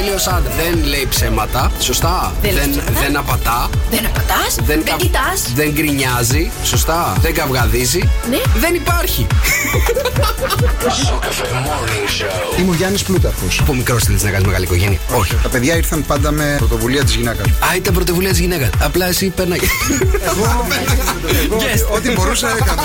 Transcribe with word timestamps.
τέλειος 0.00 0.26
άντρα. 0.26 0.52
Δεν 0.56 0.84
λέει 0.84 1.06
ψέματα. 1.10 1.70
Σωστά. 1.80 2.32
Δεν 2.42 2.52
λέει 2.52 2.60
δεν, 2.62 2.70
ψέματα. 2.70 3.00
δεν 3.00 3.16
απατά. 3.16 3.68
Δεν 3.90 4.06
απατάς, 4.06 4.54
δεν, 4.54 4.64
Δεν, 4.66 4.76
δεν 4.84 4.84
κα- 4.84 4.96
κοιτάς. 4.96 5.42
δεν 5.54 5.70
γκρινιάζει. 5.72 6.50
Σωστά. 6.64 7.16
Δεν 7.20 7.34
καυγαδίζει. 7.34 8.08
Ναι. 8.30 8.36
Δεν 8.60 8.74
υπάρχει. 8.74 9.26
Σοκαφέ 11.06 11.44
Morning 11.66 12.08
Show. 12.22 12.58
Είμαι 12.60 12.70
ο 12.70 12.74
Γιάννης 12.74 13.02
Πλούταρχος. 13.02 13.58
Από 13.60 13.74
μικρό 13.74 13.98
θέλει 13.98 14.18
να 14.22 14.30
κάνει 14.30 14.46
μεγάλη 14.46 14.64
οικογένεια. 14.64 14.98
Όχι. 15.18 15.34
Τα 15.42 15.48
παιδιά 15.48 15.76
ήρθαν 15.76 16.04
πάντα 16.06 16.30
με 16.30 16.54
πρωτοβουλία 16.58 17.04
της 17.04 17.14
γυναίκας. 17.14 17.46
Α, 17.46 17.74
ήταν 17.76 17.94
πρωτοβουλία 17.94 18.30
της 18.30 18.38
γυναίκας. 18.38 18.68
Απλά 18.78 19.06
εσύ 19.08 19.28
περνάει. 19.28 19.58
Ό,τι 21.94 22.10
μπορούσα 22.12 22.48
έκανα. 22.60 22.82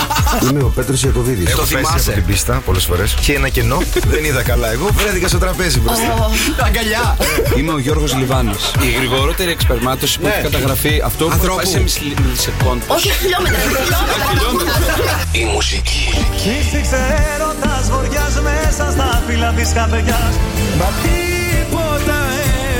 Είμαι 0.50 0.62
ο 0.62 0.68
Πέτρος 0.74 1.02
Ιακοβίδης. 1.02 1.44
Το 1.44 1.50
Έχω 1.50 1.60
πέσει 1.60 1.74
θυμάσαι. 1.74 2.10
από 2.10 2.18
την 2.18 2.24
πίστα 2.26 2.62
πολλές 2.64 2.84
φορές 2.84 3.14
και 3.20 3.32
ένα 3.32 3.48
κενό. 3.48 3.82
Δεν 4.06 4.24
είδα 4.24 4.42
καλά. 4.42 4.72
Εγώ 4.72 4.88
βρέθηκα 4.94 5.28
στο 5.28 5.38
τραπέζι 5.38 5.80
μπροστά. 5.80 6.30
Τα 6.56 6.64
αγκαλιά. 6.64 7.05
Είμαι 7.56 7.72
ο 7.72 7.78
Γιώργος 7.78 8.14
Λιβάνης. 8.14 8.72
Η 8.82 8.90
γρηγορότερη 8.96 9.50
εξπερμάτωση 9.50 10.18
που 10.18 10.26
έχει 10.26 10.42
καταγραφεί 10.42 11.02
αυτό 11.04 11.24
που 11.24 11.30
Ανθρώπου. 11.32 11.56
πάει 11.56 11.66
σε 11.66 11.78
μιλισεκόντ. 12.24 12.80
Όχι 12.86 13.10
χιλιόμετρα. 13.18 13.58
χιλιόμετρα. 14.30 14.74
Η 15.32 15.44
μουσική 15.54 16.04
Φύσηξε 16.42 17.00
έρωτας 17.34 17.90
βοριάς 17.90 18.34
μέσα 18.48 18.90
στα 18.90 19.22
φύλλα 19.26 19.50
της 19.52 19.72
καρδιάς 19.72 20.34
Μα 20.78 20.88
τίποτα 21.02 22.18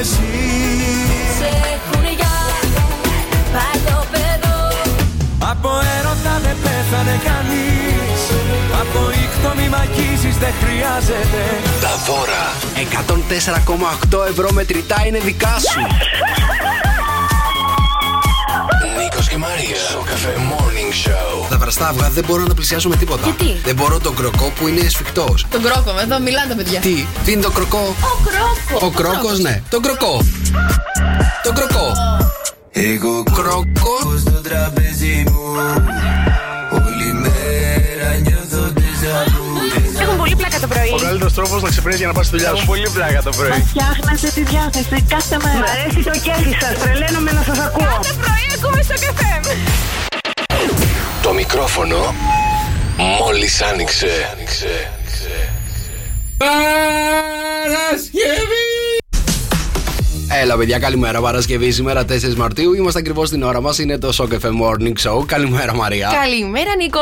εσύ 0.00 0.34
Σε 1.38 1.48
έχουνε 1.72 2.10
για 2.20 2.34
παλιό 3.54 3.98
Από 5.52 5.70
έρωτα 5.98 6.34
δεν 6.44 6.56
πέθανε 6.64 7.16
κανείς 7.28 7.85
Από 8.96 9.10
ήχτο 9.10 9.52
μη 9.56 9.68
μακίσεις 9.68 10.36
δεν 10.38 10.52
χρειάζεται 10.62 11.42
Τα 11.80 11.92
δώρα 12.06 12.52
104,8 14.22 14.28
ευρώ 14.30 14.52
μετρητά 14.52 15.02
είναι 15.06 15.18
δικά 15.18 15.58
σου. 15.58 15.80
Νίκος 19.02 19.28
και 19.28 19.36
Μαρία 19.36 19.76
Σοκαφέ 19.90 20.34
Morning 20.36 21.08
Show 21.08 21.46
Τα 21.48 21.58
βραστά 21.58 21.88
αυγά 21.88 22.10
δεν 22.10 22.24
μπορώ 22.26 22.42
να 22.42 22.48
τα 22.48 22.54
πλησιάσω 22.54 22.88
με 22.88 22.96
τίποτα. 22.96 23.22
Γιατί; 23.24 23.60
Δεν 23.64 23.74
μπορώ 23.74 23.98
τον 24.00 24.14
κροκό 24.14 24.52
που 24.58 24.68
είναι 24.68 24.88
σφιχτός. 24.88 25.46
Τον 25.50 25.62
κρόκο, 25.62 25.98
εδώ 26.02 26.20
μιλάνε 26.20 26.48
τα 26.48 26.54
παιδιά. 26.54 26.80
Τι, 26.80 27.06
τι 27.24 27.32
είναι 27.32 27.42
το 27.42 27.50
κροκό; 27.50 27.94
Ο 28.00 28.18
κρόκος. 28.28 28.82
Ο 28.82 28.90
κρόκος, 28.90 29.38
ναι. 29.38 29.62
Τον 29.70 29.82
κροκό. 29.82 30.24
Τον 31.42 31.54
κροκό. 31.54 31.92
Εγώ 32.70 33.22
Κρόκος. 33.22 34.20
στο 34.20 34.30
τραπέζι 34.30 35.24
μου 35.30 35.54
πλάκα 40.58 40.66
το 40.66 40.96
πρωί. 40.96 41.02
καλύτερος 41.02 41.32
τρόπος 41.32 41.62
να 41.62 41.68
ξυπνήσεις 41.68 41.98
για 41.98 42.06
να 42.08 42.12
πας 42.12 42.26
στη 42.26 42.36
δουλειά 42.36 42.54
σου. 42.54 42.66
πολύ 42.66 42.88
πλάκα 42.94 43.22
το 43.22 43.30
πρωί. 43.30 43.64
Φτιάχνετε 43.68 44.28
τη 44.34 44.42
διάθεση 44.42 45.04
κάθε 45.08 45.36
μέρα. 45.44 45.58
Μ' 45.58 45.70
αρέσει 45.74 46.00
το 46.10 46.14
κέφι 46.26 46.52
σας. 46.60 46.78
Τρελαίνομαι 46.82 47.32
να 47.32 47.42
σας 47.42 47.58
ακούω. 47.58 47.86
Κάθε 47.86 48.12
πρωί 48.22 48.46
ακούμε 48.56 48.82
στο 48.82 48.94
καφέ. 49.06 49.34
Το 51.22 51.32
μικρόφωνο 51.32 52.14
μόλις 52.96 53.62
άνοιξε 53.62 54.34
Παρασκευή! 56.38 58.55
Έλα, 60.30 60.56
παιδιά, 60.56 60.78
καλημέρα. 60.78 61.20
Παρασκευή 61.20 61.70
σήμερα 61.70 62.04
4 62.04 62.34
Μαρτίου. 62.36 62.72
Είμαστε 62.74 62.98
ακριβώς 62.98 63.28
στην 63.28 63.42
ώρα 63.42 63.60
μας. 63.60 63.78
Είναι 63.78 63.98
το 63.98 64.12
Shock 64.16 64.32
FM 64.32 64.50
Morning 64.62 64.92
Show. 65.02 65.26
Καλημέρα, 65.26 65.74
Μαρία. 65.74 66.10
Καλημέρα, 66.22 66.76
Νίκο. 66.76 67.00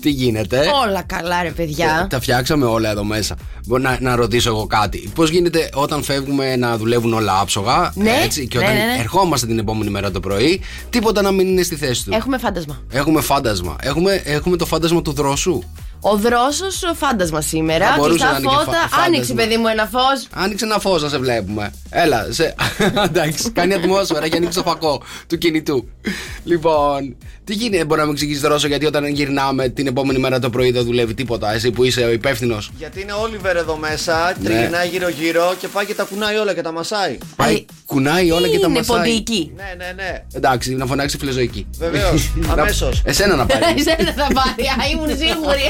Τι 0.00 0.10
γίνεται; 0.10 0.70
Όλα 0.86 1.02
καλά, 1.02 1.42
ρε 1.42 1.50
παιδιά. 1.50 2.06
Τα 2.10 2.20
φτιάξαμε 2.20 2.64
όλα 2.64 2.90
εδώ 2.90 3.04
μέσα. 3.04 3.36
Μπορώ 3.66 3.82
να, 3.82 3.98
να 4.00 4.16
ρωτήσω 4.16 4.48
εγώ 4.48 4.66
κάτι. 4.66 5.10
Πώς 5.14 5.30
γίνεται 5.30 5.68
όταν 5.74 6.02
φεύγουμε 6.02 6.56
να 6.56 6.76
δουλεύουν 6.76 7.12
όλα 7.12 7.40
άψογα, 7.40 7.92
Ναι, 7.94 8.20
έτσι, 8.24 8.46
και 8.46 8.58
ναι, 8.58 8.64
όταν 8.64 8.76
ναι, 8.76 8.84
ναι. 8.84 8.98
ερχόμαστε 9.00 9.46
την 9.46 9.58
επόμενη 9.58 9.90
μέρα 9.90 10.10
το 10.10 10.20
πρωί, 10.20 10.60
τίποτα 10.90 11.22
να 11.22 11.30
μην 11.30 11.48
είναι 11.48 11.62
στη 11.62 11.76
θέση 11.76 12.04
του; 12.04 12.10
Έχουμε 12.14 12.38
φάντασμα. 12.38 12.82
Έχουμε 12.90 13.20
φάντασμα. 13.20 13.76
Έχουμε, 13.82 14.22
έχουμε 14.24 14.56
το 14.56 14.66
φάντασμα 14.66 15.02
του 15.02 15.12
δρόσου; 15.12 15.62
Ο 16.04 16.16
δρόσος 16.16 16.82
φάντασμα 16.96 17.40
σήμερα. 17.40 17.86
Θα 17.86 17.94
μπορούσε 17.98 18.18
Κλειστά 18.18 18.32
να 18.32 18.38
είναι 18.38 18.48
και 18.48 18.54
φώτα. 18.54 18.70
φα- 18.72 18.78
φάντασμα. 18.78 19.04
Άνοιξε, 19.04 19.32
παιδί 19.34 19.56
μου, 19.56 19.66
ένα 19.66 19.86
φως. 19.92 20.26
Άνοιξε 20.32 20.64
ένα 20.64 20.78
φως 20.78 21.02
να 21.02 21.08
σε 21.08 21.18
βλέπουμε. 21.18 21.70
Έλα, 21.90 22.26
σε... 22.30 22.54
εντάξει, 23.08 23.50
κάνει 23.50 23.74
ατμόσφαιρα 23.74 24.28
και 24.28 24.36
ανοίξει 24.36 24.56
το 24.58 24.64
φακό 24.70 25.02
του 25.26 25.38
κινητού. 25.38 25.88
Λοιπόν, 26.44 27.16
τι 27.44 27.54
γίνεται, 27.54 27.84
μπορεί 27.84 28.00
να 28.00 28.06
μου 28.06 28.12
εξηγήσεις 28.12 28.42
Ρώσο, 28.42 28.66
γιατί 28.66 28.86
όταν 28.86 29.06
γυρνάμε 29.06 29.68
την 29.68 29.86
επόμενη 29.86 30.18
μέρα 30.18 30.38
το 30.38 30.50
πρωί 30.50 30.70
δεν 30.70 30.84
δουλεύει 30.84 31.14
τίποτα. 31.14 31.52
Εσύ 31.52 31.70
που 31.70 31.84
είσαι 31.84 32.00
ο 32.04 32.10
υπεύθυνος; 32.10 32.70
Γιατί 32.78 33.00
είναι 33.00 33.12
Όλιβερ 33.12 33.56
εδώ 33.56 33.76
μέσα, 33.76 34.34
τριγυρνάει 34.44 34.88
γύρω-γύρω 34.88 35.54
και 35.60 35.68
πάει 35.68 35.86
και 35.86 35.94
τα 35.94 36.02
κουνάει 36.04 36.36
όλα 36.36 36.54
και 36.54 36.62
τα 36.62 36.72
μασάει. 36.72 37.18
Πάει, 37.36 37.54
Ε, 37.54 37.64
κουνάει 37.86 38.30
όλα 38.30 38.48
και 38.48 38.58
τα 38.58 38.66
Είναι 38.68 38.78
μασάει. 38.78 38.96
ποντική. 38.98 39.52
Ναι, 39.56 39.84
ναι, 39.84 39.92
ναι. 40.02 40.22
Εντάξει, 40.32 40.74
να 40.74 40.86
φωνάξει 40.86 41.18
φιλοζωική. 41.18 41.66
Βεβαίως, 41.78 42.32
αμέσως. 42.52 43.02
Εσένα 43.04 43.36
να 43.36 43.46
πάρει. 43.46 43.64
Εσένα 43.78 44.12
θα 44.12 44.26
πάρει. 44.34 44.66
Α, 44.68 44.90
ήμουν 44.92 45.08
σίγουρη. 45.08 45.66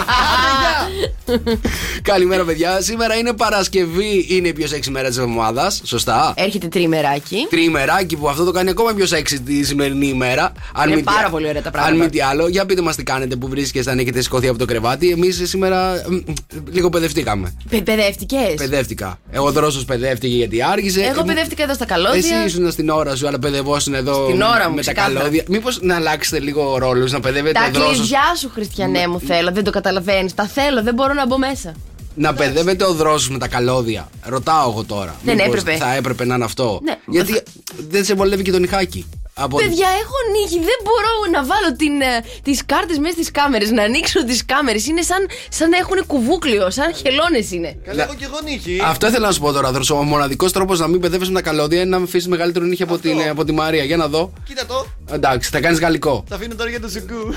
Καλημέρα, 2.03 2.45
παιδιά. 2.45 2.81
Σήμερα 2.81 3.15
είναι 3.17 3.33
Παρασκευή, 3.33 4.27
είναι 4.29 4.49
η 4.49 4.53
πιο 4.53 4.67
σεξι 4.67 4.91
μέρα 4.91 5.09
της 5.09 5.17
εβδομάδας. 5.17 5.81
Σωστά. 5.85 6.35
Έρχεται 6.37 6.67
τριμεράκι. 6.69 7.47
Τριημεράκι 7.51 8.17
που 8.17 8.29
αυτό 8.29 8.45
το 8.45 8.51
κάνει 8.51 8.71
ακόμα 8.71 8.93
πιο 8.93 9.07
σεξι 9.07 9.41
τη 9.41 9.65
σημερινή 9.65 10.07
ημέρα. 10.07 10.53
Αν 10.75 10.87
Είναι 10.87 10.97
μη 10.97 11.03
τι- 11.03 11.13
πάρα 11.15 11.29
πολύ 11.31 11.49
ωραία 11.49 11.63
τα 11.63 11.71
πράγματα. 11.71 11.95
Αν 11.95 12.01
μη 12.01 12.11
τι 12.11 12.21
άλλο, 12.21 12.49
για 12.49 12.67
πείτε 12.67 12.83
μας 12.83 12.97
τι 12.97 13.03
κάνετε 13.03 13.37
που 13.37 13.49
βρίσκεστε, 13.49 13.91
αν 13.91 13.99
έχετε 13.99 14.21
σηκωθεί 14.21 14.49
από 14.49 14.59
το 14.59 14.65
κρεβάτι. 14.65 15.11
Εμείς 15.11 15.41
σήμερα 15.45 16.03
μ, 16.09 16.15
μ, 16.15 16.35
λίγο 16.71 16.91
παιδευτήκαμε. 16.91 17.55
Παιδεύτηκες; 17.85 18.55
Παιδεύτηκα. 18.57 19.19
Εγώ 19.31 19.51
δρόσος 19.53 19.85
παιδεύτηκε 19.85 20.37
γιατί 20.37 20.63
άργησε. 20.63 21.01
Εγώ 21.03 21.21
Ε, 21.21 21.25
παιδεύτηκα 21.27 21.63
εδώ 21.63 21.75
στα 21.75 21.85
Εσύ 21.85 21.93
καλώδια. 21.95 22.45
ήσουν 22.45 22.71
στην 22.71 22.89
ώρα 22.89 23.17
σου, 23.17 23.27
αλλά 23.27 23.39
παιδευόσουν 23.39 23.95
εδώ 23.95 24.25
Στην 24.29 24.43
ώρα 24.43 24.69
μου, 24.69 24.75
με 24.75 24.83
τα 24.83 24.93
ξεκάθαρα. 24.93 25.19
καλώδια. 25.19 25.45
Μήπως 25.49 25.79
να 25.83 25.95
αλλάξετε 25.97 26.41
λίγο 26.41 26.79
ρόλους, 26.79 27.13
να 27.13 27.21
παιδεύετε 27.21 27.59
Τα 27.59 27.65
ο 27.67 27.71
δρόσος; 27.73 27.97
κλειδιά 27.99 28.35
σου, 28.39 28.51
Χριστιανέ 28.55 29.07
μου, 29.09 29.21
θέλω. 29.27 29.51
Δεν 29.53 29.65
το 29.65 29.71
καταλαβαίνει. 30.13 30.33
Τα 30.35 30.47
θέλω, 30.47 30.83
δεν 30.83 30.95
μπορώ 30.95 31.13
να 31.13 31.27
μπω 31.27 31.39
μέσα. 31.39 31.75
Να 32.15 32.35
παιδεύεται 32.35 32.85
ο 32.85 32.93
δρόσος 32.93 33.29
με 33.31 33.39
τα 33.39 33.49
καλώδια. 33.49 34.09
Ρωτάω 34.23 34.71
εγώ 34.71 34.85
τώρα. 34.85 35.15
Δεν 35.23 35.35
Μήπως 35.35 35.59
έπρεπε. 35.59 35.79
Θα 35.79 35.95
έπρεπε 35.95 36.25
να 36.25 36.35
είναι 36.35 36.45
αυτό. 36.45 36.81
Ναι. 36.83 36.95
Γιατί 37.07 37.43
δεν 37.89 38.05
σε 38.05 38.15
βολεύει 38.15 38.43
και 38.43 38.51
το 38.51 38.59
νυχάκι. 38.59 39.07
Από... 39.35 39.57
Παιδιά, 39.57 39.89
έχω 40.03 40.17
νύχη. 40.35 40.59
Δεν 40.59 40.79
μπορώ 40.85 41.13
να 41.33 41.45
βάλω 41.45 41.77
την, 41.77 42.01
ε, 42.01 42.25
τις 42.43 42.65
κάρτες 42.67 42.99
μέσα 42.99 43.13
στις 43.13 43.31
κάμερες, 43.31 43.71
να 43.71 43.83
ανοίξω 43.83 44.25
τις 44.25 44.45
κάμερες. 44.45 44.87
Είναι 44.87 45.03
σαν, 45.03 45.27
σαν 45.49 45.69
να 45.71 45.77
έχουν 45.77 46.07
κουβούκλιο, 46.07 46.71
σαν 46.71 46.95
χελώνες 46.95 47.51
είναι. 47.51 47.77
Καλά, 47.85 48.03
έχω 48.03 48.15
και 48.15 48.25
εγώ 48.25 48.39
νύχη. 48.45 48.81
Αυτό 48.85 49.07
ήθελα 49.07 49.27
να 49.27 49.33
σου 49.33 49.41
πω 49.41 49.53
τώρα, 49.53 49.73
δρόσος. 49.73 49.99
Ο 49.99 50.03
μοναδικός 50.03 50.53
τρόπος 50.53 50.79
να 50.79 50.87
μην 50.87 51.01
παιδεύεσαι 51.01 51.31
με 51.31 51.43
τα 51.43 51.51
καλώδια 51.51 51.81
είναι 51.81 51.89
να 51.91 51.99
με 51.99 52.05
αφήσεις 52.05 52.29
μεγαλύτερο 52.29 52.65
νύχι 52.65 52.83
από, 52.83 52.99
την, 52.99 53.29
από 53.31 53.45
τη 53.45 53.53
Μαρία. 53.53 53.85
Για 53.85 53.97
να 53.97 54.09
δω. 54.09 54.33
Κοίτα 54.47 54.67
το, 54.67 54.87
Εντάξει, 55.13 55.51
θα 55.51 55.61
κάνεις 55.61 55.79
γαλλικό. 55.79 56.25
τα 56.29 56.37
αφήνω 56.37 56.55
τώρα 56.55 56.71
για 56.71 56.81
το 56.81 56.89
σουκού. 56.95 57.33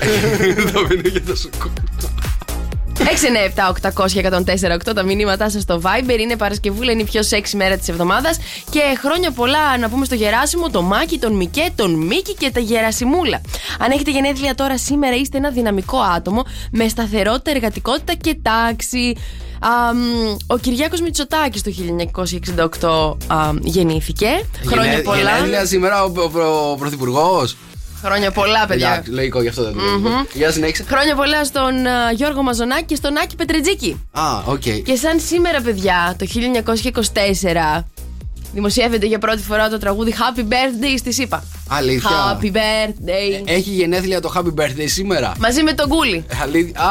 Θα 0.72 0.80
μείνω 0.88 1.08
για 1.08 1.22
το 1.22 1.36
σουκού. 1.36 1.72
697-800-1048 2.98 4.94
τα 4.94 5.02
μηνύματά 5.02 5.50
σας 5.50 5.62
στο 5.62 5.80
Viber. 5.84 6.18
Είναι 6.18 6.36
Παρασκευούλα, 6.36 6.92
είναι 6.92 7.02
η 7.02 7.04
πιο 7.04 7.22
σεξι 7.22 7.56
μέρα 7.56 7.76
της 7.76 7.88
εβδομάδας. 7.88 8.38
Και 8.70 8.80
χρόνια 8.98 9.30
πολλά 9.30 9.78
να 9.78 9.88
πούμε 9.88 10.04
στο 10.04 10.14
Γεράσιμο, 10.14 10.70
τον 10.70 10.84
Μάκη, 10.84 11.18
τον 11.18 11.32
Μικέ, 11.32 11.66
τον 11.74 11.94
Μίκη 11.94 12.34
και 12.34 12.50
τα 12.50 12.60
Γερασιμούλα. 12.60 13.40
Αν 13.78 13.90
έχετε 13.90 14.10
γενέθλια 14.10 14.54
τώρα 14.54 14.78
σήμερα, 14.78 15.16
είστε 15.16 15.36
ένα 15.36 15.50
δυναμικό 15.50 15.98
άτομο 15.98 16.44
με 16.70 16.88
σταθερότητα, 16.88 17.50
εργατικότητα 17.50 18.14
και 18.14 18.36
τάξη. 18.42 19.16
Α, 19.60 19.94
μ, 19.94 20.36
ο 20.46 20.56
Κυριάκος 20.58 21.00
Μητσοτάκης 21.00 21.62
το 21.62 21.70
1968 22.80 23.16
α, 23.26 23.50
γεννήθηκε. 23.60 24.26
Χρόνια 24.66 24.90
Γενέ- 24.90 25.04
πολλά. 25.04 25.18
Γενέθλια 25.36 25.66
σήμερα 25.66 26.04
ο, 26.04 26.12
ο, 26.16 26.38
ο, 26.38 26.70
ο 26.70 26.76
Πρωθυπουργός. 26.76 27.56
Χρόνια 28.06 28.30
πολλά, 28.30 28.66
παιδιά. 28.66 28.92
Εντάξει, 28.92 29.10
λογικό 29.10 29.42
γι' 29.42 29.48
αυτό 29.48 29.62
δεν 29.62 29.72
το 29.72 29.78
λέω. 29.78 30.26
Για 30.32 30.50
συνέχισε. 30.50 30.84
Χρόνια 30.88 31.14
πολλά 31.14 31.44
στον 31.44 31.86
α, 31.86 32.10
Γιώργο 32.12 32.42
Μαζονάκη 32.42 32.84
και 32.84 32.94
στον 32.94 33.16
Άκη 33.16 33.36
Πετρετζίκη. 33.36 34.06
Α, 34.10 34.22
οκ. 34.44 34.62
Και 34.62 34.96
σαν 34.96 35.20
σήμερα, 35.20 35.60
παιδιά, 35.60 36.16
το 36.18 36.26
1924, 37.78 37.82
δημοσιεύεται 38.52 39.06
για 39.06 39.18
πρώτη 39.18 39.42
φορά 39.42 39.68
το 39.68 39.78
τραγούδι 39.78 40.14
Happy 40.16 40.40
Birthday 40.40 40.94
στις 40.98 41.12
ΗΠΑ. 41.12 41.44
Αλήθεια. 41.68 42.38
Happy 42.40 42.46
Birthday. 42.46 43.42
Έχει 43.44 43.70
γενέθλια 43.70 44.20
το 44.20 44.32
Happy 44.36 44.60
Birthday 44.62 44.84
σήμερα; 44.84 45.32
Μαζί 45.38 45.62
με 45.62 45.72
τον 45.72 45.88
Κούλι. 45.88 46.24
Αλήθεια. 46.42 46.80
Α, 46.80 46.90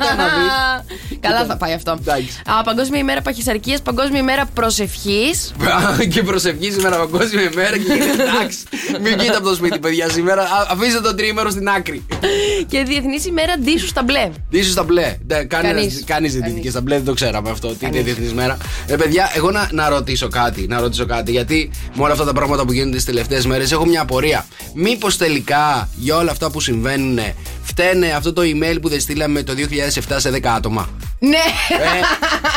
κοίτα 0.00 0.14
να 0.16 0.24
δεις. 0.24 0.52
Καλά 1.26 1.44
θα 1.44 1.56
πάει 1.56 1.72
αυτό. 1.72 1.96
Εντάξει. 2.00 2.40
Α, 2.46 2.62
Παγκόσμια 2.62 3.00
ημέρα 3.00 3.22
παχυσαρκίας, 3.22 3.82
Παγκόσμια 3.82 4.20
ημέρα 4.20 4.46
προσευχής. 4.54 5.52
και 6.12 6.22
προσευχής 6.22 6.74
σήμερα 6.74 6.96
παγκόσμια 6.96 7.50
ημέρα 7.52 7.76
και 7.78 7.92
γίνεται 7.92 8.22
εντάξει. 8.22 8.58
Μην 9.02 9.18
βγείτε 9.18 9.36
από 9.36 9.48
το 9.48 9.54
σπίτι, 9.54 9.78
παιδιά, 9.78 10.08
σήμερα. 10.08 10.42
Α, 10.42 10.66
Αφήστε 10.70 11.00
το 11.00 11.14
τρίμερο 11.14 11.50
στην 11.50 11.68
άκρη. 11.68 12.06
και 12.66 12.82
Διεθνής 12.82 13.26
ημέρα 13.26 13.58
ντύσου 13.58 13.86
στα 13.86 14.02
μπλε. 14.02 14.30
Δύσου 14.50 14.70
στα 14.70 14.82
μπλε. 14.84 15.16
Ναι, 15.26 15.44
Κανείς. 15.44 16.02
Κάνει 16.06 16.28
ζητήθηκε 16.28 16.70
στα 16.70 16.80
μπλε, 16.80 16.94
δεν 16.96 17.04
το 17.04 17.12
ξέραμε 17.14 17.50
αυτό. 17.50 17.68
Τι 17.68 17.86
είναι 17.86 18.00
διεθνής 18.00 18.32
μέρα. 18.32 18.56
Ε, 18.86 18.96
παιδιά, 18.96 19.30
εγώ 19.34 19.50
να, 19.50 19.68
να 19.72 19.88
ρωτήσω 19.88 20.28
κάτι. 20.28 20.66
Να 20.66 20.80
ρωτήσω 20.80 21.06
κάτι. 21.06 21.30
Γιατί 21.30 21.70
με 21.94 22.02
όλα 22.02 22.12
αυτά 22.12 22.24
τα 22.24 22.32
πράγματα 22.32 22.64
που 22.64 22.72
γίνονται 22.72 22.96
τις 22.96 23.04
τελευταίες 23.04 23.46
μέρες 23.46 23.72
έχω 23.72 23.84
μια 23.90 24.00
απορία. 24.00 24.46
Μήπως 24.74 25.16
τελικά 25.16 25.88
για 25.96 26.16
όλα 26.16 26.30
αυτά 26.30 26.50
που 26.50 26.60
συμβαίνουν 26.60 27.18
φταίνε 27.62 28.12
αυτό 28.12 28.32
το 28.32 28.42
email 28.42 28.78
που 28.80 28.88
δεν 28.88 29.00
στείλαμε 29.00 29.42
το 29.42 29.52
2007 29.56 30.14
σε 30.16 30.30
10 30.30 30.46
άτομα; 30.46 30.88
Ναι. 31.22 31.36
Ε, 31.36 32.00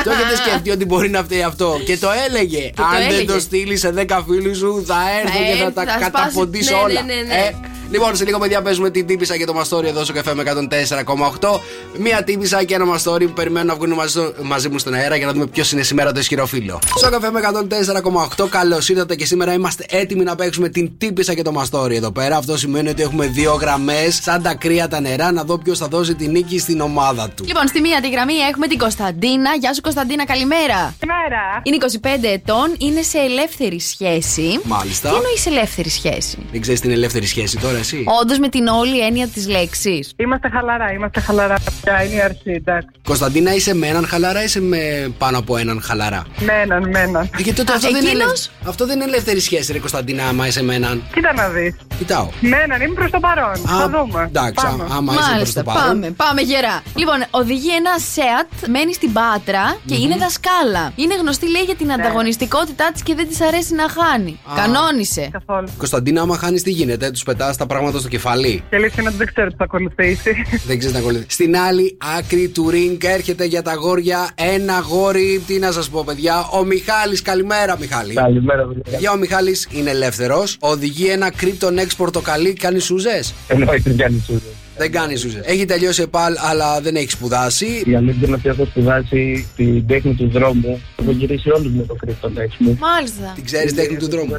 το 0.04 0.12
έχετε 0.12 0.36
σκεφτεί 0.36 0.70
ότι 0.72 0.86
μπορεί 0.86 1.10
να 1.10 1.24
φταίει 1.24 1.44
αυτό. 1.44 1.80
Και 1.86 1.98
το 1.98 2.08
έλεγε. 2.28 2.72
το 2.76 2.84
Αν 2.84 2.92
δεν 2.98 3.02
έλεγε. 3.08 3.26
το 3.32 3.40
στείλει 3.40 3.78
σε 3.78 3.94
10 4.08 4.24
φίλους 4.30 4.58
σου, 4.58 4.84
θα 4.88 4.96
έρθω 5.24 5.38
Θα 5.38 5.44
και 5.44 5.56
θα 5.56 5.64
έρθεις, 5.64 5.74
τα 5.74 5.84
θα 5.84 5.92
σπάσεις. 5.92 6.06
καταποντήσω 6.12 6.76
Ναι, 6.76 6.82
όλα. 6.82 7.02
ναι, 7.02 7.14
ναι, 7.14 7.22
ναι. 7.22 7.34
Ε, 7.34 7.54
Λοιπόν, 7.92 8.16
σε 8.16 8.26
λίγο 8.26 8.38
παιδιά 8.40 8.62
παίζουμε 8.62 8.90
την 8.90 9.06
τύπησα 9.06 9.38
και 9.38 9.46
το 9.46 9.54
μαστόρι 9.54 9.88
εδώ 9.88 10.04
στο 10.04 10.14
καφέ 10.14 10.34
με 10.34 10.44
104,8. 10.44 11.60
Μία 11.98 12.24
τύπησα 12.24 12.64
και 12.64 12.74
ένα 12.74 12.86
μαστόρι 12.86 13.26
που 13.28 13.34
περιμένουν 13.34 13.68
να 13.68 13.76
βγουν 13.76 13.92
μαζί, 13.94 14.10
στο- 14.12 14.34
μαζί 14.42 14.70
μου 14.70 14.80
στον 14.80 14.94
αέρα 14.94 15.16
για 15.16 15.26
να 15.26 15.34
δούμε 15.34 15.48
ποιος 15.48 15.72
είναι 15.72 15.82
σήμερα 15.82 16.12
το 16.12 16.20
ισχυρό 16.20 16.46
φίλο. 16.46 16.80
Στο 16.98 17.10
καφέ 17.10 17.32
με 17.32 17.40
104,8. 17.40 18.48
Καλώς 18.50 18.90
ήρθατε 18.90 19.16
και 19.16 19.26
σήμερα 19.26 19.54
είμαστε 19.54 19.86
έτοιμοι 19.90 20.24
να 20.24 20.36
παίξουμε 20.36 20.70
την 20.70 20.92
τύπησα 20.98 21.34
και 21.34 21.42
το 21.42 21.52
μαστόρι 21.52 21.96
εδώ 21.96 22.12
πέρα. 22.12 22.38
Αυτό 22.38 22.58
σημαίνει 22.58 22.90
ότι 22.90 23.02
έχουμε 23.02 23.26
δύο 23.28 23.54
γραμμές, 23.54 24.20
σαν 24.24 24.42
τα 24.42 24.54
κρύα 24.56 24.88
τα 24.88 25.00
νερά, 25.00 25.32
να 25.32 25.44
δω 25.44 25.58
ποιος 25.58 25.78
θα 25.78 25.88
δώσει 25.88 26.16
την 26.16 26.32
νίκη 26.32 26.60
στην 26.60 26.82
ομάδα 26.82 27.30
του. 27.30 27.44
Λοιπόν, 27.48 27.68
στη 27.68 27.82
μία 27.82 28.02
τη 28.02 28.10
γραμμή 28.10 28.34
έχουμε 28.54 28.68
την 28.68 28.78
Κωνσταντίνα. 28.78 29.50
Γεια 29.60 29.74
σου, 29.74 29.82
Κωνσταντίνα, 29.82 30.26
καλημέρα. 30.26 30.80
Καλημέρα. 31.00 31.44
Είναι 31.64 31.78
25 32.24 32.28
ετών, 32.34 32.76
είναι 32.78 33.02
σε 33.02 33.18
ελεύθερη 33.18 33.80
σχέση. 33.80 34.60
Μάλιστα. 34.64 35.10
Τι 35.10 35.16
εννοείς 35.16 35.46
ελεύθερη 35.46 35.90
σχέση; 35.90 36.38
Δεν 36.52 36.62
ξέρεις 36.62 36.80
την 36.80 36.92
ελεύθερη 36.92 37.26
σχέση 37.26 37.58
τώρα, 37.58 37.78
εσύ; 37.78 38.04
Όντως 38.22 38.38
με 38.40 38.50
την 38.50 38.68
όλη 38.68 39.00
έννοια 39.06 39.28
της 39.28 39.48
λέξης. 39.48 40.14
Είμαστε 40.16 40.50
χαλαρά, 40.50 40.92
είμαστε 40.92 41.20
χαλαρά. 41.20 41.56
Ποια 41.84 42.04
είναι 42.04 42.16
η 42.16 42.22
αρχή, 42.22 42.50
εντάξει. 42.52 42.88
Κωνσταντίνα, 43.04 43.54
είσαι 43.56 43.74
με 43.76 43.88
έναν 43.88 44.08
χαλαρά 44.08 44.42
ή 44.42 44.44
είσαι 44.44 44.62
με 44.62 45.14
πάνω 45.18 45.38
από 45.38 45.58
έναν 45.58 45.82
χαλαρά; 45.82 46.24
Με 46.40 46.54
έναν, 46.64 46.90
με 46.90 47.00
έναν. 47.00 47.24
Ε, 47.24 47.30
Γιατί 47.42 47.54
τότε 47.54 47.72
Α, 47.72 47.76
αυτό, 47.76 47.92
δεν 47.92 48.02
είναι, 48.02 48.10
εκείνος; 48.10 48.26
ελευ- 48.48 48.68
αυτό 48.70 48.86
δεν 48.86 48.96
είναι 48.96 49.06
ελεύθερη 49.06 49.40
σχέση, 49.40 49.72
ρε 49.72 49.80
Κωνσταντίνα, 49.80 50.28
άμα 50.28 50.48
είσαι 50.48 50.64
με 50.64 50.76
έναν. 50.76 51.04
Κοίτα 51.14 51.34
να 51.34 51.48
δεις. 51.50 51.76
Κοιτάω. 51.98 52.30
Με 52.42 52.58
έναν, 52.64 52.82
είμαι 52.82 52.94
προς 52.94 53.12
το 53.12 53.20
παρόν. 53.20 53.56
θα 53.56 53.90
δούμε. 53.90 54.24
Εντάξει, 54.24 54.66
Πάμε. 54.66 54.84
α- 54.84 54.88
άμα 54.96 55.14
είσαι 55.14 55.22
προς 55.24 55.32
Μάλιστα, 55.34 55.64
το 55.64 55.72
παρόν. 55.72 55.88
πάμε, 55.88 56.12
πάμε 56.12 56.42
γερά. 56.42 56.84
Λοιπόν, 56.96 57.24
οδηγεί 57.32 57.70
ένας 57.76 58.04
ΣΕΑΤ, 58.50 58.70
μένει 58.70 58.94
στην 58.94 59.14
Πάτρα 59.14 59.78
και 59.86 59.96
είναι 59.96 60.16
δασκάλα. 60.18 60.94
Είναι 60.96 61.16
γνωστή, 61.16 61.50
λέει, 61.50 61.62
για 61.62 61.76
την 61.76 61.92
ανταγωνιστικότητά 61.92 62.92
της 62.94 63.04
και 63.04 63.16
δεν 63.16 63.28
της 63.28 63.42
αρέσει 63.42 63.74
να 63.74 63.86
χάνει. 63.90 64.40
Κανόνισε. 64.56 65.30
Καθόλου. 65.32 65.68
Κωνσταντίνα, 65.78 66.22
άμα 66.22 66.38
χάνεις, 66.38 66.64
τι 66.64 66.72
γίνεται, 66.72 67.12
τους 67.12 67.24
πετάς 67.24 67.58
τα 67.58 67.66
πράγματα 67.66 68.00
στο 68.00 68.08
κεφάλι; 68.08 68.64
Και 68.70 68.76
αλήθεια 68.76 68.96
είναι 69.00 69.10
ότι 69.10 69.18
δεν 69.18 69.28
ξέρω 69.28 69.50
τι 69.50 69.56
θα 69.56 69.64
ακολουθήσει. 69.64 70.32
δεν 70.68 70.78
ξέρεις 70.78 70.96
να 70.96 71.00
ακολουθεί. 71.00 71.26
Στην 71.28 71.58
άλλη 71.58 71.98
άκρη 72.18 72.48
του 72.48 72.70
ριγκ 72.70 73.04
έρχεται 73.04 73.46
για 73.46 73.62
τα 73.62 73.74
γόρια 73.74 74.30
ένα 74.36 74.80
γόρι. 74.80 75.44
Τι 75.48 75.60
να 75.60 75.72
σας 75.72 75.90
πω, 75.90 76.04
παιδιά; 76.04 76.48
Ο 76.52 76.64
Μιχάλης 76.64 77.22
καλημέρα, 77.22 77.78
Μιχάλη. 77.80 78.14
Καλημέρα, 78.14 78.68
παιδιά. 78.68 79.00
Για 79.00 79.12
ο 79.12 79.18
Μιχάλης 79.18 79.68
είναι 79.72 79.90
ελεύθερος. 79.90 80.58
Οδηγεί 80.60 81.08
ένα 81.08 81.32
Krypton 81.42 81.80
X 81.80 81.88
πορτοκαλί, 81.98 82.54
κάνει 82.54 82.80
σούζε. 82.80 83.24
Εννοείται 83.48 83.90
δεν 83.90 83.98
κάνει 83.98 84.24
σούζε. 84.26 84.63
Δεν 84.78 84.92
κάνεις 84.92 85.20
σούζε. 85.20 85.42
Έχει 85.46 85.66
τελειώσει 85.66 86.02
ΕΠΑΛ, 86.02 86.34
αλλά 86.38 86.82
δεν 86.82 86.96
έχει 86.96 87.10
σπουδάσει. 87.10 87.84
Η 87.86 87.96
αλήθεια 87.96 88.28
είναι 88.28 88.36
ότι 88.36 88.50
έχω 88.50 88.66
σπουδάσει 88.66 89.48
την 89.56 89.88
τέχνη 89.88 90.14
του 90.16 90.30
δρόμου. 90.30 90.82
Έχω 91.02 91.12
γυρίσει 91.12 91.50
όλους 91.50 91.72
με 91.72 91.84
το 91.84 91.96
κρύπτο 91.96 92.32
μου. 92.58 92.78
Μάλιστα. 92.80 93.32
Την 93.36 93.46
ξέρεις 93.46 93.74
τέχνη 93.74 93.98
του 93.98 94.10
δρόμου. 94.10 94.36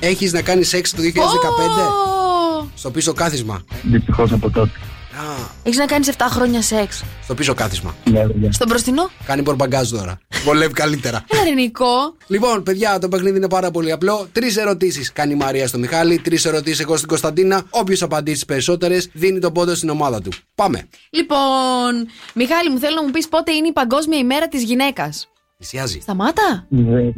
Έχεις 0.00 0.32
να 0.32 0.42
κάνεις 0.42 0.68
σεξ 0.68 0.90
το 0.90 1.02
2015 1.02 1.08
Ω! 1.10 2.66
στο 2.74 2.90
πίσω 2.90 3.12
κάθισμα. 3.12 3.62
Δυστυχώς 3.82 4.32
από 4.32 4.50
τότε. 4.50 4.70
Α, 5.14 5.50
Έχεις 5.62 5.78
να 5.78 5.86
κάνεις 5.86 6.08
7 6.08 6.12
χρόνια 6.30 6.62
σεξ. 6.62 7.04
στο 7.22 7.34
πίσω 7.34 7.54
κάθισμα. 7.54 7.94
Ναι, 8.10 8.26
παιδιά. 8.26 8.52
Στον 8.52 8.68
μπροστινό; 8.68 9.10
Κάνει 9.26 9.42
μπορμπαγκάζ 9.42 9.90
τώρα. 9.90 10.18
Βολεύει 10.44 10.72
καλύτερα. 10.72 11.24
Έλα, 11.28 11.44
ρε 11.44 11.50
Νικό. 11.50 12.16
Λοιπόν, 12.26 12.62
παιδιά, 12.62 12.98
το 12.98 13.08
παιχνίδι 13.08 13.36
είναι 13.36 13.48
πάρα 13.48 13.70
πολύ 13.70 13.92
απλό. 13.92 14.26
Τρεις 14.32 14.56
ερωτήσεις 14.56 15.12
κάνει 15.12 15.32
η 15.32 15.36
Μαρία 15.36 15.66
στο 15.68 15.78
Μιχάλη, 15.78 16.18
τρεις 16.18 16.44
ερωτήσεις 16.44 16.80
εγώ 16.80 16.96
στην 16.96 17.08
Κωνσταντίνα. 17.08 17.62
Όποιος 17.70 18.02
απαντήσει 18.02 18.40
τι 18.40 18.46
περισσότερες, 18.46 19.08
δίνει 19.12 19.38
τον 19.38 19.52
πόντο 19.52 19.74
στην 19.74 19.88
ομάδα 19.88 20.20
του. 20.20 20.32
Πάμε. 20.54 20.88
Λοιπόν, 21.10 22.06
Μιχάλη, 22.34 22.70
μου 22.70 22.78
θέλω 22.78 22.94
να 22.94 23.02
μου 23.02 23.10
πεις 23.10 23.28
πότε 23.28 23.52
είναι 23.52 23.68
η 23.68 23.72
Παγκόσμια 23.72 24.18
ημέρα 24.18 24.48
της 24.48 24.62
γυναίκας. 24.62 25.28
Πλησιάζει. 25.56 25.98
Σταμάτα. 26.00 26.66
Δεν 26.68 27.12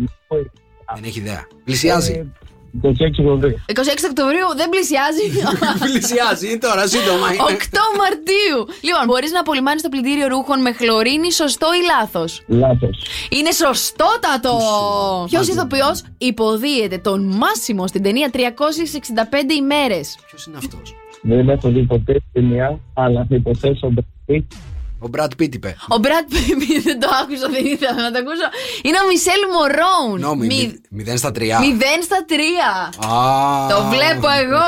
Δεν 0.94 1.04
έχει 1.04 1.18
ιδέα. 1.18 1.46
Πλησιάζει. 1.64 2.32
26 2.82 2.90
Οκτωβρίου. 3.18 3.56
26 3.66 3.74
Οκτωβρίου 4.10 4.48
δεν 4.56 4.68
πλησιάζει. 4.68 5.24
Πλησιάζει, 5.86 6.46
είναι 6.50 6.58
τώρα, 6.58 6.86
σύντομα 6.86 7.26
8 7.28 7.30
είναι. 7.30 7.58
Μαρτίου. 8.00 8.58
Λοιπόν, 8.86 9.04
μπορείς 9.06 9.30
να 9.32 9.40
απολυμάνεις 9.40 9.82
το 9.82 9.88
πλυντήριο 9.88 10.26
ρούχων 10.28 10.60
με 10.60 10.72
χλωρίνη, 10.72 11.32
σωστό 11.32 11.66
ή 11.80 11.82
λάθος; 11.92 12.42
Λάθος. 12.46 12.96
Είναι 13.30 13.50
σωστότατο! 13.50 14.54
Ποιος 15.30 15.48
ηθοποιός 15.48 16.02
υποδίεται 16.18 16.98
τον 16.98 17.20
Μάσιμο 17.40 17.86
στην 17.86 18.02
ταινία 18.02 18.30
365 18.32 18.38
ημέρες; 19.58 20.18
Ποιος 20.26 20.46
είναι 20.46 20.56
αυτός; 20.56 20.94
Δεν 21.22 21.48
έχω 21.48 21.68
δει 21.68 21.82
ποτέ 21.82 22.14
ταινία, 22.32 22.78
αλλά 22.94 23.26
θα 23.28 23.34
υποθέσω 23.34 23.86
ότι 23.86 24.46
Ο 24.98 25.08
Μπρατ 25.08 25.32
Πίτ 25.36 25.54
είπε. 25.54 25.76
Ο 25.88 25.96
Μπρατ 25.98 26.24
Πίπι 26.28 26.80
δεν 26.88 27.00
το 27.00 27.08
άκουσα, 27.22 27.48
δεν 27.48 27.64
ήθελα 27.64 28.02
να 28.02 28.10
το 28.12 28.18
ακούσω. 28.18 28.46
Είναι 28.82 28.96
ο 29.04 29.06
Μισελ 29.10 29.40
Μωρόουν. 29.54 30.20
Νόμι, 30.20 30.80
0 30.98 31.12
στα 31.16 31.28
3. 31.30 31.32
Μηδέν 31.36 32.00
στα 32.02 32.24
τρία. 32.26 32.70
Α, 33.14 33.68
Το 33.68 33.82
βλέπω 33.88 34.28
εγώ. 34.42 34.66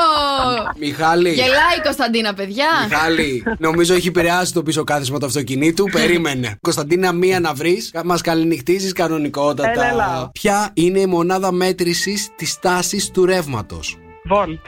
Μιχάλη. 0.79 1.29
Γελάει 1.29 1.77
η 1.77 1.81
Κωνσταντίνα, 1.83 2.33
παιδιά. 2.33 2.67
Μιχάλη, 2.89 3.43
νομίζω 3.57 3.93
έχει 3.93 4.07
επηρεάσει 4.07 4.53
το 4.53 4.63
πίσω 4.63 4.83
κάθισμα 4.83 5.19
του 5.19 5.25
αυτοκινήτου. 5.25 5.83
Περίμενε. 5.99 6.57
Κωνσταντίνα, 6.61 7.11
μία 7.11 7.39
να 7.39 7.53
βρεις. 7.53 7.91
Μας 8.05 8.21
καληνυχτίζεις 8.21 8.93
κανονικότατα. 8.93 9.71
Έλα, 9.71 9.89
έλα. 9.89 10.29
Ποια 10.33 10.69
είναι 10.73 10.99
η 10.99 11.05
μονάδα 11.05 11.51
μέτρησης 11.51 12.29
της 12.35 12.59
τάσης 12.59 13.11
του 13.11 13.25
ρεύματος; 13.25 13.97
Βολτ. 14.25 14.59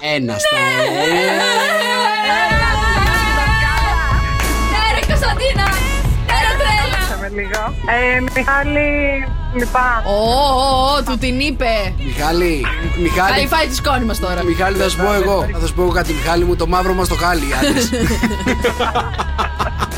Ένα 0.00 0.38
στα. 0.38 0.56
Λίγο. 7.34 7.74
Ε, 8.16 8.20
Μιχάλη, 8.20 8.88
λυπάμαι. 9.54 10.02
Ω, 10.06 10.12
ω, 10.12 10.96
ω, 10.98 11.02
του 11.02 11.18
την 11.18 11.40
είπε. 11.40 11.94
Μιχάλη, 12.04 12.66
Μιχάλη. 13.02 13.32
Καλή 13.32 13.46
φάει 13.46 13.66
της 13.66 13.76
σκόνη 13.76 14.04
μας 14.04 14.18
τώρα. 14.18 14.44
Μιχάλη, 14.44 14.76
θα 14.76 14.88
σου 14.88 14.96
πω 14.96 15.12
εγώ. 15.12 15.46
Θα 15.60 15.66
σου 15.66 15.74
πω 15.74 15.82
εγώ 15.82 15.90
κάτι, 15.90 16.12
Μιχάλη 16.12 16.44
μου, 16.44 16.56
το 16.56 16.66
μαύρο 16.66 16.94
μας 16.94 17.08
το 17.08 17.14
χάλι. 17.14 17.44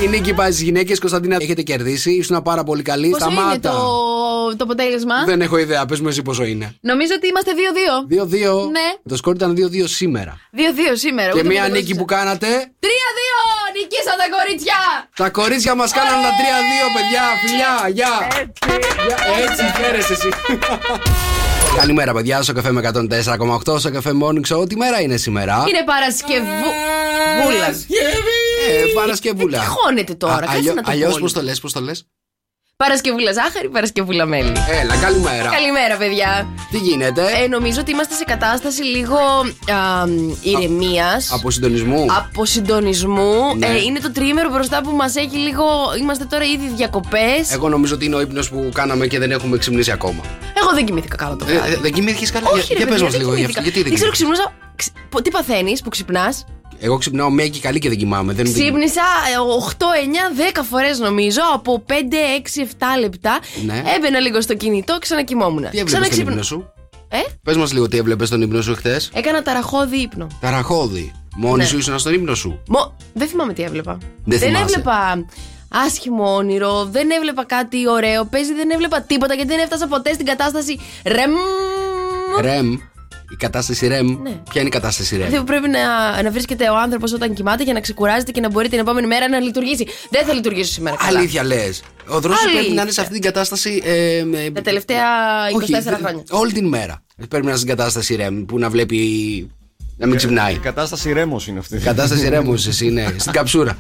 οι 0.01 0.07
άντρες. 0.07 0.07
Η 0.07 0.09
νίκη 0.09 0.35
πάει 0.35 0.51
στις 0.51 0.63
γυναίκες. 0.63 0.99
Κωνσταντίνα, 0.99 1.37
έχετε 1.41 1.63
κερδίσει. 1.63 2.11
Ήσουν 2.13 2.43
πάρα 2.43 2.65
πολύ 2.65 2.83
καλή. 2.83 3.09
Πόσο 3.11 3.25
είναι 3.31 3.35
Σταμάτα. 3.41 3.71
το, 3.71 4.57
το 4.57 4.65
αποτέλεσμα; 4.65 5.25
Δεν 5.25 5.41
έχω 5.41 5.57
ιδέα. 5.59 5.87
Πες 5.87 6.01
μου 6.01 6.09
εσύ 6.09 6.23
πόσο 6.23 6.45
είναι. 6.45 6.75
Νομίζω 6.81 7.13
ότι 7.17 7.27
είμαστε 7.27 7.53
2-2. 7.55 8.57
2-2. 8.63 8.71
Ναι. 8.71 8.89
Το 9.09 9.17
σκορ 9.17 9.35
ήταν 9.35 9.55
2-2 9.57 9.85
σήμερα. 9.87 10.39
2-2 10.57 10.59
σήμερα. 10.93 11.31
Και 11.33 11.39
ούτε 11.39 11.49
μία 11.49 11.63
δεν 11.63 11.71
το 11.71 11.77
νίκη 11.77 11.95
που 11.95 12.05
πρόσεξα. 12.05 12.25
κάνατε. 12.39 12.47
3-2! 12.81 12.87
Νικήσα 13.77 14.15
τα 14.21 14.27
κορίτσια! 14.37 14.81
Τα 15.17 15.29
κορίτσια 15.31 15.75
μας 15.75 15.91
κάνανε 15.93 16.23
τα 16.27 16.33
3-2, 16.41 16.87
παιδιά. 16.97 17.23
Φιλιά, 17.43 17.75
γεια. 17.97 18.15
Γεια. 19.07 19.19
Έτσι, 19.45 19.63
χαίρεσαι 19.83 20.13
εσύ. 20.13 20.29
Καλημέρα, 21.81 22.13
παιδιά. 22.13 22.43
Στο 22.43 22.53
καφέ 22.53 22.71
με 22.73 22.91
104,8. 22.95 23.79
Στο 23.79 23.91
καφέ 23.91 24.11
Morning 24.23 24.57
Show. 24.57 24.69
Τι 24.69 24.77
μέρα 24.77 25.01
είναι 25.01 25.17
σήμερα; 25.17 25.65
Είναι 25.69 25.85
Παρασκευού. 25.85 26.69
Βούλας. 27.43 27.87
Ε, 28.69 28.93
Παρασκευούλα. 28.95 29.59
Τι 29.59 29.65
χώνεται 29.67 30.15
τώρα, 30.15 30.47
κάτσε 30.47 30.73
να 30.73 30.83
το 30.83 30.91
Αλλιώς 30.91 31.13
πω 31.13 31.19
πώς 31.21 31.33
το 31.33 31.43
λες, 31.43 31.61
πώς 31.61 31.73
το 31.73 31.81
λες; 31.81 32.07
Παρασκευούλα 32.77 33.33
ζάχαρη, 33.33 33.69
Παρασκευούλα 33.69 34.27
μέλι. 34.27 34.53
Έλα, 34.83 34.97
καλημέρα. 34.97 35.49
Καλημέρα, 35.51 35.97
παιδιά. 35.97 36.47
Τι 36.71 36.79
γίνεται; 36.79 37.23
Ε, 37.43 37.47
νομίζω 37.47 37.81
ότι 37.81 37.91
είμαστε 37.91 38.15
σε 38.15 38.25
κατάσταση 38.25 38.83
λίγο 38.83 39.19
ηρεμίας. 40.43 41.33
Από 41.33 41.51
συντονισμού. 41.51 42.07
Από 42.19 42.45
συντονισμού. 42.45 43.57
Ναι. 43.57 43.67
Ε, 43.67 43.81
είναι 43.83 43.99
το 43.99 44.13
τριήμερο 44.13 44.49
μπροστά 44.51 44.81
που 44.81 44.91
μας 44.91 45.17
έχει 45.17 45.37
λίγο. 45.37 45.65
Είμαστε 46.01 46.25
τώρα 46.25 46.45
ήδη 46.45 46.73
διακοπές. 46.77 47.53
Εγώ 47.53 47.69
νομίζω 47.69 47.95
ότι 47.95 48.05
είναι 48.05 48.15
ο 48.17 48.21
ύπνος 48.21 48.49
που 48.51 48.69
κάναμε 48.75 49.07
και 49.07 49.19
δεν 49.19 49.31
έχουμε 49.31 49.59
ξυπνήσει 49.59 49.91
ακόμα. 49.91 50.21
Εγώ 50.63 50.71
δεν 50.75 50.85
κοιμήθηκα 50.85 51.17
καλά 51.17 51.37
το 51.37 51.45
Ε, 51.49 51.53
βράδυ. 51.53 51.73
ε, 51.73 51.77
δεν 51.77 51.93
κοιμήθηκες 51.93 52.31
καλά; 52.31 52.49
Όχι, 52.49 52.61
Για- 52.61 52.67
ρε, 52.71 52.77
Για 52.77 52.87
πες 52.87 52.89
παιδιά, 52.89 53.05
μας 53.05 53.13
δεν 53.13 53.21
λίγο 53.21 53.31
γι' 53.35 53.41
κοιμήθηκα. 53.41 53.61
αυτό. 53.61 53.71
Γιατί 53.73 53.89
δεν 53.89 53.95
ξέρω, 53.99 54.11
κοιμήθηκες; 54.11 54.37
ξυπνούσα. 54.41 54.73
ξ- 54.77 54.93
πο- 55.09 55.23
Τι 55.23 55.31
παθαίνεις 55.31 55.83
που 55.83 55.89
ξυπνάς; 55.89 56.45
Εγώ 56.83 56.99
ξυπνάω 56.99 57.31
μία 57.31 57.49
και 57.49 57.59
καλή 57.61 57.79
και 57.79 57.89
δεν 57.89 57.99
κοιμάμαι. 57.99 58.33
Δεν 58.33 58.45
Ξύπνησα 58.53 59.01
ε, 59.01 59.71
8, 59.79 59.83
9, 60.55 60.59
10 60.59 60.61
φορές 60.71 60.99
νομίζω 60.99 61.41
από 61.55 61.85
5, 61.89 61.93
6, 61.93 61.95
7 62.65 63.01
λεπτά. 63.01 63.39
Ναι. 63.65 63.83
Έμπαινα 63.97 64.19
λίγο 64.21 64.41
στο 64.41 64.55
κινητό, 64.55 64.99
ξανακοιμόμουν. 64.99 65.71
Τι 65.71 65.79
έβλεπες 65.79 66.07
στον 66.07 66.21
ύπνο 66.27 66.43
σου; 66.43 66.73
Ε, 67.09 67.19
Πες 67.43 67.57
μας 67.57 67.73
λίγο 67.73 67.89
τι 67.89 67.97
έβλεπες 67.97 68.29
στον 68.29 68.43
ύπνο 68.43 68.63
σου 68.63 68.75
χθες. 68.75 69.11
έκανα 69.15 69.43
ταραχώδη 69.43 69.97
ύπνο. 69.97 70.27
Ταραχώδη. 70.41 71.13
Μόνη 71.37 71.57
Ναι. 71.57 71.65
σου 71.65 71.79
ήσουν 71.79 71.99
στον 71.99 72.15
ύπνο 72.15 72.35
σου; 72.35 72.63
Μο... 72.69 72.97
Δεν 73.15 73.29
θυμάμαι 73.29 73.53
τι 73.53 73.63
έβλεπα. 73.63 73.99
Δεν 74.25 74.39
θυμάσαι. 74.39 74.63
έβλεπα 74.63 75.25
άσχημο 75.87 76.35
όνειρο, 76.35 76.85
δεν 76.85 77.11
έβλεπα 77.11 77.45
κάτι 77.45 77.89
ωραίο. 77.89 78.25
Παίζει, 78.25 78.55
δεν 78.55 78.71
έβλεπα 78.71 79.01
τίποτα 79.03 79.35
γιατί 79.35 79.51
δεν 79.51 79.59
έφτασα 79.61 79.87
ποτέ 79.87 80.13
στην 80.13 80.27
κατάσταση 80.27 80.79
ρεμ. 81.05 81.31
Ρεμ. 82.41 82.77
Η 83.33 83.37
κατάσταση 83.37 83.87
ρεμ. 83.87 84.07
Ναι. 84.23 84.31
Ποια 84.51 84.61
είναι 84.61 84.69
η 84.69 84.73
κατάσταση 84.73 85.17
ρεμ. 85.17 85.27
Δηλαδή 85.27 85.45
πρέπει 85.47 85.69
να, 85.69 86.23
να 86.23 86.31
βρίσκεται 86.31 86.69
ο 86.71 86.77
άνθρωπος 86.77 87.13
όταν 87.13 87.35
κοιμάται 87.35 87.63
για 87.63 87.73
να 87.73 87.81
ξεκουράζεται 87.81 88.31
και 88.31 88.41
να 88.41 88.51
μπορεί 88.51 88.69
την 88.69 88.79
επόμενη 88.79 89.07
μέρα 89.07 89.29
να 89.29 89.39
λειτουργήσει. 89.41 89.87
Δεν 90.11 90.25
θα 90.27 90.33
λειτουργήσω 90.33 90.73
σήμερα. 90.73 90.97
Καλά. 90.97 91.19
Αλήθεια 91.19 91.45
λες. 91.45 91.83
Ο 92.09 92.21
δρόσος 92.21 92.41
Αλήθεια. 92.43 92.61
πρέπει 92.61 92.75
να 92.75 92.83
είναι 92.83 92.91
σε 92.91 93.01
αυτή 93.01 93.13
την 93.13 93.23
κατάσταση. 93.23 93.83
Ε, 93.85 94.25
με- 94.25 94.51
Τα 94.55 94.61
τελευταία 94.63 95.07
24 95.51 95.57
Όχι, 95.63 95.73
δε- 95.73 95.95
χρόνια. 95.97 96.23
Όλη 96.31 96.53
την 96.53 96.69
μέρα. 96.69 97.03
Πρέπει 97.17 97.45
να 97.45 97.49
είναι 97.51 97.57
στην 97.59 97.69
κατάσταση 97.69 98.17
REM 98.21 98.45
που 98.47 98.59
να 98.59 98.71
βλέπει 98.71 98.97
Να 100.01 100.07
μην 100.07 100.17
ξυπνάει. 100.17 100.53
Η 100.55 100.59
κατάσταση 100.59 101.13
ρέμος 101.13 101.47
είναι 101.47 101.59
αυτή. 101.59 101.77
Η 101.77 101.79
κατάσταση 101.79 102.29
ρέμωση 102.29 102.87
είναι 102.87 103.15
στην 103.19 103.33
καψούρα. 103.33 103.77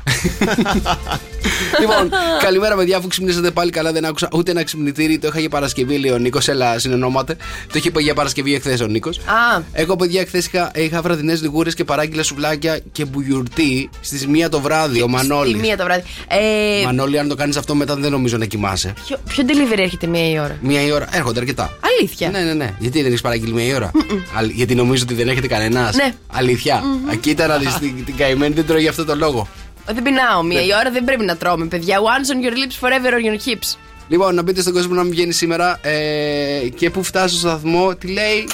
λοιπόν, 1.80 2.10
καλημέρα 2.42 2.76
παιδιά, 2.76 2.96
αφού 2.96 3.08
ξυπνήσατε 3.08 3.50
πάλι 3.50 3.70
καλά, 3.70 3.92
δεν 3.92 4.04
άκουσα 4.04 4.28
ούτε 4.32 4.50
ένα 4.50 4.64
ξυπνητήρι. 4.64 5.18
Το 5.18 5.26
είχα 5.26 5.40
για 5.40 5.48
Παρασκευή, 5.48 5.98
λέει 5.98 6.10
ο 6.10 6.18
Νίκος, 6.18 6.48
έλα 6.48 6.78
συνεννόματε. 6.78 7.36
Το 7.66 7.72
είχε 7.78 7.90
πει 7.90 8.02
για 8.02 8.14
Παρασκευή 8.14 8.54
εχθές 8.54 8.80
ο 8.80 8.86
Νίκος. 8.86 9.18
Α, 9.18 9.62
Εγώ, 9.72 9.96
παιδιά, 9.96 10.24
χθες 10.26 10.46
είχα, 10.46 10.70
είχα 10.74 11.02
βραδινές 11.02 11.42
λιγούρες 11.42 11.74
και 11.74 11.84
παράγγειλα 11.84 12.22
σουβλάκια 12.22 12.80
και 12.92 13.04
μπουγιουρτί 13.04 13.90
στις 14.00 14.26
μία 14.26 14.48
το 14.48 14.60
βράδυ. 14.60 15.00
Ο 15.02 15.04
τη 15.04 15.10
Μανώλης. 15.10 15.60
μία 15.60 15.76
το 15.76 15.84
βράδυ. 15.84 16.02
Ε, 16.28 16.84
Μανώλη, 16.84 17.18
αν 17.18 17.28
το 17.28 17.34
κάνεις 17.34 17.56
αυτό 17.56 17.74
μετά 17.74 17.96
δεν 17.96 18.10
νομίζω 18.10 18.36
να 18.36 18.44
κοιμάσαι. 18.44 18.92
ποιο, 19.06 19.16
ποιο 19.28 19.44
delivery 19.46 19.78
έρχεται 19.78 20.06
μία 20.06 20.30
η 20.30 20.38
ώρα; 20.38 20.56
Μία 20.60 20.82
η 20.86 20.90
ώρα. 20.90 21.06
Έρχονται 21.12 21.40
αρκετά. 21.40 21.76
Αλήθεια; 21.98 22.30
Ναι, 22.30 22.38
ναι, 22.40 22.52
ναι. 22.54 22.74
Γιατί 22.78 22.98
δεν 22.98 23.06
έχεις 23.10 23.20
παραγγείλει 23.20 23.52
μία 23.52 23.64
η 23.66 23.74
ώρα; 23.74 23.90
Αλ- 24.36 24.50
Γιατί 24.52 24.74
νομίζω 24.74 25.02
ότι 25.02 25.14
δεν 25.14 25.28
έχετε 25.28 25.46
κανένας; 25.46 25.96
Ναι. 25.96 26.09
Αλήθεια. 26.32 26.74
Α, 27.10 27.14
Κοίτα 27.14 27.46
να 27.46 27.56
δει 27.56 27.66
την, 27.80 28.04
την 28.04 28.16
καημένη 28.16 28.54
δεν 28.54 28.66
τρώει 28.66 28.80
για 28.80 28.90
αυτό 28.90 29.04
το 29.04 29.14
λόγο. 29.16 29.48
Ε, 29.86 29.92
Δεν 29.92 30.02
πεινάω. 30.02 30.42
Ναι. 30.42 30.54
Μία 30.54 30.64
η 30.64 30.68
ώρα 30.80 30.90
δεν 30.90 31.04
πρέπει 31.04 31.24
να 31.24 31.36
τρώμε, 31.36 31.64
παιδιά. 31.66 31.98
Once 31.98 32.32
on 32.34 32.46
your 32.46 32.52
lips, 32.52 32.86
forever 32.86 33.12
on 33.12 33.24
your 33.32 33.48
hips. 33.48 33.76
Λοιπόν, 34.08 34.34
να 34.34 34.42
μπείτε 34.42 34.60
στον 34.60 34.72
κόσμο 34.72 34.94
να 34.94 35.02
μην 35.02 35.10
βγαίνει 35.10 35.32
σήμερα 35.32 35.78
ε, 35.82 36.68
και 36.74 36.90
που 36.90 37.02
φτάσει 37.02 37.38
στο 37.38 37.48
σταθμό, 37.48 37.94
τι 37.94 38.06
λέει. 38.06 38.48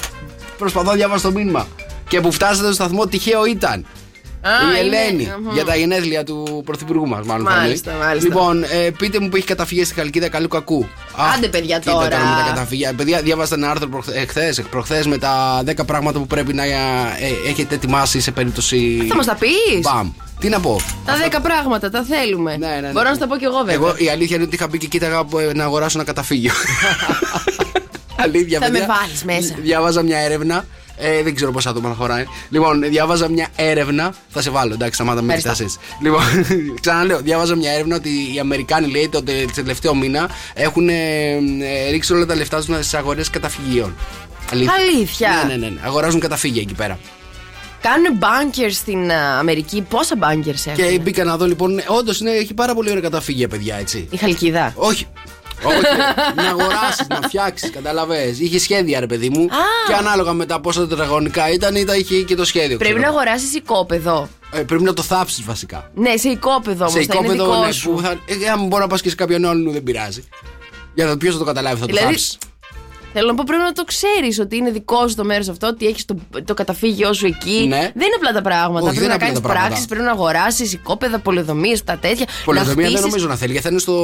Προσπαθώ 0.59 0.89
να 0.91 0.95
διαβάσω 0.97 1.29
το 1.29 1.35
μήνυμα. 1.39 1.67
Και 2.09 2.21
που 2.21 2.33
φτάσατε 2.33 2.65
στο 2.65 2.73
σταθμό, 2.73 3.07
τυχαίο 3.07 3.47
ήταν. 3.47 3.87
Α, 4.47 4.79
η 4.81 4.85
είναι- 4.87 4.97
Ελένη 4.97 5.33
Μμμ. 5.41 5.53
για 5.53 5.65
τα 5.65 5.77
γενέθλια 5.77 6.25
του 6.25 6.63
πρωθυπουργού 6.65 7.09
μας, 7.09 7.27
μάλλον. 7.27 7.47
θα 7.47 7.53
Μάλιστα, 7.57 7.91
λέει. 7.91 8.01
μάλιστα. 8.01 8.29
Λοιπόν, 8.29 8.63
ε, 8.63 8.91
πείτε 8.99 9.21
μου 9.21 9.29
που 9.29 9.37
έχει 9.37 9.47
καταφύγει 9.47 9.85
στη 9.85 9.95
Χαλκίδα 9.95 10.29
καλού 10.29 10.49
κακού. 10.49 10.87
Αχ, 11.17 11.35
Άντε, 11.37 11.49
παιδιά, 11.49 11.79
κοίτα 11.79 11.93
τώρα. 11.93 12.05
με 12.05 12.43
τα 12.43 12.45
καταφύγια. 12.49 12.93
Παιδιά, 12.95 13.21
διάβασα 13.21 13.55
ένα 13.55 13.71
άρθρο 13.71 13.89
προχθέ 13.89 14.55
προχθές 14.71 15.07
με 15.07 15.19
τα 15.19 15.63
10 15.65 15.85
πράγματα 15.85 16.19
που 16.19 16.27
πρέπει 16.27 16.53
να 16.55 16.65
ε, 16.65 16.71
έχετε 17.49 17.75
ετοιμάσει 17.75 18.21
σε 18.21 18.31
περίπτωση. 18.31 19.07
Θα 19.09 19.17
μας 19.17 19.27
τα 19.27 19.35
πεις. 19.35 19.81
Μπαμ. 19.83 20.11
Τι 20.41 20.49
να 20.49 20.61
πω. 20.61 20.81
Τα 21.05 21.17
δέκα 21.17 21.41
πράγματα, 21.41 21.91
τα 21.91 22.03
θέλουμε. 22.03 22.57
Ναι, 22.57 22.67
ναι, 22.67 22.81
ναι. 22.81 22.91
Μπορώ 22.93 23.09
να 23.09 23.15
σου 23.15 23.21
τα 23.21 23.27
πω 23.27 23.37
κι 23.37 23.45
εγώ, 23.45 23.57
βέβαια. 23.59 23.75
Εγώ 23.75 23.95
η 23.97 24.09
αλήθεια 24.09 24.37
είναι 24.37 24.45
ότι 24.45 24.55
είχα 24.55 24.69
μπει 24.69 24.79
και 24.79 24.87
κοίταγα 24.87 25.19
ε, 25.49 25.53
να 25.55 25.65
αγοράσω 25.65 25.99
ένα 25.99 26.07
καταφύγιο. 26.07 26.53
Αλήθεια, 28.25 28.59
Θα 28.59 28.67
παιδιά. 28.71 28.87
με 28.87 28.95
βάλεις 28.95 29.25
μέσα. 29.25 29.55
Διάβαζα 29.63 30.03
μια 30.03 30.19
έρευνα. 30.19 30.65
Ε, 30.99 31.23
δεν 31.23 31.35
ξέρω 31.35 31.53
πόσα 31.53 31.71
άτομα 31.71 31.89
θα 31.89 31.95
χωράει. 31.95 32.25
Λοιπόν, 32.49 32.81
διάβαζα 32.83 33.29
μια 33.29 33.49
έρευνα. 33.57 34.15
Θα 34.29 34.43
σε 34.43 34.51
βάλω, 34.51 34.73
εντάξει, 34.73 34.95
σταμάτα 34.95 35.23
με 35.23 35.35
Ευχαριστώ. 35.35 35.65
κοιτάσει. 35.65 35.79
Λοιπόν, 36.03 36.23
ξαναλέω, 36.81 37.21
διάβαζα 37.21 37.57
μια 37.57 37.73
έρευνα 37.73 37.97
ότι 37.97 38.09
οι 38.35 38.39
Αμερικάνοι, 38.39 38.87
λέει, 38.91 39.09
το 39.09 39.23
τε- 39.23 39.51
τελευταίο 39.55 39.95
μήνα 39.95 40.31
έχουν 40.55 40.89
ε, 40.89 40.93
ε, 40.93 41.91
ρίξει 41.91 42.13
όλα 42.13 42.27
τα 42.27 42.35
λεφτά 42.35 42.57
τους 42.57 42.65
στις 42.65 42.95
αγορές 42.95 43.31
καταφυγίων. 43.31 43.95
Αλήθεια. 44.53 45.31
Ναι, 45.47 45.53
ναι, 45.55 45.57
ναι, 45.57 45.69
ναι. 45.69 45.81
Αγοράζουν 45.85 46.21
καταφύγια 46.21 46.61
εκεί 46.63 46.75
πέρα. 46.75 46.99
Κάνουν 47.81 48.19
bunkers 48.21 48.73
στην 48.73 49.11
α, 49.11 49.39
Αμερική. 49.39 49.83
Πόσα 49.89 50.15
bunkers 50.21 50.67
έχουν; 50.67 50.75
Και 50.93 50.99
μπήκα 50.99 51.25
να 51.25 51.37
δω 51.37 51.47
λοιπόν. 51.47 51.81
Όντως 51.87 52.21
έχει 52.23 52.55
πάρα 52.55 52.75
πολύ 52.75 52.89
ωραία 52.91 53.03
καταφύγια, 53.03 53.49
παιδιά, 53.49 53.77
έτσι. 53.77 54.09
Η 54.11 54.17
Χαλκίδα. 54.17 54.73
Όχι. 54.77 55.07
Όχι. 55.63 55.81
να 56.35 56.43
αγοράσεις, 56.49 57.07
να 57.09 57.21
φτιάξεις, 57.23 57.71
καταλαβέ. 57.71 58.35
Είχε 58.39 58.59
σχέδια, 58.59 59.01
ρε 59.01 59.07
παιδί 59.07 59.29
μου. 59.29 59.49
Και 59.87 59.95
ανάλογα 59.99 60.33
με 60.33 60.47
τα 60.47 60.61
πόσα 60.61 60.87
τετραγωνικά 60.87 61.51
ήταν, 61.53 61.75
ήταν 61.75 61.99
είχε 61.99 62.23
και 62.23 62.35
το 62.35 62.45
σχέδιο. 62.45 62.77
Πρέπει 62.77 62.95
να 62.95 63.01
ξέρω. 63.01 63.15
αγοράσεις 63.17 63.55
οικόπεδο. 63.55 64.29
Ε, 64.53 64.61
πρέπει 64.61 64.83
να 64.83 64.93
το 64.93 65.03
θάψεις 65.03 65.45
βασικά. 65.45 65.91
Ναι, 65.95 66.17
σε 66.17 66.29
οικόπεδο 66.29 66.85
όμως. 66.87 66.93
σε 66.93 67.03
Θα 67.03 67.15
είναι 67.19 67.27
οικόπεδο, 67.27 67.45
δικό 67.53 67.67
ναι, 67.67 67.73
σου. 67.73 67.91
που 67.91 68.01
θα. 68.01 68.11
Ε, 68.11 68.49
αν 68.53 68.67
μπορεί 68.67 68.83
να 68.83 68.89
πας 68.89 69.01
και 69.01 69.09
σε 69.09 69.15
κάποιον 69.15 69.45
άλλον, 69.45 69.73
δεν 69.73 69.83
πειράζει. 69.83 70.25
Για 70.95 71.05
να 71.05 71.17
ποιος 71.17 71.33
θα 71.33 71.39
το 71.39 71.45
καταλάβει, 71.45 71.81
θα 71.81 71.87
το 71.87 71.93
Δηλαδή, 71.93 72.07
θάψεις. 72.07 72.39
Θέλω 73.19 73.29
να 73.29 73.35
πω 73.35 73.43
πρέπει 73.47 73.63
να 73.63 73.73
το 73.73 73.85
ξέρεις 73.85 74.39
ότι 74.39 74.57
είναι 74.57 74.71
δικό 74.71 75.09
σου 75.09 75.15
το 75.15 75.25
μέρος 75.25 75.49
αυτό, 75.49 75.67
ότι 75.67 75.87
έχεις 75.87 76.05
το, 76.05 76.15
το 76.45 76.55
καταφύγιο 76.55 77.13
σου 77.13 77.27
εκεί. 77.27 77.67
Ναι. 77.69 77.77
Δεν 77.77 78.07
είναι 78.07 78.17
απλά 78.17 78.33
τα 78.33 78.43
πράγματα. 78.43 78.85
Όχι, 78.87 78.97
πρέπει 78.97 78.99
δεν 78.99 79.09
να 79.09 79.15
είναι 79.15 79.15
απλά 79.15 79.27
κάνεις 79.27 79.41
τα 79.41 79.47
πράγματα. 79.49 79.67
πράξεις, 79.69 79.87
πρέπει 79.87 80.05
να 80.05 80.11
αγοράσεις 80.11 80.73
οικόπεδα, 80.73 81.19
πολεοδομίες, 81.19 81.85
τα 81.85 81.97
τέτοια. 82.01 82.27
Πολεοδομία 82.45 82.75
να 82.75 82.83
δεν 82.83 82.91
χτίσεις. 82.91 83.07
νομίζω 83.07 83.27
να 83.29 83.37
θέλει, 83.37 83.51
γιατί 83.53 83.67
θα 83.67 83.73
είναι 83.73 83.83
στο. 83.87 83.95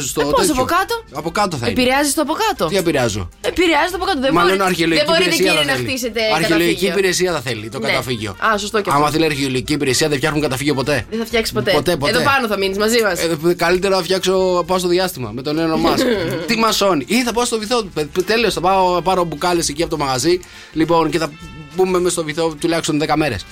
στο 0.00 0.20
Ε, 0.20 0.24
πώς, 0.24 0.32
τέτοιο. 0.46 0.54
από 0.54 0.64
κάτω; 0.64 0.94
Από 1.12 1.30
κάτω 1.30 1.56
θα 1.56 1.68
είναι. 1.68 1.80
Επηρεάζει 1.80 2.12
το 2.12 2.22
από 2.22 2.34
κάτω. 2.44 2.64
Τι 2.70 2.76
επηρεάζω; 2.76 3.28
Επηρεάζει 3.40 3.90
το 3.90 3.96
από 4.00 4.04
κάτω. 4.04 4.20
Δεν, 4.20 4.32
Μάλλον 4.32 4.56
μπορεί, 4.56 4.68
αρχαιολογική 4.70 5.04
δεν 5.06 5.14
μπορείτε 5.14 5.34
υπηρεσία 5.34 5.50
κύριε 5.52 5.64
θα 5.66 5.70
να 5.70 5.76
θέλει. 5.76 5.88
χτίσετε 5.88 6.20
Αρχαιολογική 6.34 6.74
καταφύγιο. 6.74 6.92
υπηρεσία 6.98 7.30
θα 7.32 7.40
θέλει 7.40 7.68
το 7.68 7.78
Ναι. 7.78 7.86
καταφύγιο. 7.88 8.30
Α, 8.46 8.58
σωστό 8.58 8.78
και 8.80 8.90
Άμα 8.92 8.98
αυτό. 9.00 9.12
θέλει 9.14 9.24
αρχαιολογική 9.24 9.72
υπηρεσία, 9.72 10.08
δεν 10.08 10.16
φτιάχνουν 10.20 10.42
καταφύγιο 10.46 10.74
ποτέ. 10.74 10.96
Δεν 11.10 11.18
θα 11.18 11.26
φτιάξει 11.30 11.52
ποτέ. 11.52 11.70
Ποτέ, 11.72 11.96
ποτέ. 11.96 12.10
Εδώ 12.12 12.22
πάνω 12.30 12.46
θα 12.46 12.56
μείνεις 12.58 12.78
μαζί 12.78 13.02
μας. 13.02 13.18
Ε, 13.20 13.54
καλύτερα 13.64 13.96
να 13.96 14.02
φτιάξω 14.02 14.64
πάω 14.66 14.78
στο 14.78 14.88
διάστημα 14.88 15.30
με 15.36 15.42
τον 15.42 15.58
Έλλον 15.58 15.80
Μάσκ. 15.80 16.06
Τι 16.48 16.56
μασώνει. 16.56 17.04
Ή 17.08 17.22
θα 17.22 17.32
πάω 17.32 17.44
στο 17.44 17.58
βυθό. 17.58 17.84
Τέλος, 18.26 18.53
θα 18.54 18.60
πάω 18.60 19.02
πάρω 19.02 19.24
μπουκάλες 19.24 19.68
εκεί 19.68 19.82
από 19.82 19.90
το 19.96 20.04
μαγαζί. 20.04 20.40
Λοιπόν, 20.72 21.10
και 21.10 21.18
θα 21.18 21.30
μπούμε 21.76 21.98
μέσα 21.98 22.10
στο 22.10 22.24
βυθό 22.24 22.54
τουλάχιστον 22.60 23.02
10 23.02 23.12
μέρες. 23.16 23.44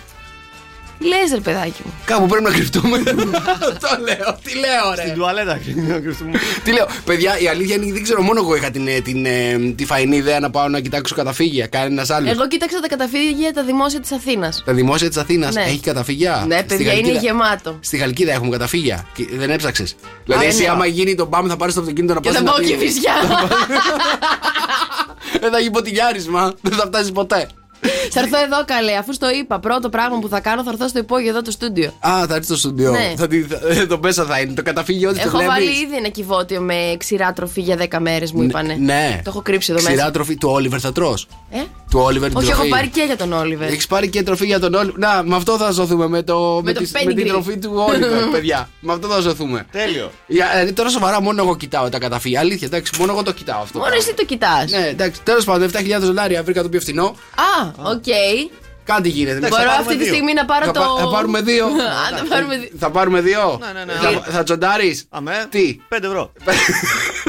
Λε, 1.04 1.16
ρε 1.34 1.40
παιδάκι 1.40 1.80
μου. 1.84 1.92
Κάπου 2.04 2.26
πρέπει 2.26 2.44
να 2.44 2.50
κρυφτούμε. 2.50 2.98
το 3.84 3.88
λέω. 4.00 4.38
Τι 4.42 4.54
λέω, 4.54 4.94
ρε. 4.96 5.02
Στην 5.02 5.14
τουαλέτα 5.14 5.60
να 5.88 5.98
κρυφτούμε. 6.00 6.30
Τι 6.64 6.72
λέω, 6.72 6.86
παιδιά, 7.04 7.38
η 7.38 7.48
αλήθεια 7.48 7.74
είναι 7.74 7.84
ότι 7.84 7.92
δεν 7.92 8.02
ξέρω, 8.02 8.22
μόνο 8.22 8.40
εγώ 8.40 8.56
είχα 8.56 8.70
την, 8.70 8.86
ε, 8.88 9.00
την, 9.00 9.26
ε, 9.26 9.58
τη 9.76 9.84
φαϊνή 9.84 10.16
ιδέα 10.16 10.40
να 10.40 10.50
πάω 10.50 10.68
να 10.68 10.80
κοιτάξω 10.80 11.14
καταφύγια. 11.14 11.66
Κανένας 11.66 12.10
άλλος. 12.10 12.30
Εγώ 12.30 12.48
κοίταξα 12.48 12.80
τα 12.80 12.88
καταφύγια 12.88 13.52
τα 13.52 13.62
δημόσια 13.64 14.00
της 14.00 14.12
Αθήνας. 14.12 14.62
Τα 14.64 14.72
δημόσια 14.72 15.08
της 15.08 15.16
Αθήνας 15.16 15.54
Ναι. 15.54 15.62
έχει 15.62 15.80
καταφύγια; 15.80 16.44
Ναι, 16.48 16.56
Στη 16.56 16.64
παιδιά, 16.66 16.92
είναι 16.92 16.94
Χαλκίδα- 17.02 17.20
γεμάτο. 17.20 17.76
Στη 17.80 17.96
Χαλκίδα 17.96 18.32
έχουμε 18.32 18.50
καταφύγια. 18.50 19.06
Και 19.14 19.26
Δεν 19.32 19.50
έψαξες. 19.50 19.94
Δηλαδή, 20.24 20.44
Α, 20.44 20.48
εσύ, 20.48 20.62
ναι. 20.62 20.68
άμα 20.68 20.86
γίνει 20.86 21.14
το 21.14 21.26
μπαμ, 21.26 21.46
θα 21.48 21.56
πάρεις 21.56 21.74
το 21.74 21.80
αυτοκίνητο 21.80 22.14
να 22.14 22.20
Και 22.20 22.28
πας 22.28 22.36
θα 22.36 22.42
να 22.42 22.50
πάω 22.50 22.60
πει- 22.60 22.66
και 22.66 22.76
φυσιά. 22.76 23.12
Δεν 25.40 25.50
θα 25.52 25.58
γίνει 25.58 25.70
ποτηλιάρισμα. 25.72 26.52
Δεν 26.60 26.72
θα 26.78 26.86
φτάσει 26.86 27.12
ποτέ. 27.12 27.48
Θα 28.10 28.20
έρθω 28.20 28.38
εδώ 28.38 28.64
καλέ, 28.64 28.92
αφού 28.96 29.12
στο 29.12 29.30
είπα. 29.30 29.58
Πρώτο 29.60 29.88
πράγμα 29.88 30.18
που 30.18 30.28
θα 30.28 30.40
κάνω 30.40 30.62
θα 30.62 30.70
έρθω 30.72 30.88
στο 30.88 30.98
υπόγειο 30.98 31.28
εδώ 31.30 31.42
το 31.42 31.50
στούντιο. 31.50 31.86
Α, 32.00 32.26
θα 32.26 32.34
έρθει 32.34 32.44
στο 32.44 32.56
στούντιο. 32.56 32.90
Ναι. 32.90 33.14
Θα, 33.16 33.26
τη- 33.26 33.42
θα, 33.42 33.58
ε, 33.68 33.86
το 33.86 33.98
μέσα 34.02 34.24
θα 34.24 34.40
είναι. 34.40 34.52
Το 34.52 34.62
καταφύγιο 34.62 35.12
τη 35.12 35.18
το 35.18 35.22
Έχω 35.26 35.36
βλέπεις. 35.36 35.54
βάλει 35.54 35.70
ήδη 35.70 35.96
ένα 35.96 36.08
κυβότιο 36.08 36.60
με 36.60 36.94
ξηρά 36.98 37.32
τροφή 37.32 37.60
για 37.60 37.76
10 37.90 37.98
μέρες, 38.00 38.32
μου 38.32 38.42
είπανε. 38.42 38.74
Ναι. 38.80 39.20
Το 39.24 39.30
έχω 39.30 39.42
κρύψει 39.42 39.72
εδώ 39.72 39.80
Ξηρά 39.80 39.96
μέσα. 39.96 40.10
τροφή 40.10 40.36
του 40.36 40.48
Όλιβερ 40.50 40.78
θα 40.82 40.92
τρως. 40.92 41.26
Ε; 41.50 41.58
Του 41.92 42.00
Όλιβερ 42.04 42.28
την 42.28 42.38
Όχι, 42.38 42.46
έχω 42.46 42.54
τροφή. 42.56 42.70
πάρει 42.70 42.88
και 42.88 43.02
για 43.02 43.16
τον 43.16 43.32
Όλιβερ. 43.32 43.68
Έχεις 43.68 43.86
πάρει 43.86 44.08
και 44.08 44.22
τροφή 44.22 44.46
για 44.46 44.60
τον 44.60 44.74
Όλιβερ. 44.74 44.98
Να, 44.98 45.22
με 45.24 45.36
αυτό 45.36 45.56
θα 45.56 45.70
ζωθούμε. 45.70 46.08
Με, 46.08 46.22
το, 46.22 46.60
με, 46.64 46.72
το 46.72 46.80
τις- 46.80 46.92
με 46.92 47.00
την 47.00 47.10
pedigree. 47.24 47.26
τροφή 47.28 47.58
του 47.58 47.84
Όλιβερ, 47.88 48.24
παιδιά. 48.34 48.68
με 48.80 48.92
αυτό 48.92 49.08
θα 49.08 49.20
ζωθούμε. 49.20 49.66
Τέλειο. 49.72 50.10
Για, 50.26 50.46
ε, 50.56 50.72
τώρα 50.72 50.88
σοβαρά 50.88 51.20
μόνο 51.22 51.42
εγώ 51.42 51.56
κοιτάω 51.56 51.88
τα 51.88 51.98
καταφύγια. 51.98 52.40
Αλήθεια, 52.40 52.66
εντάξει, 52.66 52.92
μόνο 52.98 53.12
εγώ 53.12 53.22
το 53.22 53.32
κοιτάω 53.32 53.60
αυτό. 53.62 53.78
Μόνο 53.78 53.94
εσύ 53.94 54.14
το 54.14 54.24
κοιτάς. 54.24 54.70
Ναι, 54.70 54.86
εντάξει, 54.88 55.20
τέλος 55.22 55.44
πάντων, 55.44 55.70
7.000 55.72 55.98
δολάρια 56.00 56.42
βρήκα 56.42 56.62
το 56.62 56.68
πιο 56.68 56.80
φθηνό. 56.80 57.04
Α, 57.34 57.68
οκ. 57.90 58.04
Κάτι 58.84 59.08
γίνεται. 59.08 59.38
Μπορώ 59.38 59.48
θα 59.54 59.56
πάρουμε 59.62 59.76
αυτή 59.80 59.96
τη 59.96 60.04
δύο. 60.04 60.12
στιγμή 60.12 60.32
να 60.32 60.44
πάρω 60.44 60.64
θα, 60.64 60.72
το. 60.72 60.80
πα- 60.80 61.00
θα 61.02 61.08
πάρουμε 61.08 61.40
δύο. 61.40 61.64
Αν 62.10 62.16
θα 62.16 62.24
πάρουμε 62.28 62.56
δύο. 62.56 62.68
θα 62.78 62.90
πάρουμε 62.90 63.20
δύο. 63.20 63.58
Ναι, 63.60 63.72
ναι, 63.80 63.84
ναι. 63.84 64.20
Θα, 64.20 64.32
θα 64.32 64.42
τσοντάρεις. 64.42 65.04
Αμέ. 65.10 65.46
Τι, 65.50 65.76
5 65.88 65.98
ευρώ. 66.02 66.32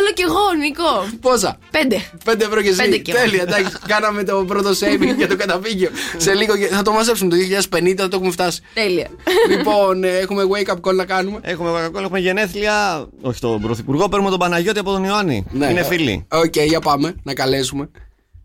Θα 0.00 0.06
βάλω 0.06 0.12
κι 0.14 0.22
εγώ, 0.22 0.64
Νικό. 0.64 1.18
πόσα; 1.20 1.58
Πέντε. 1.70 1.96
5 2.24 2.40
ευρώ 2.40 2.62
και 2.62 2.68
εσύ. 2.68 2.82
Πέντε 2.82 2.96
και 2.96 3.12
εγώ. 3.12 3.20
Τέλεια, 3.22 3.42
εντάξει. 3.42 3.76
Κάναμε 3.92 4.22
το 4.24 4.44
πρώτο 4.46 4.70
saving 4.70 5.14
για 5.16 5.28
το 5.28 5.36
καταφύγιο. 5.36 5.88
Σε 6.16 6.34
λίγο 6.34 6.56
και- 6.56 6.66
θα 6.66 6.82
το 6.82 6.92
μαζέψουμε 6.92 7.30
το 7.30 7.36
2050, 7.36 7.94
θα 7.96 8.08
το 8.08 8.16
έχουμε 8.16 8.30
φτάσει. 8.30 8.60
Τέλεια. 8.74 9.06
λοιπόν, 9.48 10.04
ε, 10.04 10.08
έχουμε 10.18 10.42
wake 10.52 10.70
up 10.74 10.80
call 10.90 10.94
να 10.94 11.04
κάνουμε. 11.04 11.38
Έχουμε 11.42 11.70
Coca-Cola, 11.70 12.02
έχουμε 12.02 12.18
γενέθλια. 12.18 13.06
Όχι 13.22 13.40
τον 13.40 13.60
Πρωθυπουργό, 13.60 14.08
παίρνουμε 14.08 14.30
τον 14.30 14.38
Παναγιώτη 14.38 14.78
από 14.78 14.92
τον 14.92 15.04
Ιωάννη. 15.04 15.46
Ναι. 15.50 15.66
Είναι 15.66 15.82
φίλοι. 15.84 16.26
Οκ, 16.32 16.56
για 16.60 16.80
πάμε 16.80 17.14
να 17.22 17.34
καλέσουμε. 17.34 17.90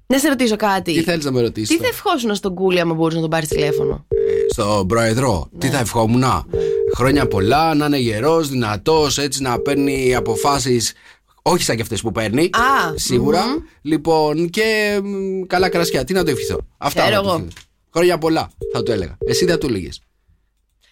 Να 0.08 0.18
σε 0.18 0.28
ρωτήσω 0.28 0.56
κάτι. 0.56 0.94
Τι 0.94 1.02
θέλεις 1.02 1.26
να 1.26 1.32
με 1.32 1.42
ρωτήσεις. 1.42 1.70
Τι 1.78 1.84
θα 1.84 1.88
ευχόσουν 1.88 2.36
στον 2.36 2.54
Κούλι 2.54 2.80
άμα 2.80 2.94
μπορούσε 2.94 3.16
να 3.16 3.22
τον 3.22 3.30
πάρεις 3.30 3.48
τηλέφωνο; 3.48 4.06
Στον 4.52 4.88
πρόεδρο, 4.88 5.50
τι 5.58 5.68
θα 5.68 5.80
ευχόμουν. 5.80 6.24
Χρόνια 6.96 7.28
πολλά, 7.28 7.74
να 7.76 7.86
είναι 7.86 7.98
γερός, 7.98 8.50
δυνατός, 8.50 9.18
έτσι 9.18 9.42
να 9.42 9.60
παίρνει 9.60 10.16
αποφάσεις. 10.16 10.94
Όχι 11.48 11.64
σαν 11.64 11.76
και 11.76 11.82
αυτές 11.82 12.02
που 12.02 12.12
παίρνει. 12.12 12.44
Α, 12.44 12.94
σίγουρα. 12.96 13.44
Λοιπόν, 13.82 14.50
και 14.50 15.00
μ, 15.04 15.42
καλά 15.48 15.70
κρασιά. 15.70 16.04
Τι 16.04 16.14
να 16.14 16.24
το 16.24 16.32
ευχηθώ. 16.32 16.60
Αυτά 16.78 17.02
Ξέρω 17.02 17.16
θα 17.16 17.22
του 17.22 17.28
εγώ. 17.28 17.38
ευχηθώ. 17.38 17.62
Χρόνια 17.94 18.18
πολλά, 18.18 18.50
θα 18.74 18.84
του 18.84 18.92
έλεγα. 18.92 19.18
Εσύ 19.28 19.46
δεν 19.46 19.60
του 19.60 19.68
έλεγες. 19.68 20.02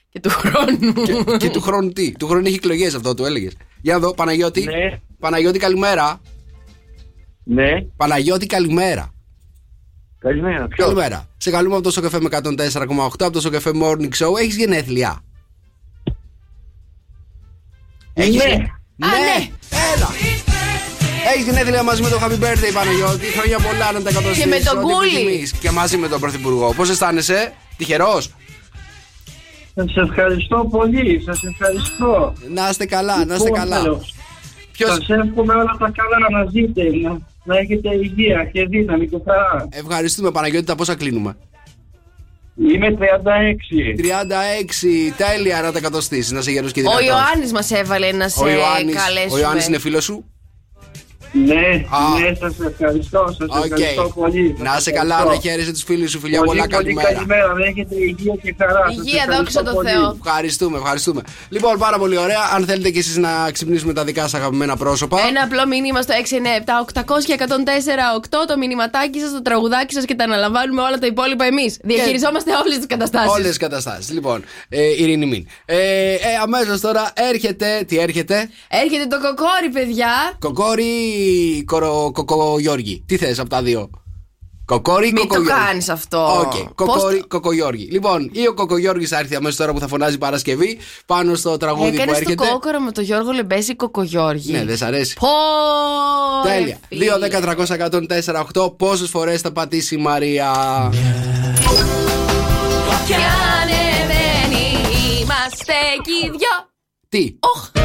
Και 0.09 0.19
του 0.19 0.29
χρόνου. 0.29 0.93
και, 0.93 1.37
και 1.37 1.49
του 1.49 1.61
χρόνου 1.61 1.89
τι; 1.91 2.11
Του 2.11 2.27
χρόνου 2.27 2.45
έχει 2.45 2.55
εκλογές 2.55 2.93
αυτό, 2.95 3.13
του 3.13 3.25
έλεγες. 3.25 3.53
Για 3.81 3.93
να 3.93 3.99
δω, 3.99 4.13
Παναγιώτη. 4.13 4.63
Ναι. 4.63 4.99
Παναγιώτη, 5.19 5.59
καλημέρα. 5.59 6.21
Ναι, 7.43 7.81
Παναγιώτη, 7.97 8.45
καλημέρα. 8.45 9.13
καλημέρα. 10.19 10.67
Ποιος; 10.67 10.85
Καλημέρα. 10.87 11.29
Σε 11.37 11.51
καλούμε 11.51 11.73
από 11.75 11.83
το 11.83 11.91
Σοκαφέ 11.91 12.19
με 12.19 12.29
104,8 12.31 13.23
από 13.25 13.31
το 13.31 13.41
Σοκαφέ 13.41 13.71
Morning 13.81 14.09
Show. 14.17 14.37
Έχεις 14.39 14.55
γενέθλια. 14.55 15.23
Έχεις 18.13 18.35
Ναι. 18.35 18.49
γε- 18.49 18.59
Α, 18.99 19.07
ναι. 19.07 19.47
Έλα. 19.95 20.09
Έχεις 21.33 21.45
γενέθλια 21.45 21.83
μαζί 21.83 22.01
με 22.01 22.09
το 22.09 22.19
Happy 22.23 22.37
Birthday 22.43 22.73
Παναγιώτη. 22.73 23.25
Χρόνια 23.25 23.59
πολλά 23.59 23.91
να 23.91 24.01
τα 24.01 24.09
εκατοστήσεις, 24.09 24.43
Και 24.43 24.49
με 24.49 24.59
τον 24.59 24.77
ό,τι 24.77 24.85
Κούλη. 24.93 25.07
επιθυμείς. 25.15 25.51
Και 25.53 25.71
μαζί 25.71 25.97
με 25.97 26.07
τον 26.07 26.19
Πρωθυπουργό. 26.19 26.73
Πώς 26.73 26.89
αισθάνεσαι, 26.89 27.53
τυχερός; 27.77 28.29
Σας 29.75 29.95
ευχαριστώ 29.95 30.67
πολύ, 30.71 31.21
σας 31.25 31.39
ευχαριστώ. 31.43 32.33
Να 32.53 32.69
είστε 32.69 32.85
καλά, 32.85 33.25
να 33.25 33.33
είστε 33.35 33.47
Λοιπόν, 33.47 33.59
καλά. 33.59 33.81
τέλος. 33.81 34.13
Ποιο. 34.71 34.87
Σας 34.87 35.09
εύχομαι 35.09 35.53
όλα 35.53 35.75
τα 35.79 35.91
καλά 35.99 36.39
να 36.43 36.49
ζείτε, 36.51 36.81
να, 37.03 37.17
να 37.43 37.57
έχετε 37.57 37.89
υγεία 37.95 38.49
και 38.53 38.65
δύναμη 38.65 39.07
και 39.07 39.17
χαρά. 39.25 39.67
Ευχαριστούμε 39.71 40.31
Παναγιώτη, 40.31 40.65
τα 40.65 40.75
πόσα 40.75 40.95
κλείνουμε. 40.95 41.35
Είμαι 42.55 42.91
36. 42.91 43.95
36, 43.97 45.13
τέλεια 45.17 45.61
να 45.61 45.71
τα 45.71 45.79
κατοστήσεις, 45.79 46.31
να 46.31 46.41
'σαι 46.41 46.51
γερός 46.51 46.71
και 46.71 46.79
Ο 46.79 46.83
δυνατός. 46.83 47.07
Ιωάννης 47.07 47.51
μας 47.51 47.71
έβαλε 47.71 48.11
να 48.11 48.29
σε 48.29 48.43
Ο 48.43 48.49
Ιωάννης, 48.49 48.95
καλέσουμε. 48.95 49.33
ο 49.33 49.37
Ιωάννης 49.37 49.67
είναι 49.67 49.79
φίλος 49.79 50.03
σου; 50.03 50.25
Ναι, 51.35 51.85
Α. 51.89 52.19
ναι, 52.19 52.35
σας 52.39 52.53
ευχαριστώ, 52.71 53.35
σας 53.37 53.47
Οκ. 53.57 53.63
ευχαριστώ 53.65 54.11
πολύ. 54.15 54.55
Να 54.59 54.71
Σας 54.73 54.83
'σαι 54.83 54.91
καλά, 54.91 55.15
ευχαριστώ. 55.15 55.47
να 55.47 55.51
χαίρεσαι 55.51 55.71
τους 55.71 55.83
φίλους 55.83 56.11
σου, 56.11 56.19
φιλιά 56.19 56.39
Πολύ, 56.39 56.49
πολλά, 56.49 56.61
πολύ 56.63 56.73
καλημέρα. 56.75 57.13
καλημέρα, 57.13 57.53
να 57.53 57.65
έχετε 57.65 57.95
υγεία 57.95 58.33
και 58.43 58.55
χαρά. 58.57 58.83
Σας 58.87 58.95
Υγεία, 58.97 59.23
ευχαριστώ 59.27 59.37
δόξα 59.43 59.63
τω 59.63 59.73
πολύ. 59.73 59.89
Θεώ. 59.89 60.17
Ευχαριστούμε, 60.25 60.77
ευχαριστούμε. 60.77 61.21
Λοιπόν, 61.49 61.77
πάρα 61.77 61.97
πολύ 61.97 62.17
ωραία. 62.17 62.39
Αν 62.55 62.65
θέλετε 62.65 62.89
κι 62.89 62.97
εσείς 62.99 63.17
να 63.17 63.51
ξυπνήσουμε 63.51 63.93
τα 63.93 64.03
δικά 64.03 64.21
σας 64.21 64.33
αγαπημένα 64.33 64.77
πρόσωπα. 64.77 65.17
Ένα 65.27 65.41
απλό 65.43 65.67
μήνυμα 65.67 66.01
στο 66.01 66.13
697-800-1048 66.13 68.45
το 68.47 68.57
μηνυματάκι 68.57 69.19
σας, 69.19 69.31
το 69.31 69.41
τραγουδάκι 69.41 69.93
σας 69.93 70.05
και 70.05 70.15
τα 70.15 70.23
αναλαμβάνουμε 70.23 70.81
όλα 70.81 70.97
τα 70.97 71.05
υπόλοιπα 71.07 71.45
εμείς. 71.45 71.79
Διαχειριζόμαστε 71.83 72.51
όλες 72.65 72.77
τις 72.77 72.85
καταστάσεις. 72.87 73.31
Όλες 73.31 73.47
τις 73.47 73.57
καταστάσεις. 73.57 74.11
Λοιπόν, 74.11 74.43
ε, 74.69 74.81
ειρήνη 75.01 75.25
μην. 75.25 75.47
Ε, 75.65 75.77
ε, 76.13 76.17
Αμέσως 76.41 76.79
τώρα 76.81 77.11
έρχεται. 77.31 77.83
Τι 77.87 77.97
έρχεται; 77.99 78.49
Έρχεται 78.83 79.05
το 79.07 79.19
κοκόρι, 79.21 79.69
παιδιά. 79.73 80.11
Κοκόρι 80.39 80.83
κοκο, 81.65 82.11
κοκογιώργη. 82.13 83.03
Τι 83.07 83.17
θες 83.17 83.39
από 83.39 83.49
τα 83.49 83.61
δύο; 83.61 83.89
Κοκόρι 84.65 85.07
ή 85.07 85.11
Μην 85.11 85.21
το 85.21 85.27
κοκογιώργη. 85.27 85.63
κάνεις 85.65 85.89
αυτό. 85.89 86.39
Οκ, 86.39 86.51
Πώς 86.51 86.67
κοκόρι, 86.75 87.19
το- 87.19 87.27
κοκογιώργη. 87.27 87.87
Λοιπόν, 87.91 88.29
ή 88.33 88.47
ο 88.47 88.53
κοκογιώργη 88.53 89.05
θα 89.05 89.19
έρθει 89.19 89.35
αμέσως 89.35 89.55
τώρα 89.57 89.73
που 89.73 89.79
θα 89.79 89.87
φωνάζει 89.87 90.17
Παρασκευή 90.17 90.77
πάνω 91.05 91.35
στο 91.35 91.57
τραγούδι 91.57 91.89
που 91.89 91.93
Έκανες 91.95 92.13
το 92.13 92.19
έρχεται. 92.19 92.47
κόκορο 92.51 92.79
με 92.79 92.91
τον 92.91 93.03
Γιώργο 93.03 93.31
Λεμπέση 93.31 93.75
Κοκογιώργη. 93.75 94.51
Ναι, 94.51 94.65
δεν 94.65 94.77
σ' 94.77 94.81
αρέσει. 94.81 95.15
Πω! 95.19 95.27
Τέλεια. 96.43 96.77
ρε 96.89 96.97
φίλε. 96.97 97.05
2, 97.05 97.17
10, 97.17 97.41
300, 97.41 97.73
104, 97.75 98.39
8. 98.53 98.69
Πόσες 98.77 99.09
φορές 99.09 99.41
θα 99.41 99.51
πατήσει 99.51 99.95
η 99.95 99.97
Μαρία; 99.97 100.51
Κι 103.05 103.13
ανεβαίνει, 103.13 104.65
είμαστε 105.21 105.73
κι 106.03 106.25
οι 106.25 106.29
δυο. 106.29 106.71
Τι; 107.09 107.31
Πω, 107.31 107.49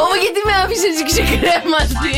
πω, 0.00 0.08
γιατί 0.24 0.40
με 0.48 0.54
άφησε 0.62 0.86
έτσι 0.92 1.04
ξεκρέμαστη. 1.10 2.12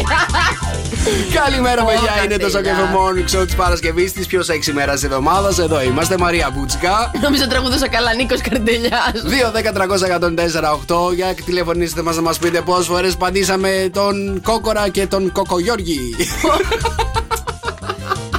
Καλημέρα, 1.41 1.85
παιδιά. 1.85 2.13
Όλα 2.13 2.25
Είναι 2.25 2.37
το 2.37 2.51
τέλεια. 2.51 2.51
Σοκέφε 2.51 2.85
Morning 2.97 3.29
Show 3.33 3.45
της 3.47 3.55
Παρασκευής, 3.55 4.13
της 4.13 4.27
πιο 4.27 4.43
σεξι 4.43 4.73
μέρας 4.73 4.95
της 4.95 5.05
εβδομάδας. 5.05 5.59
Εδώ 5.59 5.83
είμαστε, 5.83 6.19
Μαρία 6.19 6.51
Μπούτσικα. 6.53 7.11
Νομίζω 7.23 7.47
τραγουδούσα 7.47 7.89
καλά 7.89 8.15
Νίκος 8.15 8.41
Καρτελιάς 8.41 9.13
2, 9.25 9.51
10, 9.51 9.73
300, 9.73 10.07
104, 10.07 10.73
8. 10.73 11.13
Για 11.15 11.35
τηλεφωνήστε 11.45 12.03
μας 12.03 12.17
να 12.17 12.23
μας 12.23 12.39
πείτε 12.39 12.61
πόσες 12.61 12.87
φορές 12.87 13.17
παντήσαμε 13.17 13.91
τον 13.93 14.41
Κόκορα 14.43 14.89
και 14.89 15.07
τον 15.07 15.33
Κοκογιώργη. 15.33 16.15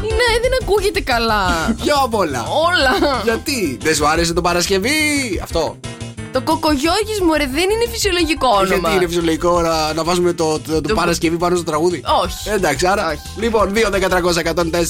Είναι, 0.04 0.28
δεν 0.42 0.52
ακούγεται 0.62 1.02
καλά. 1.02 1.74
Ποιο 1.84 1.96
απ' 2.04 2.16
όλα. 2.16 2.46
Όλα. 2.66 3.22
Γιατί, 3.24 3.78
δεν 3.82 3.96
σου 3.96 4.08
άρεσε 4.08 4.34
το 4.34 4.42
Παρασκευή, 4.42 4.92
αυτό. 5.44 5.78
Το 6.34 6.42
Κοκογιώργης 6.42 7.20
μου 7.25 7.34
ρε 7.34 7.48
δεν 7.58 7.68
είναι 7.74 7.88
φυσιολογικό 7.92 8.48
όνομα. 8.48 8.75
Γιατί 8.75 8.96
είναι 8.96 9.08
φυσιολογικό 9.08 9.62
να, 9.62 9.94
να 9.94 10.04
βάζουμε 10.04 10.34
το, 10.34 10.60
το, 10.60 10.82
το, 10.82 10.82
Το- 10.82 10.94
Παρασκευή 10.94 11.38
πάνω 11.38 11.56
στο 11.56 11.66
τραγούδι; 11.66 12.04
Όχι. 12.24 12.50
Εντάξει, 12.50 12.88
άρα. 12.88 13.08
Όχι. 13.08 13.20
Λοιπόν, 13.38 13.74
2, 13.74 13.90
10, 13.92 14.10
300, 14.10 14.42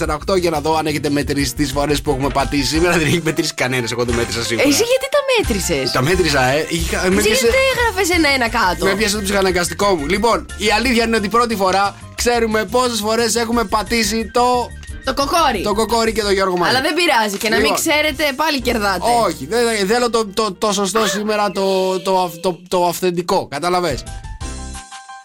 104, 0.08 0.34
8 0.34 0.40
για 0.40 0.50
να 0.50 0.62
δω 0.62 0.76
αν 0.78 0.86
έχετε 0.86 1.10
μετρήσει 1.10 1.54
τις 1.56 1.72
φορές 1.72 2.02
που 2.02 2.10
έχουμε 2.12 2.30
πατήσει. 2.30 2.66
Σήμερα 2.66 2.98
δεν 2.98 3.06
έχει 3.06 3.22
μετρήσει 3.24 3.54
κανένας. 3.54 3.92
Εγώ 3.92 4.04
δεν 4.04 4.16
μέτρησα 4.16 4.44
σίγουρα. 4.44 4.68
Εσύ 4.68 4.84
γιατί 4.84 5.08
τα 5.12 5.20
μέτρησες; 5.38 5.92
Τα 5.92 6.02
μέτρησα, 6.02 6.44
ε. 6.44 6.66
Είχα, 6.70 6.98
με 7.10 7.16
Εσύ 7.20 7.28
πιάσε, 7.28 7.42
γιατί 7.46 7.58
έγραφες 7.78 8.10
ένα-ένα 8.18 8.50
κάτω; 8.50 8.86
με 8.86 8.96
πιάσε 8.96 9.16
το 9.16 9.22
ψυχαναγκαστικό 9.22 9.96
μου. 9.96 10.06
Λοιπόν, 10.08 10.46
η 10.58 10.72
αλήθεια 10.78 11.04
είναι 11.04 11.16
ότι 11.16 11.28
πρώτη 11.28 11.56
φορά 11.56 11.96
ξέρουμε 12.16 12.66
πόσες 12.66 13.00
φορές 13.00 13.36
έχουμε 13.36 13.64
πατήσει 13.64 14.30
το, 14.34 14.68
Το 15.06 15.14
κοκόρι. 15.14 15.62
το 15.64 15.74
κοκόρι 15.74 16.12
και 16.14 16.22
το 16.22 16.32
Γιώργο 16.32 16.58
Μάρι. 16.58 16.70
Αλλά 16.76 16.82
δεν 16.82 16.94
πειράζει 16.94 17.38
και 17.38 17.50
να 17.50 17.56
μην 17.56 17.66
Λοιπόν. 17.66 17.80
ξέρετε 17.80 18.24
πάλι 18.36 18.62
κερδάτε. 18.62 19.04
Όχι, 19.26 19.46
δεν, 19.46 19.64
δεν- 19.66 19.88
θέλω 19.88 20.10
το, 20.10 20.26
το, 20.26 20.52
το 20.54 20.72
σωστό 20.72 21.08
σήμερα, 21.08 21.52
το, 21.52 22.00
το, 22.00 22.22
αυ- 22.22 22.40
το, 22.42 22.60
το 22.68 22.86
αυθεντικό. 22.86 23.48
Κατάλαβε. 23.48 24.00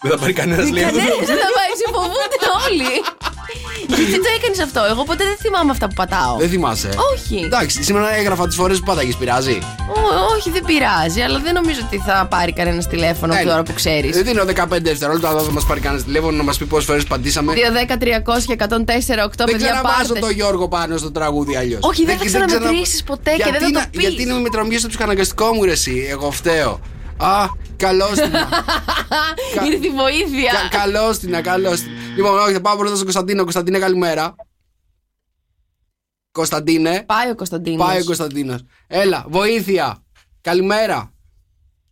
Δεν 0.01 0.11
θα 0.11 0.17
πάρει 0.17 0.33
κανένας 0.33 0.69
λέει 0.71 0.83
αυτό. 0.83 0.97
Κανένας 0.97 1.25
δεν 1.27 1.37
θα 1.37 1.49
πάει, 1.57 1.71
σε 1.81 1.87
φοβούνται 1.93 2.39
όλοι. 2.67 2.91
Γιατί 3.87 4.11
το 4.11 4.29
έκανες 4.37 4.59
αυτό, 4.59 4.81
εγώ 4.91 5.03
ποτέ 5.03 5.23
δεν 5.23 5.37
θυμάμαι 5.39 5.71
αυτά 5.71 5.87
που 5.87 5.93
πατάω. 5.93 6.37
Δεν 6.37 6.49
θυμάσαι. 6.49 6.89
Όχι. 7.13 7.41
Εντάξει, 7.45 7.83
σήμερα 7.83 8.15
έγραφα 8.15 8.47
τις 8.47 8.55
φορές 8.55 8.77
που 8.79 8.85
πάταγε, 8.85 9.13
πειράζει; 9.19 9.59
Ω, 9.95 10.33
όχι, 10.35 10.49
δεν 10.49 10.63
πειράζει, 10.65 11.21
αλλά 11.21 11.39
δεν 11.39 11.53
νομίζω 11.53 11.79
ότι 11.85 11.97
θα 12.05 12.27
πάρει 12.29 12.53
κανένας 12.53 12.87
τηλέφωνο 12.87 13.33
Έλα. 13.33 13.49
τώρα 13.51 13.63
που 13.63 13.73
ξέρεις. 13.73 14.15
Δεν 14.15 14.23
δίνω 14.25 14.43
15 14.43 14.81
δευτερόλεπτα, 14.81 15.29
αλλά 15.29 15.41
θα 15.41 15.51
μας 15.51 15.65
πάρει 15.65 15.79
κανένας 15.79 16.03
τηλέφωνο 16.05 16.37
να 16.37 16.43
μας 16.43 16.57
πει 16.57 16.65
πόσες 16.65 16.85
φορές 16.85 17.03
πατήσαμε. 17.03 17.53
2, 17.53 17.71
10, 17.71 17.97
300 17.97 18.45
και 18.45 18.53
104, 18.53 19.23
8 19.25 19.45
Δεν 19.45 19.45
παιδιά 19.45 19.57
ξαναβάζω 19.67 19.97
πάρτε. 19.97 20.19
τον 20.19 20.31
Γιώργο 20.31 20.67
πάνω 20.67 20.97
στο 20.97 21.11
τραγούδι 21.11 21.55
αλλιώς. 21.55 21.79
Όχι, 21.83 22.05
δεν 22.05 22.17
θα 22.17 22.25
ξαναμετρήσεις 22.25 23.03
ποτέ 23.03 23.31
και 23.37 23.43
δεν 23.51 23.61
θα 23.61 23.71
το 23.71 23.81
πεις. 23.91 24.01
Γιατί 24.01 24.21
είναι 24.21 24.33
με 24.33 24.39
μετραμβίε 24.39 24.77
στο 24.77 24.87
ψυχαναγκαστικό 24.87 25.53
μου, 25.53 25.63
ρε, 25.63 25.71
εσύ; 25.71 26.07
Εγώ 26.09 26.31
φταίω. 26.31 26.79
Α, 27.17 27.45
καλόστινα. 27.77 28.47
Κα- 29.55 29.63
Ήρθε 29.65 29.87
η 29.87 29.93
βοήθεια. 29.95 30.51
Κα- 30.69 30.77
καλόστινα, 30.79 31.41
καλόστινα. 31.41 31.93
Λοιπόν, 32.15 32.39
όχι, 32.39 32.53
θα 32.53 32.61
πάω 32.61 32.75
πρώτα 32.75 32.93
στον 32.93 33.03
Κωνσταντίνο. 33.03 33.41
Κωνσταντίνε, 33.43 33.79
καλημέρα. 33.79 34.35
Κωνσταντίνε. 36.31 37.03
Πάει 37.05 37.29
ο 37.29 37.35
Κωνσταντίνος. 37.35 37.87
Πάει 37.87 38.01
ο 38.01 38.03
Κωνσταντίνος. 38.03 38.63
Έλα, 38.87 39.25
βοήθεια. 39.29 40.03
Καλημέρα. 40.41 41.13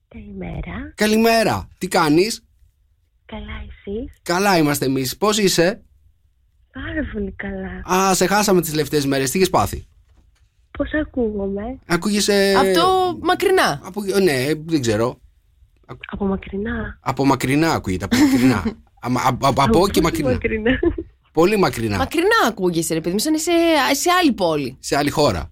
Καλημέρα. 0.07 0.93
Καλημέρα. 0.95 1.67
Τι 1.77 1.87
κάνεις; 1.87 2.43
Καλά 3.25 3.53
εσείς. 3.67 4.13
Καλά 4.21 4.57
είμαστε 4.57 4.85
εμείς. 4.85 5.17
Πώς 5.17 5.37
είσαι; 5.37 5.81
Πάρα 6.73 7.09
πολύ 7.13 7.31
καλά. 7.31 7.97
Α, 7.97 8.13
σε 8.13 8.27
χάσαμε 8.27 8.61
τις 8.61 8.69
τελευταίες 8.69 9.05
μέρες. 9.05 9.31
Τι 9.31 9.41
έχει 9.41 9.49
πάθει; 9.49 9.87
Πώς 10.71 10.89
ακούγομαι; 10.93 11.79
Ακούγεσαι. 11.85 12.55
Αυτό 12.57 13.17
μακρινά. 13.21 13.81
Από... 13.83 14.03
Ναι, 14.23 14.45
δεν 14.65 14.81
ξέρω. 14.81 15.19
Από 16.07 16.25
μακρινά. 16.25 16.97
Από 17.01 17.25
μακρινά 17.25 17.71
ακούγεται. 17.73 18.05
Από 18.05 18.17
μακρινά. 18.17 18.63
Αμα- 19.01 19.21
από, 19.25 19.47
από, 19.47 19.61
από 19.61 19.87
και 19.89 20.01
πόσο 20.01 20.01
μακρινά. 20.01 20.31
μακρινά. 20.31 20.79
Πολύ 21.31 21.57
μακρινά. 21.57 21.97
Μακρινά 21.97 22.27
ακούγεσαι, 22.47 22.93
ρε 22.93 22.99
παιδί 23.01 23.13
μου, 23.13 23.19
σαν 23.19 23.33
είσαι 23.33 23.51
σε 23.91 24.09
άλλη 24.21 24.31
πόλη. 24.33 24.77
Σε 24.79 24.95
άλλη 24.97 25.09
χώρα. 25.09 25.51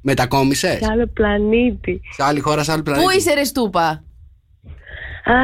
Μετακόμισες. 0.00 0.78
Σε 0.78 0.86
άλλο 0.90 1.06
πλανήτη. 1.06 2.00
Σε 2.16 2.22
άλλη 2.24 2.40
χώρα, 2.40 2.62
σε 2.62 2.72
άλλη 2.72 2.82
πλανήτη. 2.82 3.04
Πού 3.06 3.10
είσαι, 3.18 3.34
ρε 3.34 3.44
Στούπα; 3.44 3.88
Α, 3.88 5.34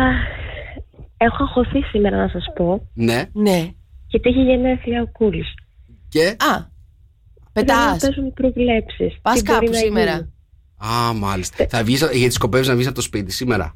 έχω 1.17 1.43
αγχωθεί 1.45 1.83
σήμερα 1.83 2.17
να 2.17 2.29
σας 2.29 2.45
πω. 2.57 2.89
Ναι. 2.95 3.25
Ναι. 3.33 3.69
Γιατί 4.07 4.29
έχει 4.29 4.41
γενέθλια 4.43 5.03
ο 5.03 5.07
Κούλης. 5.07 5.47
Και; 6.09 6.27
Α, 6.27 6.69
Πρέπει 7.53 7.71
να 7.71 7.77
πετά. 7.77 7.97
παίζουν 8.01 8.33
προβλέψεις. 8.35 9.19
Πας 9.23 9.35
Τι 9.35 9.43
μπορεί 9.43 9.59
κάπου 9.59 9.71
να 9.73 9.79
σήμερα. 9.79 10.13
γίνει. 10.13 10.33
Α, 11.09 11.13
μάλιστα. 11.13 11.67
Θα 11.69 11.85
βγεις, 11.85 11.99
γιατί 12.13 12.31
σκοπεύεις 12.35 12.69
να 12.69 12.75
βγεις 12.75 12.87
από 12.87 12.95
το 12.95 13.01
σπίτι 13.01 13.33
σήμερα. 13.33 13.75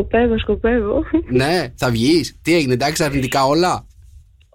Σκοπεύω, 0.00 0.38
σκοπεύω. 0.38 1.02
ναι, 1.30 1.72
θα 1.74 1.90
βγεις. 1.90 2.38
Τι 2.42 2.54
έγινε, 2.54 2.72
εντάξει, 2.72 3.04
αρνητικά 3.04 3.44
όλα; 3.44 3.86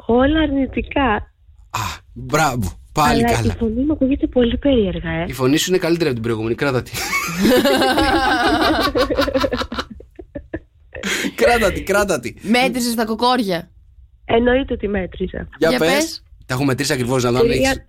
Όλα 0.05 0.39
αρνητικά. 0.39 1.11
Α, 1.69 1.79
μπράβο. 2.13 2.71
Πάλι 2.93 3.25
Αλλά 3.25 3.35
καλά. 3.35 3.53
η 3.53 3.57
φωνή 3.57 3.83
μου 3.85 3.93
ακούγεται 3.93 4.27
πολύ 4.27 4.57
περίεργα, 4.57 5.09
ε. 5.09 5.25
Η 5.27 5.33
φωνή 5.33 5.57
σου 5.57 5.69
είναι 5.69 5.77
καλύτερη 5.79 6.05
από 6.05 6.13
την 6.13 6.23
προηγούμενη. 6.23 6.55
Κράτα 6.55 6.81
τη. 6.83 6.91
κράτα 11.35 11.71
τη, 11.71 11.83
κράτα 11.83 12.19
τη. 12.19 12.33
Μέτρησες 12.41 12.95
τα 12.95 13.05
κοκόρια. 13.05 13.71
Εννοείται 14.25 14.73
ότι 14.73 14.87
μέτρησα. 14.87 15.47
Για, 15.57 15.69
Για 15.69 15.79
πες. 15.79 15.89
πες. 15.93 16.23
Τα 16.45 16.53
έχω 16.53 16.63
μετρήσει 16.65 16.93
ακριβώς 16.93 17.23
να 17.23 17.31
δω 17.31 17.39
αν 17.39 17.47
Τρία- 17.47 17.69
έχεις. 17.69 17.83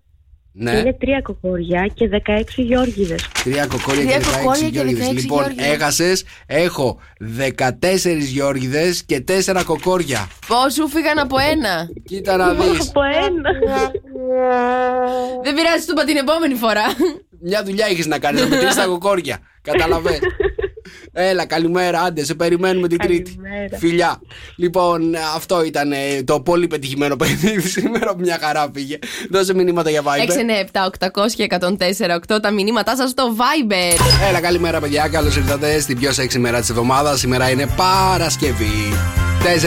Ναι. 0.54 0.70
Είναι 0.70 0.92
τρία 0.92 1.20
κοκόρια 1.22 1.90
και 1.94 2.08
16 2.26 2.42
γιόργιδες. 2.56 3.28
Τρία 3.44 3.66
κοκόρια 3.66 4.02
Τρία 4.02 4.18
και 4.18 4.24
16 4.24 4.36
κοκόρια 4.38 4.68
και 4.68 4.68
γιώργιδες. 4.74 5.06
16 5.08 5.12
Λοιπόν, 5.14 5.42
γιώργιδες. 5.42 5.72
έχασες. 5.74 6.24
Έχω 6.46 6.98
14 7.18 8.24
γιώργιδες 8.24 9.02
και 9.06 9.20
4 9.20 9.62
κοκόρια. 9.64 10.28
Πώς 10.46 10.72
σου 10.74 10.88
φύγαν 10.88 11.18
από 11.18 11.36
ένα; 11.52 11.88
Κοίτα 12.04 12.36
να 12.36 12.52
δεις. 12.54 12.88
Από 12.88 13.00
ένα. 13.02 13.50
Δεν 15.42 15.54
πειράζει, 15.54 15.86
του 15.86 15.92
είπα 15.92 16.04
την 16.04 16.16
επόμενη 16.16 16.54
φορά. 16.54 16.82
Μια 17.40 17.62
δουλειά 17.64 17.86
έχεις 17.86 18.06
να 18.06 18.18
κάνεις, 18.18 18.40
να 18.40 18.48
μετρήσεις 18.48 18.74
τα 18.76 18.84
κοκόρια. 18.86 19.38
Καταλαβέ. 19.62 20.18
Έλα, 21.12 21.46
καλημέρα, 21.46 22.00
άντε, 22.00 22.24
σε 22.24 22.34
περιμένουμε 22.34 22.88
την 22.88 22.98
Τρίτη. 22.98 23.36
Καλημέρα. 23.42 23.78
Φιλιά. 23.78 24.20
Λοιπόν, 24.56 25.14
αυτό 25.34 25.64
ήταν 25.64 25.92
ε, 25.92 26.22
το 26.24 26.40
πολύ 26.40 26.66
πετυχημένο 26.66 27.16
παιχνίδι 27.16 27.68
σήμερα. 27.78 28.14
Μια 28.18 28.38
χαρά 28.42 28.70
πήγε. 28.70 28.98
Δώσε 29.30 29.54
μηνύματα 29.54 29.90
για 29.90 30.02
Viber. 30.02 30.30
697 31.00 31.08
800 31.24 31.30
και 31.36 31.46
104 31.50 32.34
8 32.36 32.40
τα 32.42 32.50
μηνύματά 32.50 32.96
σας 32.96 33.10
στο 33.10 33.34
Viber. 33.36 33.98
Έλα, 34.28 34.40
καλημέρα, 34.40 34.80
παιδιά. 34.80 35.08
Καλώς 35.08 35.36
ήρθατε 35.36 35.80
στην 35.80 35.98
πιο 35.98 36.12
σεξι 36.12 36.38
μέρα 36.38 36.60
της 36.60 36.68
εβδομάδας. 36.70 37.18
Σήμερα 37.18 37.50
είναι 37.50 37.66
Παρασκευή. 37.76 38.92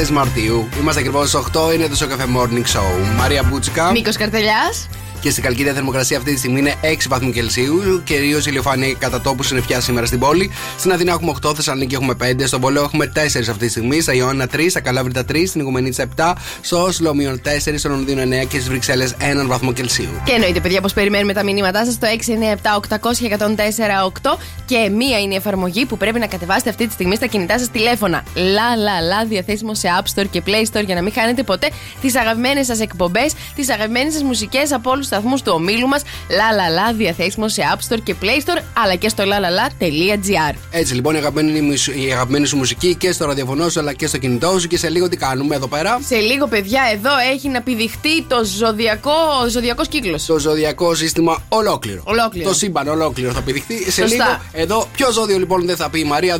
4 0.05 0.07
Μαρτίου. 0.09 0.67
Είμαστε 0.79 0.99
ακριβώς 0.99 1.29
στι 1.29 1.39
8. 1.53 1.73
Είναι 1.73 1.87
το 1.87 1.95
Σοκαφέ 1.95 2.25
Morning 2.37 2.77
Show. 2.77 3.15
Μαρία 3.17 3.43
Μπούτσικα. 3.43 3.91
Νίκο 3.91 4.09
Καρτελιάς. 4.17 4.87
Και 5.19 5.29
στην 5.29 5.43
Καλκίδα 5.43 5.73
θερμοκρασία 5.73 6.17
αυτή 6.17 6.31
τη 6.31 6.37
στιγμή 6.37 6.59
είναι 6.59 6.73
6 6.81 6.95
βαθμού 7.07 7.31
Κελσίου. 7.31 8.01
Κυρίως 8.03 8.45
ηλιοφάνεια 8.45 8.93
κατά 8.93 9.21
τόπου 9.21 9.43
συννεφιά 9.43 9.81
σήμερα 9.81 10.05
στην 10.05 10.19
πόλη. 10.19 10.51
Στην 10.77 10.91
Αθήνα 10.91 11.11
έχουμε 11.11 11.33
8, 11.45 11.55
Θεσσαλονίκη 11.55 11.95
έχουμε 11.95 12.15
5, 12.23 12.33
στον 12.45 12.61
Πόλο 12.61 12.81
έχουμε 12.81 13.11
4 13.15 13.19
αυτή 13.49 13.65
τη 13.65 13.69
στιγμή. 13.69 14.01
Στα 14.01 14.13
Ιωάννα 14.13 14.47
3, 14.53 14.65
στα 14.69 14.79
Καλάβρητα 14.79 15.23
3, 15.31 15.43
στην 15.47 15.61
Οικουμενίτσα 15.61 16.07
7, 16.17 16.33
στο 16.61 16.83
Όσλο 16.83 17.13
μείον 17.13 17.41
4, 17.45 17.49
στο 17.77 17.89
Λονδίνο 17.89 18.21
9 18.21 18.25
και 18.25 18.55
στις 18.55 18.69
Βρυξέλλες 18.69 19.15
1 19.19 19.45
βαθμό 19.45 19.73
Κελσίου. 19.73 20.09
Και 20.23 20.31
εννοείται, 20.31 20.59
παιδιά, 20.59 20.81
πως 20.81 20.93
περιμένουμε 20.93 21.33
τα 21.33 21.43
μηνύματά 21.43 21.85
σας 21.85 21.93
στο 21.93 22.07
697-800-1048 22.07 24.37
και 24.65 24.89
μία 24.89 25.19
είναι 25.19 25.33
η 25.33 25.37
εφαρμογή 25.37 25.85
που 25.85 25.97
πρέπει 25.97 26.19
να 26.19 26.27
κατεβάσετε 26.27 26.69
αυτή 26.69 26.87
τη 26.87 26.93
στιγμή 26.93 27.15
στα 27.15 27.25
κινητά 27.25 27.59
σας 27.59 27.69
τηλέφωνα. 27.69 28.23
Λα, 28.35 28.75
λα, 28.75 29.01
λα, 29.01 29.25
διαθέσιμο 29.25 29.75
σε 29.75 29.87
App 30.01 30.05
Store 30.15 30.25
και 30.29 30.41
Play 30.45 30.63
Store 30.71 30.85
για 30.85 30.95
να 30.95 31.01
μην 31.01 31.13
χάνετε 31.13 31.43
ποτέ 31.43 31.69
τις 32.01 32.15
αγαπημένες 32.15 32.65
σας 32.65 32.79
εκπομπές, 32.79 33.33
τις 33.55 33.69
αγαπημένες 33.69 34.13
σας 34.13 34.23
μουσικές 34.23 34.71
από 34.71 34.91
όλους 34.91 35.07
του 35.07 35.14
σταθμούς 35.15 35.41
του 35.41 35.51
ομίλου 35.55 35.87
μας. 35.87 36.01
Λα, 36.29 36.51
λα, 36.55 36.69
λα, 36.69 36.93
διαθέσιμο 36.93 37.47
σε 37.49 37.61
App 37.75 37.93
Store 37.93 37.99
και 38.03 38.15
Play 38.21 38.25
Store, 38.49 38.61
αλλά 38.83 38.95
και 38.95 39.09
στο 39.09 39.23
lalala.gr. 39.23 40.55
Έτσι 40.71 40.93
λοιπόν 40.93 41.15
η 41.15 41.17
αγαπημένη, 41.17 41.61
μουσ- 41.61 41.87
η 42.07 42.11
αγαπημένη 42.11 42.45
σου 42.45 42.57
μουσική 42.57 42.95
και 42.95 43.11
στο 43.11 43.25
ραδιοφωνό 43.25 43.69
σου 43.69 43.79
αλλά 43.79 43.93
και 43.93 44.07
στο 44.07 44.17
κινητό 44.17 44.59
σου 44.59 44.67
και 44.67 44.77
σε 44.77 44.89
λίγο 44.89 45.09
τι 45.09 45.17
κάνουμε 45.17 45.55
εδώ 45.55 45.67
πέρα. 45.67 45.99
Σε 46.07 46.15
λίγο, 46.15 46.47
παιδιά, 46.47 46.81
εδώ 46.93 47.09
έχει 47.33 47.49
να 47.49 47.61
πηδηχτεί 47.61 48.23
το 48.23 48.43
ζωδιακό 48.57 49.11
ζωδιακός 49.49 49.87
κύκλος. 49.87 50.25
Το 50.25 50.39
ζωδιακό 50.39 50.95
σύστημα 50.95 51.43
ολόκληρο. 51.49 52.01
Ολόκληρο. 52.05 52.47
Το 52.49 52.55
σύμπαν 52.55 52.87
ολόκληρο 52.87 53.31
θα 53.31 53.41
πηδηχτεί. 53.41 53.91
Σε 53.91 54.01
Σωστά. 54.01 54.07
λίγο 54.07 54.23
εδώ, 54.51 54.87
ποιο 54.95 55.11
ζώδιο 55.11 55.37
λοιπόν 55.37 55.65
δεν 55.65 55.75
θα 55.75 55.89
πει 55.89 55.99
η 55.99 56.03
Μαρία 56.03 56.37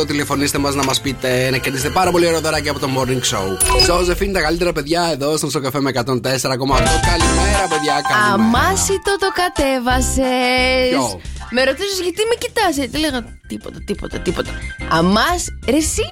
2-10-300-104-8. 0.00 0.06
Τηλεφωνήστε 0.06 0.58
μας 0.58 0.74
να 0.74 0.84
μας 0.84 1.00
πείτε 1.00 1.48
να 1.50 1.56
κερδίσετε 1.56 1.90
πάρα 1.90 2.10
πολύ 2.10 2.26
ωραίο 2.26 2.40
δωράκι 2.40 2.68
από 2.68 2.78
το 2.78 2.88
morning 2.96 3.34
show. 3.34 3.46
Ζώζεφ 3.86 4.20
είναι 4.20 4.32
τα 4.32 4.40
καλύτερα 4.40 4.72
παιδιά 4.72 5.08
εδώ 5.12 5.36
στον 5.36 5.50
Σοκαφέ 5.50 5.80
με 5.80 5.90
104,8. 5.94 6.02
Καλημέρα, 7.10 7.66
παιδιά, 7.68 8.00
καλημέρα. 8.08 8.32
Αμάσιτο 8.32 9.16
το 9.18 9.28
κατέβασες. 9.34 10.88
Ποιο; 10.90 11.20
Με 11.50 11.64
ρωτούσες 11.64 12.00
γιατί 12.02 12.22
με 12.28 12.34
κοιτάζει. 12.38 12.88
Τι 12.88 12.98
λέγα 12.98 13.24
τίποτα, 13.48 13.78
τίποτα, 13.86 14.18
τίποτα. 14.18 14.50
Αμάς, 14.90 15.46
ρε, 15.68 15.76
εσύ 15.76 16.02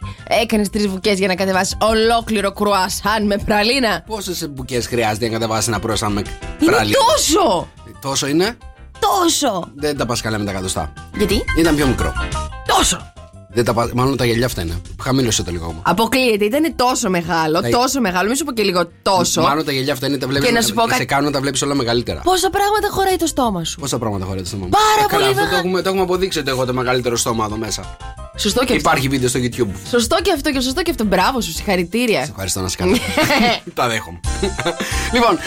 έκανες 0.42 0.70
τρεις 0.70 0.87
βουκέ 0.88 1.11
για 1.11 1.26
να 1.26 1.35
κατεβάσεις 1.35 1.76
ολόκληρο 1.81 2.53
κρουασάν 2.53 3.26
με 3.26 3.37
πραλίνα. 3.37 4.03
Πόσες 4.07 4.48
μπουκές 4.50 4.87
χρειάζεται 4.87 5.26
να 5.26 5.33
κατεβάσεις 5.33 5.68
ένα 5.68 5.79
πρόσωπο 5.79 6.11
με 6.12 6.22
Είναι 6.61 6.70
πραλίνη; 6.70 6.94
τόσο! 7.07 7.68
Τόσο 8.00 8.26
είναι; 8.26 8.57
Τόσο! 8.98 9.70
Δεν 9.74 9.96
τα 9.96 10.07
πας 10.07 10.20
καλά 10.20 10.38
με 10.38 10.44
τα 10.44 10.50
εκατοστά. 10.50 10.92
Γιατί; 11.16 11.44
Ήταν 11.59 11.76
πιο 11.76 11.87
μικρό. 11.87 12.12
Τόσο! 12.66 13.12
Δεν 13.53 13.65
τα 13.65 13.75
πα... 13.75 13.91
Μάλλον 13.95 14.17
τα 14.17 14.25
γελιά 14.25 14.47
αυτά 14.47 14.63
είναι. 14.63 14.81
Χαμήλωσε 15.03 15.43
το 15.43 15.51
λίγο 15.51 15.65
ακόμα. 15.65 15.81
Αποκλείεται, 15.85 16.45
ήταν 16.45 16.73
τόσο 16.77 17.11
μεγάλο, 17.11 17.61
Ναι. 17.61 17.69
τόσο 17.69 18.01
μεγάλο. 18.01 18.29
Μην 18.29 18.37
σου 18.37 18.45
πω 18.45 18.53
και 18.53 18.63
λίγο 18.63 18.91
τόσο. 19.03 19.43
Μάλλον 19.43 19.65
τα 19.65 19.73
γελιά 19.73 19.93
αυτά 19.93 20.07
είναι 20.07 20.19
τα 20.19 20.27
βλέπεις. 20.27 20.49
Και 20.49 20.55
να 20.55 20.63
σου 20.63 20.75
πω 20.75 20.83
Σε 20.83 20.89
κάτι- 20.89 21.05
κάνουν 21.05 21.25
να 21.25 21.31
τα 21.31 21.41
βλέπεις 21.41 21.63
όλα 21.63 21.75
μεγαλύτερα. 21.75 22.21
Πόσα 22.21 22.51
πράγματα 22.51 22.89
χωράει 22.91 23.17
το 23.17 23.27
στόμα 23.27 23.65
σου. 23.65 23.81
Πόσα 23.81 23.99
πράγματα 23.99 24.25
χωράει 24.25 24.41
το 24.43 24.47
στόμα 24.49 24.65
μου. 24.65 24.71
Πάρα 24.71 25.09
καλά, 25.09 25.11
πολύ 25.11 25.25
αυτό 25.25 25.35
το 25.35 25.41
μεγάλο. 25.43 25.59
έχουμε, 25.59 25.83
το 25.83 25.89
έχουμε 25.89 26.03
αποδείξει 26.05 26.39
ότι 26.39 26.51
έχω 26.51 26.65
το 26.65 26.75
μεγαλύτερο 26.75 27.17
στόμα 27.17 27.45
εδώ 27.45 27.57
μέσα. 27.57 27.97
Σωστό 28.37 28.59
και 28.59 28.64
αυτό. 28.64 28.75
Υπάρχει 28.75 29.09
βίντεο 29.09 29.29
στο 29.29 29.40
YouTube. 29.43 29.71
Σωστό 29.88 30.16
και 30.23 30.33
αυτό 30.33 30.51
και 30.51 30.61
σωστό 30.61 30.83
και 30.83 30.90
αυτό. 30.90 31.05
Μπράβο 31.05 31.40
σου, 31.40 31.53
συγχαρητήρια. 31.53 32.21
Ευχαριστώ 32.21 32.61
να 32.61 32.69
σε 32.69 32.77
κάνω. 32.77 32.97
Τα 33.75 33.88
δέχομαι. 33.88 34.21
λοιπόν, 35.14 35.38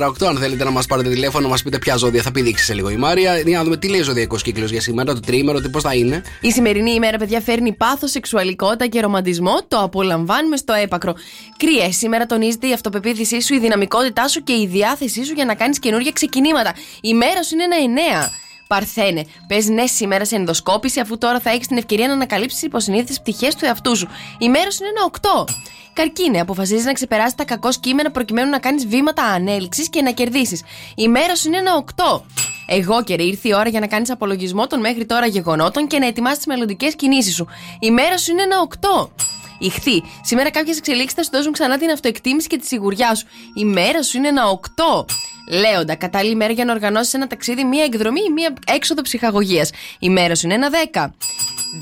2-10-300-104-8. 0.00 0.26
Αν 0.26 0.36
θέλετε 0.38 0.64
να 0.64 0.70
μας 0.70 0.86
πάρετε 0.86 1.08
τηλέφωνο, 1.08 1.44
να 1.44 1.50
μας 1.50 1.62
πείτε 1.62 1.78
ποια 1.78 1.96
ζώδια 1.96 2.22
θα 2.22 2.30
πηδήξεις 2.30 2.66
σε 2.66 2.74
λίγο 2.74 2.90
η 2.90 2.96
Μάρια. 2.96 3.38
Για 3.38 3.58
να 3.58 3.64
δούμε 3.64 3.76
τι 3.76 3.88
λέει 3.88 4.00
ο 4.00 4.04
ζωδιακός 4.04 4.42
κύκλος 4.42 4.70
για 4.70 4.80
σήμερα, 4.80 5.14
το 5.14 5.20
τρίμερο, 5.20 5.60
τι 5.60 5.68
πώς 5.68 5.82
θα 5.82 5.94
είναι. 5.94 6.22
Η 6.40 6.50
σημερινή 6.50 6.90
ημέρα, 6.90 7.18
παιδιά, 7.18 7.40
φέρνει 7.40 7.72
πάθος, 7.72 8.10
σεξουαλικότητα 8.10 8.86
και 8.86 9.00
ρομαντισμό. 9.00 9.54
Το 9.68 9.78
απολαμβάνουμε 9.78 10.56
στο 10.56 10.72
έπακρο. 10.72 11.14
Κρύε, 11.56 11.90
σήμερα 11.90 12.26
τονίζεται 12.26 12.68
η 12.68 12.72
αυτοπεποίθησή 12.72 13.40
σου, 13.40 13.54
η 13.54 13.58
δυναμικότητά 13.58 14.28
σου 14.28 14.42
και 14.42 14.52
η 14.52 14.66
διάθεσή 14.66 15.24
σου 15.24 15.32
για 15.32 15.44
να 15.44 15.54
κάνεις 15.54 15.78
καινούργια 15.78 16.12
ξεκινήματα. 16.12 16.74
Η 17.00 17.14
μέρα 17.14 17.42
σου 17.42 17.54
είναι 17.54 17.64
ένα 17.64 17.76
εννέα. 17.84 18.42
Παρθένε, 18.66 19.26
πες 19.46 19.68
ναι 19.68 19.86
σήμερα 19.86 20.24
σε 20.24 20.36
ενδοσκόπηση, 20.36 21.00
αφού 21.00 21.18
τώρα 21.18 21.40
θα 21.40 21.50
έχεις 21.50 21.66
την 21.66 21.76
ευκαιρία 21.76 22.06
να 22.06 22.12
ανακαλύψεις 22.12 22.60
τι 22.60 22.66
υποσυνείδητε 22.66 23.14
πτυχές 23.20 23.54
του 23.54 23.64
εαυτού 23.64 23.96
σου. 23.96 24.08
Η 24.38 24.48
μέρα 24.48 24.70
σου 24.70 24.78
είναι 24.84 24.92
ένα 24.96 25.44
8. 25.44 25.54
Καρκίνε, 25.92 26.40
αποφασίζεις 26.40 26.84
να 26.84 26.92
ξεπεράσεις 26.92 27.34
τα 27.34 27.44
κακό 27.44 27.68
κείμενα 27.80 28.10
προκειμένου 28.10 28.50
να 28.50 28.58
κάνεις 28.58 28.86
βήματα 28.86 29.22
ανέλυξης 29.22 29.88
και 29.88 30.02
να 30.02 30.10
κερδίσεις. 30.10 30.62
Η 30.94 31.08
μέρα 31.08 31.36
σου 31.36 31.48
είναι 31.48 31.56
ένα 31.56 31.84
8. 31.96 32.22
Εγώ 32.66 33.02
και 33.02 33.14
ήρθε 33.18 33.48
η 33.48 33.54
ώρα 33.54 33.68
για 33.68 33.80
να 33.80 33.86
κάνεις 33.86 34.10
απολογισμό 34.10 34.66
των 34.66 34.80
μέχρι 34.80 35.06
τώρα 35.06 35.26
γεγονότων 35.26 35.86
και 35.86 35.98
να 35.98 36.06
ετοιμάσεις 36.06 36.38
τις 36.38 36.46
μελλοντικές 36.46 36.96
κινήσεις 36.96 37.34
σου. 37.34 37.46
Η 37.80 37.90
μέρα 37.90 38.18
σου 38.18 38.30
είναι 38.30 38.42
ένα 38.42 38.56
8. 38.60 39.10
Ηχθεί. 39.58 40.02
Σήμερα 40.22 40.50
κάποιες 40.50 40.78
εξελίξεις 40.78 41.12
θα 41.12 41.22
σου 41.22 41.30
δώσουν 41.32 41.52
ξανά 41.52 41.78
την 41.78 41.90
αυτοεκτίμηση 41.90 42.48
και 42.48 42.56
τη 42.56 42.66
σιγουριά 42.66 43.14
σου. 43.14 43.26
Η 43.54 43.64
μέρα 43.64 44.02
σου 44.02 44.16
είναι 44.16 44.28
ένα 44.28 44.42
8. 44.48 45.04
Λέοντα, 45.48 45.94
κατάλληλη 45.94 46.34
μέρα 46.34 46.52
για 46.52 46.64
να 46.64 46.72
οργανώσεις 46.72 47.14
ένα 47.14 47.26
ταξίδι, 47.26 47.64
μία 47.64 47.84
εκδρομή 47.84 48.20
ή 48.28 48.32
μία 48.32 48.54
έξοδο 48.66 49.02
ψυχαγωγίας. 49.02 49.70
Η 49.98 50.10
μέρα 50.10 50.34
σου 50.34 50.46
είναι 50.46 50.54
ένα 50.54 50.70
10. 50.92 51.14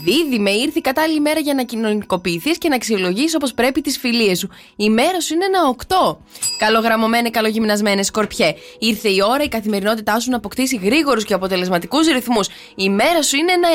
Δίδυμε, 0.05 0.51
ήρθε 0.51 0.79
η 0.79 0.81
κατάλληλη 0.81 1.21
μέρα 1.21 1.41
για 1.41 1.55
να 1.55 1.63
κοινωνικοποιηθείς 1.63 2.59
και 2.59 2.69
να 2.69 2.75
αξιολογήσει 2.75 3.37
όπως 3.37 3.53
πρέπει 3.55 3.81
τις 3.81 3.99
φιλίες 3.99 4.39
σου. 4.39 4.49
Η 4.77 4.91
μέρα 4.91 5.21
σου 5.21 5.35
είναι 5.35 5.45
ένα 5.45 5.59
8. 5.69 6.17
Καλογραμμωμένε, 6.59 7.31
καλογυμνασμένε, 7.31 8.03
σκορπιέ. 8.03 8.55
Ήρθε 8.79 9.09
η 9.09 9.23
ώρα 9.29 9.43
η 9.43 9.49
καθημερινότητά 9.49 10.21
σου 10.21 10.31
να 10.31 10.37
αποκτήσει 10.37 10.77
γρήγορους 10.77 11.25
και 11.25 11.35
αποτελεσματικούς 11.35 12.07
ρυθμούς. 12.07 12.49
Η 12.75 12.89
μέρα 12.89 13.23
σου 13.23 13.37
είναι 13.37 13.53
ένα 13.53 13.69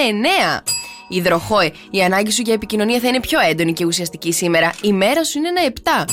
9. 0.58 0.64
Υδροχόε, 1.08 1.72
η 1.92 2.02
ανάγκη 2.02 2.32
σου 2.32 2.42
για 2.42 2.54
επικοινωνία 2.54 3.00
θα 3.00 3.08
είναι 3.08 3.20
πιο 3.20 3.40
έντονη 3.40 3.74
και 3.74 3.86
ουσιαστική 3.86 4.32
σήμερα. 4.32 4.74
Η 4.82 4.94
μέρα 4.94 5.24
σου 5.24 5.38
είναι 5.38 5.48
ένα 5.48 5.62
7. 5.62 6.06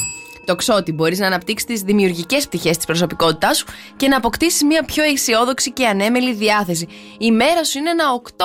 Το 0.44 0.56
ξότι 0.56 0.92
μπορείς 0.92 1.18
να 1.18 1.26
αναπτύξεις 1.26 1.68
τις 1.68 1.82
δημιουργικές 1.82 2.46
πτυχές 2.46 2.76
της 2.76 2.86
προσωπικότητάς 2.86 3.56
σου 3.56 3.66
και 3.96 4.08
να 4.08 4.16
αποκτήσεις 4.16 4.62
μια 4.62 4.82
πιο 4.84 5.04
αισιόδοξη 5.04 5.72
και 5.72 5.86
ανέμελη 5.86 6.34
διάθεση. 6.34 6.88
Η 7.18 7.30
μέρα 7.30 7.64
σου 7.64 7.78
είναι 7.78 7.90
ένα 7.90 8.04
8. 8.12 8.44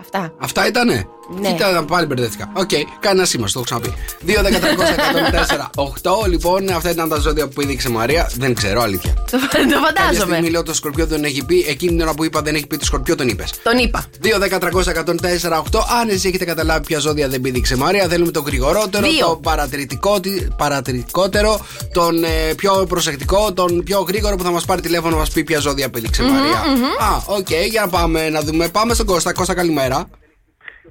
Αυτά. 0.00 0.34
Αυτά 0.40 0.66
ήτανε. 0.66 1.08
Ναι. 1.40 1.48
Κοίτα, 1.52 1.84
πάλι 1.84 2.06
μπερδεύτηκα. 2.06 2.50
Οκ, 2.52 2.70
κανένας 3.00 3.28
σήμα, 3.28 3.44
το 3.46 3.52
έχω 3.54 3.64
ξαναπεί. 3.64 3.92
2, 4.26 4.42
10, 4.42 4.58
300, 4.60 5.70
104, 5.74 6.22
8. 6.24 6.26
Λοιπόν, 6.28 6.70
αυτά 6.70 6.90
ήταν 6.90 7.08
τα 7.08 7.16
ζώδια 7.18 7.48
που 7.48 7.60
έδειξε 7.60 7.88
η 7.88 7.92
Μαρία. 7.92 8.30
Δεν 8.36 8.54
ξέρω, 8.54 8.80
αλήθεια. 8.80 9.12
Το, 9.30 9.38
το 9.38 9.38
Κάποια 9.50 9.78
φαντάζομαι. 9.78 10.32
στιγμή 10.34 10.50
λέω 10.50 10.62
το 10.62 10.74
σκορπιό 10.74 11.06
δεν 11.06 11.24
έχει 11.24 11.44
πει. 11.44 11.64
Εκείνη 11.68 11.90
την 11.90 12.00
ώρα 12.00 12.14
που 12.14 12.24
είπα 12.24 12.40
δεν 12.42 12.54
έχει 12.54 12.66
πει 12.66 12.76
το 12.76 12.84
σκορπιό 12.84 13.14
τον 13.14 13.28
είπες. 13.28 13.50
Τον 13.62 13.78
είπα. 13.78 14.04
2, 14.22 14.26
10, 14.38 14.58
300, 14.58 14.68
104, 14.92 15.58
8. 15.58 15.80
Αν 16.00 16.08
εσείς 16.08 16.28
έχετε 16.28 16.44
καταλάβει 16.44 16.86
ποια 16.86 16.98
ζώδια 16.98 17.28
δεν 17.28 17.40
πήδηξε 17.40 17.74
η 17.74 17.78
Μαρία, 17.78 18.08
θέλουμε 18.08 18.30
το 18.30 18.40
γρηγορότερο, 18.40 19.06
Δύο. 19.08 19.26
το 19.26 19.36
παρατηρητικό, 19.42 20.20
παρατηρητικότερο, 20.56 21.60
τον 21.92 22.24
ε, 22.24 22.28
πιο 22.56 22.86
προσεκτικό, 22.88 23.52
τον 23.52 23.82
πιο 23.84 24.00
γρήγορο 24.00 24.36
που 24.36 24.42
θα 24.42 24.50
μας 24.50 24.64
πάρει 24.64 24.80
τηλέφωνο 24.80 25.10
να 25.10 25.18
μας 25.18 25.30
πει 25.30 25.44
ποια 25.44 25.58
ζώδια 25.60 25.88
πήδηξε 25.90 26.22
η 26.22 26.26
Μαρία. 26.26 26.56
Α, 26.98 27.22
οκ, 27.26 27.50
για 27.70 27.80
να 27.80 27.88
πάμε 27.88 28.28
να 28.28 28.40
δούμε. 28.40 28.68
Πάμε 28.68 28.94
στον 28.94 29.06
Κώστα. 29.06 29.32
Κώστα, 29.32 29.54
καλημέρα. 29.54 30.08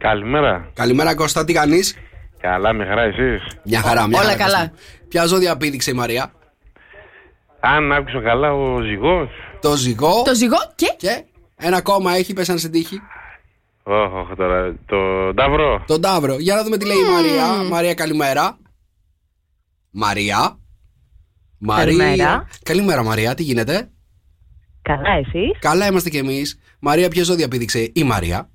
Καλημέρα. 0.08 0.72
Καλημέρα, 0.74 1.15
Κώστα, 1.15 1.46
τι 1.46 1.54
κάνεις; 1.54 1.96
Καλά, 2.39 2.74
μια 2.74 2.86
χαρά 2.86 3.02
εσείς. 3.02 3.41
Μια 3.63 3.82
χαρά, 3.82 4.08
μια 4.08 4.20
Όλα 4.20 4.30
χαρά. 4.30 4.43
καλά. 4.43 4.67
Κώστα. 4.67 4.74
Ποια 5.08 5.26
ζώδια 5.26 5.58
πήδηξε 5.58 5.91
η 5.91 5.93
Μαρία; 5.93 6.32
Αν 7.60 7.91
άκουσα 7.91 8.22
καλά, 8.22 8.54
ο 8.54 8.82
ζυγός. 8.82 9.30
Το 9.62 9.76
ζυγό. 9.76 10.22
Το 10.26 10.36
ζυγό 10.36 10.58
και; 10.76 10.96
Και 10.98 11.24
ένα 11.56 11.82
κόμμα 11.82 12.13
έχει, 12.13 12.34
πέσανε 12.34 12.60
στην 12.60 12.72
τύχη. 12.72 13.02
Όχι, 13.84 14.15
όχι 14.15 14.36
τώρα. 14.36 14.76
Το 14.86 14.98
Νταύρο. 15.34 15.84
Τον 15.88 16.02
Ταύρο. 16.02 16.36
Για 16.39 16.56
να 16.56 16.63
δούμε 16.63 16.78
τι 16.78 16.86
λέει 16.86 16.98
η 16.98 17.12
Μαρία. 17.12 17.63
Μαρία, 17.70 17.93
καλημέρα. 17.93 18.58
Μαρία. 19.91 20.60
Μαρία. 21.58 21.86
Καλημέρα. 21.86 22.48
Καλημέρα, 22.63 23.04
Μαρία. 23.04 23.34
Τι 23.36 23.43
γίνεται; 23.43 23.89
Καλά, 24.82 25.12
εσύ. 25.20 25.58
Καλά 25.60 25.88
είμαστε 25.88 26.10
κι 26.10 26.17
εμείς. 26.17 26.60
Μαρία, 26.80 27.10
ποια 27.10 27.24
ζώδια 27.24 27.48
πήδηξε 27.48 27.91
η 27.93 28.04
Μαρία; 28.04 28.50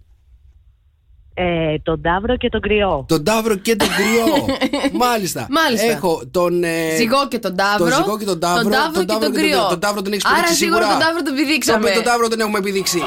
Ε, 1.35 1.79
τον 1.83 2.03
Ταύρο 2.03 2.37
και 2.37 2.49
τον 2.49 2.61
Κρυό. 2.61 3.05
Τον 3.09 3.25
Ταύρο 3.25 3.55
και 3.55 3.77
τον 3.77 3.88
Κρυό. 3.88 4.47
Μάλιστα. 5.05 5.47
Μάλιστα. 5.51 5.90
Έχω 5.92 6.23
τον. 6.31 6.64
ε, 6.64 6.68
Ζυγό 6.97 7.29
και 7.29 7.38
τον 7.38 7.57
Ταύρο. 7.57 7.85
Τον 7.88 7.95
Ζυγό 7.95 8.18
και 8.18 8.25
τον 8.25 8.40
Ταύρο. 8.40 8.62
Τον 8.62 8.73
Ταύρο 8.73 9.01
και 9.05 9.16
τον 9.25 9.33
Κρυό. 9.33 9.66
Τον 9.68 9.81
Ταύρο 9.81 10.03
τον 10.03 10.12
έχει 10.12 10.23
Άρα 10.25 10.35
πηδήξει 10.35 10.55
σίγουρα 10.62 10.81
σίγουρα. 10.81 10.99
τον 10.99 11.07
Ταύρο 11.07 11.23
τον 11.23 11.35
πηδήξαμε. 11.35 11.85
Τον, 11.87 11.95
τον 11.95 12.05
Ταύρο 12.05 12.29
τον 12.29 12.40
έχουμε 12.40 12.59
επιδείξει. 12.59 13.03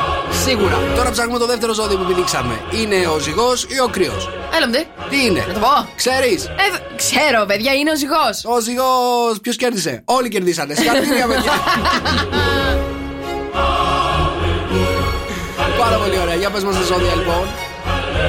Σίγουρα. 0.46 0.78
Τώρα 0.96 1.10
ψάχνουμε 1.12 1.40
το 1.40 1.46
δεύτερο 1.46 1.74
ζώδιο 1.74 1.98
που 1.98 2.06
πηδήξαμε. 2.06 2.56
Είναι 2.82 2.98
ο 3.16 3.20
Ζυγός 3.20 3.64
ή 3.64 3.80
ο 3.86 3.88
Κρυός; 3.96 4.30
Έλα 4.56 4.66
μου 4.68 4.74
δε. 4.74 4.82
Τι 5.10 5.18
είναι; 5.26 5.42
Να 5.48 5.54
το 5.54 5.60
πω. 5.60 5.74
Ξέρεις; 5.96 6.46
Ε, 6.46 6.66
ξέρω, 7.02 7.40
παιδιά, 7.50 7.74
είναι 7.74 7.92
ο 7.92 7.98
ζυγός. 8.02 8.36
Ο 8.56 8.60
Ζυγός. 8.66 9.34
Ποιος 9.42 9.56
κέρδισε; 9.56 10.02
Όλοι 10.06 10.30
κερδίσανε. 10.30 10.74
Συγχαρητήρια, 10.76 11.28
παιδιά. 11.28 11.52
Πάρα 15.80 15.98
πολύ 15.98 16.18
ωραία. 16.24 16.36
Για 16.36 16.50
πες 16.50 16.64
μας 16.64 16.76
τα 16.76 16.82
ζώδια 16.82 17.16
λοιπόν. 17.16 17.44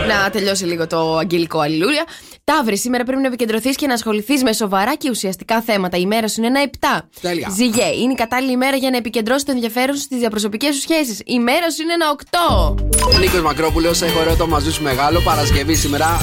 Να 0.08 0.30
τελειώσει 0.30 0.64
λίγο 0.64 0.86
το 0.86 1.16
αγγελικό 1.16 1.58
αλληλούρια. 1.60 2.04
Ταύρη, 2.44 2.78
σήμερα 2.78 3.04
πρέπει 3.04 3.20
να 3.20 3.26
επικεντρωθείς 3.26 3.76
και 3.76 3.86
να 3.86 3.94
ασχοληθείς 3.94 4.42
με 4.42 4.52
σοβαρά 4.52 4.94
και 4.94 5.10
ουσιαστικά 5.10 5.60
θέματα. 5.60 5.96
Η 5.96 6.06
μέρα 6.06 6.28
σου 6.28 6.42
είναι 6.42 6.46
ένα 6.46 6.70
7. 6.80 7.08
Τέλεια. 7.20 7.48
Ζυγέ, 7.56 7.84
είναι 8.02 8.12
η 8.12 8.14
κατάλληλη 8.14 8.52
ημέρα 8.52 8.76
για 8.76 8.90
να 8.90 8.96
επικεντρώσεις 8.96 9.42
το 9.44 9.52
ενδιαφέρον 9.52 9.94
σου 9.96 10.02
στις 10.02 10.18
διαπροσωπικές 10.18 10.74
σου 10.74 10.80
σχέσεις. 10.80 11.20
Η 11.24 11.38
μέρα 11.38 11.70
σου 11.70 11.82
είναι 11.82 11.92
ένα 11.92 12.06
8. 12.10 13.18
Νίκος 13.18 13.40
Μακρόπουλο, 13.40 13.88
έχω 13.88 14.20
ερώτημα 14.20 14.46
μαζί 14.46 14.72
σου 14.72 14.82
μεγάλο. 14.82 15.20
Παρασκευή 15.20 15.74
σήμερα 15.74 16.20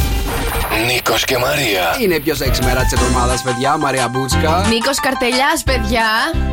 Νίκος 0.88 1.23
και 1.23 1.38
Μαρία. 1.38 1.97
είναι 2.01 2.15
η 2.15 2.19
πιο 2.19 2.36
σεξ 2.36 2.59
μέρα 2.59 2.81
της 2.81 2.91
εβδομάδας, 2.91 3.41
παιδιά. 3.41 3.77
Μαρία 3.77 4.07
Μπούτσκα. 4.07 4.65
Νίκος 4.69 4.99
Καρτελιάς, 4.99 5.63
παιδιά. 5.65 6.05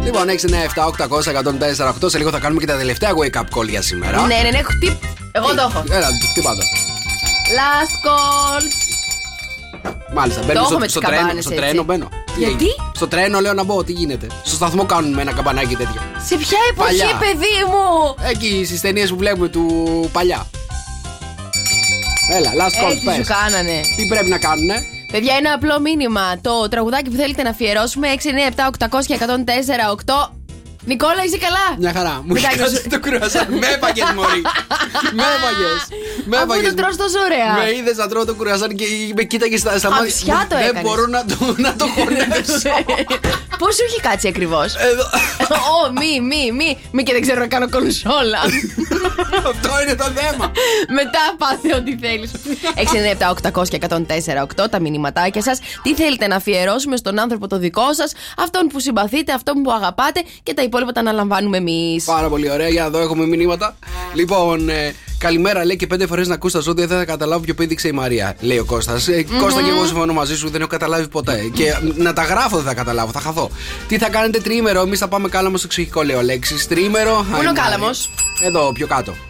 Λοιπόν, 0.04 0.28
6, 0.28 0.46
9, 0.46 0.62
7, 0.62 0.86
800, 0.86 1.30
104, 1.30 1.88
8. 1.88 2.08
Σε 2.10 2.18
λίγο 2.18 2.30
θα 2.30 2.38
κάνουμε 2.38 2.60
και 2.60 2.66
τα 2.66 2.76
τελευταία 2.76 3.10
wake 3.14 3.38
up 3.40 3.58
call 3.58 3.68
για 3.68 3.82
σήμερα. 3.82 4.26
Ναι, 4.26 4.34
ναι, 4.42 4.50
ναι, 4.50 4.58
έχω 4.58 4.70
τι. 4.80 4.86
Εγώ 5.32 5.54
το 5.54 5.70
έχω. 5.70 5.84
Έλα, 5.90 6.08
τι 6.34 6.40
πάντα. 6.42 6.62
Last 7.58 7.94
calls. 8.06 8.72
Μάλιστα, 10.14 10.42
μπαίνω 10.46 10.58
έχω 10.58 10.68
στο, 10.68 10.78
με 10.78 10.82
τις 10.84 10.92
στο 10.92 11.00
τρένο. 11.00 11.16
καμπάνες, 11.20 11.44
Στο 11.44 11.52
έτσι. 11.52 11.64
τρένο 11.64 11.82
μπαίνω. 11.82 12.08
Τι 12.34 12.38
Γιατί; 12.44 12.52
έγινε; 12.54 12.72
Στο 12.94 13.08
τρένο 13.08 13.40
λέω 13.40 13.52
να 13.54 13.64
μπω, 13.64 13.84
τι 13.84 13.92
γίνεται; 13.92 14.26
Στο 14.44 14.54
σταθμό 14.54 14.84
κάνουν 14.84 15.12
με 15.12 15.20
ένα 15.22 15.32
καμπανάκι 15.32 15.76
τέτοιο. 15.76 16.00
Σε 16.26 16.36
ποια 16.36 16.58
εποχή, 16.70 16.98
Παλιά. 16.98 17.16
παιδί 17.18 17.56
μου; 17.70 18.14
Εκεί 18.30 18.64
στις 18.64 18.80
ταινίες 18.80 19.10
που 19.10 19.16
βλέπουμε 19.16 19.48
του 19.48 19.64
παλιά. 20.12 20.46
Έλα, 22.32 22.50
last 22.50 22.84
call, 22.86 22.90
Έτσι 22.92 23.04
πες. 23.04 23.14
σου 23.14 23.22
κάνανε. 23.24 23.80
Τι 23.96 24.06
πρέπει 24.06 24.28
να 24.28 24.38
κάνουνε; 24.38 24.82
Παιδιά, 25.12 25.34
ένα 25.38 25.52
απλό 25.52 25.80
μήνυμα. 25.80 26.38
Το 26.40 26.68
τραγουδάκι 26.68 27.10
που 27.10 27.16
θέλετε 27.16 27.42
να 27.42 27.50
αφιερώσουμε 27.50 28.08
6, 28.12 28.30
9, 28.30 28.46
7, 28.46 28.66
800 28.98 29.06
και 29.06 29.14
104, 29.14 29.90
8. 29.90 30.32
Νικόλα, 30.84 31.22
είσαι 31.26 31.38
καλά; 31.38 31.64
Μια 31.78 31.92
χαρά. 31.92 32.22
Μου 32.24 32.34
Εντάξει, 32.36 32.58
έχει 32.60 32.74
σου- 32.76 32.88
το 32.88 33.00
κρουασάν. 33.00 33.46
Με 33.62 33.66
έπαγες, 33.74 34.04
Μωρή. 34.16 34.42
Με 35.12 35.22
έπαγες. 35.36 35.80
Με 36.24 36.36
Αφού 36.36 36.44
έπαγες. 36.44 36.68
το 36.68 36.74
τρως 36.74 36.96
τόσο 36.96 37.18
ωραία. 37.28 37.52
Με 37.64 37.70
είδες 37.76 37.96
να 37.96 38.08
τρώω 38.08 38.24
το 38.24 38.34
κρουασάν 38.34 38.74
και 38.74 38.84
με 39.16 39.22
κοίταγες 39.22 39.60
στα, 39.60 39.78
στα 39.78 39.90
μάτια. 39.90 40.04
Αψιά 40.04 40.46
το 40.48 40.56
Δεν 40.56 40.64
έκανες. 40.64 40.82
μπορώ 40.82 41.06
να 41.06 41.24
το, 41.24 41.36
να 41.56 41.74
το 41.76 41.86
χωνέψω. 41.86 42.70
Πώς 43.60 43.74
σου 43.74 43.84
έχει 43.88 44.00
κάτσει 44.00 44.28
ακριβώς; 44.28 44.74
Εδώ. 44.74 45.04
Ω, 45.76 45.92
μη, 46.00 46.20
μη, 46.20 46.52
μη. 46.52 46.78
Μη 46.92 47.02
και 47.02 47.12
δεν 47.12 47.20
ξέρω 47.22 47.40
να 47.40 47.46
κάνω 47.46 47.68
κονσόλα. 47.68 48.38
Αυτό 49.50 49.70
είναι 49.82 49.94
το 49.94 50.04
θέμα. 50.04 50.52
Μετά 50.88 51.22
πάθε 51.38 51.74
ό,τι 51.76 51.96
θέλεις. 51.98 52.30
697 53.52 53.60
800 53.60 53.68
και 53.68 53.78
104 53.88 53.96
8 54.62 54.70
τα 54.70 54.80
μηνυματάκια 54.80 55.42
σας. 55.42 55.58
Τι 55.82 55.94
θέλετε 55.94 56.26
να 56.26 56.36
αφιερώσουμε 56.36 56.96
στον 56.96 57.18
άνθρωπο 57.18 57.46
το 57.46 57.58
δικό 57.58 57.92
σας, 57.94 58.12
αυτόν 58.38 58.66
που 58.66 58.80
συμπαθείτε, 58.80 59.32
αυτόν 59.32 59.62
που 59.62 59.72
αγαπάτε 59.72 60.22
και 60.42 60.54
τα 60.54 60.62
υπόλοιπα 60.70 60.92
τα 60.92 61.00
αναλαμβάνουμε 61.00 61.56
εμείς. 61.56 62.04
Πάρα 62.04 62.28
πολύ 62.28 62.50
ωραία, 62.50 62.68
για 62.68 62.82
να 62.82 62.90
δω 62.90 62.98
έχουμε 62.98 63.26
μηνύματα. 63.26 63.76
Λοιπόν, 64.14 64.68
ε, 64.68 64.94
καλημέρα 65.18 65.64
λέει 65.64 65.76
και 65.76 65.86
πέντε 65.86 66.06
φορές 66.06 66.28
να 66.28 66.34
ακούς 66.34 66.52
τα 66.52 66.60
ζώδια 66.60 66.86
δεν 66.86 66.98
θα 66.98 67.04
καταλάβω 67.04 67.40
ποιο 67.44 67.54
πήδηξε 67.54 67.88
η 67.88 67.92
Μαρία, 67.92 68.36
λέει 68.40 68.58
ο 68.58 68.64
Κώστας 68.64 69.08
Ε, 69.08 69.24
Κώστα 69.40 69.62
και 69.62 69.70
εγώ 69.70 69.84
συμφωνώ 69.86 70.12
μαζί 70.12 70.36
σου, 70.36 70.50
δεν 70.50 70.60
έχω 70.60 70.70
καταλάβει 70.70 71.08
ποτέ. 71.08 71.50
Και 71.54 71.64
να 71.96 72.12
τα 72.12 72.22
γράφω 72.22 72.56
δεν 72.56 72.64
θα 72.64 72.74
καταλάβω, 72.74 73.12
θα 73.12 73.20
χαθώ. 73.20 73.50
Τι 73.88 73.98
θα 73.98 74.08
κάνετε 74.08 74.40
τρίμερο, 74.40 74.80
εμείς 74.80 74.98
θα 74.98 75.08
πάμε 75.08 75.28
κάλαμος 75.28 75.60
στο 75.60 75.68
ψυχικό, 75.68 76.02
λέει 76.02 76.16
ο 76.16 76.22
Αλέξη. 76.22 76.68
Τρίμερο. 76.68 77.26
Πού 77.30 77.40
είναι 77.40 77.50
ο 77.50 77.52
Κάλαμος; 77.52 78.10
Εδώ, 78.42 78.72
πιο 78.72 78.86
κάτω. 78.86 79.29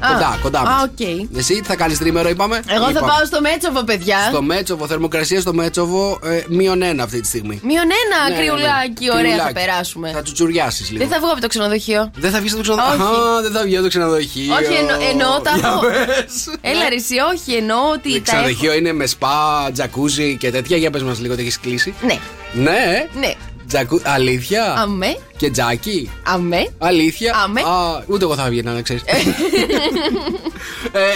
Α, 0.00 0.08
κοντά, 0.12 0.38
κοντά 0.42 0.58
α, 0.58 0.62
μας. 0.62 0.82
οκ. 0.82 1.00
Εσύ 1.36 1.54
τι 1.60 1.66
θα 1.66 1.76
κάνεις 1.76 1.98
τρίμερο, 1.98 2.28
είπαμε; 2.28 2.62
Εγώ 2.66 2.84
θα 2.84 2.90
Είπαμε. 2.90 3.06
πάω 3.12 3.26
στο 3.26 3.40
Μέτσοβο, 3.40 3.82
παιδιά. 3.84 4.18
Στο 4.30 4.42
Μέτσοβο, 4.42 4.86
θερμοκρασία 4.86 5.40
στο 5.40 5.54
Μέτσοβο, 5.54 6.18
ε, 6.24 6.42
μείον 6.48 6.82
ένα 6.82 7.02
αυτή 7.02 7.20
τη 7.20 7.26
στιγμή. 7.28 7.60
Μείον 7.62 7.82
ένα, 7.84 8.22
Ναι, 8.22 8.34
ναι, 8.34 8.36
ναι. 8.36 8.46
κρυουλάκι, 8.46 9.10
ωραία 9.10 9.22
θα 9.22 9.28
Κρυουλάκι. 9.28 9.52
περάσουμε. 9.52 10.10
Θα 10.14 10.22
τσουτσουριάσεις 10.22 10.90
λίγο. 10.90 11.04
Δεν 11.04 11.12
θα 11.12 11.18
βγω 11.20 11.30
από 11.32 11.40
το 11.40 11.46
ξενοδοχείο. 11.46 12.10
Δεν 12.16 12.30
θα 12.30 12.40
βγεις 12.40 12.52
από 12.54 12.62
το 12.62 12.68
ξενοδοχείο. 12.72 13.04
Όχι. 13.10 13.38
Α, 13.38 13.42
δεν 13.42 13.52
θα 13.52 13.62
βγει 13.62 13.74
από 13.74 13.82
το 13.82 13.88
ξενοδοχείο. 13.88 14.54
Όχι, 14.54 14.72
εννο- 14.80 15.02
εννοώ 15.10 15.40
τα 15.40 15.52
Για 15.58 15.68
έχω. 15.68 15.80
πες. 15.80 16.34
Έλα, 16.60 16.88
ρε, 16.88 16.94
εσύ, 16.94 17.14
όχι, 17.34 17.52
εννοώ 17.56 17.78
ότι 17.92 18.08
Το 18.08 18.08
τα 18.08 18.14
έχω. 18.16 18.22
ξενοδοχείο 18.24 18.72
είναι 18.74 18.92
με 18.92 19.06
σπα, 19.06 19.70
τζακούζι 19.72 20.36
και 20.36 20.50
τέτοια. 20.50 20.76
Για 20.76 20.90
πες 20.90 21.02
μας 21.02 21.20
λίγο, 21.20 21.34
τι 21.34 21.40
έχεις 21.40 21.60
κλείσει. 21.60 21.94
Ναι, 22.06 22.18
Ναι, 22.52 23.06
ναι. 23.20 23.32
Τζακού... 23.68 24.00
Αλήθεια; 24.04 24.74
Αμέ, 24.78 25.16
Και 25.36 25.50
τζάκι; 25.50 26.10
αμέ. 26.22 26.68
Αλήθεια; 26.78 27.34
Αμέ. 27.44 27.60
Α, 27.60 28.04
ούτε 28.06 28.24
εγώ 28.24 28.34
θα 28.34 28.48
βγαίνα, 28.48 28.72
να 28.72 28.82
ξέρεις. 28.82 29.02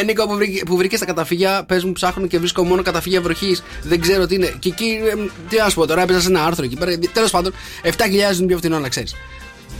ε, 0.01 0.03
Νίκο, 0.05 0.27
που, 0.27 0.35
βρήκε, 0.35 0.63
που 0.65 0.77
βρήκες 0.77 0.99
στα 0.99 1.07
καταφύγια, 1.07 1.65
πες 1.65 1.85
μου, 1.85 1.93
ψάχνουν 1.93 2.29
και 2.29 2.39
βρίσκω 2.39 2.65
μόνο 2.65 2.83
καταφύγια 2.83 3.21
βροχής. 3.21 3.63
Δεν 3.83 4.01
ξέρω 4.01 4.27
τι 4.27 4.35
είναι. 4.35 4.55
Και 4.59 4.69
εκεί, 4.69 5.01
ε, 5.05 5.15
τι 5.49 5.57
να 5.57 5.69
σου 5.69 5.75
πω 5.75 5.87
τώρα, 5.87 6.03
έπαιζα 6.03 6.21
σε 6.21 6.29
ένα 6.29 6.45
άρθρο 6.45 6.65
εκεί 6.65 6.77
πέρα. 6.77 6.99
Τέλος 7.13 7.31
πάντων, 7.31 7.53
7.000 7.83 7.91
είναι 8.39 8.47
πιο 8.47 8.57
φθηνό, 8.57 8.79
να 8.79 8.89
ξέρεις. 8.89 9.15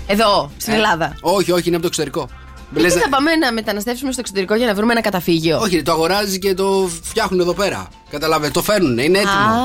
Εδώ, 0.07 0.51
στην 0.57 0.73
Ελλάδα. 0.73 1.17
Όχι, 1.21 1.53
όχι, 1.53 1.67
είναι 1.67 1.77
από 1.77 1.85
το 1.85 1.87
εξωτερικό. 1.87 2.29
Και 2.75 2.81
Λες 2.81 2.93
τι 2.93 2.99
να- 2.99 3.05
θα 3.05 3.11
πάμε 3.11 3.35
να 3.37 3.53
μεταναστεύσουμε 3.53 4.13
στο 4.13 4.21
εξωτερικό 4.21 4.55
για 4.55 4.67
να 4.67 4.75
βρούμε 4.75 4.93
ένα 4.93 5.01
καταφύγιο. 5.01 5.59
Όχι, 5.61 5.83
το 5.83 5.93
αγοράζει 5.93 6.39
και 6.39 6.55
το 6.55 6.91
φτιάχνουν 7.03 7.41
εδώ 7.41 7.53
πέρα. 7.55 7.89
Καταλάβε, 8.11 8.51
το 8.51 8.63
φέρνουν, 8.63 8.99
είναι 8.99 9.19
έτοιμο. 9.19 9.33
Α. 9.33 9.57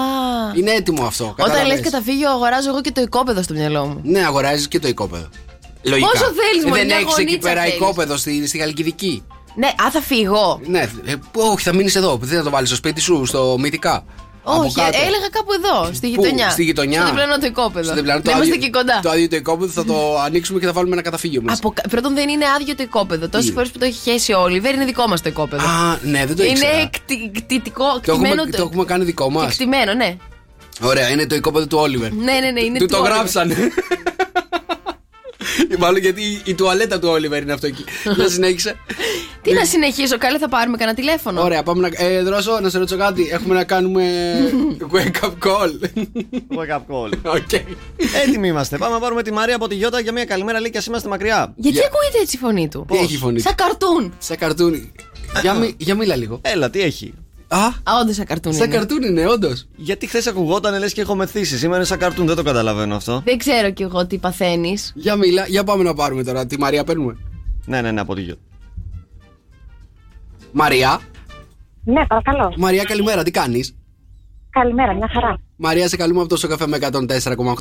Είναι 0.55 0.71
έτοιμο 0.71 1.05
αυτό. 1.05 1.23
Όταν 1.23 1.45
κατάλαβες. 1.45 1.75
λε 1.75 1.81
καταφύγιο, 1.81 2.29
αγοράζω 2.29 2.69
εγώ 2.69 2.81
και 2.81 2.91
το 2.91 3.01
οικόπεδο 3.01 3.41
στο 3.41 3.53
μυαλό 3.53 3.85
μου. 3.85 3.99
Ναι, 4.03 4.25
αγοράζεις 4.25 4.67
και 4.67 4.79
το 4.79 4.87
οικόπεδο. 4.87 5.27
Λογικά. 5.83 6.09
Πόσο 6.09 6.23
θέλεις, 6.25 6.63
Ε, 6.63 6.67
μωρέ, 6.67 6.79
Δεν 6.79 6.87
μια 6.87 6.95
έχεις 6.95 7.13
εκεί 7.17 7.23
γωνίτσα 7.23 7.49
πέρα 7.49 7.61
θέλεις. 7.61 7.75
οικόπεδο 7.75 8.17
στη, 8.17 8.47
στη 8.47 8.57
Χαλκιδική. 8.57 9.23
Ναι, 9.55 9.67
α, 9.67 9.91
θα 9.91 10.01
φύγω. 10.01 10.59
Ναι, 10.65 10.79
ε, 11.05 11.13
όχι, 11.33 11.63
θα 11.63 11.73
μείνεις 11.73 11.95
εδώ. 11.95 12.17
Δεν 12.21 12.37
θα 12.37 12.43
το 12.43 12.49
βάλεις 12.49 12.67
στο 12.67 12.77
σπίτι 12.77 13.01
σου, 13.01 13.25
στο 13.25 13.55
μυθικά. 13.59 14.03
Από 14.45 14.61
Όχι, 14.61 14.73
κάτω. 14.75 14.97
έλεγα 15.07 15.29
κάπου 15.31 15.51
εδώ, 15.59 15.93
στη 15.93 16.07
Πού; 16.07 16.21
γειτονιά. 16.23 16.49
Στη 16.49 16.63
γειτονιά. 16.63 16.99
Στο 17.01 17.09
διπλανό 17.09 17.37
το 17.37 17.45
οικόπεδο. 17.45 17.85
Στο 17.85 17.93
διπλανό, 17.95 18.17
Να 18.17 18.23
το 18.23 18.29
είμαστε 18.31 18.53
άδειο- 18.53 18.63
εκεί 18.67 18.77
κοντά. 18.77 18.99
Το 19.03 19.09
άδειο 19.09 19.27
το 19.27 19.35
οικόπεδο 19.35 19.71
θα 19.71 19.85
το 19.85 20.19
ανοίξουμε 20.19 20.59
και 20.59 20.65
θα 20.65 20.71
βάλουμε 20.73 20.93
ένα 20.93 21.01
καταφύγιο 21.01 21.41
μέσα. 21.41 21.57
Από... 21.63 21.73
Πρώτον, 21.89 22.13
δεν 22.15 22.29
είναι 22.29 22.45
άδειο 22.59 22.75
το 22.75 22.83
οικόπεδο. 22.83 23.29
Τόσες 23.29 23.45
Τι; 23.47 23.51
φορές 23.53 23.69
που 23.69 23.77
το 23.79 23.85
έχει 23.85 23.99
χέσει 24.09 24.33
ο 24.33 24.39
Όλιβερ 24.41 24.73
είναι 24.73 24.85
δικό 24.85 25.07
μας 25.07 25.21
το 25.21 25.29
οικόπεδο. 25.29 25.63
Α, 25.67 25.97
ναι, 26.03 26.25
δεν 26.25 26.35
το 26.35 26.43
ήξερα. 26.43 26.71
είναι 26.73 26.81
εκτι- 26.81 27.31
κτητικό, 27.43 27.83
Το 28.05 28.11
έχουμε, 28.11 28.27
κτημένο. 28.29 28.49
το 28.57 28.63
έχουμε 28.63 28.85
κάνει 28.85 29.03
δικό 29.03 29.29
μας. 29.29 29.53
Κτημένο, 29.53 29.93
ναι. 29.93 30.17
Ωραία, 30.81 31.09
είναι 31.09 31.27
το 31.27 31.35
οικόπεδο 31.35 31.67
του 31.67 31.77
Oliver. 31.77 32.11
Ναι, 32.13 32.33
ναι, 32.39 32.51
ναι, 32.51 32.61
είναι 32.61 32.77
του 32.79 32.85
του 32.85 32.93
το 32.93 32.99
Oliver. 33.01 33.05
γράψανε. 33.05 33.55
Μάλλον 35.79 35.99
γιατί 36.01 36.21
η- 36.21 36.41
η 36.45 36.53
τουαλέτα 36.53 36.99
του 36.99 37.07
Oliver 37.09 37.41
είναι 37.41 37.53
αυτό 37.53 37.67
εκεί. 37.67 37.83
Δεν 38.17 38.29
συνέχισε. 38.29 38.75
Τι 39.41 39.53
να 39.53 39.65
συνεχίσω, 39.65 40.17
καλέ 40.17 40.37
θα 40.37 40.49
πάρουμε 40.49 40.77
κανένα 40.77 40.97
τηλέφωνο. 40.97 41.41
Ωραία, 41.43 41.63
πάμε 41.63 41.89
να. 41.89 42.05
Ε, 42.05 42.21
Δρόσο, 42.21 42.59
να 42.61 42.69
σε 42.69 42.77
ρωτήσω 42.77 42.97
κάτι. 42.97 43.29
Έχουμε 43.31 43.53
να 43.55 43.63
κάνουμε 43.63 44.03
wake 44.93 45.25
up 45.25 45.31
call. 45.47 45.71
Wake 46.57 46.75
up 46.75 46.81
call. 46.89 47.11
Οκ. 47.35 47.51
Έτοιμοι 48.27 48.47
είμαστε. 48.47 48.77
Πάμε 48.77 48.93
να 48.93 48.99
πάρουμε 48.99 49.23
τη 49.23 49.31
Μαρία 49.31 49.55
από 49.55 49.67
τη 49.67 49.75
Γιώτα 49.75 49.99
για 49.99 50.11
μια 50.11 50.25
καλημέρα 50.25 50.59
λέει 50.59 50.69
και 50.69 50.77
ας 50.77 50.85
είμαστε 50.85 51.09
μακριά. 51.09 51.53
Γιατί 51.55 51.77
Για- 51.77 51.87
ακούγεται 51.93 52.17
έτσι 52.21 52.35
η 52.35 52.39
φωνή 52.39 52.67
του; 52.69 52.85
Τι 52.91 52.97
έχει 52.97 53.13
η 53.13 53.17
φωνή. 53.17 53.39
Σαν 53.39 53.55
καρτούν. 53.55 54.13
Σαν 54.19 54.37
καρτούνι. 54.37 54.91
Για, 55.41 55.53
μι- 55.53 55.73
για 55.77 55.95
μίλα 55.95 56.15
λίγο. 56.15 56.39
Έλα, 56.43 56.69
τι 56.69 56.81
έχει; 56.81 57.13
Α, 57.53 57.65
Α, 57.65 57.99
όντως 58.01 58.15
σαν 58.15 58.25
καρτούν. 58.25 58.53
σαν 58.53 58.65
είναι. 58.65 58.75
καρτούνι 58.75 59.07
είναι, 59.07 59.27
όντως. 59.27 59.67
Γιατί 59.75 60.07
χθες 60.07 60.27
ακουγόταν 60.27 60.79
λες 60.79 60.93
και 60.93 61.01
έχω 61.01 61.15
μεθύσεις. 61.15 61.59
Σήμερα 61.59 61.75
είναι 61.77 61.85
σαν 61.85 61.97
καρτούν, 61.97 62.25
δεν 62.27 62.35
το 62.35 62.43
καταλαβαίνω 62.43 62.95
αυτό. 62.95 63.21
Δεν 63.25 63.37
ξέρω 63.37 63.71
κι 63.71 63.83
εγώ 63.83 64.07
τι 64.07 64.17
παθαίνεις. 64.17 64.91
Για 64.95 65.15
μίλα, 65.15 65.45
για 65.47 65.63
πάμε 65.63 65.83
να 65.83 65.93
πάρουμε 65.93 66.23
τώρα. 66.23 66.45
Τη 66.45 66.59
Μαρία 66.59 66.83
παίρνουμε. 66.83 67.17
Ναι, 67.65 67.81
ναι, 67.81 67.91
ναι, 67.91 68.01
από 68.01 68.15
τη 68.15 68.21
Γιώτα. 68.21 68.41
Μαρία. 70.51 70.99
Ναι, 71.83 72.05
παρακαλώ. 72.07 72.53
Μαρία, 72.57 72.83
καλημέρα, 72.83 73.23
τι 73.23 73.31
κάνεις; 73.31 73.75
Καλημέρα, 74.53 74.93
μια 74.93 75.09
χαρά. 75.13 75.37
Μαρία, 75.55 75.87
σε 75.87 75.97
καλούμε 75.97 76.19
από 76.19 76.29
το 76.29 76.37
Σοκαφέ 76.37 76.67
με 76.67 76.77
104,8 76.81 76.91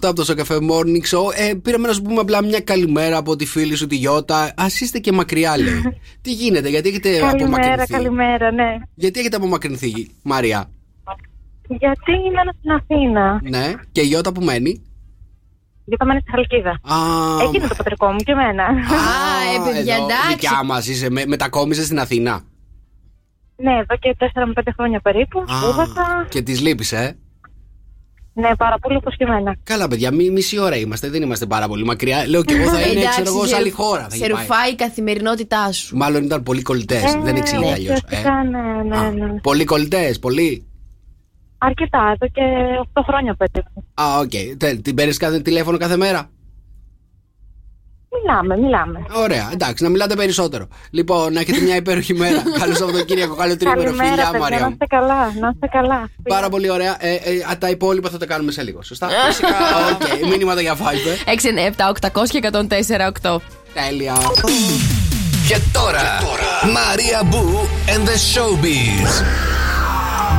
από 0.03 0.15
το 0.15 0.25
Σοκαφέ 0.25 0.59
Morning 0.61 1.17
Show. 1.17 1.49
Ε, 1.51 1.55
πήραμε 1.55 1.87
να 1.87 1.93
σου 1.93 2.03
πούμε 2.03 2.21
απλά 2.21 2.45
μια 2.45 2.61
καλημέρα 2.61 3.17
από 3.17 3.37
τη 3.37 3.47
φίλη 3.47 3.75
σου 3.75 3.87
τη 3.87 3.97
Γιώτα. 3.97 4.43
Α 4.43 4.67
είστε 4.81 4.99
και 4.99 5.13
μακριά, 5.13 5.59
λέει. 5.59 5.83
Τι 6.23 6.33
γίνεται, 6.33 6.69
γιατί 6.69 6.89
έχετε 6.89 7.19
Καλημέρα, 7.19 7.45
απομακρυνθεί; 7.45 7.93
καλημέρα, 7.93 8.53
ναι. 8.53 8.77
Γιατί 8.95 9.21
έχετε 9.21 9.37
απομακρυνθεί, 9.37 9.93
Μαρία; 10.23 10.71
Γιατί 11.69 12.13
ήμουν 12.13 12.55
στην 12.59 12.71
Αθήνα. 12.71 13.41
Ναι, 13.43 13.73
και 13.93 14.01
η 14.01 14.05
Γιώτα 14.07 14.33
που 14.33 14.43
μένει; 14.43 14.83
Γιατί 15.85 16.05
μένει 16.05 16.21
στη 16.21 16.31
Χαλκίδα. 16.31 16.71
Α, 16.71 16.97
Εκεί 17.43 17.57
είναι 17.57 17.67
το 17.69 17.75
πατρικό 17.75 18.07
μου 18.13 18.19
και 18.19 18.33
εμένα. 18.33 18.65
Α, 18.65 18.71
ε, 19.55 19.73
παιδιά, 19.73 19.95
εδώ, 19.95 20.05
εντάξει. 20.05 20.29
Δικιά 20.31 20.63
μας 20.65 20.87
είσαι, 20.89 21.11
με, 21.11 21.25
μετακόμισε 21.27 21.85
στην 21.85 21.99
Αθήνα; 21.99 22.41
Ναι, 23.63 23.73
εδώ 23.73 23.97
και 24.01 24.17
4 24.19 24.27
με 24.47 24.53
5 24.55 24.63
χρόνια 24.77 25.01
περίπου. 25.01 25.39
Α, 25.41 25.45
Σπούδασα. 25.63 26.27
και 26.29 26.43
τη 26.43 26.53
λείπεις, 26.57 26.93
ε; 26.93 27.17
Ναι, 28.35 28.57
πάρα 28.57 28.79
πολύ 28.79 28.97
όπω 28.97 29.11
και 29.11 29.25
εμένα. 29.25 29.57
Καλά, 29.63 29.89
παιδιά, 29.89 30.11
μη, 30.11 30.31
μισή 30.31 30.59
ώρα 30.59 30.77
είμαστε, 30.77 31.09
δεν 31.09 31.23
είμαστε 31.23 31.47
πάρα 31.47 31.67
πολύ 31.69 31.85
μακριά. 31.85 32.29
Λέω 32.29 32.45
και 32.45 32.55
εγώ 32.55 32.69
θα 32.71 32.81
είναι, 32.81 33.01
Εντάξει, 33.01 33.23
ξέρω 33.23 33.37
εγώ, 33.37 33.47
σε 33.47 33.57
άλλη 33.57 33.69
ρου- 33.69 33.75
χώρα. 33.79 34.03
Θα 34.03 34.11
Σε 34.11 34.17
είχε 34.17 34.27
πάει. 34.33 34.41
ρουφάει 34.47 34.71
η 34.71 34.75
καθημερινότητά 34.75 35.73
σου. 35.73 35.97
Μάλλον 35.97 36.25
ήταν 36.25 36.43
πολύ 36.43 36.63
κολλητές. 36.63 37.03
δεν 37.23 37.37
εξηγείται 37.37 37.67
ναι, 37.67 37.73
αλλιώς. 37.73 38.01
ουσιαστικά, 38.05 38.45
ναι, 38.45 38.97
ναι, 38.97 39.25
ναι. 39.27 39.41
Πολύ 39.41 39.65
κολλητές, 39.65 40.19
πολύ; 40.19 40.67
Αρκετά, 41.59 42.13
εδώ 42.15 42.27
και 42.33 42.43
8 42.95 43.03
χρόνια 43.07 43.35
περίπου. 43.35 43.85
Α, 43.95 44.19
οκ. 44.19 44.57
Τε- 44.59 44.83
Την 44.83 44.95
παίρνεις 44.95 45.17
κάθε 45.17 45.41
τηλέφωνο 45.41 45.77
κάθε 45.79 45.97
μέρα; 45.97 46.31
Μιλάμε, 48.21 48.57
μιλάμε. 48.59 49.07
Ωραία, 49.13 49.49
εντάξει, 49.53 49.83
να 49.85 49.89
μιλάτε 49.89 50.15
περισσότερο. 50.15 50.67
Λοιπόν, 50.91 51.33
να 51.33 51.41
έχετε 51.41 51.61
μια 51.61 51.77
υπέροχη 51.77 52.15
μέρα. 52.15 52.43
Καλό 52.61 52.75
Σαββατοκύριακο, 52.75 53.35
καλό 53.35 53.57
τρίμηνο. 53.57 53.83
Καλημέρα, 53.83 54.09
Φιλιά, 54.11 54.25
παιδιά, 54.25 54.39
Μαρία. 54.41 54.59
να 54.59 54.67
μου. 54.67 54.73
είστε 54.73 54.87
καλά, 54.87 55.33
να 55.41 55.49
είστε 55.55 55.67
καλά. 55.73 56.09
Πάρα 56.29 56.49
πολύ 56.49 56.71
ωραία. 56.71 56.97
Ε, 57.01 57.11
ε, 57.15 57.19
α, 57.51 57.59
τα 57.59 57.69
υπόλοιπα 57.71 58.09
θα 58.11 58.19
τα 58.19 58.27
κάνουμε 58.27 58.53
σε 58.53 58.63
λίγο. 58.63 58.83
Σωστά; 58.83 59.09
Φυσικά. 59.27 59.49
Οκ, 59.93 60.29
μήνυματα 60.29 60.61
για 60.61 60.77
Viber. 60.77 61.31
697 62.11 62.11
800 62.23 62.29
και 62.29 62.51
104 62.53 63.33
8. 63.33 63.37
Τέλεια. 63.75 64.15
Και 65.49 65.59
τώρα, 65.73 66.03
Μαρία 66.73 67.23
Μπού 67.25 67.69
and 67.87 68.01
the 68.09 68.17
Showbiz. 68.33 69.11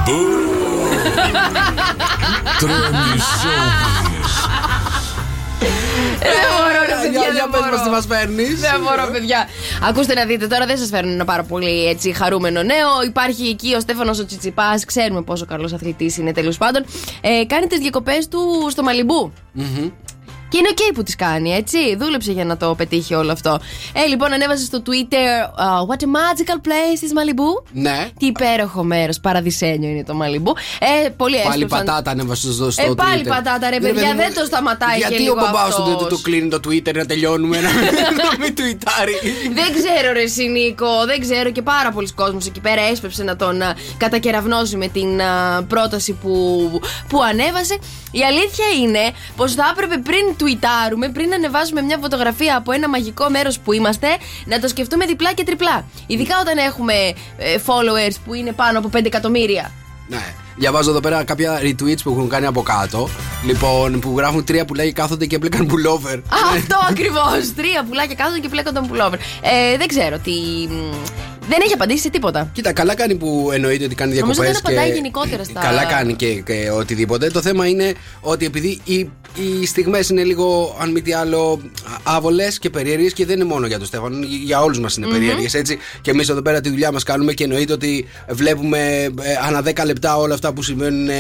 Μπού 0.05 0.21
Τρέμει 2.59 3.17
showbiz. 3.41 4.62
Δεν 6.19 6.47
μπορώ, 6.57 6.79
ρε 6.81 6.85
Για- 6.87 7.01
παιδιά. 7.01 7.19
για 7.21 7.31
δεν 7.33 7.49
πες 7.51 7.59
μπορώ. 7.61 7.71
μας 7.71 7.83
τι 7.83 7.89
μας 7.89 8.05
φέρνεις. 8.05 8.59
Δεν 8.59 8.79
μπορώ, 8.83 9.09
παιδιά. 9.11 9.47
Ακούστε 9.89 10.13
να 10.13 10.25
δείτε, 10.25 10.47
τώρα 10.47 10.65
δεν 10.65 10.77
σας 10.77 10.89
φέρνω 10.89 11.11
ένα 11.11 11.25
πάρα 11.25 11.43
πολύ 11.43 11.87
έτσι, 11.87 12.13
χαρούμενο 12.13 12.63
νέο. 12.63 12.89
Υπάρχει 13.05 13.47
εκεί 13.47 13.73
ο 13.75 13.79
Στέφανος 13.79 14.19
ο 14.19 14.25
Τσιτσιπάς. 14.25 14.85
Ξέρουμε 14.85 15.21
πόσο 15.21 15.45
καλός 15.45 15.73
αθλητής 15.73 16.17
είναι 16.17 16.31
τέλος 16.31 16.57
πάντων. 16.57 16.85
Ε, 17.21 17.45
κάνει 17.45 17.67
τις 17.67 17.79
διακοπές 17.79 18.27
του 18.27 18.67
στο 18.69 18.83
Μαλιμπού 18.83 19.33
Και 20.53 20.59
είναι 20.59 20.67
οκ 20.71 20.93
που 20.93 21.03
τις 21.03 21.15
κάνει, 21.15 21.53
έτσι. 21.53 21.95
Δούλεψε 21.95 22.31
για 22.31 22.45
να 22.45 22.57
το 22.57 22.75
πετύχει 22.75 23.13
όλο 23.13 23.31
αυτό. 23.31 23.59
Ε, 23.93 24.05
λοιπόν, 24.05 24.33
ανέβασε 24.33 24.63
στο 24.65 24.81
Twitter 24.85 25.25
uh, 25.59 25.87
What 25.89 25.99
a 26.01 26.05
magical 26.05 26.57
place 26.67 26.99
is 27.05 27.11
Malibu. 27.19 27.63
Ναι. 27.71 28.07
Τι 28.19 28.25
υπέροχο 28.25 28.83
μέρος, 28.83 29.19
παραδεισένιο 29.19 29.89
είναι 29.89 30.03
το 30.03 30.13
Μαλιμπού. 30.13 30.53
Ε, 31.05 31.09
πολύ 31.09 31.35
Πάλι 31.35 31.47
έστρεψαν- 31.47 31.85
πατάτα 31.85 32.11
ανέβασε 32.11 32.51
στο, 32.53 32.71
στο 32.71 32.81
Ε, 32.81 32.93
πάλι 32.95 33.21
Twitter. 33.23 33.27
πατάτα, 33.27 33.69
ρε, 33.69 33.77
παιδιά, 33.79 33.93
παιδί 33.93 34.05
μου, 34.05 34.15
δεν 34.15 34.33
το 34.33 34.45
σταματάει 34.45 34.97
Γιατί 34.97 35.13
και 35.13 35.19
λίγο 35.19 35.33
ο 35.33 35.35
μπαμπάς 35.35 35.75
του 35.75 35.83
δεν 35.83 35.93
αυτός. 35.93 36.07
του 36.09 36.21
κλείνει 36.21 36.49
το 36.49 36.59
Twitter 36.67 36.93
να 36.95 37.05
τελειώνουμε 37.05 37.57
να, 37.61 37.69
να 38.23 38.37
μην 38.39 38.55
τουιτάρει. 38.55 39.15
Δεν 39.53 39.67
ξέρω, 39.77 40.13
ρε 40.13 40.21
εσύ, 40.21 40.43
Νίκο, 40.47 41.05
δεν 41.05 41.19
ξέρω 41.19 41.51
και 41.51 41.61
πάρα 41.61 41.91
πολλοί 41.91 42.11
κόσμος 42.11 42.45
εκεί 42.47 42.59
πέρα 42.59 42.81
έσπευσε 42.81 43.23
να 43.23 43.35
τον 43.35 43.61
α, 43.61 43.75
κατακεραυνώσει 43.97 44.75
με 44.77 44.87
την 44.87 45.21
α, 45.21 45.63
πρόταση 45.67 46.11
που, 46.21 46.31
που 47.09 47.21
ανέβασε. 47.23 47.77
Η 48.11 48.21
αλήθεια 48.23 48.65
είναι 48.81 49.11
πως 49.35 49.53
θα 49.53 49.63
έπρεπε 49.71 49.97
πριν 49.97 50.35
τουιτάρουμε, 50.43 51.09
πριν 51.09 51.33
ανεβάσουμε 51.33 51.81
μια 51.81 51.97
φωτογραφία 52.01 52.57
από 52.57 52.71
ένα 52.71 52.89
μαγικό 52.89 53.29
μέρος 53.29 53.59
που 53.59 53.73
είμαστε, 53.73 54.07
να 54.45 54.59
το 54.59 54.67
σκεφτούμε 54.67 55.05
διπλά 55.05 55.33
και 55.33 55.43
τριπλά. 55.43 55.85
Ειδικά 56.07 56.35
όταν 56.41 56.57
έχουμε 56.57 56.93
ε, 57.37 57.55
followers 57.65 58.15
που 58.25 58.33
είναι 58.33 58.51
πάνω 58.51 58.79
από 58.79 58.89
5 58.93 59.05
εκατομμύρια. 59.05 59.71
Ναι. 60.07 60.33
Διαβάζω 60.55 60.89
εδώ 60.89 60.99
πέρα 60.99 61.23
κάποια 61.23 61.59
retweets 61.61 62.01
που 62.03 62.09
έχουν 62.09 62.29
κάνει 62.29 62.45
από 62.45 62.61
κάτω. 62.61 63.09
Λοιπόν, 63.45 63.99
που 63.99 64.13
γράφουν 64.17 64.43
τρία 64.43 64.65
πουλάκια 64.65 64.91
κάθονται 64.91 65.25
και 65.25 65.39
πλέκαν 65.39 65.69
pullover. 65.71 66.17
Α, 66.17 66.37
Αυτό 66.55 66.77
ακριβώς! 66.89 67.53
Τρία 67.55 67.83
πουλάκια 67.89 68.15
κάθονται 68.15 68.39
και 68.39 68.49
πλέκονταν 68.49 68.89
pullover. 68.91 69.17
Ε, 69.41 69.77
δεν 69.77 69.87
ξέρω 69.87 70.17
τι. 70.17 70.31
Μ, 71.45 71.49
Δεν 71.49 71.59
έχει 71.63 71.73
απαντήσει 71.73 72.01
σε 72.01 72.09
τίποτα. 72.09 72.49
Κοίτα, 72.53 72.73
καλά 72.73 72.95
κάνει 72.95 73.15
που 73.15 73.49
εννοείται 73.53 73.85
ότι 73.85 73.95
κάνει 73.95 74.13
Νομίζω 74.19 74.41
διακοπές. 74.41 74.61
δεν 74.61 74.71
απαντάει 74.75 74.95
γενικότερα 74.95 75.43
στα- 75.43 75.61
Καλά 75.61 75.83
κάνει 75.85 76.13
και, 76.13 76.27
και 76.41 76.69
οτιδήποτε. 76.77 77.27
Το 77.29 77.41
θέμα 77.41 77.67
είναι 77.67 77.93
ότι 78.21 78.45
επειδή 78.45 78.79
οι, 78.83 79.09
οι 79.61 79.65
στιγμές 79.65 80.09
είναι 80.09 80.23
λίγο, 80.23 80.77
αν 80.81 80.91
μη 80.91 81.01
τι 81.01 81.13
άλλο, 81.13 81.61
άβολες 82.03 82.59
και 82.59 82.69
περίεργε 82.69 83.09
και 83.09 83.25
δεν 83.25 83.35
είναι 83.35 83.45
μόνο 83.45 83.67
για 83.67 83.77
τον 83.77 83.87
Στέφανο, 83.87 84.15
είναι 84.17 84.25
για 84.25 84.61
όλους 84.61 84.79
μας 84.79 84.97
είναι 84.97 85.05
Μμμ. 85.05 85.11
περίεργε. 85.13 85.57
Έτσι. 85.57 85.77
Και 86.01 86.11
εμείς 86.11 86.29
εδώ 86.29 86.41
πέρα 86.41 86.61
τη 86.61 86.69
δουλειά 86.69 86.91
μας 86.91 87.03
κάνουμε 87.03 87.33
και 87.33 87.43
εννοείται 87.43 87.73
ότι 87.73 88.07
βλέπουμε 88.29 88.79
ε, 89.03 89.11
ανά 89.47 89.61
10 89.81 89.85
λεπτά 89.85 90.17
όλα 90.17 90.33
αυτά 90.33 90.53
που 90.53 90.61
συμβαίνουν 90.63 91.09
ε, 91.09 91.13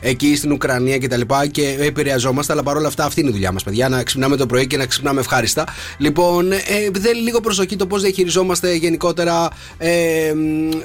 εκεί 0.00 0.36
στην 0.36 0.52
Ουκρανία 0.52 0.98
κτλ. 0.98 1.20
Και, 1.20 1.46
και 1.50 1.76
επηρεαζόμαστε. 1.80 2.52
Αλλά 2.52 2.62
παρόλα 2.62 2.88
αυτά 2.88 3.04
αυτή 3.04 3.20
είναι 3.20 3.28
η 3.28 3.32
δουλειά 3.32 3.52
μας, 3.52 3.62
παιδιά. 3.62 3.88
Να 3.88 4.02
ξυπνάμε 4.02 4.36
το 4.36 4.46
πρωί 4.46 4.66
και 4.66 4.76
να 4.76 4.86
ξυπνάμε 4.86 5.20
ευχάριστα. 5.20 5.64
Λοιπόν, 5.98 6.52
ε, 6.52 6.58
θέλει 7.00 7.20
λίγο 7.22 7.40
προσοχή 7.40 7.76
το 7.76 7.86
πώς 7.86 8.02
διαχειριζόμαστε 8.02 8.74
γενικότερα 8.74 9.48
ε, 9.78 10.32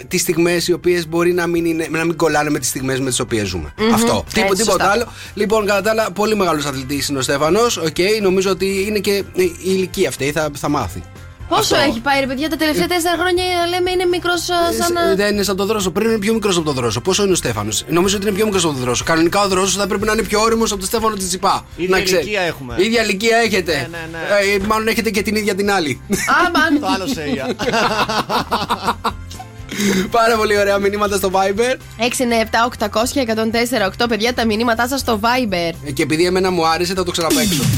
τις 0.08 0.22
στιγμές 0.22 0.68
οι 0.68 0.74
οποίες 0.74 1.08
μπορεί 1.08 1.34
να 1.34 1.48
μην, 1.48 1.66
είναι, 1.66 1.88
να 1.92 2.06
μην 2.06 2.16
κολλάνε 2.16 2.50
με 2.50 2.60
τις 2.60 2.68
στιγμές 2.70 3.00
με 3.00 3.10
τις 3.10 3.20
οποίες 3.20 3.48
ζούμε. 3.48 3.74
Μμμ. 3.78 3.94
Αυτό. 3.94 4.24
Έτσι, 4.26 4.34
Τίποτα, 4.42 4.56
τίποτα 4.56 4.72
σωστά. 4.72 4.90
άλλο. 4.92 5.06
Λοιπόν, 5.34 5.66
κατά 5.66 5.82
τα 5.82 5.90
άλλα, 5.90 6.12
πολύ 6.12 6.36
μεγάλος 6.36 6.66
αθλητής 6.66 7.08
είναι 7.08 7.18
ο 7.18 7.22
Στέφανος. 7.22 7.78
Οκ, 7.78 7.96
νομίζω 8.22 8.50
ότι 8.52 8.86
είναι 8.88 9.00
και 9.00 9.24
η 9.36 9.52
ηλικία 9.64 10.10
αυτή, 10.10 10.32
θα, 10.32 10.50
θα 10.58 10.70
μάθει. 10.70 11.02
Πόσο 11.50 11.76
Αυτό. 11.76 11.90
έχει 11.90 12.00
πάει, 12.00 12.20
ρε 12.20 12.26
παιδιά, 12.28 12.50
τα 12.50 12.56
τελευταία 12.56 12.88
τέσσερα 12.88 13.16
χρόνια 13.22 13.44
λέμε 13.70 13.92
είναι 13.92 14.06
μικρός 14.06 14.42
σαν 14.80 14.94
να. 14.94 15.10
Ε, 15.12 15.16
Δεν 15.16 15.34
είναι 15.34 15.44
σαν 15.44 15.56
τον 15.56 15.68
Δρόσο. 15.68 15.92
Πρέπει 15.92 16.08
να 16.08 16.14
είναι 16.14 16.22
πιο 16.24 16.34
μικρός 16.34 16.56
από 16.58 16.66
τον 16.66 16.74
Δρόσο. 16.76 17.02
Πόσο 17.02 17.24
είναι 17.24 17.32
ο 17.32 17.36
Στέφανος; 17.36 17.84
Νομίζω 17.90 18.16
ότι 18.18 18.26
είναι 18.28 18.36
πιο 18.36 18.46
μικρός 18.46 18.64
από 18.64 18.74
τον 18.74 18.82
Δρόσο. 18.82 19.04
Κανονικά 19.04 19.42
ο 19.42 19.48
Δρόσος 19.48 19.76
θα 19.76 19.88
πρέπει 19.88 20.06
να 20.06 20.12
είναι 20.14 20.24
πιο 20.24 20.42
όριμος 20.42 20.70
από 20.72 20.80
τον 20.80 20.88
Στέφανο 20.90 21.16
Τσιτσιπά. 21.16 21.66
Ίδια 21.78 21.98
να 21.98 22.04
ξέρει. 22.04 22.22
ηλικία 22.22 22.42
έχουμε. 22.42 22.76
ίδια 22.78 23.04
ηλικία 23.04 23.38
έχετε. 23.38 23.74
Ναι, 23.92 23.98
ναι, 23.98 24.08
ναι. 24.12 24.54
Ε, 24.56 24.60
μάλλον 24.68 24.88
έχετε 24.88 25.10
και 25.10 25.22
την 25.22 25.36
ίδια 25.36 25.56
την 25.56 25.72
άλλη. 25.72 26.02
Αμαν. 26.46 26.80
Το 26.80 26.88
άλλο 26.88 27.08
σέια. 27.08 27.48
Πάρα 30.12 30.36
πολύ 30.38 30.58
ωραία 30.58 30.78
μηνύματα 30.78 31.16
στο 31.16 31.32
Viber. 31.34 31.76
697-800-1048 34.00 34.06
παιδιά, 34.10 34.34
τα 34.34 34.46
μηνύματά 34.46 34.88
σας 34.88 35.00
στο 35.00 35.20
Viber. 35.24 35.74
Ε, 35.86 35.92
Και 35.92 36.04
επειδή 36.04 36.26
εμένα 36.26 36.52
μου 36.52 36.68
άρεσε, 36.68 36.94
θα 36.94 37.04
το 37.04 37.12
ξαναπέξω. 37.12 37.64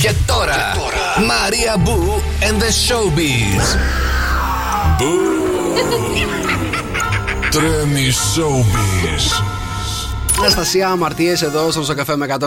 Και 0.00 0.12
τώρα, 0.26 0.76
Μαρία 1.26 1.76
Μπού 1.78 2.22
and 2.40 2.62
the 2.62 2.70
Showbiz. 2.88 3.76
Τρέμει 7.50 8.12
showbiz. 8.34 9.57
Αναστασία 10.38 10.88
Αμαρτίες 10.88 11.42
εδώ 11.42 11.70
στο 11.70 11.82
Σοκαφέ 11.82 12.16
με 12.16 12.26
104,8. 12.40 12.46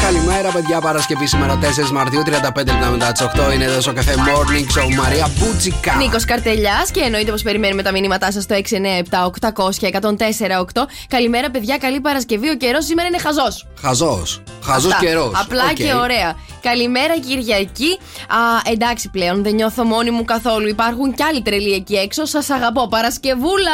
Καλημέρα, 0.00 0.50
παιδιά. 0.50 0.80
Παρασκευή 0.80 1.26
σήμερα 1.26 1.58
4 1.58 1.90
Μαρτίου, 1.90 2.22
35 2.22 2.72
λεπτά 2.72 2.90
μετά 2.90 3.12
τις 3.12 3.20
8. 3.20 3.52
Είναι 3.54 3.64
εδώ 3.64 3.80
στο 3.80 3.92
Café 3.96 3.98
Morning 3.98 4.78
Show 4.78 4.94
Μαρία 4.96 5.30
Μπούτσικα. 5.38 5.94
Νίκος 5.94 6.24
Καρτελιάς 6.24 6.90
και 6.90 7.00
εννοείται 7.00 7.30
πως 7.30 7.42
περιμένουμε 7.42 7.82
τα 7.82 7.90
μηνύματά 7.90 8.32
σας 8.32 8.42
στο 8.42 8.54
697-800-1048. 8.54 10.86
Καλημέρα, 11.08 11.50
παιδιά. 11.50 11.78
Καλή 11.78 12.00
Παρασκευή. 12.00 12.48
Ο 12.48 12.56
καιρός 12.56 12.84
σήμερα 12.84 13.08
είναι 13.08 13.18
χαζός. 13.18 13.66
Χαζός. 13.80 14.42
Χαζός 14.62 14.92
Αυτά. 14.92 15.06
καιρός. 15.06 15.32
Απλά 15.40 15.72
και 15.72 15.94
ωραία. 15.94 16.36
Καλημέρα 16.60 17.18
Κυριακή. 17.18 17.98
Α, 18.28 18.36
εντάξει 18.72 19.08
πλέον, 19.08 19.42
δεν 19.42 19.54
νιώθω 19.54 19.84
μόνη 19.84 20.10
μου 20.10 20.24
καθόλου. 20.24 20.68
Υπάρχουν 20.68 21.14
κι 21.14 21.22
άλλοι 21.22 21.42
τρελοί 21.42 21.72
εκεί 21.72 21.94
έξω. 21.94 22.24
Σας 22.24 22.50
αγαπώ. 22.50 22.88
Παρασκευούλα. 22.88 23.70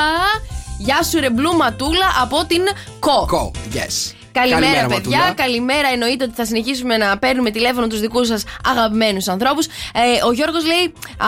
Γεια 0.85 1.03
σου 1.03 1.21
ρε 1.21 1.31
μπλου 1.31 1.57
ματούλα 1.57 2.07
από 2.23 2.45
την 2.47 2.63
ΚΟ. 2.99 3.25
Κο, 3.27 3.51
yes. 3.75 4.13
Καλημέρα, 4.33 4.87
παιδιά. 4.87 4.89
Ματούλα. 5.19 5.33
Καλημέρα. 5.37 5.89
Εννοείται 5.93 6.25
ότι 6.25 6.33
θα 6.37 6.45
συνεχίσουμε 6.45 6.97
να 6.97 7.19
παίρνουμε 7.19 7.51
τηλέφωνο 7.51 7.87
τους 7.87 8.01
δικούς 8.01 8.27
σας 8.27 8.45
αγαπημένους 8.65 9.29
ανθρώπους. 9.29 9.67
Ε, 9.67 10.27
ο 10.27 10.33
Γιώργος 10.33 10.65
λέει: 10.67 10.85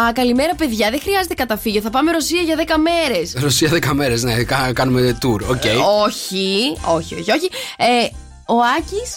Α, 0.06 0.12
Καλημέρα, 0.12 0.54
παιδιά. 0.54 0.90
Δεν 0.90 1.00
χρειάζεται 1.00 1.34
καταφύγιο. 1.34 1.80
Θα 1.80 1.90
πάμε 1.90 2.10
Ρωσία 2.12 2.40
για 2.42 2.56
10 2.56 2.74
μέρες. 2.78 3.34
Ρωσία 3.40 3.70
10 3.70 3.92
μέρες, 3.92 4.22
ναι, 4.22 4.42
κα- 4.42 4.70
κάνουμε 4.74 5.18
tour. 5.22 5.40
Οκ. 5.48 5.62
όχι, 6.06 6.76
όχι, 6.94 7.14
όχι, 7.14 7.30
όχι. 7.30 7.50
Ε, 7.76 8.08
ο 8.46 8.56
Άκης. 8.78 9.10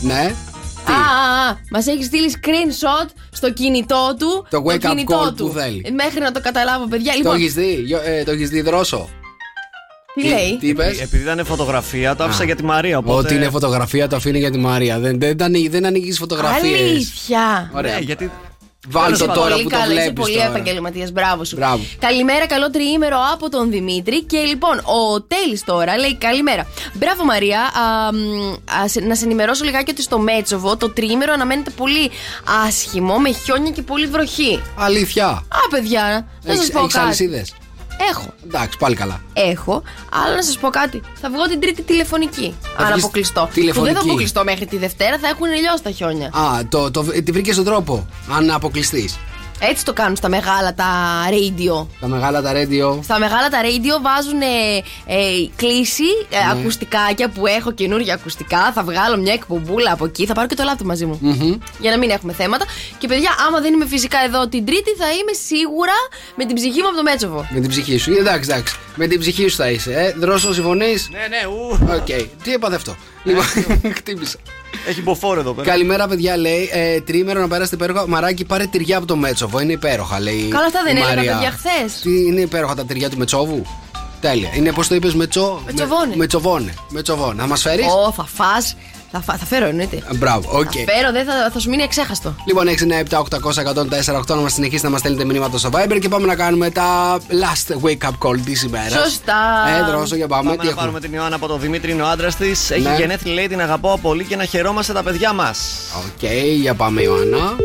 Ναι. 0.00 0.34
Τι; 0.86 0.92
Α, 0.92 0.96
α, 0.96 1.48
α, 1.50 1.56
μας 1.70 1.86
έχει 1.86 2.04
στείλει 2.04 2.34
screenshot 2.42 3.08
στο 3.32 3.52
κινητό 3.52 4.16
του. 4.18 4.46
Το 4.50 4.62
wake 4.66 4.74
up 4.74 4.78
κινητό 4.88 5.26
call 5.28 5.36
που 5.36 5.48
θέλει. 5.56 5.82
Ε, 5.86 5.90
Μέχρι 5.90 6.20
να 6.20 6.32
το 6.32 6.40
καταλάβω, 6.40 6.86
παιδιά. 6.86 7.12
Το 7.12 7.18
Λοιπόν, 7.18 7.34
έχεις 7.34 7.54
δει, 7.54 7.82
Γιο- 7.86 8.02
ε, 8.04 8.22
το 8.24 8.30
έχεις 8.30 8.48
δει 8.48 8.60
δρόσο; 8.60 9.08
Τι 10.22 10.28
λέει; 10.28 10.56
Τι 10.60 10.68
είπες; 10.68 11.00
Επειδή 11.00 11.22
ήταν 11.22 11.44
φωτογραφία, 11.44 12.16
το 12.16 12.24
άφησα 12.24 12.44
για 12.44 12.56
τη 12.56 12.64
Μαρία. 12.64 12.98
Οπότε... 12.98 13.18
Ότι 13.18 13.34
είναι 13.34 13.50
φωτογραφία, 13.50 14.08
το 14.08 14.16
αφήνει 14.16 14.38
για 14.38 14.50
τη 14.50 14.58
Μαρία. 14.58 14.98
Δεν, 14.98 15.18
δεν, 15.18 15.36
δεν, 15.36 15.52
δεν 15.70 15.86
ανοίγεις 15.86 16.18
φωτογραφίες. 16.18 16.80
Αλήθεια. 16.80 17.70
Ωραία. 17.74 17.94
Ναι, 17.94 18.00
γιατί 18.00 18.30
Βάλ 18.90 19.12
το 19.12 19.18
Τέλος 19.18 19.34
τώρα 19.36 19.50
πολύ 19.50 19.62
που 19.62 19.68
το 19.70 19.76
καλά, 19.76 19.92
Είσαι 19.92 20.00
βλέπεις. 20.02 20.24
πολύ 20.24 20.36
επαγγελματία. 20.38 21.08
Μπράβο 21.12 21.44
σου. 21.44 21.56
Μπράβο. 21.56 21.82
Καλημέρα, 21.98 22.46
καλό 22.46 22.70
τριήμερο 22.70 23.16
από 23.32 23.48
τον 23.50 23.70
Δημήτρη. 23.70 24.22
Και 24.24 24.38
λοιπόν, 24.38 24.78
ο 24.78 25.22
Τέλης 25.22 25.64
τώρα 25.64 25.96
λέει 25.98 26.16
καλημέρα. 26.16 26.66
Μπράβο, 26.92 27.24
Μαρία. 27.24 27.60
Α, 27.60 28.12
μ, 28.12 28.54
ας, 28.84 28.90
σε- 28.90 29.00
να 29.00 29.14
σε 29.14 29.24
ενημερώσω 29.24 29.64
λιγάκι 29.64 29.90
ότι 29.90 30.02
στο 30.02 30.18
Μέτσοβο 30.18 30.76
το 30.76 30.90
τριήμερο 30.90 31.32
αναμένεται 31.32 31.70
πολύ 31.70 32.10
άσχημο, 32.66 33.18
με 33.18 33.32
χιόνια 33.32 33.70
και 33.70 33.82
πολύ 33.82 34.06
βροχή. 34.06 34.60
Αλήθεια. 34.76 35.26
Α, 35.26 35.68
παιδιά, 35.70 36.26
να 36.42 36.54
σας 36.54 36.70
πω 36.70 36.78
Έχεις 36.78 36.92
κάτι. 36.92 37.04
αλυσίδε. 37.06 37.44
Έχω. 38.10 38.34
Εντάξει, 38.44 38.78
πάλι 38.78 38.94
καλά. 38.94 39.20
Έχω, 39.32 39.82
αλλά 40.24 40.34
να 40.34 40.42
σας 40.42 40.58
πω 40.58 40.68
κάτι. 40.68 41.00
Θα 41.20 41.30
βγω 41.30 41.42
την 41.46 41.60
Τρίτη 41.60 41.82
τηλεφωνική. 41.82 42.54
αν 42.76 42.86
βγεις 42.92 43.02
αποκλειστώ. 43.04 43.40
Που 43.40 43.52
τηλεφωνική. 43.52 43.92
δεν 43.92 44.02
θα 44.02 44.08
αποκλειστώ 44.08 44.44
μέχρι 44.44 44.66
τη 44.66 44.76
Δευτέρα, 44.76 45.18
θα 45.18 45.28
έχουν 45.28 45.46
λιώσει 45.46 45.82
τα 45.82 45.90
χιόνια. 45.90 46.26
Α, 46.26 46.66
το, 46.68 46.90
το, 46.90 47.02
τη 47.24 47.32
βρήκες 47.32 47.54
στον 47.54 47.66
τρόπο. 47.66 48.06
Αν 48.36 48.50
αποκλειστείς. 48.50 49.18
Έτσι 49.60 49.84
το 49.84 49.92
κάνουν 49.92 50.16
στα 50.16 50.28
μεγάλα 50.28 50.74
τα 50.74 50.86
radio. 51.30 51.86
Τα 52.00 52.06
μεγάλα 52.06 52.42
τα 52.42 52.52
radio. 52.52 52.98
Στα 53.02 53.18
μεγάλα 53.18 53.48
τα 53.48 53.58
radio 53.62 54.02
βάζουν 54.02 54.40
ε, 54.40 54.76
ε, 55.06 55.48
κλίση, 55.56 56.02
ε, 56.30 56.36
Ναι. 56.36 56.50
ακουστικάκια 56.50 57.28
που 57.28 57.46
έχω 57.46 57.72
καινούργια 57.72 58.14
ακουστικά. 58.14 58.72
Θα 58.72 58.82
βγάλω 58.82 59.16
μια 59.16 59.32
εκπομπούλα 59.32 59.92
από 59.92 60.04
εκεί. 60.04 60.26
Θα 60.26 60.34
πάρω 60.34 60.46
και 60.46 60.54
το 60.54 60.62
λάπτο 60.62 60.84
μαζί 60.84 61.06
μου. 61.06 61.18
Μμμ. 61.20 61.54
Για 61.78 61.90
να 61.90 61.98
μην 61.98 62.10
έχουμε 62.10 62.32
θέματα. 62.32 62.64
Και 62.98 63.06
παιδιά, 63.06 63.30
άμα 63.46 63.60
δεν 63.60 63.72
είμαι 63.72 63.86
φυσικά 63.86 64.18
εδώ 64.26 64.48
την 64.48 64.64
Τρίτη, 64.66 64.90
θα 64.98 65.06
είμαι 65.12 65.32
σίγουρα 65.46 65.92
με 66.34 66.44
την 66.44 66.54
ψυχή 66.54 66.80
μου 66.80 66.86
από 66.88 66.96
το 66.96 67.02
Μέτσοβο. 67.02 67.46
Με 67.50 67.60
την 67.60 67.68
ψυχή 67.70 67.98
σου. 67.98 68.12
Εντάξει, 68.12 68.50
εντάξει. 68.50 68.76
Με 68.94 69.06
την 69.06 69.20
ψυχή 69.20 69.48
σου 69.48 69.56
θα 69.56 69.70
είσαι. 69.70 69.92
Ε, 69.92 70.12
Δρόσο, 70.18 70.52
συμφωνείς; 70.54 71.08
Ναι, 71.10 71.18
ναι, 71.18 71.46
ου. 71.46 71.78
Οκ. 71.96 72.06
Τι 72.42 72.52
έπαθε 72.52 72.74
αυτό; 72.74 72.96
Λοιπόν, 73.28 73.92
χτύπησα. 73.98 74.36
Έχει 74.88 75.02
μποφόρ 75.02 75.38
εδώ 75.38 75.52
πέρα. 75.52 75.68
Καλημέρα, 75.70 76.08
παιδιά, 76.08 76.36
λέει. 76.36 76.68
Ε, 76.72 77.00
τρίμερο 77.00 77.40
να 77.40 77.48
περάσετε 77.48 77.76
υπέροχα. 77.76 78.08
Μαράκι, 78.08 78.44
πάρε 78.44 78.66
τυριά 78.66 78.96
από 78.96 79.06
το 79.06 79.16
Μέτσοβο. 79.16 79.60
Είναι 79.60 79.72
υπέροχα, 79.72 80.20
λέει. 80.20 80.48
Καλά, 80.48 80.66
αυτά 80.66 80.82
δεν 80.84 80.96
η 80.96 80.98
έλεγα, 80.98 81.14
Μαρία. 81.16 81.32
παιδιά, 81.32 81.50
χθες. 81.50 82.00
Τι 82.00 82.10
είναι 82.26 82.40
υπέροχα 82.40 82.74
τα 82.74 82.84
τυριά 82.84 83.10
του 83.10 83.18
Μετσόβου. 83.18 83.62
Τέλεια. 84.20 84.48
Είναι 84.56 84.72
πώς 84.72 84.88
το 84.88 84.94
είπες, 84.94 85.14
Μετσό. 85.14 85.62
Μετσοβόνε. 85.66 86.06
Με, 86.10 86.16
μετσοβόνε. 86.16 86.74
Μετσοβόνε. 86.88 87.34
Να 87.34 87.46
μας 87.46 87.62
φέρεις; 87.62 87.86
Ω, 87.86 88.12
θα 88.12 88.24
φας 88.34 88.76
Θα, 89.10 89.20
φα- 89.20 89.36
θα 89.36 89.44
φέρω 89.46 89.66
εννοείται. 89.66 90.02
Μπράβο, 90.16 90.58
οκ. 90.58 90.70
Θα 90.86 90.92
φέρω, 90.92 91.12
δεν 91.12 91.24
θα, 91.24 91.50
θα 91.52 91.58
σου 91.58 91.70
μείνει 91.70 91.82
αξέχαστο. 91.82 92.34
Λοιπόν, 92.46 92.66
697 92.68 93.18
800 93.18 94.20
1048 94.20 94.26
να 94.28 94.36
μας 94.36 94.52
συνεχίσετε 94.52 94.86
να 94.86 94.90
μας 94.92 95.00
στέλνετε 95.00 95.24
μηνύματα 95.24 95.58
στο 95.58 95.68
Viber 95.72 95.98
και 96.00 96.08
πάμε 96.08 96.26
να 96.26 96.34
κάνουμε 96.34 96.70
τα 96.70 97.18
last 97.18 97.74
wake 97.86 98.08
up 98.08 98.28
call 98.28 98.38
της 98.44 98.62
ημέρας. 98.62 98.92
Σωστά. 99.04 99.34
Ε, 99.78 99.90
Δρόσο 99.90 100.16
για 100.16 100.26
πάμε. 100.26 100.42
Πάμε 100.42 100.56
Τι 100.56 100.62
να 100.64 100.70
έχουμε. 100.70 100.80
πάρουμε 100.80 101.00
την 101.00 101.12
Ιωάννα 101.12 101.36
από 101.36 101.46
το 101.46 101.56
Δημήτρη, 101.58 101.90
είναι 101.92 102.02
ο 102.02 102.06
άντρας 102.08 102.36
της. 102.36 102.70
Έχει 102.70 102.80
Ναι. 102.82 102.96
γενέθλια, 102.98 103.34
λέει 103.34 103.46
την 103.48 103.60
αγαπάω 103.60 103.98
πολύ 103.98 104.24
και 104.24 104.36
να 104.36 104.44
χαιρόμαστε 104.44 104.92
τα 104.92 105.02
παιδιά 105.02 105.32
μας. 105.32 105.58
Οκ, 105.98 106.28
για 106.60 106.74
πάμε, 106.74 107.02
Ιωάννα. 107.02 107.56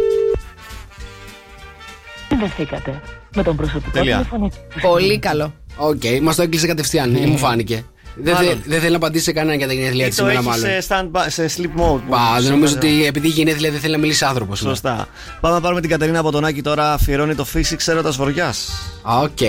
Συνδεθήκατε 2.28 3.02
με 3.36 3.44
τον 3.44 3.56
προσωπικό 3.56 3.92
Τέλεια. 3.92 4.16
τηλεφωνητή. 4.18 4.58
Πολύ 4.82 5.20
καλό. 5.20 5.54
Οκ, 5.76 6.02
μας 6.22 6.36
το 6.36 6.42
έκλεισε 6.42 6.68
κατευθείαν, 6.68 7.16
ή 7.16 7.26
μου 7.26 7.38
φάνηκε. 7.38 7.86
Δεν, 8.16 8.34
Μάλλον. 8.34 8.50
θε- 8.52 8.68
δεν 8.68 8.80
θέλει 8.80 8.92
να 8.92 8.98
απαντήσει 8.98 9.24
σε 9.24 9.32
κανέναν 9.32 9.58
για 9.58 9.68
τα 9.68 9.74
γενέθλια 9.74 10.06
Ή 10.06 10.10
τη 10.10 10.16
το 10.16 10.22
σήμερα, 10.28 10.40
έχεις 10.40 10.62
μάλλον. 10.62 10.82
σε, 10.82 10.88
stand 10.90 11.46
σε 11.48 11.50
sleep 11.58 11.80
mode. 11.82 12.00
που- 12.02 12.10
Πα, 12.10 12.32
δεν 12.34 12.42
σε- 12.44 12.50
νομίζω 12.50 12.76
ότι 12.76 13.06
επειδή 13.06 13.28
γενέθλια 13.28 13.72
δεν 13.72 13.80
θέλει 13.80 13.92
να 13.94 14.00
μιλήσει 14.00 14.26
άνθρωπος. 14.26 14.60
Σωστά. 14.60 15.08
Πάμε 15.42 15.56
να 15.56 15.62
πάρουμε 15.62 15.82
την 15.82 15.90
Κατερίνα 15.90 16.20
από 16.20 16.32
τον 16.32 16.46
Άκη 16.46 16.62
τώρα. 16.62 16.94
Αφιερώνει 16.94 17.36
το 17.36 17.46
Φύσηξε 17.54 17.88
έρωτας 17.88 18.16
βοριάς. 18.18 18.70
Οκ. 19.04 19.42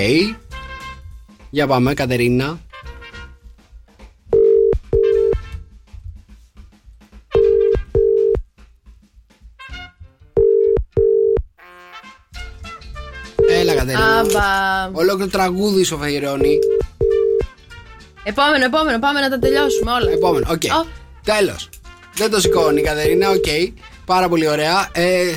Για 1.50 1.66
πάμε, 1.66 1.94
Κατερίνα. 1.94 2.58
Έλα, 13.48 13.74
Κατερίνα. 13.74 14.18
Άμπα. 14.18 14.98
Ολόκληρο 14.98 15.30
τραγούδι 15.30 15.84
σου 15.84 15.94
αφιερώνει. 15.94 16.58
Επόμενο, 18.24 18.64
επόμενο, 18.64 18.98
πάμε 18.98 19.20
να 19.20 19.28
τα 19.30 19.38
τελειώσουμε 19.38 19.90
όλα. 19.92 20.10
Επόμενο, 20.10 20.46
οκ. 20.50 20.62
Ω. 20.62 20.86
Τέλος. 21.24 21.68
Δεν 22.14 22.30
το 22.30 22.40
σηκώνει 22.40 22.80
η 22.80 22.84
Κατερίνα, 22.84 23.28
οκ. 23.30 23.44
Πάρα 24.04 24.28
πολύ 24.28 24.48
ωραία. 24.48 24.88
Ε, 24.92 25.34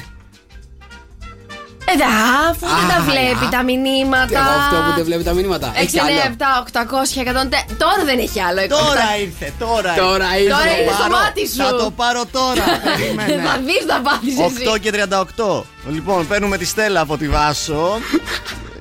Ε, 1.89 1.95
δα, 1.97 2.05
αφού 2.49 2.65
δεν 2.79 2.87
τα 2.89 2.95
Α, 2.95 3.01
βλέπει 3.09 3.45
α. 3.45 3.49
τα 3.49 3.63
μηνύματα. 3.63 4.25
τι 4.27 4.33
εγώ 4.33 4.43
αυτό 4.61 4.75
που 4.87 4.93
δεν 4.95 5.03
βλέπει 5.05 5.23
τα 5.23 5.33
μηνύματα. 5.33 5.71
6, 5.75 5.79
Έχει 5.81 5.97
9, 5.97 5.99
άλλο. 5.99 6.35
7, 6.37 6.43
800, 6.59 7.21
100. 7.21 7.75
Τώρα 7.77 8.01
δεν 8.05 8.19
έχει 8.19 8.39
άλλο. 8.41 8.61
Τώρα 8.67 9.05
ήρθε, 9.21 9.53
τώρα 9.59 9.89
ήρθε. 9.89 10.01
Τώρα 10.01 10.27
ήρθε. 10.37 10.49
Τώρα 10.49 10.63
το 10.75 10.81
είναι 10.81 10.91
στο 10.91 11.07
πάρω. 11.09 11.15
μάτι 11.15 11.47
σου. 11.47 11.55
Θα 11.55 11.75
το 11.75 11.91
πάρω 11.95 12.23
τώρα. 12.31 12.63
Περίμενε. 12.97 13.43
Θα 13.47 13.57
δεις 13.67 13.83
να 13.87 14.01
πάθεις 14.01 14.39
εσύ. 14.39 14.63
8 14.75 14.79
και 14.79 14.91
38. 15.37 15.63
Λοιπόν, 15.91 16.27
παίρνουμε 16.27 16.57
τη 16.57 16.65
Στέλλα 16.65 16.99
από 17.01 17.17
τη 17.17 17.27
Βάσο. 17.29 17.99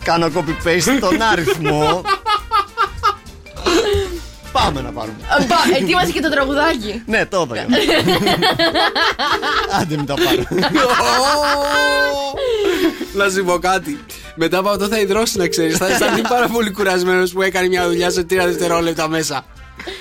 Κάνω 0.04 0.26
copy-paste 0.34 0.96
τον 1.00 1.22
αριθμό. 1.22 2.02
Πάμε 4.64 4.80
να 4.80 4.90
πάρουμε. 4.90 5.16
Α, 5.28 5.46
πα, 5.46 5.56
Ετοίμασε 5.80 6.10
και 6.12 6.20
το 6.20 6.30
τραγουδάκι. 6.30 7.02
Ναι, 7.06 7.26
το 7.26 7.46
είπα. 7.50 7.66
Άντε 9.80 9.96
μην 9.96 10.06
τα 10.06 10.14
πάρω. 10.14 10.42
Να 13.14 13.30
σου 13.30 13.44
πω 13.44 13.58
κάτι. 13.58 14.00
Μετά 14.34 14.58
από 14.58 14.68
αυτό 14.68 14.86
θα 14.86 14.98
υδρώσει 15.00 15.38
να 15.38 15.48
ξέρεις. 15.48 15.76
Θα 15.76 15.86
αισθανθεί 15.86 16.20
πάρα 16.22 16.48
πολύ 16.48 16.70
κουρασμένος 16.70 17.32
που 17.32 17.42
έκανε 17.42 17.68
μια 17.68 17.86
δουλειά 17.88 18.10
σε 18.10 18.22
τρία 18.24 18.46
δευτερόλεπτα 18.46 19.08
μέσα. 19.08 19.44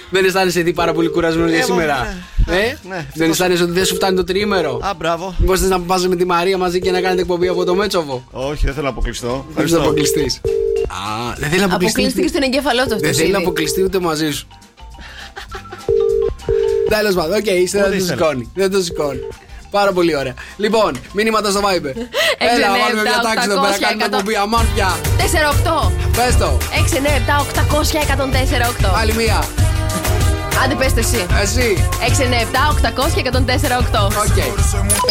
Δεν 0.09 0.25
αισθάνεσαι 0.25 0.59
εσύ 0.59 0.73
πάρα 0.73 0.93
πολύ 0.93 1.07
κουρασμένος 1.09 1.49
για 1.49 1.59
Ε, 1.59 1.63
σήμερα. 1.63 2.15
ναι. 2.45 2.55
Ε; 2.55 2.77
Ναι, 2.89 3.05
Δεν 3.13 3.29
αισθάνεσαι 3.29 3.63
ότι 3.63 3.71
δεν 3.71 3.85
σου 3.85 3.95
φτάνει 3.95 4.15
το 4.15 4.23
τρίμερο. 4.23 4.79
Α, 4.83 4.93
μπράβο. 4.97 5.35
Μήπως 5.37 5.59
θες 5.59 5.69
να 5.69 5.79
πας 5.79 6.07
με 6.07 6.15
τη 6.15 6.25
Μαρία 6.25 6.57
μαζί 6.57 6.79
και 6.79 6.91
να 6.91 7.01
κάνετε 7.01 7.21
εκπομπή 7.21 7.47
από 7.47 7.63
το 7.65 7.75
Μέτσοβο; 7.75 8.23
Όχι, 8.31 8.65
δεν 8.65 8.73
θέλω 8.73 8.85
να 8.85 8.91
αποκλειστώ. 8.91 9.45
Δεν 9.55 9.65
θέλει 9.67 9.77
να 9.77 9.83
αποκλειστείς. 9.85 10.41
Α, 10.89 11.33
δεν 11.37 11.49
θέλει 11.49 11.59
να 11.59 11.65
αποκλειστεί. 11.65 12.01
Αποκλείστηκε 12.01 12.27
στον 12.27 12.41
εγκέφαλό 12.41 12.77
του 12.85 12.93
αυτός. 12.95 12.99
Δεν 13.09 13.13
θέλει 13.13 13.31
να 13.31 13.37
αποκλειστεί 13.37 13.83
ούτε 13.83 13.99
μαζί 13.99 14.31
σου. 14.31 14.47
Τέλος 16.89 17.13
πάντων, 17.15 17.33
οκ, 17.37 17.45
είστε 17.45 17.77
δεν 17.79 17.87
Ό,τι 17.87 17.97
το 17.97 18.03
ήθελε. 18.03 18.17
σηκώνει. 18.17 18.51
Δεν 18.55 18.71
το 18.71 18.81
σηκώνει. 18.81 19.19
Πάρα 19.71 19.91
πολύ 19.91 20.15
ωραία. 20.15 20.33
Λοιπόν, 20.57 20.97
μήνυματα 21.13 21.49
στο 21.49 21.59
Viber. 21.59 21.93
Έλα, 22.37 22.67
ναι, 22.71 22.79
βάλουμε 22.83 23.01
μια 23.01 23.11
επτά, 23.15 23.21
τάξη 23.33 23.49
εδώ 23.49 23.61
πέρα, 23.61 23.75
800, 23.75 23.79
κάνουμε 23.79 24.03
100. 24.05 24.07
εκπομπή. 24.11 24.35
Αμάν 24.35 24.65
πια. 24.75 24.89
4-8. 25.17 25.91
Πες 26.17 26.37
το. 26.37 26.57
6, 26.71 26.97
9, 26.97 27.15
7, 27.15 27.39
800, 27.41 27.97
104, 27.99 28.65
8. 28.69 28.91
Άλλη 29.01 29.13
μία. 29.13 29.43
Άντε 30.63 30.75
πες 30.75 30.93
το 30.93 30.99
εσύ. 30.99 31.25
Εσύ. 31.41 31.87
6, 31.99 32.23
9, 32.23 32.41
7, 32.41 32.69
800 32.69 33.11
και 33.15 33.21
104, 33.23 33.77
8. 33.77 34.05
Οκ. 34.05 34.37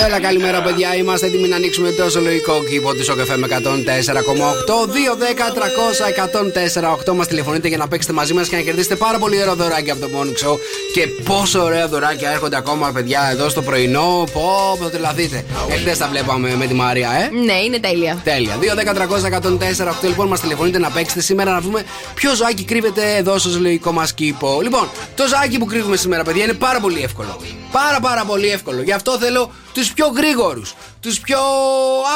Έλα, 0.06 0.20
καλημέρα, 0.20 0.62
παιδιά. 0.62 0.94
Είμαστε 0.96 1.26
έτοιμοι 1.26 1.48
να 1.48 1.56
ανοίξουμε 1.56 1.90
το 1.90 2.20
ζωολογικό 2.20 2.64
κήπο 2.70 2.92
του 2.94 3.08
Sok 3.08 3.36
FM 3.36 3.46
104,8. 3.46 4.86
2, 4.86 5.16
10, 5.16 5.50
300, 5.50 6.08
104,8. 6.08 7.14
Μας 7.14 7.26
τηλεφωνείτε 7.26 7.68
για 7.68 7.76
να 7.76 7.88
παίξετε 7.88 8.12
μαζί 8.12 8.32
μας 8.34 8.48
και 8.48 8.56
να 8.56 8.62
κερδίσετε 8.62 8.96
πάρα 8.96 9.18
πολύ 9.18 9.40
ωραία 9.40 9.54
δωράκια 9.54 9.92
από 9.92 10.02
το 10.06 10.08
Morning 10.14 10.46
Show. 10.46 10.56
Και 10.94 11.06
πόσο 11.24 11.62
ωραία 11.62 11.88
δωράκια 11.88 12.30
έρχονται 12.30 12.56
ακόμα, 12.56 12.90
παιδιά, 12.92 13.28
εδώ 13.32 13.48
στο 13.48 13.62
πρωινό. 13.62 14.24
Πω, 14.32 14.76
πω, 14.80 14.88
τρελαθείτε. 14.88 15.44
Εχθές 15.68 15.98
τα 15.98 16.08
βλέπαμε 16.08 16.54
με 16.56 16.66
τη 16.66 16.74
Μαρία, 16.74 17.10
ε. 17.10 17.36
Ναι, 17.44 17.52
είναι 17.52 17.78
τέλεια. 17.78 18.20
Τέλεια. 18.24 18.56
2, 18.60 18.74
10, 18.74 18.94
300, 18.94 19.24
104, 19.24 19.88
8. 19.88 20.08
Λοιπόν, 20.08 20.26
μας 20.28 20.40
τηλεφωνείτε 20.40 20.78
να 20.78 20.90
παίξετε 20.90 21.20
σήμερα 21.20 21.52
να 21.52 21.60
δούμε 21.60 21.82
ποιο 22.14 22.34
ζωάκι 22.34 22.64
κρύβεται 22.64 23.16
εδώ 23.16 23.38
στο 23.38 23.48
ζωολογικό 23.48 23.92
μας 23.92 24.14
κήπο. 24.14 24.60
Λοιπόν, 24.62 24.88
το 25.14 25.26
ζωάκι 25.34 25.58
που 25.58 25.64
κρύβουμε 25.64 25.96
σήμερα, 25.96 26.22
παιδιά, 26.22 26.44
είναι 26.44 26.52
πάρα 26.52 26.80
πολύ 26.80 27.02
εύκολο. 27.02 27.40
Πάρα 27.72 28.00
πάρα 28.00 28.24
πολύ 28.24 28.48
εύκολο. 28.48 28.82
Γι' 28.82 28.92
αυτό 28.92 29.18
θέλω 29.18 29.50
τους 29.72 29.92
πιο 29.92 30.06
γρήγορους, 30.06 30.74
τους 31.00 31.20
πιο 31.20 31.38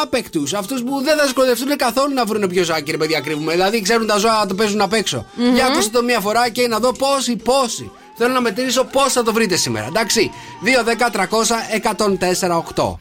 άπεκτους, 0.02 0.54
αυτούς 0.54 0.82
που 0.82 1.02
δεν 1.02 1.18
θα 1.18 1.26
σκοτευτούν 1.26 1.76
καθόλου 1.76 2.14
να 2.14 2.24
βρουν 2.24 2.48
ποιο 2.48 2.62
ζωάκι, 2.64 2.90
ρε 2.90 2.96
παιδιά, 2.96 3.20
κρύβουμε. 3.20 3.52
Δηλαδή, 3.52 3.82
ξέρουν 3.82 4.06
τα 4.06 4.16
ζώα 4.16 4.38
να 4.38 4.46
το 4.46 4.54
παίζουν 4.54 4.80
απ' 4.80 4.92
έξω. 4.92 5.26
Για 5.54 5.66
ακούστε 5.66 5.98
το 5.98 6.02
μία 6.02 6.20
φορά 6.20 6.48
και 6.48 6.68
να 6.68 6.78
δω 6.78 6.92
πόσοι, 6.92 7.36
πόσοι. 7.36 7.90
Θέλω 8.16 8.32
να 8.32 8.40
μετρήσω 8.40 8.84
πώς 8.84 9.12
θα 9.12 9.22
το 9.22 9.32
βρείτε 9.32 9.56
σήμερα. 9.56 9.86
Εντάξει. 9.86 10.30
2, 10.64 10.82
10, 10.82 11.10
300, 11.10 11.68
104, 11.72 12.56
8. 12.56 12.98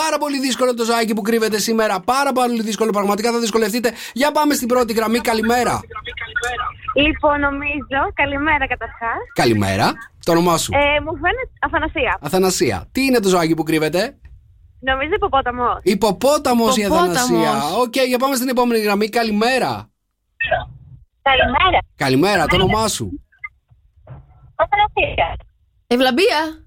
Πάρα 0.00 0.18
πολύ 0.18 0.38
δύσκολο 0.40 0.74
το 0.74 0.84
ζωάκι 0.84 1.14
που 1.14 1.22
κρύβεται 1.22 1.58
σήμερα. 1.58 2.00
Πάρα 2.00 2.32
πολύ 2.32 2.62
δύσκολο. 2.62 2.90
Πραγματικά 2.90 3.32
θα 3.32 3.38
δυσκολευτείτε. 3.38 3.92
Για 4.12 4.32
πάμε 4.32 4.54
στην 4.54 4.68
πρώτη 4.68 4.92
γραμμή. 4.92 5.18
Καλημέρα. 5.18 5.80
Λοιπόν, 6.94 7.40
νομίζω, 7.40 8.00
καλημέρα 8.14 8.66
καταρχάς. 8.66 9.18
Καλημέρα. 9.34 9.92
Το 10.24 10.32
όνομά 10.32 10.58
σου. 10.58 10.72
Ε, 10.74 11.00
μου 11.00 11.12
φαίνεται 11.12 11.50
Αθανασία. 11.60 12.18
Αθανασία. 12.20 12.88
Τι 12.92 13.04
είναι 13.04 13.20
το 13.20 13.28
ζωάκι 13.28 13.54
που 13.54 13.62
κρύβεται; 13.62 14.18
Νομίζω 14.80 15.12
ιπποπόταμος. 15.14 15.78
Ιπποπόταμος 15.82 16.76
η 16.76 16.80
Ιπποπόταμος. 16.80 17.16
Αθανασία. 17.16 17.52
Οκ, 17.78 17.96
για 18.08 18.18
πάμε 18.18 18.34
στην 18.34 18.48
επόμενη 18.48 18.80
γραμμή. 18.82 19.08
Καλημέρα. 19.08 19.90
Καλημέρα. 21.22 21.78
Καλημέρα. 21.96 22.46
Το 22.46 22.56
όνομά 22.56 22.88
σου. 22.88 23.24
Αθανασία. 24.54 25.36
Ευλαμπία. 25.86 26.65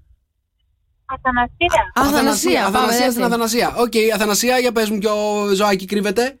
Αθανασία. 1.14 1.92
Αθανασία. 1.94 2.62
πάμε, 2.62 2.76
Αθανασία 2.76 3.04
έτσι. 3.04 3.10
στην 3.10 3.24
Αθανασία. 3.24 3.74
Οκ, 3.76 3.92
Αθανασία, 4.14 4.58
για 4.58 4.72
πες 4.72 4.90
μου 4.90 4.98
ποιο 4.98 5.12
ζωάκι 5.54 5.84
κρύβεται. 5.84 6.38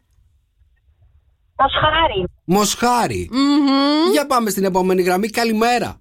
Μοσχάρι. 1.56 2.24
Μοσχάρι. 2.44 3.28
Μμμ. 3.32 4.10
Για 4.12 4.26
πάμε 4.26 4.50
στην 4.50 4.64
επόμενη 4.64 5.02
γραμμή. 5.02 5.28
Καλημέρα. 5.30 6.00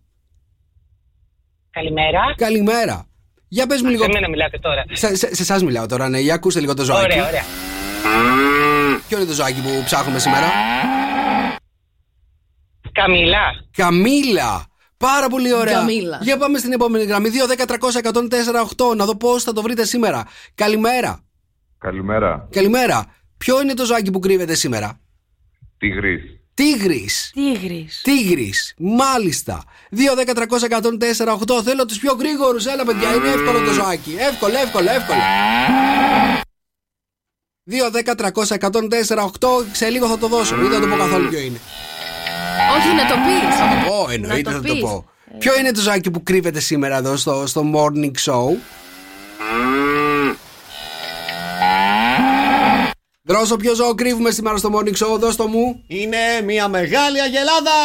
Καλημέρα. 1.71 2.19
Καλημέρα. 2.35 3.05
Για 3.47 3.67
πες 3.67 3.81
μου 3.81 3.89
λίγο. 3.89 4.03
Σε 4.03 4.09
μένα 4.09 4.29
μιλάτε 4.29 4.59
τώρα. 4.59 4.83
Σε, 4.91 5.15
σε, 5.15 5.35
σε 5.35 5.41
εσάς 5.41 5.63
μιλάω 5.63 5.85
τώρα, 5.85 6.09
ναι. 6.09 6.19
Για 6.19 6.33
ακούστε 6.33 6.59
λίγο 6.59 6.73
το 6.73 6.83
ζωάκι. 6.83 7.03
Ωραία, 7.03 7.27
ωραία. 7.27 7.43
Ποιο 9.07 9.17
είναι 9.17 9.27
το 9.27 9.33
ζωάκι 9.33 9.61
που 9.61 9.81
ψάχνουμε 9.85 10.19
σήμερα; 10.19 10.47
Καμιλά. 12.91 13.45
Καμίλα. 13.71 14.65
Πάρα 14.99 15.29
πολύ 15.29 15.53
ωραία. 15.53 15.73
Καμίλα. 15.73 16.19
Για 16.21 16.37
πάμε 16.37 16.57
στην 16.57 16.71
επόμενη 16.71 17.03
γραμμή. 17.03 17.29
2, 17.29 17.47
10, 17.47 17.65
300, 17.65 17.99
104, 17.99 18.61
8. 18.91 18.95
Να 18.95 19.05
δω 19.05 19.15
πώς 19.17 19.43
θα 19.43 19.53
το 19.53 19.61
βρείτε 19.61 19.85
σήμερα. 19.85 20.23
Καλημέρα. 20.55 21.19
Καλημέρα. 21.77 22.47
Καλημέρα. 22.51 23.05
Ποιο 23.37 23.61
είναι 23.61 23.73
το 23.73 23.85
ζωάκι 23.85 24.11
που 24.11 24.19
κρύβεται 24.19 24.53
σήμερα; 24.53 24.99
Τίγρης. 25.77 26.21
Τίγρης. 26.53 27.31
Τίγρης. 27.33 28.01
Τίγρης. 28.03 28.73
Μάλιστα. 28.77 29.63
2, 29.91 30.15
10, 30.15 30.33
300, 30.33 30.65
104, 30.65 31.33
8. 31.33 31.61
Θέλω 31.63 31.85
τους 31.85 31.99
πιο 31.99 32.13
γρήγορους. 32.13 32.65
Έλα, 32.65 32.85
παιδιά, 32.85 33.13
είναι 33.15 33.27
εύκολο 33.27 33.59
το 33.59 33.71
ζωάκι. 33.71 34.15
Εύκολο, 34.19 34.57
εύκολο, 34.57 34.89
εύκολο. 34.89 35.19
2, 37.63 37.89
10, 37.89 38.15
300, 38.15 38.55
104, 38.55 39.23
8. 39.23 39.65
Σε 39.71 39.89
λίγο 39.89 40.07
θα 40.07 40.17
το 40.17 40.27
δώσω. 40.27 40.55
Δεν 40.55 40.71
θα 40.71 40.79
το 40.79 40.87
πω 40.87 40.95
καθόλου 40.95 41.29
ποιο 41.29 41.39
είναι. 41.39 41.59
Όχι, 42.77 42.93
να 42.95 43.05
το 43.05 43.15
πεις. 43.25 43.55
Θα 43.57 43.67
το 43.67 43.89
πω, 43.89 44.09
εννοείται 44.11 44.49
Να 44.49 44.55
θα 44.55 44.61
το 44.61 44.67
το 44.67 44.73
πεις. 44.73 44.81
πω. 44.83 45.05
Ποιο 45.37 45.59
είναι 45.59 45.71
το 45.71 45.81
ζάκι 45.81 46.11
που 46.11 46.23
κρύβεται 46.23 46.59
σήμερα 46.59 46.97
εδώ 46.97 47.15
στο, 47.17 47.43
στο 47.47 47.63
morning 47.75 48.11
show; 48.31 48.45
Δρόσο, 53.23 53.55
ποιο 53.55 53.75
ζώο 53.75 53.95
κρύβουμε 53.95 54.31
σήμερα 54.31 54.57
στο 54.57 54.69
morning 54.73 55.05
show, 55.05 55.19
δώσ' 55.19 55.35
το 55.35 55.47
μου. 55.47 55.83
Είναι 55.87 56.17
μια 56.45 56.67
μεγάλη 56.67 57.21
αγελάδα! 57.21 57.77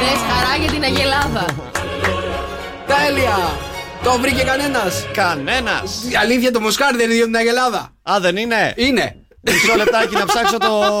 Δες 0.00 0.20
χαρά 0.32 0.56
για 0.60 0.70
την 0.70 0.82
Αγελάδα. 0.82 1.44
Τέλεια! 2.86 3.58
Το 4.02 4.18
βρήκε 4.20 4.42
κανένας; 4.42 5.06
Κανένας! 5.12 6.04
Η 6.10 6.16
αλήθεια 6.16 6.50
το 6.50 6.60
Μοσχάρι 6.60 6.96
δεν 6.96 7.04
είναι 7.06 7.14
για 7.14 7.24
την 7.24 7.36
Αγελάδα. 7.36 7.94
Α, 8.02 8.16
δεν 8.20 8.36
είναι! 8.36 8.72
Είναι. 8.76 9.16
Μισό 9.40 9.76
λεπτάκι 9.76 10.14
να 10.14 10.24
ψάξω 10.26 10.56
το 10.58 10.92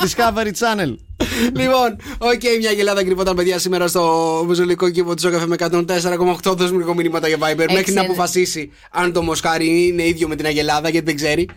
Discovery 0.00 0.50
Channel. 0.58 0.94
λοιπόν, 1.54 1.96
οκ, 2.18 2.42
μια 2.58 2.70
γελάδα 2.70 3.04
κρυβόταν 3.04 3.36
παιδιά 3.36 3.58
σήμερα 3.58 3.86
στο 3.88 4.02
ζωολογικό 4.46 4.90
κήπο 4.90 5.14
του 5.14 5.20
Sok 5.22 5.46
FM 5.46 5.56
104,8. 5.58 6.56
Δώσουμε 6.56 6.78
λίγο 6.78 6.94
μηνύματα 6.94 7.28
για 7.28 7.36
Viber 7.36 7.66
μέχρι 7.72 7.92
να 7.92 8.00
ναι. 8.00 8.06
αποφασίσει 8.06 8.72
αν 8.90 9.12
το 9.12 9.22
Μοσχάρι 9.22 9.86
είναι 9.86 10.06
ίδιο 10.06 10.28
με 10.28 10.36
την 10.36 10.46
Αγελάδα 10.46 10.88
γιατί 10.88 11.06
δεν 11.06 11.16
ξέρει. 11.16 11.48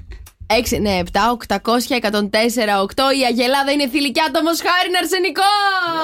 6, 0.48 0.80
ναι, 0.82 1.00
7, 1.12 1.18
800, 1.48 1.58
104, 2.02 2.12
8. 2.12 2.20
Η 3.20 3.24
Αγελάδα 3.30 3.72
είναι 3.74 3.88
θηλυκιά, 3.92 4.30
το 4.34 4.42
Μοσχάρι 4.42 4.88
είναι 4.88 4.98
αρσενικό! 5.02 5.42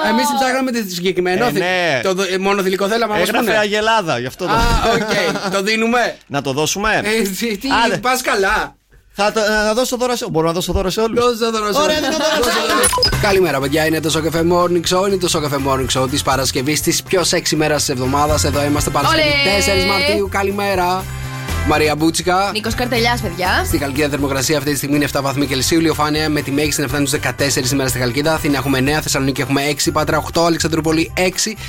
Εμείς 0.08 0.24
ψάχναμε 0.38 0.70
τη 0.70 0.90
συγκεκριμένο. 0.92 1.44
Ε, 1.44 1.48
θη- 1.50 1.58
ναι. 1.58 2.00
το, 2.02 2.14
δο- 2.14 2.32
ε, 2.32 2.38
μόνο 2.38 2.62
θηλυκό 2.62 2.88
θέλαμε 2.88 3.12
να 3.12 3.18
μας 3.18 3.28
Έγραφε 3.28 3.44
πούνε. 3.46 3.58
Αγελάδα, 3.58 4.18
γι' 4.18 4.26
αυτό 4.26 4.44
το. 4.46 4.52
Α, 4.52 4.60
οκ. 4.94 5.52
Το 5.52 5.62
δίνουμε. 5.62 6.16
Να 6.26 6.42
το 6.42 6.52
δώσουμε. 6.52 7.00
Ε, 7.04 7.22
τι, 7.22 7.56
τι 7.58 7.68
Άντε. 7.86 7.96
πας 7.98 8.20
καλά. 8.22 8.76
Θα 9.14 9.32
το, 9.32 9.40
να 9.40 9.74
δώσω 9.74 9.96
δώρα 9.96 10.16
σε 10.16 10.26
Μπορώ 10.30 10.46
να 10.46 10.52
δώσω 10.52 10.72
δώρα 10.72 10.90
σε 10.90 11.00
όλους. 11.00 11.24
Δώσε 11.24 11.50
δώρο 11.50 11.72
σε 11.72 11.80
Ωραία, 11.80 11.96
όλους. 11.96 12.08
δίνω 12.08 12.24
δώρο 12.24 12.42
σε 12.42 12.72
όλους. 12.72 13.20
Καλημέρα, 13.22 13.60
παιδιά. 13.60 13.86
Είναι 13.86 14.00
το 14.00 14.10
Σοκαφέ 14.10 14.44
Morning 14.52 14.82
Show. 14.96 15.06
Είναι 15.06 15.16
το 15.16 15.28
Σοκαφέ 15.28 15.56
Morning 15.68 15.86
Show 16.00 16.10
της 16.10 16.22
Παρασκευής, 16.22 16.80
της 16.80 17.02
πιο 17.02 17.24
σεξι 17.24 17.56
μέρας 17.56 17.78
της 17.80 17.88
εβδομάδας. 17.88 18.44
Εδώ 18.44 18.64
είμαστε 18.64 18.90
Παρασκευή 18.90 19.22
Ολέ. 19.22 19.84
4 19.84 19.88
Μαρτίου. 19.88 20.28
Καλημέρα. 20.30 21.04
Μαρία 21.66 21.96
Μπούτσικα. 21.96 22.50
Νίκος 22.52 22.74
Καρτελιάς, 22.74 23.20
παιδιά. 23.20 23.62
Στη 23.64 23.78
Χαλκίδα 23.78 24.08
θερμοκρασία 24.08 24.56
αυτή 24.58 24.70
τη 24.70 24.76
στιγμή 24.76 24.96
είναι 24.96 25.08
7 25.12 25.20
βαθμοί 25.22 25.46
Κελσίου. 25.46 25.78
Ηλιοφάνεια 25.78 26.28
με 26.28 26.40
τη 26.40 26.50
μέγιστη 26.50 26.80
να 26.80 26.88
φτάνει 26.88 27.06
στους 27.06 27.20
14 27.20 27.66
σήμερα 27.66 27.88
στη 27.88 27.98
Χαλκίδα. 27.98 28.34
Αθήνα 28.34 28.56
έχουμε 28.56 28.78
9, 28.78 29.00
Θεσσαλονίκη 29.02 29.40
έχουμε 29.40 29.62
6, 29.84 29.90
Πάτρα 29.92 30.22
8, 30.32 30.44
Αλεξανδρούπολη 30.46 31.12
6, 31.16 31.20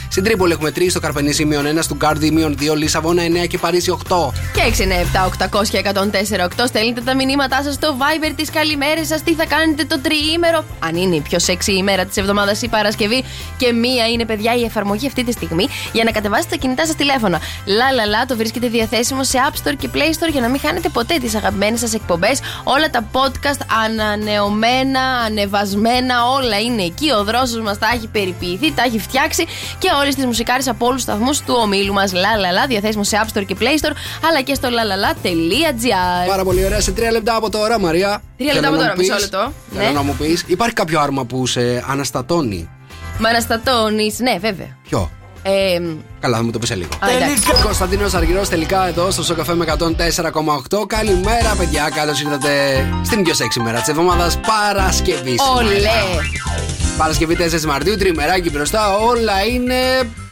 στην 0.09 0.23
Τρίπολη 0.23 0.51
έχουμε 0.51 0.71
3, 0.75 0.89
στο 0.89 0.99
Καρπενήσι 0.99 1.45
μείον 1.45 1.65
1, 1.77 1.81
στο 1.81 1.95
Γκάρδι 1.95 2.31
μείον 2.31 2.57
2, 2.59 2.75
Λισαβόνα 2.75 3.23
9 3.43 3.47
και 3.47 3.57
Παρίσι 3.57 3.97
8. 4.07 4.31
Και 4.53 4.61
697 4.61 5.25
800 5.25 5.67
και 5.69 5.77
104 5.77 6.43
8. 6.43 6.67
Στέλνετε 6.67 7.01
τα 7.01 7.15
μηνύματά 7.15 7.63
σας 7.63 7.73
στο 7.73 7.95
Viber 7.99 8.33
της 8.35 8.49
καλημέρας 8.49 9.07
σας. 9.07 9.23
Τι 9.23 9.33
θα 9.33 9.45
κάνετε 9.45 9.85
το 9.85 9.99
τριήμερο; 9.99 10.65
Αν 10.79 10.95
είναι 10.95 11.15
η 11.15 11.21
πιο 11.21 11.39
σεξι 11.39 11.71
ημέρα 11.71 12.05
της 12.05 12.17
εβδομάδας 12.17 12.61
η 12.61 12.67
Παρασκευή. 12.67 13.23
Και 13.57 13.71
μία 13.73 14.07
είναι, 14.07 14.25
παιδιά, 14.25 14.55
η 14.55 14.63
εφαρμογή 14.63 15.07
αυτή 15.07 15.23
τη 15.23 15.31
στιγμή 15.31 15.67
για 15.91 16.03
να 16.03 16.11
κατεβάσετε 16.11 16.49
τα 16.49 16.61
κινητά 16.61 16.85
σας 16.85 16.95
τηλέφωνα. 16.95 17.39
Λα 17.65 17.91
λα 17.91 18.05
λα, 18.05 18.25
το 18.25 18.35
βρίσκεται 18.35 18.67
διαθέσιμο 18.67 19.23
σε 19.23 19.37
App 19.49 19.67
Store 19.67 19.75
και 19.83 19.89
Play 19.93 19.97
Store 20.25 20.31
για 20.31 20.41
να 20.41 20.49
μην 20.49 20.59
χάνετε 20.59 20.89
ποτέ 20.89 21.17
τις 21.17 21.35
αγαπημένες 21.35 21.79
σας 21.79 21.93
εκπομπές. 21.93 22.39
Όλα 22.63 22.89
τα 22.89 23.05
podcast 23.13 23.59
ανανεωμένα, 23.85 25.01
ανεβασμένα, 25.25 26.15
όλα 26.37 26.59
είναι 26.59 26.83
εκεί. 26.83 27.11
Ο 27.11 27.23
δρόσος 27.23 27.61
μας 27.61 27.77
τα 27.77 27.87
έχει 27.95 28.07
περιποιηθεί, 28.07 28.71
τα 28.73 28.83
έχει 28.83 28.99
φτιάξει 28.99 29.45
και 29.77 29.89
όλες 30.01 30.15
τις 30.15 30.25
μουσικάρες 30.25 30.67
από 30.67 30.85
όλους 30.85 31.03
τους 31.05 31.13
σταθμούς 31.13 31.39
του 31.39 31.55
ομίλου 31.61 31.93
μας. 31.93 32.13
Λα 32.13 32.35
λα 32.37 32.51
λα, 32.51 32.65
διαθέσιμο 32.67 33.03
σε 33.03 33.21
App 33.23 33.37
Store 33.37 33.45
και 33.45 33.55
Play 33.59 33.85
Store, 33.85 33.93
αλλά 34.29 34.41
και 34.41 34.53
στο 34.53 34.67
lalala.gr. 34.69 36.27
Πάρα 36.27 36.43
πολύ 36.43 36.65
ωραία. 36.65 36.81
Σε 36.81 36.91
3 36.91 37.11
λεπτά 37.11 37.35
από 37.35 37.49
τώρα, 37.49 37.79
Μαρία. 37.79 38.21
Τρία 38.37 38.53
λεπτά 38.53 38.67
θέλω 38.69 38.75
από 38.75 38.75
να 38.75 38.81
τώρα, 38.81 38.89
μου 38.89 38.97
πεις- 38.97 39.09
μισό 39.09 39.19
λεπτό. 39.21 39.51
Θέλω 39.73 39.87
Ναι. 39.87 39.91
να 39.93 40.01
μου 40.01 40.15
πεις, 40.19 40.43
υπάρχει 40.47 40.73
κάποιο 40.75 40.99
άρμα 40.99 41.25
που 41.25 41.47
σε 41.47 41.83
αναστατώνει; 41.87 42.69
Με 43.17 43.29
αναστατώνεις, 43.29 44.19
ναι, 44.19 44.37
βέβαια. 44.39 44.77
Ποιο; 44.89 45.11
Ε, 45.45 45.79
Καλά, 46.19 46.37
θα 46.37 46.43
μου 46.43 46.51
το 46.51 46.59
πεις 46.59 46.67
σε 46.69 46.75
λίγο. 46.75 46.89
Α, 46.99 47.09
εντάξει. 47.09 47.43
Κωνσταντίνος 47.63 48.13
Αργυρός 48.13 48.49
τελικά 48.49 48.87
εδώ 48.87 49.11
στο 49.11 49.23
Σοκ 49.23 49.53
FM 49.55 49.65
104,8. 49.65 50.85
Καλημέρα, 50.87 51.55
παιδιά. 51.57 51.89
Καλώς 51.95 52.21
ήρθατε 52.21 52.49
στην 53.03 53.23
πιο 53.23 53.33
σεξι 53.33 53.59
μέρα 53.59 53.79
της 53.79 53.87
εβδομάδας 53.87 54.37
Παρασκευή. 54.39 55.35
Ολέ! 55.57 55.89
Παρασκευή 56.97 57.35
4 57.35 57.61
Μαρτίου, 57.65 57.97
τριμεράκι 57.97 58.49
μπροστά. 58.49 58.95
Όλα 58.97 59.45
είναι. 59.53 59.75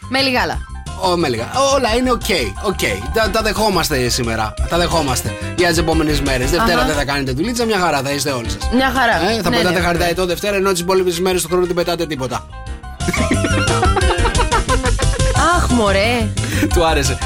Μέλι 0.10 0.22
γάλα. 0.22 0.58
Ω, 1.04 1.18
μέλι 1.18 1.28
γάλα. 1.30 1.52
Όλα 1.76 1.96
είναι 1.98 2.12
OK. 2.12 2.22
OK. 2.64 2.80
Τα, 3.14 3.30
τα 3.30 3.42
δεχόμαστε 3.42 4.10
σήμερα. 4.10 4.54
Τα 4.70 4.78
δεχόμαστε 4.78 5.34
για 5.58 5.68
τις 5.68 5.78
επόμενες 5.78 6.22
μέρες. 6.22 6.50
Δευτέρα 6.52 6.78
Αχα. 6.78 6.88
δεν 6.88 6.96
θα 6.96 7.06
κάνετε 7.06 7.32
δουλίτσα, 7.32 7.66
μια 7.66 7.78
χαρά 7.80 8.02
θα 8.02 8.12
είστε 8.12 8.32
όλοι 8.32 8.50
σας. 8.50 8.70
Μια 8.74 8.92
χαρά. 8.96 9.30
Ε, 9.32 9.42
θα 9.42 9.50
Ναι, 9.50 9.58
πετάτε 9.58 9.80
ναι. 9.80 9.86
χαρτιά 9.86 10.16
το 10.16 10.26
Δευτέρα, 10.26 10.56
ενώ 10.56 10.72
τις 10.72 10.82
υπόλοιπες 10.82 11.20
μέρες 11.20 11.42
του 11.42 11.48
χρόνου 11.48 11.66
δεν 11.66 11.76
πετάτε 11.76 12.06
τίποτα. 12.06 12.46
Αχ, 15.82 15.88
μωρέ. 15.88 16.30
Του 16.74 16.86
άρεσε. 16.86 17.18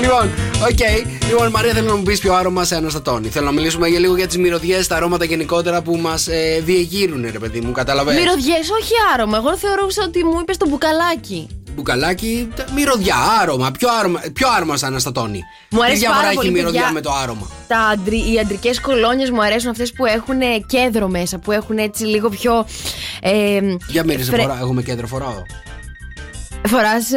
Λοιπόν, 0.00 0.30
οκ. 0.70 1.08
Λοιπόν, 1.28 1.50
Μαρία, 1.50 1.72
θέλω 1.72 1.86
να 1.88 1.96
μου 1.96 2.02
πεις 2.02 2.18
ποιο 2.18 2.34
άρωμα 2.34 2.64
σε 2.64 2.76
αναστατώνει. 2.76 3.28
Θέλω 3.28 3.44
να 3.46 3.52
μιλήσουμε 3.52 3.88
για 3.88 3.98
λίγο 3.98 4.16
για 4.16 4.26
τις 4.26 4.36
μυρωδιές, 4.38 4.86
τα 4.86 4.96
αρώματα 4.96 5.24
γενικότερα 5.24 5.82
που 5.82 5.96
μας 5.96 6.26
ε, 6.28 6.60
διεγείρουν, 6.64 7.28
ρε 7.32 7.38
παιδί 7.38 7.60
μου, 7.60 7.72
καταλαβαίνεις 7.72 8.20
Μυρωδιές, 8.20 8.70
όχι 8.70 8.92
άρωμα. 9.14 9.36
Εγώ 9.36 9.56
θεωρούσα 9.56 10.02
ότι 10.06 10.24
μου 10.24 10.38
είπες 10.40 10.56
το 10.56 10.68
μπουκαλάκι. 10.68 11.46
Μπουκαλάκι, 11.74 12.48
τα- 12.56 12.64
μυρωδιά, 12.74 13.14
άρωμα. 13.40 13.70
Ποιο 13.78 13.88
άρωμα, 13.98 14.20
ποιο 14.32 14.48
άρωμα 14.56 14.76
σε 14.76 14.86
αναστατώνει; 14.86 15.42
Μου 15.70 15.82
αρέσει 15.82 15.94
Τι 15.94 15.98
διαφορά 16.00 16.18
πάρα 16.20 16.28
έχει 16.28 16.36
πολύ, 16.36 16.48
η 16.48 16.52
μυρωδιά 16.52 16.80
παιδιά. 16.80 16.92
με 16.94 17.00
το 17.00 17.10
άρωμα; 17.22 17.46
Τα 17.66 17.78
αντρι, 17.78 18.32
οι 18.32 18.38
αντρικές 18.38 18.80
κολόνιες 18.80 19.30
μου 19.30 19.42
αρέσουν 19.42 19.70
αυτές 19.70 19.92
που 19.92 20.04
έχουν 20.06 20.38
κέντρο 20.66 21.08
μέσα, 21.08 21.38
που 21.38 21.52
έχουν 21.52 21.78
έτσι 21.78 22.04
λίγο 22.04 22.28
πιο. 22.28 22.66
Ε, 23.22 23.60
Για 23.88 24.04
μύριζε 24.04 24.30
φρε- 24.30 24.42
φορά, 24.42 24.58
έχουμε 24.60 24.82
κέντρο 24.82 25.06
φοράω. 25.06 25.42
Φοράς 26.66 27.08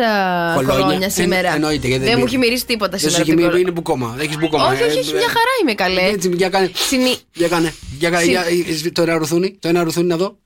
Κολόνια. 0.55 0.83
κολόνια 0.83 1.09
σήμερα. 1.09 1.47
Εν- 1.47 1.53
εννοείται, 1.55 1.87
γιατί 1.87 2.03
δεν 2.03 2.09
δεν 2.09 2.11
μου 2.11 2.17
είναι. 2.19 2.27
έχει 2.27 2.37
μυρίσει 2.37 2.65
τίποτα 2.65 2.89
Δεν 2.89 2.99
σου 2.99 3.05
σήμερα. 3.05 3.21
έχει 3.21 3.31
από 3.31 3.39
την 3.39 3.49
μείνει, 3.49 3.49
κολο- 3.49 3.61
είναι 3.61 3.71
μπουκόμα. 3.71 4.15
Έχεις 4.19 4.37
μπουκόμα. 4.37 4.67
Όχι, 4.67 4.83
όχι, 4.83 4.99
όχι, 4.99 5.13
μια 5.13 5.27
χαρά 5.27 5.51
είμαι 5.61 5.73
καλέ. 5.73 6.01
Έτσι, 6.01 6.29
για 6.35 6.49
κάνε. 6.49 6.71
Συνή... 6.73 7.15
Για 7.33 7.47
κάνε. 7.47 7.73
Για 7.99 8.09
κάνε. 8.09 8.23
Συ- 8.23 8.31
για- 8.31 8.43
ε, 8.85 8.89
Το 8.91 9.01
ένα 9.01 9.17
ρουθούνι. 9.17 9.57
Το 9.59 9.67
ένα 9.67 9.83
ρουθούνι 9.83 10.07
να 10.07 10.17
δω. 10.17 10.37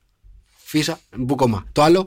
Φύσα. 0.64 1.00
Μπουκόμα. 1.16 1.66
Το 1.72 1.82
άλλο. 1.84 2.06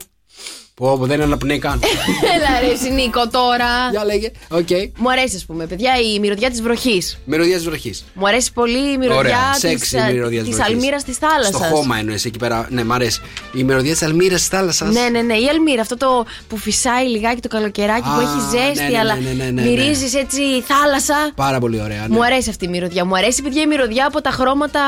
Πω, 0.79 0.97
πω, 0.97 1.05
δεν 1.05 1.21
αναπνέει 1.21 1.59
καν. 1.59 1.79
Έλα 2.35 2.59
ρε 2.59 2.89
Νίκο 2.93 3.27
τώρα. 3.27 3.89
Για 3.91 4.05
λέγε. 4.05 4.31
Οκ. 4.49 4.67
Μου 4.97 5.11
αρέσει, 5.11 5.35
ας 5.35 5.45
πούμε, 5.45 5.65
παιδιά, 5.65 5.91
η 6.13 6.19
μυρωδιά 6.19 6.49
της 6.49 6.61
βροχής. 6.61 7.19
Μυρωδιά 7.25 7.55
της 7.55 7.65
βροχής. 7.65 8.03
Μου 8.13 8.27
αρέσει 8.27 8.53
πολύ 8.53 8.77
η 8.77 8.81
Ωραία. 8.81 8.97
μυρωδιά 8.97 9.53
Σεξι 9.57 9.77
της 9.77 9.91
η 9.91 10.13
μυρωδιά 10.13 10.43
της 10.43 10.59
αλμύρας 10.59 11.03
της 11.03 11.17
θάλασσας. 11.17 11.55
Στο 11.55 11.75
χώμα 11.75 11.97
εννοείς 11.97 12.25
εκεί 12.25 12.37
πέρα. 12.37 12.67
Ναι, 12.69 12.83
μ' 12.83 12.93
αρέσει. 12.93 13.21
Η 13.53 13.63
μυρωδιά 13.63 13.91
της 13.91 14.01
αλμύρας 14.01 14.39
της 14.39 14.47
θάλασσας. 14.47 14.93
Ναι, 14.93 15.09
ναι, 15.11 15.21
ναι. 15.21 15.33
Η 15.33 15.47
αλμύρα, 15.47 15.81
αυτό 15.81 15.97
το 15.97 16.25
που 16.47 16.57
φυσάει 16.57 17.07
λιγάκι 17.07 17.41
το 17.41 17.47
καλοκαιράκι 17.47 18.01
που 18.01 18.19
Α, 18.19 18.21
έχει 18.21 18.57
ζέστη, 18.57 18.83
ναι, 18.83 18.89
ναι, 18.89 18.97
αλλά 18.97 19.15
ναι, 19.15 19.29
ναι, 19.29 19.43
ναι, 19.43 19.49
ναι. 19.49 19.61
μυρίζεις 19.61 20.13
έτσι 20.13 20.41
θάλασσα. 20.61 21.31
Πάρα 21.35 21.59
πολύ 21.59 21.81
ωραία. 21.81 22.07
Ναι. 22.07 22.15
Μου 22.15 22.23
αρέσει 22.23 22.49
αυτή 22.49 22.65
η 22.65 22.67
μυρωδιά. 22.67 23.05
Μου 23.05 23.17
αρέσει, 23.17 23.41
παιδιά, 23.41 23.61
η 23.61 23.67
μυρωδιά 23.67 24.05
από 24.05 24.21
τα 24.21 24.29
χρώματα. 24.29 24.81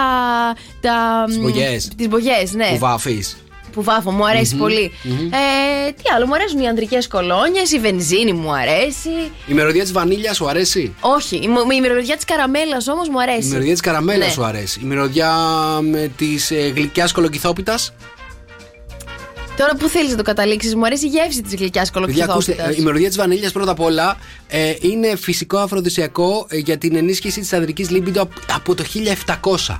Τα... 0.81 1.23
Τις 1.27 1.39
μπογιές. 1.39 1.87
Τις 1.97 2.07
μπογιές, 2.07 2.53
ναι. 2.53 2.69
Που 2.69 2.77
βάφεις. 2.77 3.37
Που 3.71 3.83
βάφω, 3.83 4.11
μου 4.11 4.27
αρεσει 4.27 4.55
πολυ 4.55 4.91
Ε, 5.03 5.91
τι 5.91 6.03
άλλο, 6.15 6.27
μου 6.27 6.33
αρέσουν 6.33 6.59
οι 6.59 6.67
ανδρικές 6.67 7.07
κολόνιες, 7.07 7.71
η 7.71 7.79
βενζίνη 7.79 8.33
μου 8.33 8.53
αρέσει. 8.53 9.09
Η 9.47 9.53
μυρωδιά 9.53 9.81
της 9.81 9.91
βανίλιας 9.91 10.35
σου 10.35 10.49
αρέσει; 10.49 10.95
Όχι, 10.99 11.35
η, 11.35 11.47
μου- 11.47 11.71
η 11.71 11.79
μυρωδιά 11.81 12.15
της 12.15 12.25
καραμέλας 12.25 12.87
όμως 12.87 13.09
μου 13.09 13.21
αρέσει. 13.21 13.47
Η 13.47 13.49
μυρωδιά 13.51 13.71
της 13.71 13.81
καραμέλας 13.81 14.27
Ναι. 14.27 14.33
σου 14.33 14.43
αρέσει. 14.43 14.79
Η 14.83 14.85
μυρωδιά 14.85 15.31
της 16.17 16.51
ε, 16.51 16.71
γλυκιάς 16.75 17.11
κολοκυθόπιτας; 17.11 17.93
Τώρα 19.57 19.75
που 19.75 19.87
θέλεις 19.87 20.11
να 20.11 20.17
το 20.17 20.23
καταλήξεις, 20.23 20.75
μου 20.75 20.85
αρέσει 20.85 21.05
η 21.05 21.09
γεύση 21.09 21.41
της 21.41 21.55
γλυκιάς 21.55 21.89
Παιδιά, 21.91 22.25
ακούστε, 22.25 22.51
κολοκυθόπιτα. 22.51 22.69
ε, 22.69 22.81
η 22.81 22.83
μυρωδιά 22.85 23.07
της 23.07 23.17
βανίλιας 23.17 23.51
πρώτα 23.51 23.71
απ' 23.71 23.79
όλα 23.79 24.17
ε, 24.47 24.73
είναι 24.81 25.15
φυσικό 25.15 25.57
αφροδισιακό 25.57 26.45
ε, 26.49 26.57
για 26.57 26.77
την 26.77 26.95
ενίσχυση 26.95 27.39
της 27.39 27.53
ανδρικής 27.53 27.89
λίμπιντο 27.89 28.21
απ- 28.21 28.31
από 28.53 28.75
το 28.75 28.83
1700. 28.83 29.73
Α! 29.73 29.79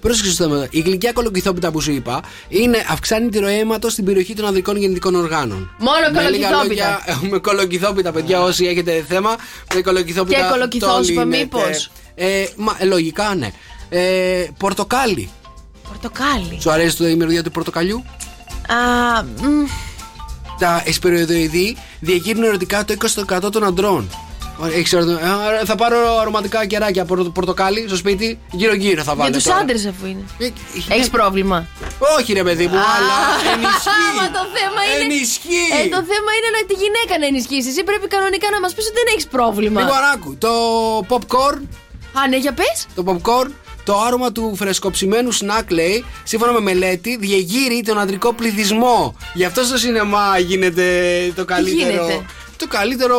Πρόσεξε 0.00 0.32
στο 0.32 0.44
θέμα. 0.44 0.66
Η 0.70 0.80
γλυκιά 0.80 1.12
κολοκυθόπιτα 1.12 1.70
που 1.70 1.80
σου 1.80 1.90
είπα 1.92 2.22
είναι, 2.48 2.84
αυξάνει 2.90 3.28
τη 3.28 3.38
ροή 3.38 3.58
αίματος 3.58 3.92
στην 3.92 4.04
περιοχή 4.04 4.34
των 4.34 4.46
ανδρικών 4.46 4.76
γεννητικών 4.76 5.14
οργάνων. 5.14 5.70
Μόνο 5.78 5.96
Με 6.12 6.30
λίγα 6.30 6.48
κολοκυθόπιτα. 6.48 7.02
λόγια, 7.08 7.28
με 7.30 7.38
κολοκυθόπιτα, 7.38 8.12
παιδιά, 8.12 8.42
όσοι 8.42 8.64
έχετε 8.66 9.04
θέμα. 9.08 9.36
Με 9.74 9.80
κολοκυθόπιτα. 9.80 10.36
Και 10.38 10.44
κολοκυθόσπα, 10.50 10.94
το 11.00 11.02
λύνετε. 11.02 11.36
μήπως; 11.36 11.90
Ε, 12.14 12.44
μα, 12.56 12.76
ε, 12.78 12.84
λογικά, 12.84 13.34
ναι. 13.34 13.50
Ε, 13.88 14.46
πορτοκάλι. 14.58 15.28
Πορτοκάλι. 15.88 16.58
Σου 16.60 16.70
αρέσει 16.70 16.96
το 16.96 17.08
η 17.08 17.14
μυρωδιά 17.14 17.42
του 17.42 17.50
πορτοκαλιού; 17.50 18.04
Α, 18.68 19.22
μ, 19.22 19.64
Τα 20.58 20.82
εσπεριδοειδή 20.84 21.76
διαγείρουν 22.00 22.42
ερωτικά 22.42 22.84
το 22.84 22.94
20% 23.46 23.52
των 23.52 23.64
αντρών. 23.64 24.10
Ωραία, 24.58 24.76
έχεις 24.76 24.92
ερωτο- 24.92 25.12
Α, 25.12 25.64
Θα 25.64 25.74
πάρω 25.74 26.18
αρωματικά 26.20 26.66
κεράκια 26.66 27.02
από 27.02 27.16
το 27.16 27.30
πορτοκάλι 27.30 27.84
στο 27.86 27.96
σπίτι, 27.96 28.38
γύρω-γύρω 28.50 29.02
θα 29.02 29.14
βάλω. 29.14 29.28
για 29.30 29.38
τους 29.38 29.44
τώρα. 29.48 29.58
άντρες 29.58 29.86
αφού 29.86 30.06
είναι. 30.06 30.24
Ε, 30.38 30.48
Έχεις 30.94 31.10
πρόβλημα. 31.10 31.66
Όχι, 32.18 32.32
ρε 32.32 32.42
παιδί 32.42 32.66
μου, 32.66 32.76
αλλά 32.94 33.16
ενισχύει. 33.52 34.08
Μα 34.20 34.26
το 34.38 34.42
θέμα 34.56 34.80
είναι. 34.94 35.14
Ενισχύει. 35.14 35.68
Ε, 35.84 35.88
το 35.96 36.00
θέμα 36.10 36.30
είναι 36.36 36.50
να 36.56 36.60
τη 36.68 36.74
γυναίκα 36.82 37.14
να 37.20 37.26
ενισχύσει. 37.26 37.68
Εσύ 37.68 37.82
πρέπει 37.84 38.06
κανονικά 38.06 38.46
να 38.50 38.60
μας 38.60 38.74
πεις 38.74 38.84
ότι 38.86 38.94
δεν 38.94 39.06
έχεις 39.12 39.26
πρόβλημα. 39.26 39.80
Λοιπόν, 39.80 39.96
άκου. 40.14 40.30
Το 40.46 40.52
popcorn, 41.10 41.60
Α, 42.18 42.28
ναι, 42.28 42.36
για 42.36 42.52
πες. 42.52 42.76
το 42.94 43.02
popcorn, 43.08 43.50
το 43.86 44.00
άρωμα 44.06 44.32
του 44.32 44.54
φρεσκοψημένου 44.56 45.32
σνακ 45.32 45.70
λέει, 45.70 46.04
σύμφωνα 46.24 46.52
με 46.52 46.60
μελέτη, 46.60 47.16
διεγείρει 47.16 47.82
τον 47.82 47.98
αντρικό 47.98 48.32
πληθυσμό. 48.32 49.16
Γι' 49.34 49.44
αυτό 49.44 49.62
στο 49.62 49.76
σινεμά 49.76 50.38
γίνεται 50.38 50.84
το 51.36 51.44
καλύτερο. 51.44 51.90
γίνεται; 51.90 52.24
Το 52.58 52.66
καλύτερο, 52.68 53.16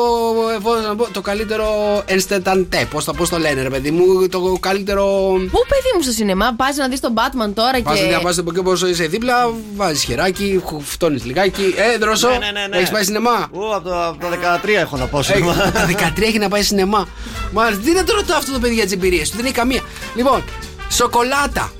ε, 0.55 0.57
πώς 0.61 0.83
να 0.85 0.95
πω, 0.95 1.07
το 1.11 1.21
καλύτερο 1.21 1.67
ενστεταντέ. 2.05 2.87
Πώς 2.91 3.05
το, 3.05 3.13
πώς 3.13 3.29
το 3.29 3.37
λένε, 3.37 3.61
ρε 3.61 3.69
παιδί 3.69 3.91
μου, 3.91 4.27
το 4.27 4.57
καλύτερο. 4.59 5.03
Πού 5.51 5.59
παιδί 5.69 5.91
μου 5.95 6.01
στο 6.01 6.11
σινεμά, 6.11 6.53
πας 6.57 6.75
να 6.75 6.87
δεις 6.87 6.99
τον 6.99 7.13
Batman 7.15 7.51
τώρα 7.53 7.81
Πας 7.81 7.99
και. 7.99 8.05
να 8.05 8.19
πα 8.19 8.29
από 8.39 8.49
εκεί 8.49 8.59
όπω 8.59 8.73
είσαι 8.87 9.05
δίπλα, 9.07 9.49
βάζεις 9.75 10.03
χεράκι, 10.03 10.63
φτώνεις 10.83 11.25
λιγάκι. 11.25 11.73
Ε, 11.93 11.97
δρόσο, 11.97 12.27
Ναι, 12.29 12.37
ναι, 12.37 12.51
ναι, 12.51 12.67
ναι. 12.69 12.77
έχεις 12.77 12.89
πάει 12.89 13.03
σινεμά; 13.03 13.47
Ου, 13.51 13.75
από, 13.75 13.87
το, 13.89 14.05
από 14.07 14.17
τα 14.25 14.59
13 14.63 14.67
έχω 14.79 14.97
να 14.97 15.05
πάω 15.05 15.19
Έχει- 15.19 15.31
σινεμά. 15.33 15.53
Τα 15.71 15.85
13 16.17 16.21
έχει 16.21 16.37
να 16.39 16.49
πάει 16.49 16.61
σινεμά. 16.61 17.07
Μάλιστα, 17.53 17.83
τι 17.83 17.91
να 17.93 18.03
το 18.03 18.13
ρωτάω 18.15 18.37
αυτό 18.37 18.51
το 18.51 18.59
παιδί 18.59 18.73
για 18.73 18.83
τις 18.83 18.93
εμπειρίες 18.93 19.29
του, 19.29 19.35
δεν 19.35 19.45
έχει 19.45 19.53
καμία. 19.53 19.81
Λοιπόν, 20.15 20.43
σοκολάτα. 20.91 21.71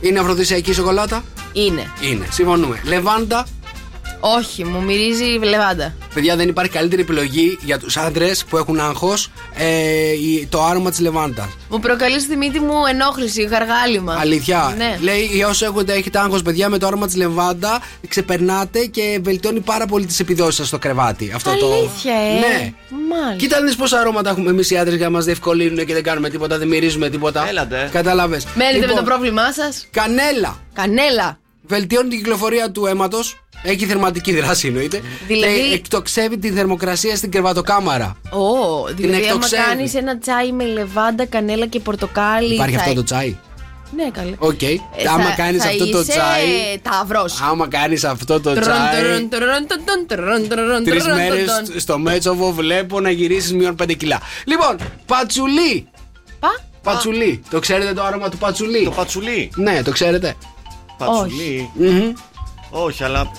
Είναι 0.00 0.18
αφροδισιακή 0.18 0.72
σοκολάτα; 0.72 1.24
Είναι. 1.52 1.90
Είναι. 2.00 2.26
Συμφωνούμε. 2.30 2.80
Λεβάντα. 2.84 3.46
Όχι, 4.20 4.64
μου 4.64 4.82
μυρίζει 4.82 5.24
λεβάντα. 5.24 5.94
Παιδιά, 6.14 6.36
δεν 6.36 6.48
υπάρχει 6.48 6.72
καλύτερη 6.72 7.02
επιλογή 7.02 7.58
για 7.62 7.78
τους 7.78 7.96
άντρες 7.96 8.44
που 8.44 8.56
έχουν 8.56 8.80
άγχος 8.80 9.30
ε, 9.54 9.66
η- 10.12 10.46
το 10.50 10.62
άρωμα 10.64 10.90
της 10.90 11.00
Λεβάντας. 11.00 11.46
Μου 11.68 11.78
προκαλείς 11.80 12.22
στη 12.22 12.36
μύτη 12.36 12.60
μου 12.60 12.74
ενόχληση, 12.90 13.42
γαργάλιμα. 13.42 14.16
Αλήθεια. 14.20 14.74
Ναι. 14.76 14.98
Λέει, 15.00 15.24
για 15.32 15.48
όσοι 15.48 15.64
έχετε, 15.64 15.92
έχετε 15.92 16.18
άγχος, 16.18 16.42
παιδιά, 16.42 16.68
με 16.68 16.78
το 16.78 16.86
άρωμα 16.86 17.06
της 17.06 17.16
Λεβάντα 17.16 17.80
ξεπερνάτε 18.08 18.84
και 18.84 19.18
βελτιώνει 19.22 19.60
πάρα 19.60 19.86
πολύ 19.86 20.06
τις 20.06 20.20
επιδόσεις 20.20 20.54
σας 20.54 20.66
στο 20.66 20.78
κρεβάτι. 20.78 21.32
Αυτό 21.34 21.50
Αλήθεια, 21.50 22.12
το. 22.12 22.18
ε; 22.18 22.38
Ναι. 22.48 22.72
Μάλιστα. 23.10 23.36
Κοίτα 23.36 23.62
δεις 23.62 23.76
πόσα 23.76 24.00
αρώματα 24.00 24.30
έχουμε 24.30 24.50
εμείς 24.50 24.70
οι 24.70 24.76
άντρες 24.76 24.96
για 24.96 25.04
να 25.06 25.10
μας 25.12 25.24
διευκολύνουν 25.24 25.86
και 25.86 25.92
δεν 25.92 26.02
κάνουμε 26.02 26.28
τίποτα, 26.30 26.58
δεν 26.58 26.68
μυρίζουμε 26.68 27.08
τίποτα. 27.10 27.48
Έλατε. 27.48 27.88
Κατάλαβες. 27.92 28.46
Μένετε 28.54 28.86
με 28.86 28.92
το 28.94 29.02
πρόβλημά 29.02 29.52
σας; 29.52 29.86
Κανέλα. 29.90 30.58
Κανέλα. 30.74 31.38
Βελτιώνει 31.68 32.08
την 32.08 32.18
κυκλοφορία 32.18 32.70
του 32.70 32.86
αίματος. 32.86 33.40
Έχει 33.62 33.84
θερματική 33.86 34.34
δράση 34.40 34.66
εννοείται. 34.66 35.00
Δηλαδή- 35.26 35.68
Και 35.68 35.74
εκτοξεύει 35.74 36.38
τη 36.38 36.50
θερμοκρασία 36.50 37.16
στην 37.16 37.30
κρεβατοκάμαρα. 37.30 38.16
Ω, 38.30 38.86
δηλαδή 38.86 39.14
άμα 39.14 39.26
εκτοξεύει. 39.26 39.62
κάνεις 39.62 39.94
ένα 39.94 40.18
τσάι 40.18 40.52
με 40.52 40.64
λεβάντα, 40.64 41.26
κανέλα 41.26 41.66
και 41.66 41.80
πορτοκάλι. 41.80 42.54
Υπάρχει 42.54 42.74
θα- 42.74 42.80
αυτό 42.80 42.94
το 42.94 43.02
τσάι; 43.02 43.36
Ναι, 43.96 44.10
καλέ. 44.12 44.34
Οκ. 44.38 44.62
Ε, 44.62 44.76
Άμα 45.12 45.24
θα- 45.24 45.34
κάνεις 45.36 45.62
θα 45.62 45.68
αυτό 45.68 45.88
το 45.90 45.98
είσαι 46.00 46.10
τσάι. 46.10 46.78
Ταύρος. 46.82 47.40
Άμα 47.50 47.68
κάνεις 47.68 48.04
αυτό 48.04 48.40
το 48.40 48.52
Τρον, 48.52 48.60
τσάι. 48.60 49.02
τρον, 49.02 49.28
τρον, 49.28 49.66
τρον, 49.84 50.06
τρον, 50.06 50.48
τρον, 50.48 50.84
Τρεις 50.84 51.02
τρον, 51.04 51.16
μέρες 51.16 51.44
τρον. 51.44 51.80
στο 51.80 51.98
Μέτσοβο 51.98 52.52
βλέπω 52.52 53.00
να 53.00 53.10
γυρίσεις 53.10 53.52
μείον 53.52 53.74
5 53.74 53.92
κιλά. 53.96 54.20
Λοιπόν, 54.44 54.76
πατσουλί. 55.06 55.88
Πα. 56.40 56.48
Πατσουλί. 56.82 57.42
Το 57.50 57.58
ξέρετε 57.58 57.92
το 57.92 58.02
άρωμα 58.02 58.28
του 58.28 58.38
πατσουλί; 58.38 58.84
Το 58.84 58.90
πατσουλί. 58.90 59.50
Ναι, 59.54 59.82
το 59.82 59.90
ξέρετε. 59.90 60.34
Πατσουλί. 60.98 61.70
Μμμ. 61.74 62.12
Όχι, 62.70 63.04
αλλά. 63.04 63.30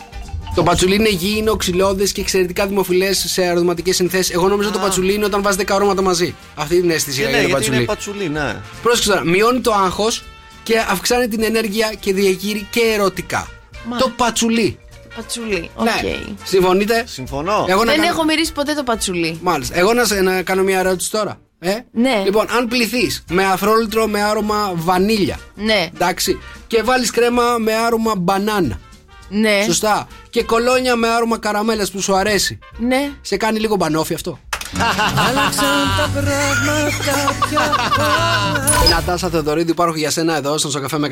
Το 0.55 0.63
πατσουλί 0.63 0.95
είναι 0.95 1.09
γήινο, 1.09 1.55
ξυλώδες 1.55 2.03
και 2.05 2.21
εξαιρετικά 2.21 2.67
δημοφιλές 2.67 3.23
σε 3.27 3.41
αρωματικές 3.43 3.95
συνθέσεις. 3.95 4.33
Εγώ 4.33 4.47
νομίζω 4.47 4.71
το 4.71 4.79
πατσουλί 4.79 5.13
είναι 5.13 5.25
όταν 5.25 5.41
βάζει 5.41 5.57
10 5.61 5.71
αρώματα 5.75 6.01
μαζί. 6.01 6.35
Αυτή 6.55 6.73
είναι 6.73 6.81
την 6.81 6.91
αίσθηση 6.91 7.21
Ναι, 7.23 7.29
για 7.29 7.41
το 7.41 7.47
γιατί 7.47 7.65
είναι 7.65 7.79
πατσουλί. 7.85 8.19
πατσουλί, 8.25 8.29
ναι. 8.29 8.61
Πρόσεξε 8.83 9.09
τώρα, 9.09 9.23
μειώνει 9.25 9.59
το 9.59 9.73
άγχος 9.73 10.23
και 10.63 10.77
αυξάνει 10.89 11.27
την 11.27 11.43
ενέργεια 11.43 11.93
και 11.99 12.13
διεγείρει 12.13 12.67
και 12.71 12.79
ερωτικά. 12.93 13.47
Μάλιστα. 13.87 14.09
Το 14.09 14.15
πατσουλί. 14.17 14.77
Πατσουλί. 15.15 15.69
Οκ. 15.75 15.83
Ναι. 15.85 16.19
Συμφωνείτε; 16.43 17.03
Συμφωνώ. 17.07 17.65
Εγώ 17.67 17.83
να 17.83 17.91
Δεν 17.91 17.95
κάνω- 18.01 18.13
έχω 18.13 18.23
μυρίσει 18.23 18.51
ποτέ 18.51 18.73
το 18.73 18.83
πατσουλί. 18.83 19.39
Μάλιστα. 19.41 19.77
Εγώ 19.77 19.93
να, 19.93 20.05
σε- 20.05 20.21
να 20.21 20.41
κάνω 20.41 20.63
μια 20.63 20.79
ερώτηση 20.79 21.11
τώρα. 21.11 21.39
Ε; 21.59 21.77
Ναι. 21.91 22.21
Λοιπόν, 22.25 22.45
αν 22.57 22.67
πλυθείς 22.67 23.23
με 23.29 23.45
αφρόλουτρο 23.45 24.07
με 24.07 24.23
άρωμα 24.23 24.71
βανίλια. 24.75 25.39
Ναι. 25.55 25.89
Εντάξει. 25.95 26.39
Και 26.67 26.83
βάλεις 26.83 27.11
κρέμα 27.11 27.57
με 27.57 27.73
άρωμα 27.73 28.15
μπανάνα. 28.15 28.79
Ναι. 29.29 29.61
Σωστά. 29.65 30.07
Και 30.29 30.43
κολόνια 30.43 30.95
με 30.95 31.07
άρωμα 31.07 31.37
καραμέλας 31.37 31.91
που 31.91 32.01
σου 32.01 32.15
αρέσει. 32.15 32.59
Ναι. 32.77 33.11
Σε 33.21 33.37
κάνει 33.37 33.59
λίγο 33.59 33.75
μπανόφι 33.75 34.13
αυτό; 34.13 34.39
Άλλαξαν 35.29 35.65
τα 35.97 36.09
πράγματα 36.13 37.47
πια 37.49 37.61
Η 38.85 38.89
Νατάσα 38.89 39.29
Θεοδωρίδη 39.29 39.71
υπάρχω 39.71 39.95
για 39.97 40.09
σένα 40.09 40.35
εδώ 40.37 40.57
στον 40.57 40.71
Σοκαφέ 40.71 40.97
με 40.97 41.07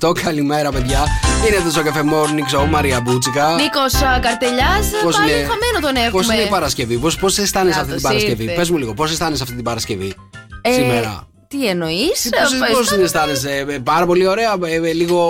104,8. 0.00 0.12
Καλημέρα, 0.22 0.70
παιδιά. 0.70 1.04
Είναι 1.48 1.62
το 1.64 1.70
Σοκαφέ 1.70 2.02
Morning 2.04 2.56
Show, 2.56 2.66
Μαρία 2.70 3.00
Μπούτσικα. 3.00 3.54
Νίκος 3.54 3.92
Καρτελιάς, 4.20 4.86
Πώς 5.02 5.16
πάλι 5.16 5.30
είναι- 5.30 5.38
χαμένο 5.40 5.78
τον 5.80 5.96
έχουμε. 5.96 6.10
Πώς 6.10 6.26
είναι 6.34 6.42
η 6.42 6.48
Παρασκευή, 6.48 6.96
πώ 6.96 7.08
πώς 7.20 7.38
αισθάνεσαι 7.38 7.78
αυτή 7.80 7.92
την 7.92 8.02
Κράτος 8.02 8.18
Παρασκευή; 8.18 8.42
ήρθε. 8.42 8.54
Πες 8.56 8.70
μου 8.70 8.76
λίγο, 8.78 8.94
πώς 8.94 9.10
αισθάνεσαι 9.10 9.42
αυτή 9.42 9.54
την 9.54 9.64
Παρασκευή 9.64 10.14
Ε, 10.62 10.72
σήμερα; 10.72 11.26
Τι 11.54 11.66
εννοείς; 11.68 12.28
Πώ 12.72 12.80
την 12.94 13.02
αισθάνεσαι, 13.04 13.52
ε, 13.68 13.78
πάρα 13.78 14.06
πολύ 14.06 14.26
ωραία, 14.26 14.52
ε, 14.64 14.74
ε, 14.74 14.92
λίγο. 14.92 15.20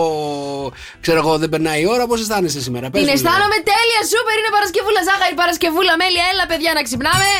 ξέρω 1.01 1.19
εγώ, 1.19 1.39
δεν 1.39 1.49
περνάει 1.49 1.81
η 1.83 1.87
ώρα, 1.95 2.07
πώς 2.07 2.21
αισθάνεσαι 2.21 2.61
σήμερα; 2.61 2.91
Πες 2.91 3.01
Την 3.01 3.11
μου 3.11 3.17
λίγο. 3.17 3.29
αισθάνομαι 3.29 3.59
τέλεια, 3.73 4.01
σούπερ 4.13 4.35
είναι 4.41 4.53
Παρασκευούλα 4.57 5.01
ζάχαρη, 5.09 5.35
Παρασκευούλα 5.43 5.95
μέλια. 6.03 6.25
Έλα, 6.33 6.45
παιδιά, 6.51 6.71
να 6.79 6.83
ξυπνάμε. 6.87 7.31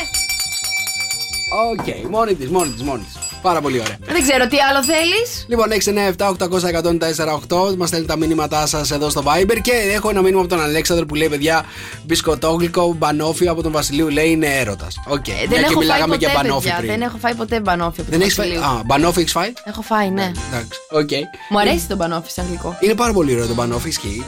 Οκ, 1.71 2.09
μόνη 2.09 2.33
της, 2.35 2.49
μόνη 2.49 2.71
της, 2.71 2.81
μόνη 2.83 3.03
της. 3.03 3.15
Πάρα 3.41 3.61
πολύ 3.61 3.79
ωραία. 3.79 3.97
Δεν 4.01 4.21
ξέρω 4.21 4.47
τι 4.47 4.57
άλλο 4.69 4.83
θέλεις. 4.83 5.45
Λοιπόν, 5.47 5.67
697-800-1048 7.47 7.75
μας 7.77 7.87
στέλνει 7.87 8.05
τα 8.05 8.15
μηνύματά 8.17 8.65
σας 8.65 8.91
εδώ 8.91 9.09
στο 9.09 9.23
Viber 9.25 9.57
και 9.61 9.71
έχω 9.93 10.09
ένα 10.09 10.21
μήνυμα 10.21 10.39
από 10.39 10.49
τον 10.49 10.61
Αλέξανδρο 10.61 11.05
που 11.05 11.15
λέει: 11.15 11.29
Παιδιά, 11.29 11.65
μπισκοτόγλυκο, 12.03 12.93
μπανόφι 12.97 13.47
από 13.47 13.61
τον 13.63 13.71
Βασιλείου 13.71 14.09
λέει 14.09 14.29
είναι 14.29 14.47
έρωτας. 14.47 14.95
Οκ, 15.07 15.27
Ε, 15.27 15.31
μια 15.31 15.39
δεν 15.39 15.49
και 15.49 15.55
έχω 15.55 15.67
φάει 15.71 15.77
μιλάγαμε 15.79 16.13
ποτέ, 16.13 16.25
για 16.25 16.33
μπανόφι 16.35 16.61
παιδιά. 16.67 16.77
πριν. 16.77 16.89
Δεν 16.91 17.01
έχω 17.01 17.17
φάει 17.17 17.33
ποτέ 17.35 17.59
μπανόφι. 17.59 18.01
από 18.01 18.09
Δεν 18.09 18.19
το 18.19 18.25
έχεις 18.25 18.35
φάει. 18.35 18.47
Βασιλείο. 18.47 18.69
Α, 18.69 18.81
μπανόφι 18.85 19.19
έχεις 19.19 19.31
φάει; 19.31 19.53
Έχω 19.63 19.81
φάει, 19.81 20.09
ναι. 20.09 20.31
Εντάξει, 20.51 20.79
οκ. 20.91 21.09
Μου 21.49 21.59
αρέσει 21.59 21.87
το 21.87 21.95
μπανόφι 21.95 22.31
σαν 22.31 22.45
γλυκό. 22.47 22.77
Είναι 22.79 22.93
πάρα 22.95 23.13
πολύ 23.13 23.33
ωραίο 23.33 23.47
το 23.47 23.53
μπανόφι, 23.53 23.87
ισχύει. 23.89 24.23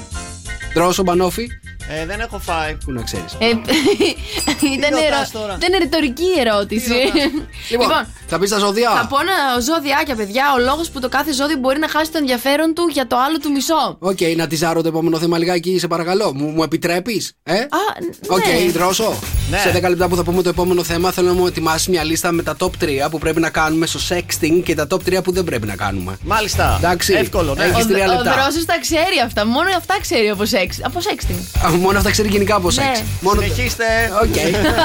Τρως 0.73 1.03
μπανόφι, 1.03 1.47
Ε, 1.89 2.05
δεν 2.05 2.19
έχω 2.19 2.39
φάει. 2.39 2.75
που 2.85 2.91
να 2.91 3.01
ξέρεις. 3.01 3.33
Ε, 3.39 3.45
ήταν, 4.77 4.89
ρωτάς 4.91 5.31
ερω... 5.31 5.41
τώρα; 5.41 5.57
ήταν 5.61 5.79
ρητορική 5.79 6.23
η 6.23 6.39
ερώτηση. 6.39 6.93
Λοιπόν, 7.71 8.07
θα 8.27 8.39
πεις 8.39 8.49
τα 8.49 8.57
ζώδια. 8.57 8.89
θα 8.89 9.07
πω 9.07 9.17
ένα 9.19 9.59
ζωδιάκια, 9.59 10.15
παιδιά. 10.15 10.43
Ο 10.55 10.59
λόγος 10.59 10.89
που 10.89 10.99
το 10.99 11.09
κάθε 11.09 11.33
ζώδιο 11.33 11.57
μπορεί 11.57 11.79
να 11.79 11.89
χάσει 11.89 12.11
το 12.11 12.17
ενδιαφέρον 12.17 12.73
του 12.73 12.87
για 12.91 13.07
το 13.07 13.15
άλλο 13.27 13.37
του 13.37 13.51
μισό. 13.51 13.97
Οκ, 13.99 14.17
να 14.35 14.47
τιζάρω 14.47 14.81
το 14.81 14.87
επόμενο 14.87 15.17
θέμα 15.17 15.37
λιγάκι, 15.37 15.79
σε 15.79 15.87
παρακαλώ. 15.87 16.33
Μου, 16.33 16.45
μου 16.45 16.63
επιτρέπεις, 16.63 17.33
ε; 17.43 17.53
Α, 17.53 17.65
Οκ, 18.27 18.45
ναι. 18.45 18.71
Δρόσο. 18.71 19.13
Ναι. 19.49 19.57
Σε 19.57 19.79
10 19.85 19.89
λεπτά 19.89 20.07
που 20.07 20.15
θα 20.15 20.23
πούμε 20.23 20.41
το 20.41 20.49
επόμενο 20.49 20.83
θέμα, 20.83 21.11
θέλω 21.11 21.27
να 21.27 21.33
μου 21.33 21.47
ετοιμάσεις 21.47 21.87
μια 21.87 22.03
λίστα 22.03 22.31
με 22.31 22.43
τα 22.43 22.55
top 22.59 22.69
3 22.81 23.09
που 23.11 23.19
πρέπει 23.19 23.39
να 23.39 23.49
κάνουμε 23.49 23.85
στο 23.85 23.99
sexting 24.09 24.61
και 24.63 24.75
τα 24.75 24.87
top 24.89 25.17
3 25.17 25.23
που 25.23 25.31
δεν 25.31 25.43
πρέπει 25.43 25.67
να 25.67 25.75
κάνουμε. 25.75 26.17
Μάλιστα. 26.23 26.75
Εντάξει. 26.77 27.13
Εύκολο, 27.13 27.53
ναι. 27.53 27.63
Έχεις 27.63 27.83
Ο, 27.83 27.87
τρία 27.87 28.05
ο 28.05 28.13
λεπτά. 28.13 28.33
Δρόσος 28.33 28.65
τα 28.65 28.77
ξέρει 28.81 29.19
αυτά. 29.25 29.45
Μόνο 29.45 29.69
αυτά 29.77 29.97
ξέρει 30.01 30.29
από 30.29 30.45
σεξ. 30.45 30.77
Από 30.83 30.99
sexting. 30.99 31.71
Α, 31.73 31.77
Μόνο 31.77 31.97
αυτά 31.97 32.11
ξέρει 32.11 32.27
γενικά 32.27 32.55
από 32.55 32.67
Ναι. 32.67 32.71
σεξ. 32.73 33.03
Μόνο... 33.21 33.41
Συνεχίστε. 33.41 33.83
Οκ. 34.23 34.35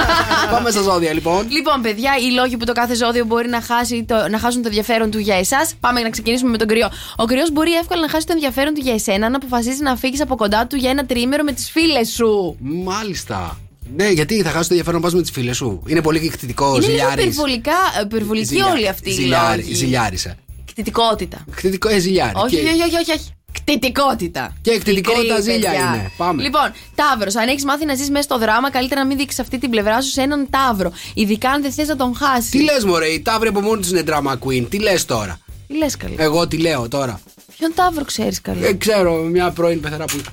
Πάμε 0.53 0.71
στα 0.71 0.83
ζώδια 0.83 1.13
λοιπόν. 1.13 1.47
Λοιπόν, 1.51 1.81
παιδιά, 1.83 2.13
οι 2.29 2.33
λόγοι 2.33 2.57
που 2.57 2.65
το 2.65 2.73
κάθε 2.73 2.95
ζώδιο 2.95 3.25
μπορεί 3.25 3.49
να, 3.49 3.61
χάσει 3.61 4.05
το, 4.05 4.15
να 4.31 4.39
χάσουν 4.39 4.63
το 4.63 4.69
ενδιαφέρον 4.69 5.11
του 5.11 5.19
για 5.19 5.35
εσάς. 5.39 5.75
Πάμε 5.81 6.01
να 6.01 6.11
ξεκινήσουμε 6.11 6.51
με 6.51 6.57
τον 6.59 6.69
κριό. 6.69 6.89
Ο 7.17 7.25
κριός 7.25 7.53
μπορεί 7.53 7.73
εύκολα 7.73 8.01
να 8.01 8.09
χάσει 8.09 8.27
το 8.27 8.33
ενδιαφέρον 8.35 8.75
του 8.75 8.81
για 8.81 8.93
εσένα, 8.95 9.27
αν 9.27 9.35
αποφασίσει 9.35 9.83
να 9.83 9.97
φύγεις 9.97 10.21
από 10.21 10.37
κοντά 10.37 10.67
του 10.67 10.77
για 10.77 10.91
ένα 10.91 11.07
τρίμερο 11.07 11.43
με 11.45 11.53
τις 11.53 11.71
φίλες 11.71 12.09
σου. 12.09 12.57
Μάλιστα. 12.85 13.59
Ναι, 13.97 14.09
γιατί 14.09 14.43
θα 14.43 14.51
χάσει 14.51 14.69
το 14.69 14.75
ενδιαφέρον 14.75 14.95
να 15.01 15.07
πας 15.07 15.15
με 15.15 15.21
τις 15.21 15.31
φίλες 15.31 15.57
σου. 15.57 15.83
Είναι 15.87 16.03
πολύ 16.03 16.21
εκτιτικό, 16.25 16.67
Είναι 16.67 16.77
λίγο 16.79 16.91
ζηλιάρης. 16.91 17.25
υπερβολικά, 17.25 17.73
υπερβολική 18.05 18.47
Ζηλιά- 18.47 18.71
όλη 18.73 18.89
αυτή 18.89 19.11
η 19.11 19.13
ζηλιάρη- 19.13 19.63
λόγη. 19.63 19.75
Ζηλιάρισε. 19.75 20.37
Κτητικότητα. 20.73 21.45
Εκτιτικό, 21.51 21.89
ε, 21.89 21.99
ζηλιάρη. 21.99 22.33
Όχι, 22.37 22.57
Και- 22.57 22.63
όχι, 22.63 22.83
όχι, 22.83 22.97
όχι, 22.97 23.11
όχι. 23.13 23.29
Κτητικότητα. 23.53 24.57
Και 24.63 24.71
εκτιτικότητα 24.71 25.35
Πικρή, 25.37 25.43
ζήλια 25.53 25.71
παιδιά. 25.71 25.87
είναι. 25.95 26.11
Πάμε. 26.17 26.43
Λοιπόν, 26.43 26.73
Ταύρος, 26.95 27.37
αν 27.37 27.49
έχεις 27.49 27.65
μάθει 27.65 27.85
να 27.85 27.95
ζεις 27.95 28.11
μέσα 28.11 28.23
στο 28.23 28.39
δράμα, 28.39 28.71
καλύτερα 28.71 29.01
να 29.01 29.07
μην 29.07 29.17
δείξεις 29.17 29.41
αυτή 29.41 29.59
την 29.59 29.71
πλευρά 29.71 30.01
σου 30.03 30.11
σε 30.11 30.21
έναν 30.21 30.47
Ταύρο. 30.51 30.93
Ειδικά 31.15 31.51
αν 31.51 31.63
δεν 31.63 31.73
θες 31.73 31.89
να 31.89 31.97
τον 31.97 32.15
χάσεις. 32.17 32.51
Τι 32.51 32.63
λες, 32.63 32.85
Μωρέ, 32.85 33.07
η 33.07 33.21
Ταύρη 33.21 33.49
από 33.49 33.61
μόνη 33.61 33.81
τη 33.83 33.89
είναι 33.89 34.03
drama 34.07 34.33
queen. 34.33 34.67
Τι 34.69 34.79
λες 34.81 35.05
τώρα; 35.05 35.39
Τι 35.67 35.77
λες, 35.77 35.97
καλή. 35.97 36.15
Εγώ 36.19 36.47
τι 36.49 36.59
λέω 36.59 36.89
τώρα; 36.89 37.21
Ποιον 37.59 37.73
Ταύρο 37.75 38.05
ξέρεις, 38.05 38.41
καλή; 38.41 38.65
Ε, 38.67 38.73
ξέρω, 38.73 39.15
μια 39.15 39.51
πρώην 39.51 39.81
πεθερά 39.81 40.05
που 40.05 40.17
είχα. 40.19 40.31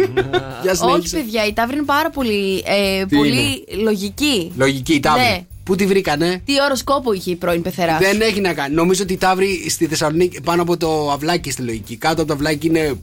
Για 0.62 0.70
Όχι, 0.70 0.76
συνέχισε. 0.76 1.16
παιδιά, 1.16 1.46
η 1.46 1.52
Ταύρη 1.52 1.76
είναι 1.76 1.84
πάρα 1.84 2.10
πολύ, 2.10 2.62
ε, 2.66 3.04
Τι 3.06 3.16
πολύ 3.16 3.64
λογική. 3.82 4.52
Λογική 4.56 4.94
η 4.94 5.00
Ταύρη. 5.00 5.22
Ναι. 5.22 5.44
Πού 5.70 5.76
τη 5.76 5.86
βρήκανε; 5.86 6.42
Τι 6.44 6.52
οροσκόπο 6.62 7.12
είχε 7.12 7.30
η 7.30 7.36
πρώην 7.36 7.62
πεθεράς; 7.62 7.96
σου; 7.96 8.10
Δεν 8.10 8.20
έχει 8.20 8.40
να 8.40 8.54
κάνει. 8.54 8.74
Νομίζω 8.74 9.02
ότι 9.02 9.12
η 9.12 9.16
Ταύρη 9.16 9.70
στη 9.70 9.86
Θεσσαλονίκη 9.86 10.40
πάνω 10.40 10.62
από 10.62 10.76
το 10.76 11.10
αυλάκι 11.10 11.50
στη 11.50 11.62
λογική. 11.62 11.96
Κάτω 11.96 12.22
από 12.22 12.26
το 12.26 12.32
αυλάκι 12.32 12.66
είναι. 12.66 12.94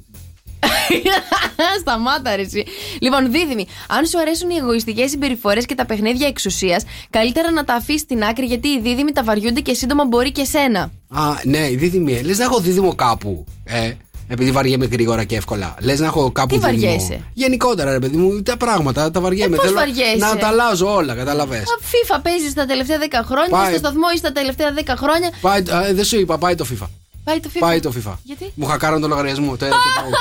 Σταμάτα, 1.82 2.36
ρε, 2.36 2.41
εσύ. 2.41 2.65
Λοιπόν, 2.99 3.32
δίδυμη, 3.32 3.68
αν 3.88 4.05
σου 4.05 4.20
αρέσουν 4.20 4.49
οι 4.49 4.55
εγωιστικές 4.55 5.09
συμπεριφορές 5.09 5.65
και 5.65 5.76
τα 5.76 5.86
παιχνίδια 5.86 6.28
εξουσίας, 6.28 6.84
καλύτερα 7.09 7.51
να 7.51 7.63
τα 7.63 7.74
αφήσεις 7.74 8.01
στην 8.01 8.24
άκρη 8.24 8.45
γιατί 8.45 8.68
οι 8.68 8.80
δίδυμοι 8.82 9.11
τα 9.11 9.24
βαριούνται 9.24 9.59
και 9.59 9.74
σύντομα 9.74 10.05
μπορεί 10.05 10.32
και 10.32 10.43
σένα. 10.43 10.91
Α, 11.09 11.22
ναι, 11.43 11.70
η 11.70 11.76
δίδυμη. 11.76 12.22
Λες 12.22 12.38
να 12.38 12.43
έχω 12.43 12.59
δίδυμο 12.59 12.95
κάπου. 12.95 13.45
Ε, 13.63 13.91
επειδή 14.28 14.51
βαριέμαι 14.51 14.86
γρήγορα 14.86 15.23
και 15.23 15.36
εύκολα. 15.36 15.75
Λες 15.80 15.99
να 15.99 16.05
έχω 16.05 16.32
κάπου 16.32 16.59
Τι 16.59 16.65
δίδυμο. 16.67 16.82
βαριέσαι; 16.91 17.21
Γενικότερα, 17.34 17.91
ρε 17.91 17.99
παιδί 17.99 18.17
μου, 18.17 18.41
τα 18.41 18.57
πράγματα 18.57 19.11
τα 19.11 19.19
βαριέμαι. 19.21 19.55
Ε, 19.55 19.57
πώς 19.57 19.65
Θέλω 19.65 19.78
βαριέσαι; 19.78 20.15
να 20.17 20.38
τα 20.38 20.47
αλλάζω 20.47 20.93
όλα, 20.95 21.15
καταλαβέ. 21.15 21.57
Α, 21.57 21.63
FIFA 21.63 22.19
παίζεις 22.23 22.53
τα 22.53 22.65
τελευταία 22.65 22.97
10 22.99 23.21
χρόνια, 23.25 23.49
Πάει. 23.49 23.69
στο 23.69 23.78
σταθμό 23.78 24.05
είσαι 24.13 24.21
τα 24.23 24.32
τελευταία 24.32 24.73
10 24.73 24.93
χρόνια. 24.97 25.30
Πάει, 25.41 25.59
α, 25.71 25.93
δεν 25.93 26.03
σου 26.03 26.19
είπα, 26.19 26.38
πάει 26.38 26.55
το 26.55 26.65
FIFA. 26.71 26.88
Πάει 27.23 27.39
το 27.39 27.49
FIFA. 27.53 27.57
Πάει 27.59 27.80
το 27.80 27.93
FIFA. 27.97 28.13
Γιατί; 28.23 28.51
Μου 28.55 28.65
χακάραν 28.65 29.01
το 29.01 29.07
λογαριασμό. 29.07 29.57
Το 29.57 29.65
ένα 29.65 29.75
και 29.75 29.89
το 29.95 30.01
άλλο. 30.05 30.15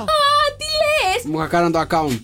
Α, 0.00 0.04
τι 0.58 0.64
λες! 0.64 1.32
Μου 1.32 1.38
χακάραν 1.38 1.72
το 1.72 1.80
account. 1.88 2.18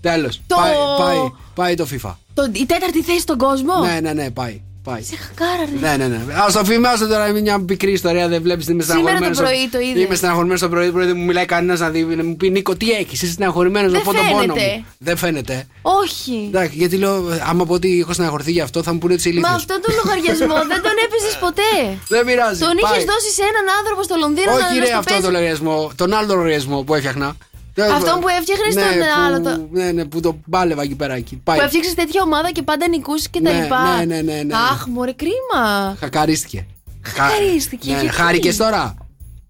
Τέλος. 0.00 0.40
Το- 0.46 0.56
Πάει, 0.56 0.72
πάει, 0.98 1.18
πάει 1.54 1.74
το 1.74 1.86
FIFA. 1.92 2.14
Η 2.52 2.66
τέταρτη 2.66 3.02
θέση 3.02 3.20
στον 3.20 3.38
κόσμο; 3.38 3.74
Ναι, 3.84 3.98
ναι, 4.00 4.12
ναι, 4.12 4.30
πάει. 4.30 4.60
Πάει. 4.90 5.02
Σε 5.02 5.16
χακάρα, 5.16 5.64
ρε. 5.70 5.78
Ναι, 5.80 5.96
ναι, 5.96 6.16
ναι. 6.16 6.32
Α 6.34 6.46
το 6.52 6.64
φημάσαι 6.64 7.06
τώρα 7.06 7.28
είναι 7.28 7.40
μια 7.40 7.64
πικρή 7.64 7.92
ιστορία. 7.92 8.28
Δεν 8.28 8.42
βλέπεις, 8.42 8.66
είμαι 8.68 8.82
Σήμερα 8.82 9.00
στεναχωρημένος. 9.00 9.36
το 9.38 9.42
πρωί 9.42 9.68
το 9.72 9.78
είδες. 9.80 10.02
Είμαι 10.04 10.14
στεναχωρημένος 10.14 10.60
το 10.60 10.68
πρωί, 10.68 10.90
πρωί 10.92 11.06
δεν 11.06 11.16
μου 11.16 11.24
μιλάει 11.24 11.44
κανένας 11.44 11.80
να, 11.80 11.90
δει, 11.90 12.02
να 12.04 12.24
μου 12.24 12.36
πει 12.36 12.50
Νίκο, 12.50 12.76
τι 12.76 12.90
έχεις. 12.90 13.22
Είσαι 13.22 13.32
στεναχωρημένος 13.32 13.90
Δεν 13.92 14.00
από 14.00 14.12
τον 14.12 14.26
πόνο 14.30 14.40
φαίνεται. 14.40 14.74
μου. 14.76 14.84
Δεν 14.98 15.16
φαίνεται. 15.16 15.66
Όχι. 15.82 16.44
Εντάξει, 16.48 16.76
γιατί 16.76 16.96
λέω, 16.96 17.24
άμα 17.50 17.64
πω 17.66 17.74
ότι 17.74 17.98
έχω 18.00 18.12
στεναχωρηθεί 18.12 18.52
γι' 18.52 18.60
αυτό, 18.60 18.82
θα 18.82 18.92
μου 18.92 18.98
πούνε 18.98 19.16
τι 19.16 19.22
Μα 19.28 19.30
ηλίθιε. 19.34 19.54
αυτόν 19.54 19.78
τον 19.82 19.94
λογαριασμό 20.04 20.54
δεν 20.72 20.80
τον 20.86 20.96
έπαιζες 21.04 21.36
ποτέ. 21.40 21.70
Δεν 22.08 22.26
πειράζει. 22.26 22.60
Τον 22.60 22.68
πάει. 22.80 22.92
είχε 22.96 23.04
δώσει 23.12 23.30
σε 23.38 23.42
έναν 23.52 23.64
άνθρωπο 23.78 24.02
στο 24.02 24.14
Λονδίνο 24.22 24.50
να 24.50 24.56
Όχι, 24.56 24.74
να 24.74 24.80
ρε, 24.80 24.86
στο 24.86 24.98
αυτό 24.98 25.10
παίζει. 25.12 25.24
το 25.26 25.30
λογαριασμό. 25.36 25.90
Τον 26.00 26.08
άλλο 26.14 26.34
λογαριασμό 26.34 26.82
που 26.82 26.94
έφτιαχνα. 26.94 27.36
Αυτόν 27.82 28.20
που 28.20 28.28
έφτιαχνες 28.28 28.74
ναι, 28.74 28.82
τον 28.82 28.90
που- 28.98 29.04
άλλο, 29.26 29.40
το- 29.40 29.68
Ναι, 29.72 29.92
ναι, 29.92 30.04
που 30.04 30.20
το 30.20 30.38
πάλευα 30.50 30.82
εκεί 30.82 30.94
πέρα. 30.94 31.14
Εκεί. 31.14 31.40
Πάει. 31.44 31.58
Που 31.58 31.64
έφτιαξες 31.64 31.94
τέτοια 31.94 32.22
ομάδα 32.22 32.50
και 32.50 32.62
πάντα 32.62 32.88
νικούσες 32.88 33.28
και 33.28 33.40
τα 33.40 33.52
Ναι, 33.52 33.62
λοιπά. 33.62 33.96
ναι, 33.96 34.04
ναι, 34.04 34.20
ναι, 34.32 34.42
ναι. 34.42 34.54
Αχ, 34.54 34.86
μωρέ, 34.86 35.12
κρίμα. 35.12 35.96
Χακαρίστηκε. 36.00 36.66
Χακαρίστηκε, 37.02 37.90
Ναι, 37.92 38.00
γιατί; 38.00 38.14
Χάρηκες 38.16 38.56
τώρα. 38.56 38.94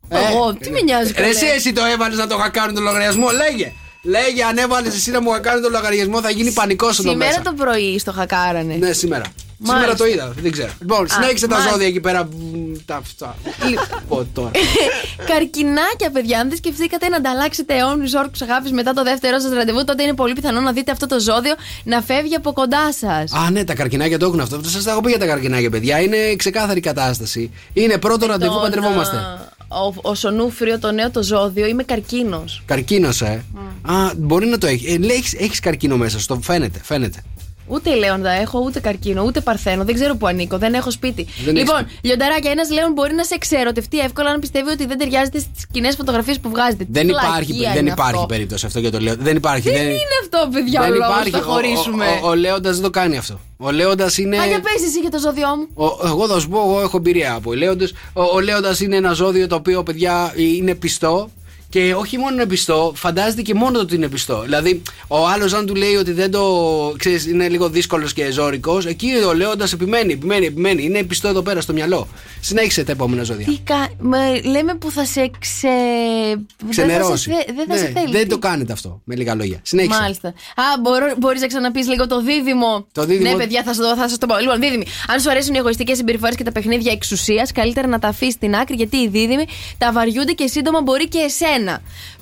Εγώ, 0.08 0.54
τι 0.54 0.70
με 0.70 0.80
νοιάζει, 0.80 1.08
Ρε, 1.12 1.14
καλέ. 1.14 1.28
εσύ, 1.28 1.46
εσύ 1.46 1.72
το 1.72 1.84
έβαλες 1.84 2.18
να 2.18 2.26
το 2.26 2.36
χακάρουν 2.36 2.74
τον 2.74 2.82
λογαριασμό; 2.82 3.26
Λέγε. 3.30 3.72
Λέγε, 4.02 4.42
αν 4.44 4.56
έβαλες 4.58 4.94
εσύ 4.94 5.10
να 5.10 5.20
μου 5.20 5.30
χακάρουν 5.30 5.62
τον 5.62 5.70
λογαριασμό, 5.72 6.20
θα 6.20 6.30
γίνει 6.30 6.52
πανικός 6.52 6.98
εδώ 6.98 7.10
Σήμερα 7.10 7.28
μέσα. 7.28 7.42
το 7.42 7.52
πρωί 7.52 7.98
στο 7.98 8.12
χακάρανε. 8.12 8.74
Ναι, 8.74 8.92
σήμερα. 8.92 9.24
Μάλιστα. 9.58 9.96
Σήμερα 9.96 9.96
το 9.96 10.06
είδα, 10.06 10.34
δεν 10.42 10.52
ξέρω. 10.52 10.70
Λοιπόν, 10.80 11.08
συνέχισε 11.08 11.46
τα 11.46 11.54
μάλιστα. 11.54 11.72
ζώδια 11.72 11.86
εκεί 11.88 12.00
πέρα. 12.00 12.24
μ, 12.24 12.30
Τα 12.84 12.96
αυτά. 12.96 13.36
Λοιπόν, 13.68 14.28
τώρα. 14.32 14.50
Καρκινάκια, 15.30 16.10
παιδιά, 16.12 16.38
αν 16.40 16.48
δεν 16.48 16.56
σκεφτήκατε 16.58 17.08
να 17.08 17.16
ανταλλάξετε 17.16 17.74
αιώνιους 17.76 18.14
όρκους 18.14 18.42
αγάπης 18.42 18.72
μετά 18.72 18.92
το 18.92 19.02
δεύτερό 19.02 19.38
σας 19.38 19.52
ραντεβού, 19.52 19.84
τότε 19.84 20.02
είναι 20.02 20.14
πολύ 20.14 20.32
πιθανό 20.32 20.60
να 20.60 20.72
δείτε 20.72 20.90
αυτό 20.92 21.06
το 21.06 21.20
ζώδιο 21.20 21.54
να 21.84 22.00
φεύγει 22.02 22.34
από 22.34 22.52
κοντά 22.52 22.92
σας. 22.92 23.32
Α, 23.32 23.50
ναι, 23.50 23.64
τα 23.64 23.74
καρκινάκια 23.74 24.18
το 24.18 24.26
έχουν 24.26 24.40
αυτό. 24.40 24.60
Σας 24.64 24.84
τα 24.84 24.90
έχω 24.90 25.00
πει 25.00 25.08
για 25.10 25.18
τα 25.18 25.26
καρκινάκια, 25.26 25.70
παιδιά. 25.70 26.00
Είναι 26.00 26.34
ξεκάθαρη 26.36 26.80
κατάσταση. 26.80 27.50
Είναι 27.72 27.98
πρώτο 27.98 28.26
ραντεβού, 28.26 28.60
παντρευόμαστε. 28.60 29.16
Ο, 29.68 30.08
ο 30.10 30.14
Σονούφριο, 30.14 30.78
το 30.78 30.92
νέο 30.92 31.10
το 31.10 31.22
ζώδιο, 31.22 31.66
είμαι 31.66 31.82
καρκίνος. 31.82 32.62
Καρκίνος, 32.66 33.22
ε. 33.22 33.44
Α, 33.82 33.94
μπορεί 34.16 34.46
να 34.46 34.58
το 34.58 34.66
έχεις. 34.66 34.94
Ε, 34.94 34.98
λέει, 34.98 35.16
έχεις, 35.16 35.34
έχεις 35.34 35.60
καρκίνο 35.60 35.96
μέσα 35.96 36.18
σου. 36.18 36.26
το 36.26 36.38
Φαίνεται, 36.42 36.80
φαίνεται. 36.82 37.22
Ούτε 37.66 37.94
Λέοντα 37.94 38.30
έχω, 38.30 38.60
ούτε 38.64 38.80
καρκίνο, 38.80 39.22
ούτε 39.22 39.40
παρθένο. 39.40 39.84
Δεν 39.84 39.94
ξέρω 39.94 40.16
που 40.16 40.26
ανήκω, 40.26 40.58
δεν 40.58 40.74
έχω 40.74 40.90
σπίτι. 40.90 41.26
Δεν 41.44 41.56
λοιπόν, 41.56 41.78
έχεις 41.78 41.98
λιονταράκια, 42.02 42.50
ένας 42.50 42.70
Λέον 42.70 42.92
μπορεί 42.92 43.14
να 43.14 43.24
σε 43.24 43.38
ξερωτευτεί 43.38 43.98
εύκολα 43.98 44.30
αν 44.30 44.40
πιστεύει 44.40 44.70
ότι 44.70 44.86
δεν 44.86 44.98
ταιριάζεται 44.98 45.38
στις 45.38 45.66
κοινέ 45.72 45.90
φωτογραφίες 45.90 46.38
που 46.40 46.48
βγάζετε. 46.50 46.86
Δεν 46.88 47.06
Πλακία 47.06 47.28
υπάρχει, 47.28 47.54
είναι 47.56 47.72
δεν 47.72 47.86
υπάρχει 47.86 48.14
αυτό; 48.14 48.26
περίπτωση 48.26 48.66
αυτό 48.66 48.78
για 48.78 48.90
το 48.90 48.98
λέω. 49.00 49.14
Δεν 49.18 49.36
υπάρχει. 49.36 49.70
Δεν 49.70 49.82
είναι 49.86 50.16
αυτό, 50.22 50.48
παιδιά, 50.52 50.82
ο 50.82 50.88
λόγος 50.88 51.30
να 51.30 51.38
Ο- 51.38 51.42
χωρίσουμε. 51.42 52.06
Ο, 52.22 52.26
ο, 52.26 52.30
ο 52.30 52.34
Λέοντας 52.34 52.74
δεν 52.74 52.82
το 52.82 52.90
κάνει 52.90 53.16
αυτό. 53.16 53.40
Ο 53.56 53.70
Λέοντας 53.70 54.18
είναι. 54.18 54.38
Α, 54.38 54.46
για 54.46 54.60
πες 54.60 54.82
εσύ 54.88 55.00
για 55.00 55.10
το 55.10 55.18
ζώδιό 55.18 55.48
μου. 55.56 55.68
Ο, 55.74 56.06
εγώ 56.06 56.26
θα 56.28 56.40
σου 56.40 56.48
πω, 56.48 56.58
εγώ 56.58 56.80
έχω 56.80 56.96
εμπειρία 56.96 57.34
από 57.34 57.54
λέοντες. 57.54 57.94
Ο, 58.12 58.22
ο 58.22 58.40
Λέοντας 58.40 58.80
είναι 58.80 58.96
ένα 58.96 59.12
ζώδιο 59.12 59.46
το 59.46 59.54
οποίο, 59.54 59.82
παιδιά, 59.82 60.32
είναι 60.36 60.74
πιστό. 60.74 61.30
Και 61.68 61.94
όχι 61.94 62.18
μόνο 62.18 62.34
είναι 62.34 62.46
πιστό, 62.46 62.92
φαντάζεται 62.96 63.42
και 63.42 63.54
μόνο 63.54 63.72
το 63.72 63.78
ότι 63.80 63.94
είναι 63.94 64.08
πιστό. 64.08 64.40
Δηλαδή, 64.42 64.82
ο 65.08 65.26
άλλος, 65.28 65.52
αν 65.52 65.66
του 65.66 65.74
λέει 65.74 65.94
ότι 65.94 66.12
δεν 66.12 66.30
το. 66.30 66.42
ξέρεις, 66.98 67.26
είναι 67.26 67.48
λίγο 67.48 67.68
δύσκολος 67.68 68.12
και 68.12 68.30
ζώρικος, 68.30 68.86
εκεί 68.86 69.10
ο 69.28 69.34
Λέοντα 69.34 69.68
επιμένει, 69.72 70.12
επιμένει, 70.12 70.46
επιμένει. 70.46 70.82
Είναι 70.84 71.02
πιστό 71.02 71.28
εδώ 71.28 71.42
πέρα 71.42 71.60
στο 71.60 71.72
μυαλό. 71.72 72.08
Συνέχισε 72.40 72.84
τα 72.84 72.92
επόμενα 72.92 73.22
ζώδια. 73.22 73.46
Τι 73.46 73.58
κα... 73.64 73.88
με- 73.98 74.40
λέμε 74.44 74.74
που 74.74 74.90
θα 74.90 75.04
σε 75.04 75.30
ξε... 75.38 75.68
Ξενερώσει. 76.68 77.10
Δεν 77.10 77.16
θα 77.16 77.16
σε, 77.16 77.30
θε- 77.30 77.54
δεν 77.56 77.66
θα 77.68 77.74
Ναι, 77.74 77.78
σε 77.80 77.92
θέλει. 78.00 78.10
δεν 78.16 78.28
το 78.28 78.38
κάνετε 78.38 78.72
αυτό, 78.72 79.00
με 79.04 79.14
λίγα 79.16 79.34
λόγια. 79.34 79.58
Συνέχισε. 79.62 80.00
Μάλιστα. 80.00 80.28
Α, 80.28 80.34
μπορώ, 80.82 81.06
μπορείς 81.18 81.40
να 81.40 81.46
ξαναπείς 81.46 81.88
λίγο 81.88 82.06
το 82.06 82.22
δίδυμο. 82.22 82.86
Το 82.92 83.04
δίδυμο- 83.04 83.30
Ναι, 83.32 83.36
παιδιά, 83.36 83.62
θα 83.62 83.74
σας 83.74 83.88
το, 83.88 83.96
θα 83.96 84.08
σας 84.08 84.18
το 84.18 84.26
πω. 84.26 84.38
Λοιπόν, 84.38 84.60
δίδυμη. 84.60 84.84
Αν 85.08 85.20
σου 85.20 85.30
αρέσουν 85.30 85.54
οι 85.54 85.58
εγωιστικές 85.58 85.96
συμπεριφορές 85.96 86.34
και 86.36 86.44
τα 86.44 86.52
παιχνίδια 86.52 86.92
εξουσίας, 86.92 87.52
καλύτερα 87.52 87.86
να 87.86 87.98
τα 87.98 88.08
αφήσεις 88.08 88.34
στην 88.34 88.54
άκρη 88.54 88.74
γιατί 88.74 88.96
οι 88.96 89.08
δίδυμοι 89.08 89.44
τα 89.78 89.92
βαριούνται 89.92 90.32
και 90.32 90.46
σύντομα 90.46 90.80
μπορεί 90.82 91.08
και 91.08 91.18
εσένα. 91.18 91.55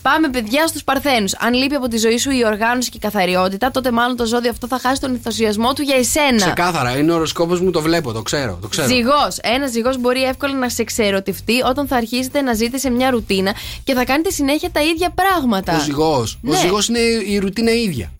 Πάμε, 0.02 0.28
παιδιά, 0.28 0.66
στους 0.66 0.84
Παρθένους. 0.84 1.34
Αν 1.34 1.54
λείπει 1.54 1.74
από 1.74 1.88
τη 1.88 1.96
ζωή 1.96 2.18
σου 2.18 2.30
η 2.30 2.44
οργάνωση 2.46 2.90
και 2.90 2.96
η 2.96 3.00
καθαριότητα, 3.00 3.70
τότε 3.70 3.90
μάλλον 3.90 4.16
το 4.16 4.26
ζώδιο 4.26 4.50
αυτό 4.50 4.66
θα 4.66 4.78
χάσει 4.78 5.00
τον 5.00 5.10
ενθουσιασμό 5.10 5.72
του 5.72 5.82
για 5.82 5.96
εσένα. 5.96 6.36
Ξεκάθαρα, 6.36 6.96
είναι 6.96 7.12
ο 7.12 7.14
οροσκόπος 7.14 7.60
μου, 7.60 7.70
το 7.70 7.80
βλέπω, 7.80 8.12
το 8.12 8.22
ξέρω. 8.22 8.58
Το 8.62 8.68
ξέρω. 8.68 8.88
Ζυγός. 8.88 9.38
Ένας 9.42 9.70
ζυγός 9.70 9.98
μπορεί 9.98 10.22
εύκολα 10.22 10.54
να 10.54 10.68
σε 10.68 10.84
ξερωτευτεί 10.84 11.62
όταν 11.62 11.86
θα 11.86 11.96
αρχίσετε 11.96 12.40
να 12.40 12.54
ζείτε 12.54 12.78
σε 12.78 12.90
μια 12.90 13.10
ρουτίνα 13.10 13.54
και 13.84 13.94
θα 13.94 14.04
κάνετε 14.04 14.30
συνέχεια 14.30 14.70
τα 14.70 14.82
ίδια 14.82 15.10
πράγματα. 15.10 15.76
Ο 15.76 15.80
ζυγός. 15.80 16.38
Ναι. 16.40 16.56
Ο 16.56 16.60
ζυγός 16.60 16.88
είναι 16.88 16.98
η 17.26 17.38
ρουτίνα 17.38 17.72
η 17.72 17.82
ίδια. 17.82 18.12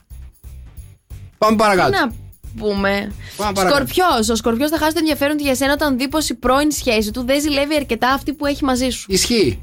Πάμε 1.39 1.57
παρακάτω. 1.57 1.91
Να 1.91 2.12
πούμε. 2.59 3.12
Πάμε 3.37 3.53
παρακάτω. 3.53 3.87
Σκορπιός. 3.87 4.29
Ο 4.29 4.35
Σκορπιός 4.35 4.71
θα 4.71 4.79
χάσει 4.79 4.93
το 4.93 4.99
ενδιαφέρον 4.99 5.37
του 5.37 5.43
για 5.43 5.55
σένα 5.55 5.73
όταν 5.73 5.99
δει 5.99 6.09
πως 6.09 6.29
η 6.29 6.35
πρώην 6.35 6.71
σχέση 6.71 7.11
του 7.11 7.25
δεν 7.25 7.41
ζηλεύει 7.41 7.75
αρκετά 7.75 8.09
αυτή 8.09 8.33
που 8.33 8.47
έχει 8.47 8.65
μαζί 8.65 8.89
σου. 8.89 9.07
Ισχύει. 9.09 9.62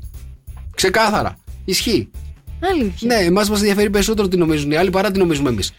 Ξεκάθαρα. 0.75 1.37
Ισχύει. 1.65 2.09
Αλήθεια. 2.71 3.15
Ναι, 3.15 3.25
εμάς 3.25 3.49
μας 3.49 3.59
ενδιαφέρει 3.59 3.89
περισσότερο 3.89 4.27
τι 4.27 4.37
νομίζουν 4.37 4.71
οι 4.71 4.75
άλλοι 4.75 4.89
παρά 4.89 5.11
τι 5.11 5.19
νομίζουμε 5.19 5.49
εμείς. 5.49 5.73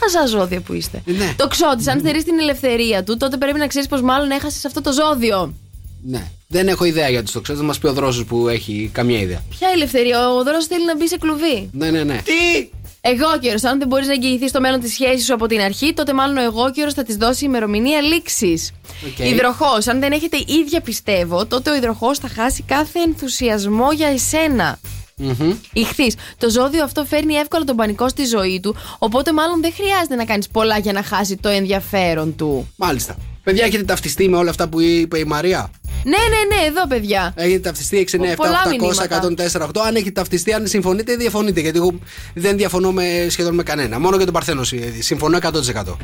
Χαζά 0.00 0.26
ζώδια 0.26 0.60
που 0.60 0.72
είστε. 0.72 1.02
Ναι. 1.04 1.34
Τοξότη, 1.36 1.90
αν 1.90 1.98
στερείς 1.98 2.24
την 2.24 2.38
ελευθερία 2.38 3.04
του, 3.04 3.16
τότε 3.16 3.36
πρέπει 3.36 3.58
να 3.58 3.66
ξέρεις 3.66 3.88
πως 3.88 4.02
μάλλον 4.02 4.30
έχασες 4.30 4.64
αυτό 4.64 4.80
το 4.80 4.92
ζώδιο. 4.92 5.54
Ναι. 6.02 6.30
Δεν 6.48 6.68
έχω 6.68 6.84
ιδέα 6.84 7.08
για 7.08 7.22
τοξότες, 7.22 7.40
ξέρω. 7.40 7.58
Θα 7.58 7.64
μας 7.64 7.78
πει 7.78 7.86
ο 7.86 7.92
Δρόσος 7.92 8.24
που 8.24 8.48
έχει 8.48 8.90
καμία 8.92 9.20
ιδέα. 9.20 9.42
Ποια 9.50 9.68
ελευθερία, 9.74 10.30
ο 10.30 10.42
Δρόσος 10.42 10.66
θέλει 10.66 10.84
να 10.84 10.96
μπει 10.96 11.08
σε 11.08 11.16
κλουβί. 11.18 11.70
Ναι, 11.72 11.90
ναι, 11.90 12.04
ναι. 12.04 12.20
Τι! 12.24 12.68
Αιγόκερω, 13.10 13.58
αν 13.62 13.78
δεν 13.78 13.88
μπορείς 13.88 14.06
να 14.06 14.12
εγγυηθείς 14.12 14.52
το 14.52 14.60
μέλλον 14.60 14.80
της 14.80 14.92
σχέσης 14.92 15.24
σου 15.24 15.34
από 15.34 15.46
την 15.46 15.60
αρχή, 15.60 15.94
τότε 15.94 16.12
μάλλον 16.12 16.36
ο 16.36 16.42
αιγόκερως 16.42 16.92
θα 16.92 17.02
της 17.02 17.16
δώσει 17.16 17.44
ημερομηνία 17.44 18.00
λήξης. 18.00 18.72
Οκ. 19.06 19.18
Υδροχός, 19.18 19.86
αν 19.86 20.00
δεν 20.00 20.12
έχετε 20.12 20.36
ίδια 20.46 20.80
πιστεύω, 20.80 21.46
τότε 21.46 21.70
ο 21.70 21.74
υδροχόος 21.74 22.18
θα 22.18 22.28
χάσει 22.28 22.62
κάθε 22.62 22.98
ενθουσιασμό 23.00 23.92
για 23.92 24.08
εσένα. 24.08 24.78
Μμμ. 25.16 25.54
Ιχθύς, 25.72 26.14
το 26.38 26.50
ζώδιο 26.50 26.84
αυτό 26.84 27.04
φέρνει 27.04 27.34
εύκολα 27.34 27.64
τον 27.64 27.76
πανικό 27.76 28.08
στη 28.08 28.24
ζωή 28.24 28.60
του, 28.60 28.76
οπότε 28.98 29.32
μάλλον 29.32 29.60
δεν 29.60 29.72
χρειάζεται 29.72 30.14
να 30.14 30.24
κάνεις 30.24 30.48
πολλά 30.48 30.78
για 30.78 30.92
να 30.92 31.02
χάσει 31.02 31.36
το 31.36 31.48
ενδιαφέρον 31.48 32.36
του. 32.36 32.72
Μάλιστα. 32.76 33.16
Παιδιά, 33.48 33.64
έχετε 33.66 33.84
ταυτιστεί 33.84 34.28
με 34.28 34.36
όλα 34.36 34.50
αυτά 34.50 34.68
που 34.68 34.80
είπε 34.80 35.18
η 35.18 35.24
Μαρία; 35.24 35.70
Ναι, 36.04 36.10
ναι, 36.10 36.56
ναι, 36.56 36.66
εδώ 36.66 36.86
παιδιά. 36.86 37.32
Έχετε 37.36 37.58
ταυτιστεί 37.58 38.06
6, 38.10 38.16
9, 38.16 38.32
7, 38.32 38.34
Πολλά 38.36 38.62
800, 38.66 38.70
μηνύματα. 38.70 39.20
104, 39.62 39.66
8. 39.66 39.80
Αν 39.86 39.94
έχετε 39.94 40.10
ταυτιστεί, 40.10 40.52
αν 40.52 40.66
συμφωνείτε 40.66 41.12
ή 41.12 41.16
διαφωνείτε. 41.16 41.60
Γιατί 41.60 41.78
εγώ 41.78 41.98
δεν 42.34 42.56
διαφωνώ 42.56 42.92
με, 42.92 43.26
σχεδόν 43.30 43.54
με 43.54 43.62
κανένα. 43.62 43.98
Μόνο 43.98 44.16
για 44.16 44.24
τον 44.24 44.34
Παρθένο 44.34 44.64
συ- 44.64 45.02
συμφωνώ 45.02 45.38
100%. 45.42 45.96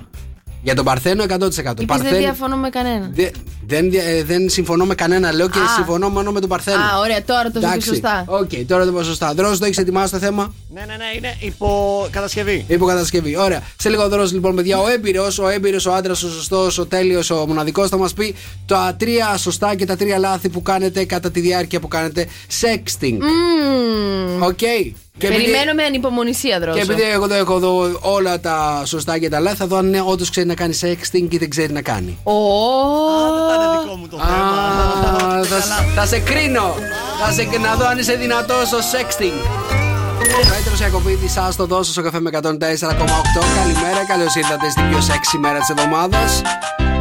Για 0.65 0.75
τον 0.75 0.85
Παρθένο 0.85 1.23
100%. 1.23 1.27
Είπες 1.29 1.75
δεν 1.77 1.87
Παρθένο- 1.87 2.17
διαφωνώ 2.19 2.57
με 2.57 2.69
κανένα. 2.69 3.11
Δε- 3.13 3.31
δεν, 3.67 3.91
δια- 3.91 4.05
ε, 4.05 4.23
δεν 4.23 4.49
συμφωνώ 4.49 4.85
με 4.85 4.95
κανένα, 4.95 5.33
λέω 5.33 5.49
και 5.49 5.59
Α. 5.59 5.63
συμφωνώ 5.77 6.09
μόνο 6.09 6.33
με 6.33 6.41
τον 6.41 6.49
Παρθένο. 6.49 6.77
Α, 6.77 6.99
ωραία, 6.99 7.25
τώρα 7.25 7.43
το 7.43 7.53
είπε 7.57 7.59
Εντάξει. 7.67 7.89
σωστά. 7.89 8.25
Οκ, 8.27 8.51
τώρα 8.69 8.85
το 8.85 8.91
είπα 8.91 9.03
σωστά. 9.03 9.35
Δρόσος, 9.35 9.59
το 9.59 9.65
έχεις 9.65 9.79
ετοιμάσει 9.79 10.13
το 10.13 10.19
θέμα; 10.19 10.55
Ναι, 10.75 10.81
ναι, 10.81 10.87
ναι, 10.97 11.05
είναι 11.17 11.35
υπό 11.41 11.69
κατασκευή. 11.69 12.65
Υπό 12.69 12.84
κατασκευή. 12.84 13.37
Ωραία. 13.37 13.63
Σε 13.79 13.89
λίγο 13.89 14.09
Δρόσος 14.09 14.33
λοιπόν, 14.33 14.55
παιδιά, 14.55 14.79
ο 14.79 14.89
έμπειρος, 14.89 15.39
ο 15.39 15.49
έμπειρος, 15.49 15.87
ο 15.87 15.93
άντρας, 15.95 16.23
ο 16.23 16.31
σωστός, 16.31 16.79
ο 16.79 16.87
τέλειος, 16.87 17.31
ο 17.31 17.45
μοναδικός 17.47 17.89
θα 17.89 17.97
μας 17.97 18.13
πει 18.13 18.35
τα 18.67 18.95
τρία 18.99 19.37
σωστά 19.37 19.75
και 19.75 19.85
τα 19.87 19.97
τρία 19.97 20.19
λάθη 20.19 20.49
που 20.49 20.63
κάνετε 20.63 21.05
κατά 21.05 21.31
τη 21.31 21.41
διάρκεια 21.41 21.81
που 21.81 21.89
κάνετε 21.89 22.27
sexting. 22.61 23.17
Μμμ. 23.21 24.43
Οκ. 24.43 24.59
Και 25.19 25.27
επειδή- 25.27 25.43
Περιμένω 25.45 25.73
με 25.73 25.83
ανυπομονησία, 25.83 26.61
Δρόσο. 26.61 26.77
Και 26.77 26.83
επειδή 26.93 27.03
εγώ 27.03 27.29
το 27.29 27.35
έχω 27.35 27.57
εδώ 27.57 27.99
όλα 28.01 28.41
τα 28.41 28.83
σωστά 28.85 29.19
και 29.19 29.29
τα 29.29 29.41
λάθη, 29.41 29.57
θα 29.57 29.67
δω 29.67 29.77
αν 29.77 29.95
όντως 30.07 30.31
ξέρει 30.31 30.47
να 30.47 30.55
κάνει 30.55 30.79
sexting 30.81 31.27
ή 31.29 31.37
δεν 31.37 31.51
ξέρει 31.51 31.73
να 31.73 31.83
κάνει. 31.83 32.19
Ω, 32.23 32.33
Δεν 33.49 33.61
είναι 33.61 33.81
δικό 33.83 33.97
μου 33.97 34.09
το 34.09 34.17
θέμα. 34.17 35.39
Α, 35.39 35.45
θα, 35.45 35.61
θα 35.95 36.07
σε 36.07 36.19
κρίνω. 36.19 36.75
Θα 37.25 37.33
σε 37.33 37.59
να 37.63 37.75
δω 37.75 37.87
αν 37.87 37.99
είσαι 37.99 38.15
δυνατός 38.15 38.67
στο 38.69 38.79
sexting. 38.79 39.94
Πέτρος 40.33 40.81
Ιακοβίδη, 40.81 41.29
σας 41.29 41.57
το 41.57 41.67
δώσω 41.67 41.93
στο 41.93 42.03
Σοκ 42.03 42.21
FM 42.21 42.31
104,8. 42.33 42.41
Καλημέρα, 43.57 44.05
καλώς 44.09 44.35
ήρθατε 44.35 44.71
στην 44.71 44.89
πιο 44.89 44.99
sexy 44.99 45.39
μέρα 45.41 45.59
της 45.59 45.69
εβδομάδας. 45.69 46.43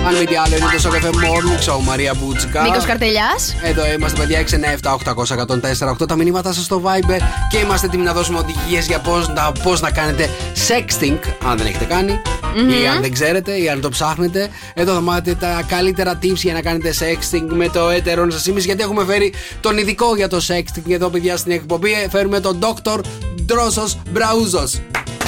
Αν 0.08 0.16
μη 0.16 0.26
τι 0.26 0.36
άλλο, 0.36 0.56
είναι 0.56 0.66
το 0.74 0.80
στο 0.80 0.90
καφέ 0.90 1.10
Morning 1.14 1.70
Show 1.70 1.80
Μαρία 1.84 2.14
Μπούτσικα. 2.14 2.62
Νίκος 2.62 2.86
Καρτελιάς. 2.86 3.56
Εδώ 3.62 3.92
είμαστε, 3.92 4.20
παιδιά. 4.20 4.40
697-800-1048 4.40 6.08
τα 6.08 6.16
μηνύματα 6.16 6.54
σας 6.54 6.64
στο 6.64 6.82
Viber 6.86 7.20
και 7.50 7.58
είμαστε 7.58 7.88
έτοιμοι 7.88 8.04
να 8.04 8.14
δώσουμε 8.14 8.40
οδηγίες 8.40 8.86
για 8.86 9.00
πώς 9.00 9.28
να, 9.28 9.52
πώς 9.52 9.82
να 9.82 9.92
κάνετε 9.92 10.30
sexting, 10.68 11.20
αν 11.46 11.58
δεν 11.58 11.66
έχετε 11.66 11.86
κάνει, 11.86 12.22
ή 12.56 12.88
αν 12.88 13.02
δεν 13.02 13.14
ξέρετε, 13.14 13.52
ή 13.62 13.70
αν 13.70 13.82
το 13.82 13.90
ψάχνετε. 13.90 14.50
Εδώ 14.74 14.94
θα 14.94 15.02
μάθετε 15.02 15.36
τα 15.36 15.64
καλύτερα 15.68 16.20
tips 16.22 16.36
για 16.36 16.54
να 16.54 16.62
κάνετε 16.62 16.94
sexting 17.00 17.46
με 17.48 17.70
το 17.70 17.90
έτερο 17.90 18.32
σας 18.32 18.48
εμεί, 18.48 18.62
γιατί 18.62 18.84
έχουμε 18.84 19.06
φέρει 19.06 19.34
τον 19.60 19.78
ειδικό 19.78 20.16
για 20.16 20.28
το 20.28 20.42
sexting 20.48 20.92
εδώ, 20.92 21.10
παιδιά, 21.10 21.38
στην 21.38 21.52
εκπομπή. 21.52 22.08
Φέρουμε 22.10 22.40
τον 22.40 22.60
Dr. 22.62 23.00
Ντρόσο 23.46 23.84
Μπραούζο. 24.12 24.64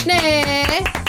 Ναι. 0.05 0.13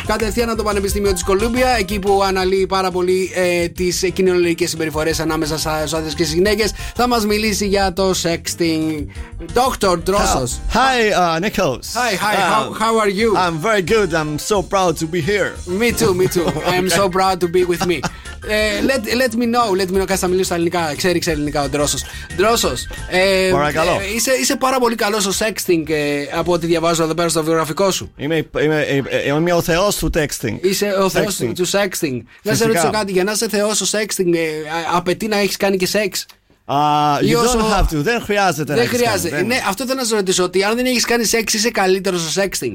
Κατευθείαν 0.07 0.49
από 0.49 0.59
το 0.59 0.65
Πανεπιστήμιο 0.65 1.13
της 1.13 1.25
Κολούμπια, 1.25 1.77
εκεί 1.79 1.99
που 1.99 2.23
αναλύει 2.23 2.67
πάρα 2.67 2.91
πολύ 2.91 3.31
ε, 3.35 3.69
τις 3.69 4.11
κοινωνικέ 4.13 4.67
συμπεριφορές 4.67 5.21
ανάμεσα 5.21 5.59
στου 5.59 5.97
άντρες 5.97 6.15
και 6.15 6.23
στις 6.23 6.33
γυναίκες, 6.35 6.73
θα 6.95 7.09
μας 7.09 7.27
μιλήσει 7.27 7.67
για 7.67 7.93
το 7.93 8.11
sexting. 8.23 9.07
Dr. 9.55 9.99
Ντρόσο. 10.03 10.49
Hi, 10.73 11.13
uh, 11.13 11.41
Nichols. 11.45 11.87
Hi, 11.95 12.13
hi, 12.25 12.35
how, 12.53 12.73
how 12.83 12.99
are 13.03 13.13
you? 13.21 13.37
I'm 13.37 13.59
very 13.59 13.83
good. 13.83 14.15
I'm 14.15 14.39
so 14.39 14.63
proud 14.63 14.97
to 15.01 15.07
be 15.07 15.21
here. 15.21 15.51
Me 15.81 15.89
too, 16.01 16.13
me 16.15 16.27
too. 16.35 16.47
I 16.73 16.77
am 16.83 16.89
so 16.89 17.09
proud 17.09 17.37
to 17.41 17.49
be 17.49 17.63
with 17.65 17.87
me. 17.87 18.01
Ε, 18.49 18.81
let, 18.81 19.01
let 19.23 19.35
me 19.35 19.47
know, 19.47 19.77
let 19.81 19.91
me 19.91 19.99
know. 20.01 20.05
Κάτσε 20.05 20.25
να 20.25 20.29
μιλήσω 20.29 20.45
στα 20.45 20.55
ελληνικά. 20.55 20.95
Ξέρει, 20.97 21.19
ξέρει 21.19 21.37
ελληνικά 21.37 21.63
ο 21.63 21.69
Ντρόσο. 21.69 21.99
Ντρόσο. 22.37 22.73
Ε, 23.11 23.51
Παρακαλώ. 23.53 23.91
ε, 23.91 24.15
είσαι, 24.15 24.33
είσαι 24.41 24.57
πάρα 24.57 24.79
πολύ 24.79 24.95
καλός 24.95 25.23
στο 25.23 25.47
sexting 25.47 25.83
ε, 25.91 26.23
από 26.33 26.53
ό,τι 26.53 26.67
διαβάζω 26.67 27.03
εδώ 27.03 27.15
πέρα 27.15 27.29
στο 27.29 27.45
βιογραφικό 27.45 27.91
σου. 27.91 28.13
Είμαι, 28.17 28.47
είμαι, 28.63 28.86
ε, 29.11 29.29
είμαι 29.29 29.53
ο 29.53 29.63
θεός 29.63 29.97
του 29.97 30.11
texting. 30.15 30.59
Είσαι 30.61 30.87
ο 31.01 31.09
θεός 31.09 31.39
Sexting. 31.41 31.53
του 31.55 31.67
sexting. 31.69 32.21
Να 32.43 32.55
σε 32.55 32.57
Φυσικά. 32.57 32.67
ρωτήσω 32.67 32.91
κάτι, 32.91 33.13
για 33.13 33.25
να 33.25 33.33
είσαι 33.33 33.49
θεός 33.49 33.77
στο 33.77 33.99
sexting, 33.99 34.35
ε, 34.35 34.39
α- 34.71 34.97
απαιτεί 34.97 35.27
να 35.27 35.37
έχεις 35.39 35.57
κάνει 35.57 35.77
και 35.77 35.87
σεξ. 35.87 36.27
Ah, 36.69 37.19
Ή 37.23 37.33
you 37.33 37.43
όσο- 37.43 37.59
don't 37.59 37.79
have 37.79 37.85
to. 37.97 38.03
Δεν 38.03 38.21
χρειάζεται 38.21 38.71
να 38.75 38.79
Δεν 38.79 38.87
έχεις 38.87 38.99
χρειάζεται. 38.99 39.29
κάνει, 39.29 39.49
δεν- 39.49 39.57
Ναι, 39.59 39.65
αυτό 39.69 39.87
θέλω 39.87 39.99
να 40.01 40.05
σε 40.07 40.15
ρωτήσω. 40.15 40.43
Ότι 40.45 40.63
αν 40.65 40.77
δεν 40.77 40.87
έχεις 40.87 41.05
κάνει 41.05 41.25
σεξ, 41.25 41.53
είσαι 41.55 41.71
καλύτερος 41.71 42.31
στο 42.31 42.43
sexting; 42.43 42.73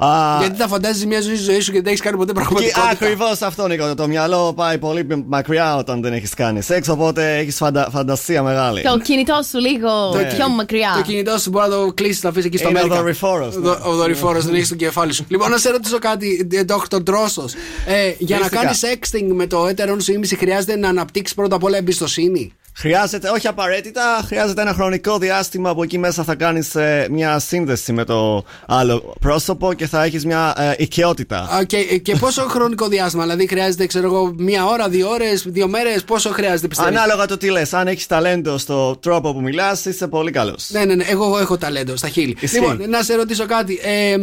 Α, 0.00 0.36
Γιατί 0.40 0.56
θα 0.56 0.68
φαντάζει 0.68 1.06
μια 1.06 1.20
ζωή 1.20 1.34
στη 1.36 1.44
ζωή 1.44 1.60
σου 1.60 1.72
και 1.72 1.78
δεν 1.78 1.86
έχεις 1.86 2.00
κάνει 2.00 2.16
ποτέ 2.16 2.32
πραγματικότητα. 2.32 2.88
Ακριβώς 2.90 3.42
αυτό, 3.42 3.66
Νίκο. 3.68 3.94
Το 3.94 4.06
μυαλό 4.08 4.52
πάει 4.52 4.78
πολύ 4.78 5.06
μακριά 5.26 5.76
όταν 5.76 6.02
δεν 6.02 6.12
έχεις 6.12 6.34
κάνει 6.34 6.62
σεξ, 6.62 6.88
οπότε 6.88 7.36
έχεις 7.36 7.56
φαντα, 7.56 7.88
φαντασία 7.90 8.42
μεγάλη. 8.42 8.82
Το 8.82 8.98
κινητό 8.98 9.40
σου 9.50 9.58
λίγο 9.58 10.14
Ναι. 10.16 10.24
πιο 10.36 10.48
μακριά. 10.48 10.92
Το 10.96 11.02
κινητό 11.02 11.38
σου 11.38 11.50
μπορεί 11.50 11.68
να 11.68 11.76
το 11.76 11.92
κλείσεις, 11.94 12.22
να 12.22 12.28
αφήσεις 12.28 12.46
εκεί 12.46 12.58
στο 12.58 12.68
Είναι 12.68 12.78
ο 12.78 12.80
Αμέρικα. 12.80 13.02
δορυφόρος, 13.02 13.56
ναι. 13.56 13.68
Ο 13.68 13.72
δο- 13.74 13.90
Ο 13.90 13.94
δορυφόρος 13.94 14.44
δεν 14.44 14.54
έχεις 14.54 14.66
στο 14.66 14.76
κεφάλι 14.76 15.12
σου. 15.12 15.24
Λοιπόν, 15.28 15.50
να 15.50 15.58
σε 15.58 15.70
ρωτήσω 15.70 15.98
κάτι, 15.98 16.48
Dr. 16.90 17.04
Τρόσος. 17.04 17.52
Ε, 17.86 18.12
για 18.18 18.36
να 18.38 18.44
Φυσικά. 18.44 18.62
κάνεις 18.62 18.80
sexting 18.84 19.32
με 19.34 19.46
το 19.46 19.66
έτερον 19.66 20.00
σου 20.00 20.12
ήμιση, 20.12 20.36
χρειάζεται 20.36 20.76
να 20.76 20.88
αναπτύξεις 20.88 21.36
πρώτα 21.36 21.56
απ' 21.56 21.64
όλα 21.64 21.76
εμπιστοσύνη; 21.76 22.52
Χρειάζεται, 22.80 23.28
όχι 23.28 23.46
απαραίτητα, 23.46 24.02
χρειάζεται 24.26 24.60
ένα 24.60 24.72
χρονικό 24.72 25.18
διάστημα 25.18 25.74
που 25.74 25.82
εκεί 25.82 25.98
μέσα 25.98 26.24
θα 26.24 26.34
κάνεις 26.34 26.72
μια 27.10 27.38
σύνδεση 27.38 27.92
με 27.92 28.04
το 28.04 28.44
άλλο 28.66 29.14
πρόσωπο 29.20 29.72
και 29.72 29.86
θα 29.86 30.04
έχεις 30.04 30.24
μια 30.24 30.54
ε, 30.58 30.74
οικειότητα. 30.78 31.38
Α, 31.38 31.64
και, 31.64 31.78
και 31.98 32.16
πόσο 32.16 32.42
χρονικό 32.54 32.88
διάστημα, 32.88 33.22
δηλαδή 33.22 33.46
χρειάζεται, 33.46 33.86
ξέρω 33.86 34.06
εγώ, 34.06 34.34
μία 34.36 34.66
ώρα, 34.66 34.88
δύο 34.88 35.08
ώρες, 35.08 35.44
δύο 35.46 35.68
μέρες, 35.68 36.04
πόσο 36.04 36.30
χρειάζεται 36.30 36.68
πιστεύεις; 36.68 36.96
Ανάλογα 36.96 37.26
το 37.26 37.36
τι 37.36 37.50
λες. 37.50 37.72
Αν 37.72 37.86
έχεις 37.86 38.06
ταλέντο 38.06 38.58
στο 38.58 38.96
τρόπο 38.96 39.32
που 39.32 39.40
μιλάς, 39.40 39.84
είσαι 39.84 40.08
πολύ 40.08 40.30
καλός. 40.30 40.68
Ναι, 40.70 40.84
ναι, 40.84 40.94
ναι, 40.94 41.04
εγώ 41.04 41.38
έχω 41.38 41.56
ταλέντο 41.58 41.96
στα 41.96 42.08
χείλη. 42.08 42.36
Ισχύει. 42.40 42.58
Λοιπόν, 42.58 42.90
να 42.90 43.02
σε 43.02 43.14
ρωτήσω 43.14 43.46
κάτι. 43.46 43.78
Ε, 43.82 44.16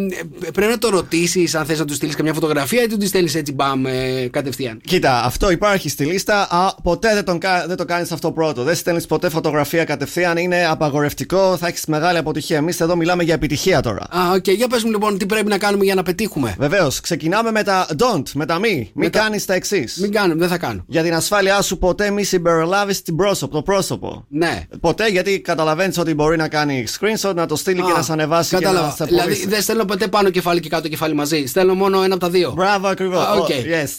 πρέπει 0.53 0.71
να 0.71 0.77
το 0.77 0.89
ρωτήσεις 0.89 1.55
αν 1.55 1.65
θες 1.65 1.79
να 1.79 1.85
του 1.85 1.93
στείλεις 1.93 2.15
καμιά 2.15 2.33
φωτογραφία 2.33 2.83
ή 2.83 2.87
του 2.87 2.97
τη 2.97 3.07
στέλνεις 3.07 3.35
έτσι 3.35 3.53
μπαμ 3.53 3.85
ε, 3.85 4.27
κατευθείαν; 4.31 4.81
Κοίτα, 4.85 5.23
αυτό 5.23 5.51
υπάρχει 5.51 5.89
στη 5.89 6.05
λίστα. 6.05 6.47
Α, 6.51 6.75
ποτέ 6.83 7.13
δεν, 7.13 7.23
τον, 7.23 7.39
κα- 7.39 7.65
δεν 7.67 7.75
το 7.77 7.85
κάνεις 7.85 8.11
αυτό 8.11 8.31
πρώτο. 8.45 8.63
Δεν 8.63 8.75
στέλνεις 8.75 9.05
ποτέ 9.05 9.29
φωτογραφία 9.29 9.83
κατευθείαν. 9.83 10.37
Είναι 10.37 10.65
απαγορευτικό. 10.67 11.57
Θα 11.57 11.67
έχεις 11.67 11.85
μεγάλη 11.85 12.17
αποτυχία. 12.17 12.57
Εμείς 12.57 12.79
εδώ 12.79 12.95
μιλάμε 12.95 13.23
για 13.23 13.33
επιτυχία 13.33 13.81
τώρα. 13.81 14.01
Α, 14.09 14.31
οκ, 14.35 14.49
για 14.49 14.67
πες 14.67 14.83
μου 14.83 14.89
λοιπόν 14.91 15.17
τι 15.17 15.25
πρέπει 15.25 15.47
να 15.47 15.57
κάνουμε 15.57 15.83
για 15.83 15.95
να 15.95 16.03
πετύχουμε. 16.03 16.55
Βεβαίως, 16.57 16.99
ξεκινάμε 16.99 17.51
με 17.51 17.63
τα 17.63 17.87
don't, 17.99 18.23
με 18.33 18.45
τα 18.45 18.59
μη. 18.59 18.69
Μην 18.75 18.89
Με 18.93 19.09
τα- 19.09 19.19
κάνεις 19.19 19.45
τα 19.45 19.53
εξής. 19.53 19.97
Μην 19.97 20.11
κάνουμε, 20.11 20.39
δεν 20.39 20.47
θα 20.49 20.57
κάνω. 20.57 20.83
Για 20.87 21.03
την 21.03 21.13
ασφάλειά 21.15 21.61
σου, 21.61 21.77
ποτέ 21.77 22.09
μη 22.11 22.23
συμπεριλάβεις 22.23 23.01
την 23.01 23.15
πρόσωπο, 23.15 23.53
το 23.55 23.61
πρόσωπο. 23.61 24.25
Ναι. 24.29 24.63
Ποτέ 24.79 25.07
γιατί 25.07 25.39
καταλαβαίνεις 25.39 25.97
ότι 25.97 26.13
μπορεί 26.13 26.37
να 26.37 26.47
κάνει 26.47 26.85
screenshot, 26.99 27.33
να 27.35 27.45
το 27.45 27.55
στείλει 27.55 27.81
και 27.81 27.91
Α, 27.91 27.95
να 27.95 28.01
σε 28.01 28.11
ανεβάσει 28.11 28.49
και 28.49 28.55
να 28.55 28.61
Κατάλαβα. 28.61 28.95
σε 28.95 29.03
Δηλαδή 29.05 29.21
απολύσει. 29.21 29.47
δεν 29.47 29.61
στέλνω 29.61 29.85
ποτέ 29.85 30.07
πάνω 30.07 30.29
κεφάλι 30.29 30.59
και 30.59 30.69
κάτω 30.69 30.87
κεφάλι 30.87 31.13
μαζί. 31.13 31.45
Στέλνω 31.45 31.73
μόνο 31.73 32.01
ένα 32.03 32.13
από 32.13 32.23
τα 32.23 32.29
δύο. 32.29 32.51
Μπράβο, 32.55 32.87
ακριβώς. 32.87 33.25
Α, 33.25 33.31
οκ. 33.33 33.47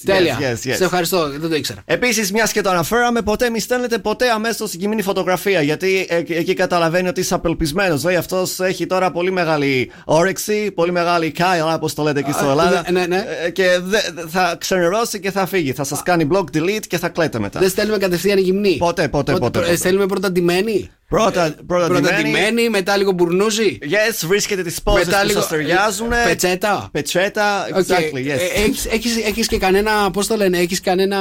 Τέλεια. 0.05 0.39
Yes, 0.41 0.43
yes, 0.43 0.71
yes. 0.71 0.75
Σε 0.77 0.85
ευχαριστώ, 0.85 1.29
δεν 1.31 1.49
το 1.51 1.55
ήξερα. 1.55 1.83
Επίσης, 1.85 2.33
μιας 2.33 2.53
και 2.53 2.61
το 2.61 2.71
αναφέραμε, 2.71 3.23
ποτέ 3.23 3.51
μη 3.51 3.61
στέλνετε 3.61 3.99
ποτέ 3.99 4.31
αμέσως 4.37 4.71
συγκεκριμένη 4.71 5.03
φωτογραφία. 5.03 5.61
Γιατί 5.63 6.07
ε, 6.09 6.17
εκεί 6.17 6.55
καταλαβαίνει 6.55 7.09
ότι 7.09 7.21
είσαι 7.21 7.35
απελπισμένος. 7.35 8.01
Δηλαδή, 8.01 8.17
αυτός 8.17 8.61
έχει 8.61 8.87
τώρα 8.87 9.11
πολύ 9.11 9.31
μεγάλη 9.31 9.91
όρεξη, 10.05 10.71
πολύ 10.75 10.93
μεγάλη 10.93 11.31
καΐλα, 11.31 11.75
όπως 11.75 11.93
το 11.95 12.03
λέτε 12.03 12.19
εκεί 12.19 12.33
στο 12.33 12.47
Α, 12.47 12.51
Ελλάδα. 12.51 12.85
ναι, 12.91 13.01
ναι, 13.01 13.07
ναι. 13.07 13.25
Ε, 13.45 13.51
Και 13.51 13.65
δε- 13.83 14.27
θα 14.29 14.57
ξενερώσει 14.61 15.21
και 15.21 15.31
θα 15.31 15.47
φύγει. 15.47 15.73
Θα 15.73 15.85
σας 15.85 16.03
κάνει 16.03 16.29
block 16.33 16.45
delete 16.57 16.87
και 16.89 16.99
θα 16.99 17.09
κλαίτε 17.09 17.39
μετά. 17.39 17.61
Δεν 17.61 17.69
στέλνουμε 17.69 17.99
κατευθείαν 17.99 18.39
γυμνή. 18.39 18.77
Ποτέ, 18.77 19.09
ποτέ, 19.09 19.31
Πρώτα- 19.33 19.47
ποτέ. 19.47 19.59
ε, 19.59 19.63
ποτέ. 19.63 19.77
Στέλνουμε 19.77 20.07
πρώτα 20.07 20.33
ντυμένη; 20.33 20.91
Πρώτα, 21.09 21.55
πρώτα, 21.67 21.87
Πρώτα 21.87 22.01
ντυμένη. 22.01 22.23
ντυμένη, 22.23 22.69
μετά 22.69 22.97
λίγο 22.97 23.13
μπουρνούζι. 23.13 23.79
Yes, 23.83 24.25
βρίσκετε 24.27 24.63
τις 24.63 24.83
πόζες 24.83 25.05
Μετά 25.05 25.21
που 25.21 25.27
λίγο- 25.27 25.41
σας 25.41 25.49
ταιριάζουν. 25.49 26.09
Πετσέτα. 26.27 26.89
Πετσέτα, 26.93 27.67
Οκ. 27.75 27.85
exactly, 27.87 28.19
yes. 28.19 28.39
Ε, 28.57 28.63
έχεις, 28.65 28.87
έχεις, 28.87 29.17
έχεις 29.27 29.47
και 29.47 29.59
κανένα, 29.59 30.11
πώς 30.11 30.27
το 30.27 30.37
λένε, 30.37 30.59
έχεις 30.59 30.81
κανένα 30.81 31.19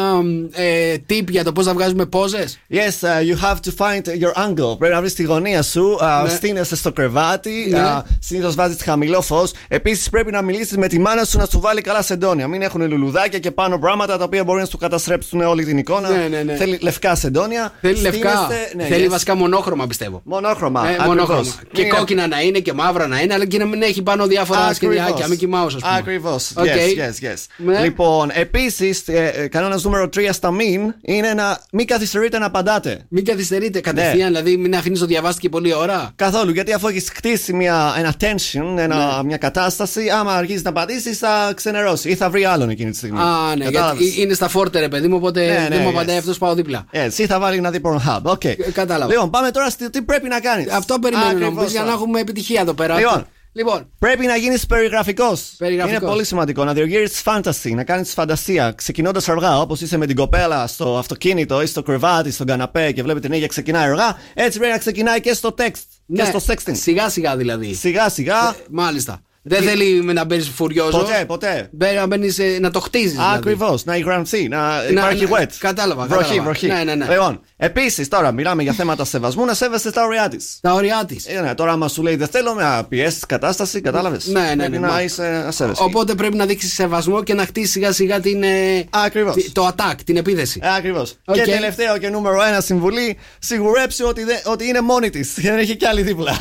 ε, 0.51 0.93
tip 1.09 1.29
για 1.29 1.43
το 1.43 1.51
πώς 1.51 1.65
να 1.65 1.73
βγάζουμε 1.73 2.05
πόζες; 2.05 2.59
Yes, 2.71 2.75
uh, 2.77 3.21
you 3.29 3.49
have 3.49 3.55
to 3.55 3.71
find 3.77 4.01
your 4.23 4.47
angle. 4.47 4.77
Πρέπει 4.77 4.93
να 4.93 4.99
βρεις 4.99 5.13
τη 5.13 5.23
γωνία 5.23 5.61
σου. 5.61 5.97
Uh, 6.01 6.21
Ναι. 6.23 6.29
Στήνεσαι 6.29 6.75
στο 6.75 6.91
κρεβάτι. 6.91 7.67
Ναι. 7.69 7.79
Uh, 7.97 8.01
Συνήθως 8.19 8.55
βάζεις 8.55 8.81
χαμηλό 8.83 9.21
φως. 9.21 9.51
Επίσης 9.67 10.09
πρέπει 10.09 10.31
να 10.31 10.41
μιλήσεις 10.41 10.77
με 10.77 10.87
τη 10.87 10.99
μάνα 10.99 11.23
σου 11.23 11.37
να 11.37 11.45
σου 11.45 11.59
βάλει 11.59 11.81
καλά 11.81 12.01
σεντόνια. 12.01 12.47
Μην 12.47 12.61
έχουν 12.61 12.87
λουλουδάκια 12.89 13.39
και 13.39 13.51
πάνω 13.51 13.79
πράγματα 13.79 14.17
τα 14.17 14.23
οποία 14.23 14.43
μπορεί 14.43 14.59
να 14.59 14.65
σου 14.65 14.77
καταστρέψουν 14.77 15.41
όλη 15.41 15.65
την 15.65 15.77
εικόνα. 15.77 16.09
Ναι, 16.09 16.27
ναι, 16.27 16.41
ναι. 16.43 16.55
Θέλει 16.55 16.77
λευκά 16.81 17.15
σεντόνια. 17.15 17.71
Θέλει 17.81 17.99
λευκά. 18.01 18.29
Στήνεστε- 18.29 18.75
ναι, 18.75 18.83
Θέλει 18.83 19.05
yes. 19.05 19.09
βασικά 19.09 19.35
μονόχρωμα 19.35 19.74
πιστεύω. 19.87 20.21
Μονόχρωμα. 20.25 20.81
Ε, 20.81 20.89
ακριβώς. 20.89 21.07
μονόχρωμα. 21.07 21.41
Και 21.41 21.67
Μην 21.81 21.85
είναι- 21.85 21.97
κόκκινα 21.97 22.27
να 22.27 22.41
είναι 22.41 22.59
και 22.59 22.73
μαύρα 22.73 23.07
να 23.07 23.19
είναι, 23.21 23.33
αλλά 23.33 23.45
και 23.45 23.57
να 23.57 23.65
μην 23.65 23.81
έχει 23.81 24.01
πάνω 24.01 24.27
διάφορα 24.27 24.59
Ακριβώς. 24.65 24.95
σχεδιάκια. 24.95 25.25
Mickey 25.27 25.53
Mouse, 25.55 25.65
ας 25.65 25.73
πούμε. 25.73 25.95
Ακριβώς. 25.97 26.51
Οκ. 26.55 26.65
Yes, 26.65 26.69
yes, 26.69 27.25
yes. 27.31 27.45
Ναι. 27.57 27.79
Λοιπόν, 27.79 28.29
επίσης, 28.33 29.03
ε, 29.07 29.47
κανόνας 29.51 29.83
νούμερο 29.83 30.09
3 30.09 30.33
στα 30.33 30.51
μην 30.51 30.93
είναι 31.01 31.33
να 31.33 31.59
μην 31.71 31.87
καθυστερείτε 31.87 32.37
να 32.39 32.45
απαντάτε. 32.45 32.99
Μην 33.09 33.25
καθυστερείτε 33.25 33.79
κατευθείαν, 33.79 34.27
δηλαδή 34.27 34.57
μην 34.57 34.75
αφήνεις 34.75 34.99
το 34.99 35.05
διαβάσει 35.05 35.39
και 35.39 35.49
πολλή 35.49 35.73
ώρα. 35.73 36.11
Καθόλου, 36.15 36.51
γιατί 36.51 36.73
αφού 36.73 36.87
έχεις 36.87 37.09
χτίσει 37.13 37.53
μια, 37.53 37.95
ένα 37.97 38.13
tension, 38.21 38.77
ένα, 38.77 39.21
μια 39.25 39.37
κατάσταση, 39.37 40.09
άμα 40.09 40.33
αρχίσεις 40.33 40.63
να 40.63 40.69
απαντήσεις, 40.69 41.17
θα 41.17 41.51
ξενερώσει 41.55 42.09
ή 42.09 42.15
θα 42.15 42.29
βρει 42.29 42.45
άλλον 42.45 42.69
εκείνη 42.69 42.91
τη 42.91 42.97
στιγμή. 42.97 43.19
Α, 43.19 43.55
ναι, 43.57 43.63
Κατάλαβες; 43.65 44.05
γιατί 44.05 44.21
είναι 44.21 44.33
στα 44.33 44.47
φόρτε, 44.47 44.79
ρε 44.79 44.87
παιδί 44.87 45.07
μου, 45.07 45.15
οπότε 45.15 45.45
Ναι, 45.45 45.53
ναι, 45.53 45.67
δεν 45.69 45.81
μου 45.81 45.87
yes. 45.89 45.93
απαντάει 45.93 46.17
αυτός, 46.17 46.37
πάω 46.37 46.53
δίπλα. 46.53 46.85
Έτσι, 46.91 47.23
ή 47.23 47.25
θα 47.25 47.39
βάλει 47.39 47.59
να 47.59 47.69
δει 47.71 47.81
Pornhub. 47.83 48.19
Οκ. 48.23 48.41
κατάλαβα. 48.73 49.11
Λοιπόν, 49.11 49.29
πάμε 49.29 49.51
τώρα 49.51 49.64
στο 49.69 49.89
τι 49.89 50.01
πρέπει 50.01 50.27
να 50.27 50.39
κάνεις. 50.39 50.71
Αυτό 50.71 50.99
περιμένω 50.99 51.39
να 51.39 51.51
μου 51.51 51.63
πεις 51.63 51.71
για 51.71 51.83
να 51.83 51.91
έχουμε 51.91 52.19
επιτυχία 52.19 52.61
εδώ 52.61 52.73
πέρα. 52.73 52.97
Λοιπόν, 52.97 53.27
Λοιπόν, 53.57 53.89
Πρέπει 53.99 54.25
να 54.25 54.35
γίνεις 54.35 54.65
περιγραφικός. 54.65 55.53
Περιγραφικός. 55.57 56.01
Είναι 56.01 56.09
πολύ 56.09 56.23
σημαντικό 56.23 56.63
να 56.63 56.73
διοργήσει 56.73 57.21
fantasy, 57.25 57.71
να 57.73 57.83
κάνεις 57.83 58.13
φαντασία. 58.13 58.71
Ξεκινώντας 58.71 59.29
αργά, 59.29 59.59
όπως 59.59 59.81
είσαι 59.81 59.97
με 59.97 60.05
την 60.05 60.15
κοπέλα 60.15 60.67
στο 60.67 60.97
αυτοκίνητο 60.97 61.61
ή 61.61 61.65
στο 61.65 61.83
κρεβάτι, 61.83 62.31
στον 62.31 62.47
καναπέ 62.47 62.91
και 62.91 63.03
βλέπει 63.03 63.19
την 63.19 63.31
ίδια 63.31 63.47
ξεκινάει 63.47 63.89
αργά. 63.89 64.17
Έτσι 64.33 64.57
πρέπει 64.57 64.73
να 64.73 64.79
ξεκινάει 64.79 65.21
και 65.21 65.33
στο 65.33 65.55
text 65.57 65.71
ναι, 66.05 66.23
και 66.23 66.39
στο 66.39 66.53
sexting. 66.53 66.75
Σιγά 66.75 67.09
σιγά 67.09 67.35
δηλαδή. 67.37 67.73
Σιγά 67.73 68.09
σιγά. 68.09 68.55
Μάλιστα. 68.69 69.21
Δεν 69.47 69.61
θέλει 69.63 70.01
με 70.03 70.13
να 70.13 70.23
μπαίνεις 70.23 70.49
φουριόζο. 70.49 70.97
Ποτέ, 70.97 71.23
ποτέ. 71.27 71.69
Μπαίνεις 71.71 71.95
να 71.99 72.05
μπαίνεις 72.07 72.39
να 72.59 72.71
το 72.71 72.79
χτίζεις. 72.79 73.11
Δηλαδή. 73.11 73.35
Ακριβώς, 73.37 73.85
να 73.85 73.95
υγραμμιστεί, 73.95 74.47
να 74.47 74.57
Να- 74.67 74.83
υπάρχει 74.89 75.23
να- 75.25 75.39
wet. 75.39 75.47
κατάλαβα, 75.59 76.05
Βροχή, 76.05 76.21
κατάλαβα. 76.23 76.43
βροχή. 76.43 76.67
Ναι, 76.67 76.83
ναι, 76.83 76.95
ναι. 76.95 77.05
Λοιπόν, 77.11 77.41
επίσης 77.57 78.07
τώρα 78.07 78.31
μιλάμε 78.31 78.63
για 78.63 78.73
θέματα 78.73 79.05
σεβασμού, 79.05 79.45
να 79.45 79.53
σέβεσαι 79.53 79.91
τα 79.91 80.03
ωριά 80.05 80.27
της. 80.27 80.57
Τα 80.61 80.73
ωριά 80.73 81.03
της. 81.07 81.25
Ε, 81.25 81.41
ναι, 81.41 81.55
τώρα, 81.55 81.71
άμα 81.71 81.87
σου 81.87 82.01
λέει 82.03 82.15
δεν 82.15 82.27
θέλω 82.27 82.53
να 82.53 82.83
πιέσεις 82.83 83.25
κατάσταση, 83.25 83.81
κατάλαβες. 83.81 84.25
Ναι, 84.27 84.39
ναι, 84.41 84.55
Πρέπει 84.55 84.71
ναι, 84.71 84.79
να 84.79 84.87
μα- 84.87 85.01
είσαι 85.01 85.41
να 85.45 85.51
σέβεσαι. 85.51 85.83
Οπότε 85.83 86.15
πρέπει 86.15 86.35
να 86.35 86.45
δείξεις 86.45 86.73
σεβασμό 86.73 87.23
και 87.23 87.33
να 87.33 87.45
χτίσει 87.45 87.71
σιγά 87.71 87.91
σιγά 87.91 88.19
την. 88.19 88.43
ε, 88.43 88.85
Ακριβώς. 88.89 89.35
τη- 89.35 89.51
Το 89.51 89.67
attack, 89.75 89.95
την 90.05 90.17
επίθεση. 90.17 90.59
Ακριβώς. 90.77 91.15
Οκ. 91.25 91.35
Και 91.35 91.41
τελευταίο 91.43 91.97
και 91.97 92.09
νούμερο 92.09 92.43
ένα 92.43 92.61
συμβουλή, 92.61 93.17
σιγουρέψου 93.39 94.05
ότι, 94.07 94.23
δεν- 94.23 94.39
ότι 94.45 94.67
είναι 94.67 94.81
μόνη 94.81 95.09
της. 95.09 95.33
Δεν 95.41 95.57
έχει 95.57 95.75
κι 95.75 95.85
άλλη 95.85 96.01
δίπλα. 96.01 96.31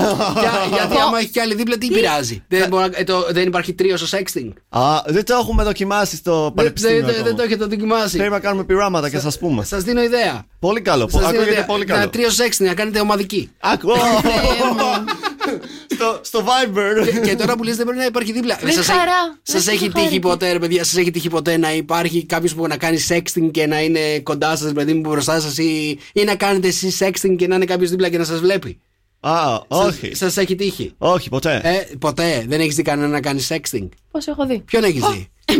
Για- 0.41 0.53
γιατί 0.73 0.97
άμα 1.07 1.19
έχει 1.19 1.29
κι 1.29 1.41
άλλη 1.41 1.55
δίπλα, 1.55 1.79
τι 1.79 1.87
πειράζει. 1.89 2.43
Δεν, 2.49 2.69
μπορεί 2.69 2.89
να- 2.91 2.94
ε, 2.94 2.94
το- 3.07 3.27
δεν 3.31 3.47
υπάρχει 3.47 3.73
τρίο 3.73 3.97
στο 3.97 4.19
sexting. 4.19 4.49
Α, 4.69 5.03
δεν 5.07 5.25
το 5.25 5.35
έχουμε 5.35 5.63
δοκιμάσει 5.65 6.17
στο 6.17 6.43
Δεν, 6.43 6.53
πανεπιστήμιο. 6.55 6.97
δεν- 6.97 7.07
δεν 7.07 7.21
ακόμα. 7.21 7.37
το 7.37 7.43
έχετε 7.43 7.65
δοκιμάσει. 7.65 8.17
Πρέπει 8.17 8.33
να 8.33 8.41
κάνουμε 8.41 8.65
πειράματα 8.65 9.11
και 9.11 9.19
σα 9.19 9.31
πούμε. 9.39 9.65
Σας 9.65 9.83
δίνω 9.83 10.03
ιδέα. 10.03 10.47
Πολύ 10.59 10.81
καλό. 10.81 11.03
Σας 11.09 11.13
δίνω 11.13 11.27
Ακούγεται 11.29 11.51
ιδέα. 11.51 11.65
πολύ 11.65 11.85
Να 11.87 11.95
καλό. 11.95 12.09
τρίο 12.11 12.29
sexting, 12.29 12.67
να 12.67 12.75
κάνετε 12.75 13.01
ομαδική. 13.01 13.51
Άκου. 13.61 13.89
στο, 15.95 16.21
στο 16.23 16.45
Viber. 16.45 17.05
και, 17.13 17.19
και 17.21 17.37
τώρα 17.37 17.57
που 17.57 17.63
λες 17.63 17.77
δεν 17.77 17.85
πρέπει 17.85 18.01
να 18.01 18.07
υπάρχει 18.07 18.33
δίπλα. 18.33 18.59
Με 18.63 18.71
Σας 18.71 18.87
χαρά. 18.87 19.01
έχει- 19.03 19.39
Σας 19.43 19.65
Με 19.67 19.73
έχει 19.73 19.91
χαρά. 19.93 20.05
τύχει 20.07 20.19
ποτέ, 20.21 20.53
ρε 20.53 20.59
παιδιά, 20.59 20.85
σας 20.85 20.97
έχει 20.97 21.11
τύχει 21.11 21.29
ποτέ 21.29 21.57
να 21.57 21.75
υπάρχει 21.75 22.27
κάποιος 22.27 22.55
που 22.55 22.67
να 22.67 22.77
κάνει 22.77 22.99
sexting 23.09 23.51
και 23.51 23.67
να 23.67 23.83
είναι 23.83 24.19
κοντά 24.23 24.57
σας, 24.57 24.73
παιδί 24.73 24.93
μου, 24.95 25.01
μπροστά 25.01 25.41
σας 25.41 25.59
ή, 25.59 25.99
ή 26.13 26.25
να 26.25 26.35
κάνετε 26.35 26.69
εσείς 26.69 26.99
sexting 27.03 27.35
και 27.37 27.47
να 27.47 27.55
είναι 27.55 27.65
κάποιος 27.65 27.91
δίπλα 27.91 28.09
και 28.09 28.19
να 28.19 28.25
σας 28.25 28.41
βλέπει; 28.41 28.81
Α, 29.27 29.61
όχι. 29.69 30.15
Σας 30.15 30.37
έχει 30.37 30.55
τύχει; 30.55 30.95
Όχι, 30.99 31.29
ποτέ. 31.29 31.61
Ε, 31.65 31.95
ποτέ 31.99 32.45
δεν 32.49 32.61
έχεις 32.61 32.75
δει 32.75 32.83
κανένα 32.83 33.09
να 33.09 33.21
κάνεις 33.21 33.53
sexting; 33.53 33.89
Πώς 34.11 34.27
έχω 34.27 34.47
δει; 34.47 34.59
Ποιον 34.59 34.85
έχεις 34.85 35.03
δει; 35.13 35.29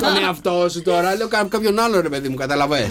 Τον 0.00 0.16
εαυτό 0.22 0.68
σου 0.70 0.82
τώρα. 0.82 1.14
Λέω 1.16 1.28
κά- 1.28 1.48
κάποιον 1.48 1.78
άλλο 1.78 2.00
ρε 2.00 2.08
παιδί 2.08 2.28
μου, 2.28 2.34
καταλαβέ. 2.34 2.90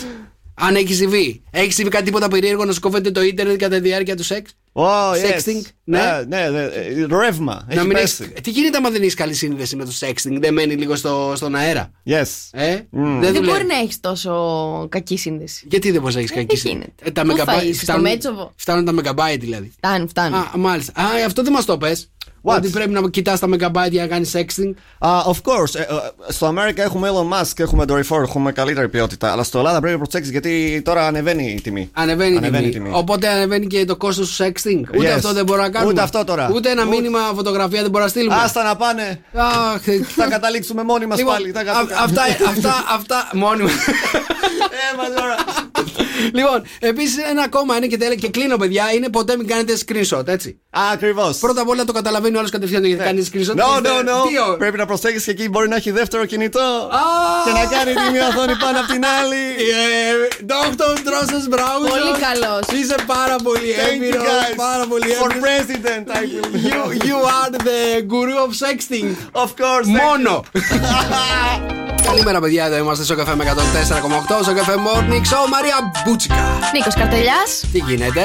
Αν 0.53 0.75
έχεις 0.75 0.97
συμβεί. 0.97 1.43
Έχεις 1.51 1.75
συμβεί 1.75 1.89
κάτι 1.89 2.05
τίποτα 2.05 2.27
περίεργο 2.27 2.65
να 2.65 2.71
σου 2.71 2.79
κόβεται 2.79 3.11
το 3.11 3.21
ίντερνετ 3.21 3.57
κατά 3.59 3.75
τη 3.75 3.81
διάρκεια 3.81 4.15
του 4.15 4.23
σεξ; 4.23 4.51
Oh, 4.81 5.11
yes. 5.13 5.31
Sexting, 5.35 5.61
ναι. 5.83 5.99
Ε, 5.99 6.25
ναι, 6.27 6.49
ναι, 6.49 6.61
ε, 6.63 7.05
ρεύμα. 7.19 7.65
Να 7.67 7.73
Έχει 7.73 7.85
μην 7.87 7.93
πέσει. 7.97 8.23
έχεις- 8.23 8.41
Τι 8.41 8.49
γίνεται 8.49 8.77
άμα 8.77 8.89
δεν 8.89 9.01
έχεις 9.01 9.13
καλή 9.13 9.33
σύνδεση 9.33 9.75
με 9.75 9.85
το 9.85 9.91
sexting, 9.99 10.37
δεν 10.39 10.53
μένει 10.53 10.73
λίγο 10.73 10.95
στο, 10.95 11.33
στον 11.35 11.55
αέρα; 11.55 11.91
Yes. 12.05 12.25
Ε, 12.51 12.75
Mm. 12.75 12.79
δεν 12.91 13.19
Δεν 13.19 13.33
δουλεύει. 13.33 13.39
μπορεί 13.47 13.65
να 13.65 13.75
έχεις 13.77 13.99
τόσο 13.99 14.87
κακή 14.89 15.17
σύνδεση. 15.17 15.67
Γιατί 15.69 15.91
δεν 15.91 15.99
μπορείς 16.01 16.15
να 16.15 16.21
έχεις 16.21 16.33
κακή 16.33 16.45
δεν 16.47 16.57
σύνδεση; 16.57 16.77
γίνεται; 16.95 17.03
Ε, 17.07 17.11
τα 17.11 17.21
Πού 17.21 17.37
θα 17.37 17.43
megabyte 17.59 17.63
είσαι, 17.63 17.73
στο 17.73 17.83
φτάνουν- 17.83 18.01
Μέτσοβο; 18.09 18.51
Φτάνουν 18.55 18.85
τα 18.85 18.93
megabyte 19.13 19.37
δηλαδή. 19.39 19.71
Φτάνει, 19.77 20.07
φτάνει. 20.07 20.35
Α, 20.35 20.51
μάλιστα. 20.57 21.01
Α, 21.01 21.05
αυτό 21.25 21.43
δεν 21.43 21.53
μας 21.53 21.65
το 21.65 21.77
πες. 21.77 22.11
What? 22.43 22.55
Ότι 22.55 22.69
πρέπει 22.69 22.89
να 22.89 23.09
κοιτάς 23.09 23.39
τα 23.39 23.47
megabyte 23.47 23.89
για 23.89 24.01
να 24.01 24.07
κάνεις 24.07 24.35
sexting. 24.35 24.73
Uh, 24.99 25.23
of 25.23 25.33
course. 25.43 25.75
Ε, 25.75 25.79
ε, 25.81 25.85
στο 26.27 26.45
Αμέρικα 26.45 26.83
έχουμε 26.83 27.09
Elon 27.13 27.39
Musk, 27.41 27.51
έχουμε 27.59 27.85
Dory 27.89 28.21
έχουμε 28.21 28.51
καλύτερη 28.51 28.89
ποιότητα. 28.89 29.31
Αλλά 29.31 29.43
στο 29.43 29.57
Ελλάδα 29.57 29.79
πρέπει 29.79 29.97
να 29.97 30.03
προσέξεις 30.03 30.31
γιατί 30.31 30.81
τώρα 30.85 31.07
ανεβαίνει 31.07 31.51
η 31.51 31.61
τιμή. 31.61 31.89
Ανεβαίνει, 31.93 32.37
Ανεβαίνει 32.37 32.65
η 32.65 32.67
η 32.67 32.71
τιμή. 32.71 32.83
τιμή. 32.85 32.97
Οπότε 32.99 33.27
ανεβαίνει 33.29 33.67
και 33.67 33.85
το 33.85 33.95
κόστος 33.95 34.35
του 34.35 34.43
sexting. 34.43 34.97
Ούτε 34.97 35.07
Yes. 35.13 35.15
αυτό 35.15 35.33
δεν 35.33 35.45
μπορούμε 35.45 35.65
να 35.67 35.71
κάνουμε. 35.73 35.91
Ούτε 35.91 36.01
αυτό 36.01 36.23
τώρα. 36.23 36.49
Ούτε 36.53 36.69
ένα 36.69 36.83
Ούτε- 36.85 36.95
μήνυμα 36.95 37.19
φωτογραφία 37.35 37.81
δεν 37.81 37.89
μπορούμε 37.91 38.03
να 38.03 38.07
στείλουμε. 38.09 38.35
Άστα 38.35 38.63
να 38.63 38.75
πάνε. 38.75 39.21
Αχ, 39.33 39.81
Θα 40.15 40.27
καταλήξουμε 40.29 40.83
μόνοι 40.83 41.05
μας 41.05 41.17
Λοιπόν, 41.17 41.33
πάλι. 41.33 41.51
Θα 41.51 41.59
α- 41.59 41.63
κατα- 41.63 41.79
αυτά, 42.03 42.21
αυτά, 42.49 42.73
αυτά, 42.95 43.29
μόνοι 43.33 43.63
Ε, 43.63 43.67
μα 44.97 45.21
τώρα. 45.21 45.35
Λοιπόν, 46.33 46.63
επίσης 46.79 47.17
ένα 47.29 47.41
ακόμα 47.43 47.75
είναι 47.77 47.87
και, 47.87 47.97
τέλε, 47.97 48.15
και 48.15 48.29
κλείνω, 48.29 48.57
παιδιά, 48.57 48.91
είναι 48.93 49.09
ποτέ 49.09 49.37
μην 49.37 49.47
κάνετε 49.47 49.77
screenshot, 49.87 50.27
έτσι. 50.27 50.59
Ακριβώς. 50.93 51.37
Πρώτα 51.37 51.61
απ' 51.61 51.69
όλα 51.69 51.85
το 51.85 51.91
καταλαβαίνει 51.93 52.35
ο 52.35 52.39
άλλος 52.39 52.51
κατευθείαν 52.51 52.83
γιατί 52.85 53.03
κάνει 53.03 53.27
screenshot. 53.33 53.37
No, 53.37 53.75
Είστε 53.75 53.89
no, 53.89 54.09
no. 54.09 54.27
δύο. 54.29 54.55
Πρέπει 54.57 54.77
να 54.77 54.85
προσέχει 54.85 55.21
και 55.23 55.31
εκεί 55.31 55.49
μπορεί 55.49 55.67
να 55.69 55.75
έχει 55.75 55.91
δεύτερο 55.91 56.25
κινητό. 56.25 56.89
Και 57.45 57.51
να 57.51 57.65
κάνει 57.77 57.93
τη 57.93 58.11
μία 58.11 58.27
οθόνη 58.27 58.55
πάνω 58.55 58.79
από 58.79 58.91
την 58.91 59.03
άλλη. 59.05 59.37
Dr. 60.47 60.93
Drosses 61.07 61.53
Browser. 61.55 61.89
Πολύ 61.89 62.13
καλός. 62.27 62.81
Είσαι 62.81 62.95
πάρα 63.05 63.35
πολύ 63.43 63.75
Thank 63.77 63.91
you, 63.91 64.03
έμπειρος. 64.03 64.23
guys. 64.23 64.53
Πάρα 64.55 64.85
πολύ 64.87 65.05
For 65.21 65.31
έμπειρος. 65.31 65.43
president, 65.45 66.05
I 66.17 66.21
will. 66.31 66.69
You, 66.69 67.03
you 67.09 67.17
are 67.37 67.49
the 67.67 68.01
guru 68.13 68.35
of 68.45 68.49
sexting. 68.65 69.07
Of 69.43 69.49
course. 69.61 69.87
thank 69.87 70.01
Μόνο. 70.03 70.43
Καλημέρα, 72.09 72.39
παιδιά. 72.39 72.65
Εδώ 72.65 72.77
είμαστε 72.77 73.03
στο 73.03 73.15
καφέ 73.15 73.35
με 73.35 73.43
104,8 73.43 74.43
στο 74.43 74.53
καφέ 74.53 74.73
Morning 74.73 75.21
Show. 75.31 75.49
Μαρία 75.51 75.91
Μπούτσικα. 76.05 76.59
Νίκος 76.73 76.93
Καρτελιάς. 76.93 77.63
Τι 77.71 77.79
γίνεται, 77.79 78.21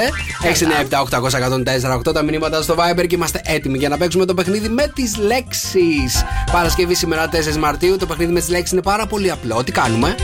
697-800-1048 2.09 2.13
τα 2.13 2.21
μηνύματα 2.23 2.61
στο 2.61 2.75
Viber 2.77 3.07
και 3.07 3.15
είμαστε 3.15 3.41
έτοιμοι 3.43 3.77
για 3.77 3.89
να 3.89 3.97
παίξουμε 3.97 4.25
το 4.25 4.33
παιχνίδι 4.33 4.69
με 4.69 4.91
τις 4.95 5.17
λέξεις. 5.17 6.23
Παρασκευή 6.51 6.95
σήμερα 6.95 7.29
4 7.29 7.57
Μαρτίου. 7.57 7.97
Το 7.97 8.05
παιχνίδι 8.05 8.31
με 8.31 8.39
τις 8.39 8.49
λέξεις 8.49 8.71
είναι 8.71 8.81
πάρα 8.81 9.05
πολύ 9.05 9.31
απλό. 9.31 9.63
Τι 9.63 9.71
κάνουμε, 9.71 10.15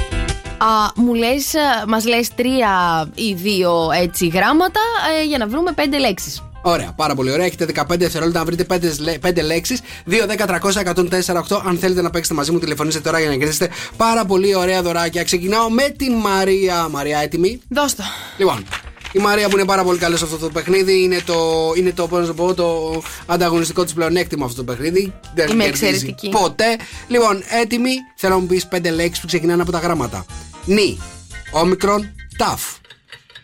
Α, 0.57 0.91
μου 0.95 1.13
λες, 1.13 1.55
α, 1.55 1.87
μας 1.87 2.05
λες 2.05 2.29
τρία 2.35 2.69
ή 3.15 3.33
δύο 3.33 3.89
έτσι 4.01 4.27
γράμματα 4.27 4.79
ε, 5.19 5.23
για 5.25 5.37
να 5.37 5.47
βρούμε 5.47 5.71
πέντε 5.71 5.97
λέξεις. 5.97 6.43
Ωραία, 6.61 6.93
πάρα 6.95 7.15
πολύ 7.15 7.31
ωραία. 7.31 7.45
Έχετε 7.45 7.65
15 7.65 7.97
δευτερόλεπτα 7.97 8.39
να 8.39 8.45
βρείτε 8.45 8.65
5, 9.21 9.43
λέξεις. 9.43 9.81
2-10-300-104-8. 10.09 11.61
Αν 11.65 11.77
θέλετε 11.77 12.01
να 12.01 12.09
παίξετε 12.09 12.35
μαζί 12.35 12.51
μου, 12.51 12.59
τηλεφωνήστε 12.59 12.99
τώρα 12.99 13.19
για 13.19 13.29
να 13.29 13.35
κερδίσετε 13.35 13.69
πάρα 13.97 14.25
πολύ 14.25 14.55
ωραία 14.55 14.81
δωράκια. 14.81 15.23
Ξεκινάω 15.23 15.69
με 15.69 15.89
την 15.89 16.13
Μαρία. 16.13 16.87
Μαρία, 16.89 17.19
έτοιμη; 17.19 17.61
Δώσ' 17.69 17.95
το. 17.95 18.03
Λοιπόν, 18.37 18.65
η 19.11 19.19
Μαρία 19.19 19.49
που 19.49 19.57
είναι 19.57 19.65
πάρα 19.65 19.83
πολύ 19.83 19.97
καλή 19.97 20.17
σε 20.17 20.23
αυτό 20.23 20.37
το 20.37 20.49
παιχνίδι 20.49 21.03
είναι 21.03 21.21
το, 21.25 21.71
είναι 21.77 21.91
το, 21.91 22.07
πώς 22.07 22.19
να 22.19 22.25
το, 22.27 22.33
πω, 22.33 22.53
το 22.53 23.01
ανταγωνιστικό 23.25 23.83
της 23.83 23.93
πλεονέκτημα 23.93 24.45
αυτό 24.45 24.63
το 24.63 24.71
παιχνίδι. 24.71 25.13
Δεν 25.35 25.49
Είμαι 25.49 25.63
κερδίζει 25.63 25.85
εξαιρετική. 25.85 26.29
Ποτέ. 26.29 26.77
Λοιπόν, 27.07 27.43
έτοιμη. 27.61 27.91
Θέλω 28.15 28.33
να 28.33 28.39
μου 28.39 28.47
πεις 28.47 28.67
πέντε 28.67 28.89
λέξεις 28.89 29.19
που 29.19 29.27
ξεκινάνε 29.27 29.61
από 29.61 29.71
τα 29.71 29.79
γράμματα. 29.79 30.25
Νι, 30.65 30.99
όμικρον, 31.51 32.15
ταφ. 32.37 32.61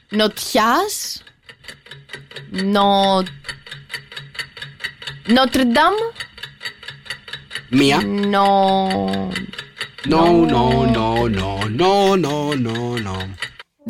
Νοτιάς. 0.09 1.21
No. 2.51 3.23
Notre 5.27 5.65
Dame? 5.65 5.97
Mia? 7.69 8.01
No. 8.01 9.29
No, 10.05 10.45
no, 10.45 10.85
no, 10.85 11.27
no, 11.27 11.67
no, 11.67 12.15
no, 12.15 12.53
no, 12.55 12.97
no. 12.97 13.17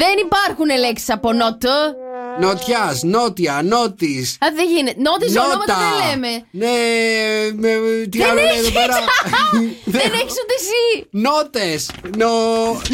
Δεν 0.01 0.13
υπάρχουν 0.25 0.65
λέξεις 0.85 1.09
από 1.09 1.33
νότ. 1.33 1.63
Νοτιάς, 2.39 3.03
νότια, 3.03 3.61
νότη. 3.63 4.25
Α, 4.39 4.47
δεν 4.55 4.65
γίνεται. 4.75 4.95
Νότις 5.01 5.37
ονόματα 5.37 5.75
δεν 5.83 5.93
λέμε. 6.09 6.31
Ναι, 6.51 6.75
με, 7.61 7.69
τι 8.11 8.17
Δεν 8.17 8.27
άλλο 8.29 8.39
λέει 8.41 8.45
έχεις. 8.45 8.59
εδώ 8.67 8.69
πέρα. 8.79 8.95
δεν 9.97 10.11
έχεις 10.21 10.35
ούτε 10.41 10.53
εσύ. 10.61 11.07
Νότες. 11.09 11.89
Νο... 12.17 12.27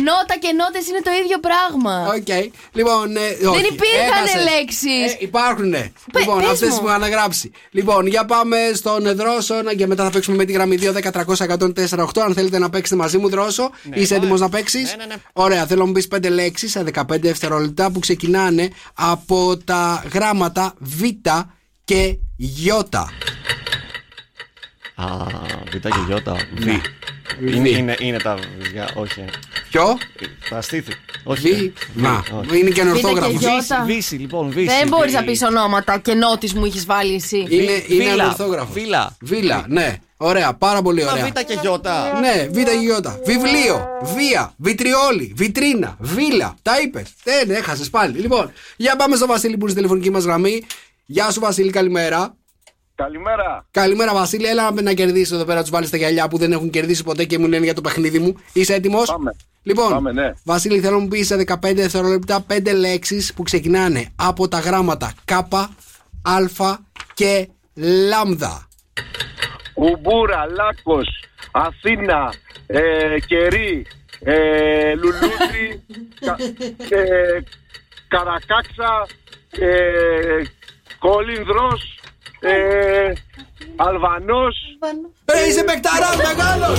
Νότα 0.07 0.35
και 0.39 0.51
νότες 0.59 0.87
είναι 0.89 1.01
το 1.03 1.11
ίδιο 1.23 1.37
πράγμα. 1.47 2.13
Οκ. 2.17 2.31
Λοιπόν, 2.73 3.15
ε, 3.15 3.47
όχι, 3.47 3.59
υπήρχαν 3.73 4.23
έχασες. 4.25 4.43
λέξεις. 4.51 5.13
Ε, 5.13 5.17
υπάρχουν. 5.19 5.73
Λοιπόν, 6.17 6.37
πες 6.41 6.49
αυτές 6.51 6.69
μου. 6.69 6.79
που 6.79 6.85
έχω 6.87 6.95
αναγράψει. 6.95 7.51
Λοιπόν, 7.71 8.07
για 8.07 8.25
πάμε 8.25 8.57
στον 8.73 9.15
Δρόσο 9.15 9.61
να- 9.61 9.73
και 9.73 9.87
μετά 9.87 10.03
θα 10.03 10.09
παίξουμε 10.09 10.35
με 10.37 10.45
τη 10.45 10.51
γραμμή 10.53 10.75
2-10-300-104-8. 10.77 12.21
Αν 12.21 12.33
θέλετε 12.33 12.59
να 12.59 12.69
παίξετε 12.69 12.95
μαζί 12.95 13.17
μου, 13.17 13.29
Δρόσο, 13.29 13.71
είσαι 13.93 14.15
έτοιμος 14.15 14.39
να 14.39 14.49
παίξεις; 14.49 14.95
Ναι, 14.97 15.05
ναι. 15.05 15.15
Ωραία, 15.33 15.65
θέλω 15.65 15.79
να 15.79 15.85
μου 15.85 15.91
πεις 15.91 16.07
πέντε 16.07 16.29
λέξεις 16.29 16.71
σε 16.71 16.79
15 16.95 17.19
δευτερόλεπτα 17.19 17.91
που 17.91 17.99
ξεκινάνε 17.99 18.69
από 18.93 19.57
τα 19.57 20.03
γράμματα 20.13 20.73
Β 20.79 21.01
και 21.83 22.17
Ι. 22.37 22.69
Α, 24.95 25.07
Β 25.71 25.75
και 25.75 25.89
Γιώτα. 26.07 26.35
Β. 26.55 26.67
Β. 27.39 27.53
Είναι, 27.55 27.69
είναι, 27.69 27.95
είναι 27.99 28.17
τα 28.17 28.37
βυζιά, 28.59 28.89
όχι. 28.95 29.25
Ποιο; 29.69 29.97
Τα 30.49 30.61
στήθη. 30.61 30.91
Β. 30.91 31.29
Όχι. 31.29 31.73
Να, 31.93 32.23
όχι. 32.39 32.59
είναι 32.59 32.69
και 32.69 32.83
Β 32.83 32.87
ορθόγραφο. 32.87 33.31
και 33.31 33.37
Γιώτα. 33.37 33.83
Βύση, 33.85 34.15
λοιπόν, 34.15 34.49
βύση. 34.51 34.65
Δεν 34.65 34.87
μπορείς 34.87 35.11
Β. 35.11 35.15
να 35.15 35.23
πεις 35.23 35.41
ονόματα 35.41 35.97
και 35.97 36.13
νότης 36.13 36.53
μου 36.53 36.65
έχεις 36.65 36.85
βάλει 36.85 37.15
εσύ. 37.15 37.37
Είναι, 37.49 37.71
είναι 37.87 38.03
Βίλα. 38.09 38.23
ανορθόγραφο. 38.23 38.73
Βίλα. 38.73 39.17
Βίλα, 39.21 39.65
ναι. 39.67 39.97
Ωραία, 40.17 40.53
πάρα 40.53 40.81
πολύ 40.81 41.03
Μα 41.03 41.11
ωραία. 41.11 41.25
Β 41.25 41.39
και 41.39 41.57
Γιώτα. 41.61 42.19
Ναι, 42.19 42.47
Β 42.51 42.55
και 42.55 42.77
Γιώτα. 42.81 43.19
Βιβλίο, 43.25 43.87
βία, 44.15 44.53
βιτριόλι, 44.57 45.33
βιτρίνα, 45.35 45.95
βίλα. 45.99 46.55
Τα 46.61 46.71
είπες. 46.83 47.13
Δεν 47.23 47.49
έχασες 47.49 47.89
πάλι. 47.89 48.19
Λοιπόν, 48.19 48.51
για 48.77 48.95
πάμε 48.95 49.15
στο 49.15 49.25
Βασίλη 49.25 49.51
που 49.53 49.59
είναι 49.59 49.69
στη 49.69 49.75
τηλεφωνική 49.75 50.09
μας 50.09 50.23
γραμμή. 50.23 50.63
Γεια 51.05 51.31
σου, 51.31 51.39
Βασίλη, 51.39 51.71
καλημέρα. 51.71 52.35
Καλημέρα. 52.95 53.65
Καλημέρα, 53.71 54.13
Βασίλη. 54.13 54.45
Έλα 54.45 54.71
να 54.71 54.93
κερδίσει 54.93 55.35
εδώ 55.35 55.45
πέρα 55.45 55.61
τους 55.61 55.69
βάλεις 55.69 55.87
στα 55.87 55.97
γυαλιά 55.97 56.27
που 56.27 56.37
δεν 56.37 56.51
έχουν 56.51 56.69
κερδίσει 56.69 57.03
ποτέ 57.03 57.23
και 57.25 57.37
μου 57.37 57.47
λένε 57.47 57.63
για 57.63 57.73
το 57.73 57.81
παιχνίδι 57.81 58.19
μου. 58.19 58.35
Είσαι 58.53 58.73
έτοιμος; 58.73 59.09
Πάμε. 59.09 59.35
Λοιπόν, 59.63 59.89
Πάμε, 59.89 60.11
ναι. 60.11 60.33
Βασίλη, 60.43 60.79
θέλω 60.79 60.95
να 60.95 61.01
μου 61.01 61.07
πεις 61.07 61.27
σε 61.27 61.35
15 61.35 61.73
δευτερόλεπτα 61.75 62.45
5 62.49 62.73
λέξεις 62.75 63.33
που 63.33 63.43
ξεκινάνε 63.43 64.09
από 64.15 64.47
τα 64.47 64.59
γράμματα 64.59 65.13
K, 65.25 65.41
Α 66.21 66.77
και 67.13 67.47
Λάμδα. 68.09 68.67
Κουμπούρα, 69.73 70.45
Λάκος, 70.45 71.23
Αθήνα, 71.51 72.33
ε, 72.67 73.19
Κερί, 73.27 73.85
ε, 74.19 74.93
Λουλούδι, 74.95 75.83
κα, 76.25 76.35
ε, 76.95 77.43
Καρακάξα, 78.07 79.07
ε, 79.49 80.41
Κόλυνδρος, 80.99 81.99
ε, 82.51 83.13
Αλβανός. 83.75 84.55
Ε, 85.25 85.47
είσαι 85.47 85.63
παικταράς, 85.63 86.15
μεγάλος! 86.27 86.77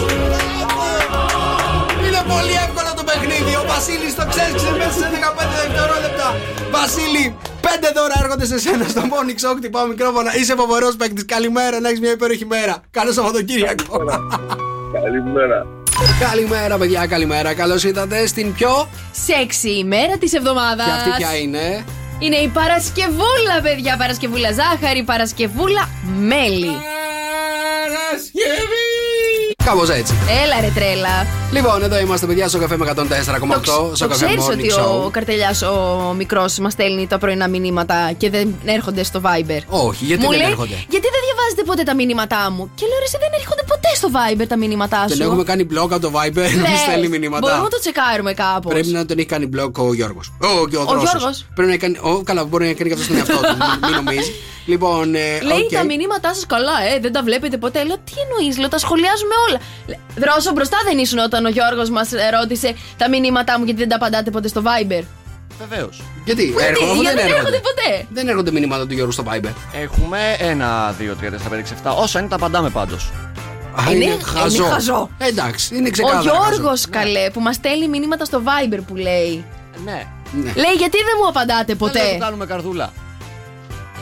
Είναι 2.07 2.23
πολύ 2.33 2.55
εύκολο 2.65 2.91
το 2.97 3.05
παιχνίδι. 3.09 3.53
Ο 3.62 3.65
Βασίλης 3.73 4.15
το 4.15 4.25
ξέρει 4.31 4.53
μέσα 4.81 4.97
σε 5.03 5.09
15 5.15 5.55
δευτερόλεπτα. 5.62 6.27
Βασίλη, 6.71 7.25
πέντε 7.67 7.89
δώρα 7.97 8.15
έρχονται 8.23 8.47
σε 8.53 8.59
σένα 8.59 8.85
στο 8.89 9.03
Morning 9.11 9.39
Show. 9.43 9.55
Χτυπάω 9.57 9.87
μικρόφωνα. 9.87 10.37
Είσαι 10.37 10.55
φοβερός 10.55 10.97
παίκτης. 10.97 11.25
Καλημέρα, 11.25 11.81
να 11.81 11.89
έχεις 11.89 12.01
μια 12.01 12.12
υπέροχη 12.12 12.47
μέρα. 12.47 12.75
Καλό 12.91 13.12
Σαββατοκύριακο. 13.12 14.05
Καλημέρα. 15.03 15.67
καλημέρα, 16.29 16.79
παιδιά, 16.79 17.07
καλημέρα. 17.07 17.55
Καλώς 17.55 17.85
ήρθατε 17.85 18.27
στην 18.27 18.53
πιο. 18.55 18.89
Σεξι 19.27 19.71
ημέρα 19.71 20.17
της 20.19 20.33
εβδομάδας. 20.33 20.87
Και 20.87 20.93
αυτή 20.93 21.11
ποια 21.17 21.37
είναι; 21.37 21.85
Είναι 22.19 22.37
η 22.37 22.49
Παρασκευούλα, 22.49 23.61
παιδιά. 23.62 23.97
Παρασκευούλα 23.97 24.53
ζάχαρη, 24.53 25.03
Παρασκευούλα 25.03 25.89
μέλι. 26.19 26.71
Κάπως 29.65 29.89
έτσι. 29.89 30.15
Έλα 30.45 30.61
ρε 30.61 30.71
τρέλα. 30.75 31.27
Λοιπόν, 31.53 31.83
εδώ 31.83 31.99
είμαστε, 31.99 32.27
παιδιά, 32.27 32.49
στο 32.49 32.59
καφέ 32.59 32.77
με 32.77 32.93
104,8. 32.97 33.65
Το, 33.65 33.91
Στο 33.95 34.05
το 34.05 34.09
καφέ 34.09 34.25
ξέρεις 34.25 34.45
Morning 34.45 34.53
ότι 34.53 34.73
ο 34.73 35.05
Show. 35.07 35.11
Καρτελιάς 35.11 35.62
ο 35.62 36.15
μικρός 36.17 36.59
μας 36.59 36.73
στέλνει 36.73 37.07
τα 37.07 37.19
πρωινά 37.19 37.49
μηνύματα 37.49 38.12
και 38.17 38.31
δεν 38.31 38.55
έρχονται 38.65 39.03
στο 39.05 39.21
Viber; 39.25 39.61
Όχι, 39.69 40.05
γιατί 40.05 40.23
μου 40.23 40.29
δεν 40.31 40.39
λέει, 40.39 40.49
έρχονται; 40.51 40.75
Γιατί 40.89 41.07
δεν 41.15 41.21
διαβάζετε 41.27 41.62
ποτέ 41.67 41.83
τα 41.83 41.95
μηνύματά 41.95 42.51
μου; 42.51 42.71
Και 42.75 42.85
λέω 42.89 42.99
ρε, 42.99 43.05
εσύ 43.05 43.17
δεν 43.21 43.33
έρχονται 43.41 43.62
ποτέ 43.73 43.91
στο 44.01 44.09
Viber 44.17 44.47
τα 44.49 44.57
μηνύματά 44.57 45.01
σου; 45.09 45.17
Τον 45.19 45.27
έχουμε 45.27 45.43
κάνει 45.45 45.67
block 45.73 45.89
από 45.97 46.01
το 46.01 46.11
Viber 46.17 46.35
να 46.35 46.43
Λες, 46.43 46.53
μην 46.53 46.77
στέλνει 46.87 47.09
μηνύματα. 47.09 47.41
Μπορούμε 47.47 47.62
να 47.62 47.69
το 47.69 47.79
τσεκάρουμε 47.85 48.33
κάπως. 48.35 48.73
Πρέπει 48.73 48.89
να 48.89 49.05
τον 49.07 49.19
έχει 49.19 49.27
κάνει 49.27 49.49
block 49.57 49.73
ο 49.87 49.95
Γιώργος. 49.95 50.33
Ο, 50.41 50.67
και 50.71 50.77
ο, 50.77 50.85
Δρόσος. 50.85 51.11
Γιώργος. 51.11 51.47
Πρέπει 51.55 51.71
να 51.71 51.77
κάνει. 51.77 51.97
Ο, 52.03 52.23
καλά, 52.23 52.45
μπορεί 52.45 52.65
να 52.67 52.73
κάνει 52.79 52.89
και 52.91 52.95
αυτός 52.99 53.05
στον 53.09 53.17
εαυτό 53.21 53.39
του. 53.47 53.57
μην- 53.61 53.79
Μην 53.85 53.95
νομίζεις. 54.05 54.33
Λοιπόν, 54.67 55.15
ε, 55.15 55.41
Λέει 55.43 55.59
οκ. 55.59 55.73
τα 55.73 55.85
μηνύματά 55.85 56.35
σας 56.35 56.47
καλά, 56.47 56.73
ε, 56.95 56.99
δεν 57.01 57.12
τα 57.12 57.23
βλέπετε 57.23 57.57
ποτέ. 57.57 57.85
Λέω 57.85 57.97
τι 57.97 58.12
εννοείς, 58.25 58.59
λέω 58.59 58.69
τα 58.69 58.79
σχολιάζουμε 58.79 59.35
όλα. 59.49 59.59
Λέ, 59.87 59.97
Δρόσο 60.17 60.53
μπροστά 60.53 60.77
δεν 60.85 60.99
ήσουν 60.99 61.19
όταν 61.19 61.45
ο 61.45 61.49
Γιώργος 61.49 61.91
μας 61.91 62.09
ρώτησε 62.41 62.75
τα 62.97 63.09
μηνύματά 63.09 63.59
μου 63.59 63.65
γιατί 63.65 63.81
δεν 63.81 63.89
τα 63.89 63.97
απαντάτε 63.97 64.31
ποτέ 64.31 64.49
στο 64.49 64.62
Viber. 64.65 65.03
Βεβαίως. 65.69 66.03
Γιατί, 66.25 66.43
Γιατί, 66.45 66.65
έρχονται, 66.67 66.91
αφού 66.91 67.01
γιατί 67.03 67.17
δεν 67.17 67.27
δεν 67.27 67.35
έρχονται 67.37 67.57
έρχονται. 67.57 67.61
ποτέ; 67.85 68.07
Δεν 68.12 68.29
έρχονται 68.29 68.51
μηνύματα 68.51 68.87
του 68.87 68.95
Γιώργου 68.95 69.12
στο 69.12 69.25
Viber. 69.29 69.53
Έχουμε 69.83 70.19
ένα, 70.39 70.95
δύο, 70.99 71.15
τρία, 71.17 71.31
τέσσερα, 71.31 71.49
πέντε, 71.49 71.61
έξι, 71.61 71.73
εφτά. 71.77 71.91
Όσα 71.93 72.19
είναι 72.19 72.29
τα 72.29 72.37
απαντάμε 72.37 72.71
πάντως. 72.71 73.11
Α, 73.81 73.83
Είναι- 73.93 74.05
είναι, 74.05 74.12
είναι 74.15 74.23
χαζό. 74.23 74.65
χαζό. 74.65 75.11
Εντάξει, 75.19 75.77
είναι 75.77 75.89
Ο 75.89 75.91
ξεκάθαρο. 75.91 76.23
Γιώργος, 76.23 76.81
χαζό. 76.81 76.87
καλέ, 76.91 77.31
που 77.31 77.41
μας 77.41 77.55
στέλνει 77.55 77.89
μηνύματα 77.89 78.25
στο 78.25 78.43
Viber 78.45 78.79
που 78.87 78.97
λέει. 78.97 79.45
Ναι. 79.85 80.03
Ναι. 80.33 80.53
Λέει 80.55 80.73
γιατί 80.79 80.97
δεν 80.97 81.15
μου 81.23 81.29
απαντάτε 81.29 81.65
Δεν 81.65 81.77
ποτέ; 81.77 81.99
το 82.12 82.19
κάνουμε 82.19 82.47
καρδούλα. 82.47 82.93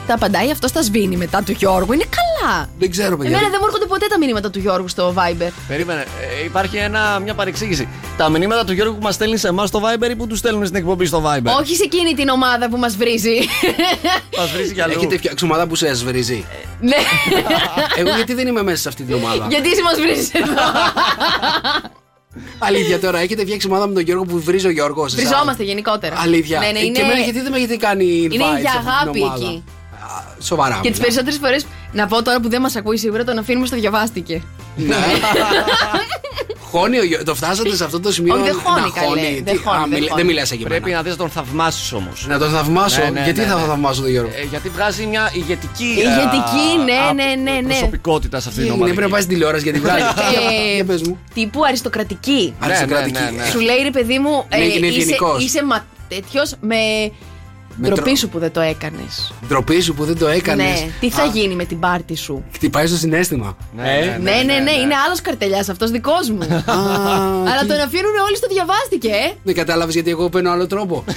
Τα 0.06 0.14
απαντάει 0.14 0.50
αυτό 0.50 0.68
στα 0.68 0.82
σβήνει 0.82 1.16
μετά 1.16 1.42
του 1.42 1.52
Γιώργου. 1.52 1.92
Είναι 1.92 2.04
καλά 2.10 2.32
Σοβαρά. 2.42 2.68
Δεν 2.78 2.90
ξέρω, 2.90 3.16
παιδιά. 3.16 3.30
Εμένα 3.36 3.50
δεν 3.50 3.58
μου 3.60 3.66
έρχονται 3.66 3.86
ποτέ 3.86 4.06
τα 4.06 4.18
μηνύματα 4.18 4.50
του 4.50 4.58
Γιώργου 4.58 4.88
στο 4.88 5.14
Viber. 5.16 5.50
Περίμενε, 5.68 6.00
ε, 6.40 6.44
υπάρχει 6.44 6.76
ένα, 6.76 7.18
μια 7.18 7.34
παρεξήγηση. 7.34 7.88
Τα 8.16 8.28
μηνύματα 8.28 8.64
του 8.64 8.72
Γιώργου 8.72 8.94
που 8.94 9.02
μας 9.02 9.14
στέλνει 9.14 9.36
σε 9.36 9.48
εμάς 9.48 9.68
στο 9.68 9.80
Viber 9.84 10.10
ή 10.10 10.16
που 10.16 10.26
τους 10.26 10.38
στέλνουν 10.38 10.64
στην 10.64 10.76
εκπομπή 10.76 11.06
στο 11.06 11.22
Viber; 11.26 11.58
Όχι 11.60 11.76
σε 11.76 11.82
εκείνη 11.82 12.14
την 12.14 12.28
ομάδα 12.28 12.68
που 12.68 12.76
μας 12.76 12.96
βρίζει. 12.96 13.38
Μας 14.38 14.50
βρίζει 14.50 14.74
κι 14.74 14.80
αλλού. 14.80 14.92
Έχετε 14.96 15.16
φτιάξει 15.16 15.44
ομάδα 15.44 15.66
που 15.66 15.74
σε 15.74 15.94
σβρίζει. 15.94 16.44
ναι. 16.80 16.96
Εγώ 18.00 18.14
γιατί 18.14 18.34
δεν 18.34 18.46
είμαι 18.46 18.62
μέσα 18.62 18.82
σε 18.82 18.88
αυτή 18.88 19.02
την 19.02 19.14
ομάδα; 19.14 19.46
Γιατί 19.50 19.70
εσύ 19.70 19.82
μας 19.82 20.00
βρίζεις 20.00 20.30
εδώ. 20.34 20.52
Αλήθεια 22.58 23.00
τώρα, 23.00 23.18
έχετε 23.18 23.42
φτιάξει 23.42 23.66
ομάδα 23.66 23.86
με 23.86 23.94
τον 23.94 24.02
Γιώργο 24.02 24.24
που 24.24 24.40
βρίζει 24.40 24.66
ο 24.66 24.70
Γιώργος. 24.70 25.14
Βριζόμαστε 25.14 25.62
γενικότερα. 25.62 26.16
Αλήθεια. 26.18 26.58
Ναι, 26.58 26.66
ναι, 26.70 26.78
Ε, 26.78 26.84
είναι... 26.84 26.96
Και 26.98 27.02
εμένα 27.02 27.20
γιατί 27.20 27.40
δεν 27.40 27.50
με 27.50 27.56
έχετε 27.56 27.76
κάνει 27.76 28.28
invite 28.28 28.34
Είναι 28.34 28.44
σε 28.44 28.60
για 28.60 28.70
αυτή 28.70 28.80
την 28.80 28.88
αγάπη 28.88 29.22
ομάδα; 29.22 29.44
εκεί. 29.46 29.62
Σοβαρά. 30.40 30.74
Και 30.82 30.90
τις 30.90 30.98
μιλάω. 30.98 31.02
περισσότερες 31.02 31.38
φορές, 31.38 31.66
να 31.92 32.06
πω 32.06 32.22
τώρα 32.22 32.40
που 32.40 32.48
δεν 32.48 32.60
μας 32.60 32.76
ακούει 32.76 32.96
σίγουρα, 32.96 33.24
τον 33.24 33.38
αφήνουμε 33.38 33.66
στο 33.66 33.76
διαβάστηκε. 33.76 34.42
Ναι. 34.76 34.94
Χώνει 36.70 36.98
ο 36.98 37.04
Γιώργο. 37.04 37.24
Το 37.24 37.34
φτάσατε 37.34 37.76
σε 37.76 37.84
αυτό 37.84 38.00
το 38.00 38.12
σημείο. 38.12 38.34
Όχι, 38.34 38.42
δεν 38.42 38.54
χώνει, 38.64 38.80
να 38.80 38.88
καλέ. 38.90 39.06
χώνει. 39.06 39.40
Δεν 39.44 39.54
Τι- 39.56 39.62
χώνει, 39.62 39.76
α, 39.76 39.80
δεν 39.80 39.88
μιλ- 39.88 40.08
χώνει. 40.08 40.14
Δεν 40.22 40.26
μιλά 40.26 40.40
εκεί 40.52 40.56
Πρέπει 40.64 40.90
να 40.90 41.02
δεις 41.02 41.10
να 41.10 41.16
τον 41.18 41.30
θαυμάσει 41.30 41.94
όμως. 41.94 42.26
Να 42.28 42.38
τον 42.38 42.50
θαυμάσω; 42.50 43.02
Ναι, 43.02 43.10
ναι, 43.10 43.20
Γιατί 43.24 43.40
ναι, 43.40 43.46
θα 43.46 43.54
ναι. 43.54 43.60
θαυμάσω 43.66 44.00
τον 44.00 44.10
Γιώργο; 44.10 44.30
Ε, 44.34 44.42
γιατί 44.50 44.68
βγάζει 44.68 45.06
μια 45.06 45.30
ηγετική. 45.34 45.84
Ηγετική, 45.84 46.66
α, 46.80 46.84
ναι, 46.84 46.92
α, 46.92 47.12
ναι, 47.12 47.24
ναι, 47.42 47.60
ναι. 47.60 47.66
Προσωπικότητα 47.68 48.40
σε 48.40 48.48
αυτή 48.48 48.60
την 48.60 48.66
Είναι, 48.68 48.76
ομάδα. 48.76 48.92
πρέπει 48.94 49.06
να 49.08 49.12
πάει 49.12 49.22
στην 49.22 49.34
τηλεόραση 49.34 49.62
γιατί 49.64 49.78
βγάζει. 49.80 50.02
Ε, 50.72 50.74
Για 50.74 50.84
πες 50.84 51.02
μου. 51.02 51.18
Τύπου 51.34 51.64
αριστοκρατική. 51.64 52.54
Αριστοκρατική. 52.58 53.18
ναι, 53.22 53.30
ναι. 53.36 53.44
Σου 53.50 53.60
λέει 53.60 53.80
ρε 53.82 53.90
παιδί 53.90 54.18
μου, 54.18 54.44
Ναι, 54.48 54.64
είναι 54.64 54.86
είσαι, 54.86 54.96
ευγενικός. 55.00 55.44
είσαι 55.44 55.64
μα 55.64 55.84
τέτοιος 56.08 56.54
με. 56.60 56.76
Με 57.76 57.86
Ντροπή 57.86 58.02
τρο- 58.02 58.16
σου 58.16 58.28
που 58.28 58.38
δεν 58.38 58.52
το 58.52 58.60
έκανες. 58.60 59.32
Ντροπή 59.48 59.80
σου 59.80 59.94
που 59.94 60.04
δεν 60.04 60.18
το 60.18 60.26
έκανες. 60.28 60.66
Ναι, 60.80 60.88
τι 61.00 61.10
θα 61.10 61.24
γίνει 61.24 61.54
με 61.54 61.64
την 61.64 61.78
πάρτη 61.80 62.16
σου; 62.16 62.44
Χτυπάει 62.54 62.86
στο 62.86 62.96
συνέστημα. 62.96 63.56
Ναι, 63.76 63.82
Ε, 63.98 64.04
ναι, 64.04 64.30
Ναι, 64.30 64.42
ναι, 64.42 64.58
ναι, 64.58 64.70
είναι 64.70 64.94
άλλος 65.06 65.20
καρτελιάς 65.20 65.68
αυτός 65.68 65.90
δικός 65.90 66.30
μου. 66.30 66.38
Α, 66.66 66.74
Αλλά 67.40 67.60
τι- 67.60 67.66
τον 67.66 67.80
αφήνουν 67.80 68.14
όλοι 68.26 68.36
στο 68.36 68.46
διαβάστηκε, 68.50 69.08
ε. 69.08 69.32
Δεν 69.42 69.54
κατάλαβες 69.54 69.94
γιατί 69.94 70.10
εγώ 70.10 70.28
παίρνω 70.28 70.50
άλλο 70.50 70.66
τρόπο. 70.66 71.04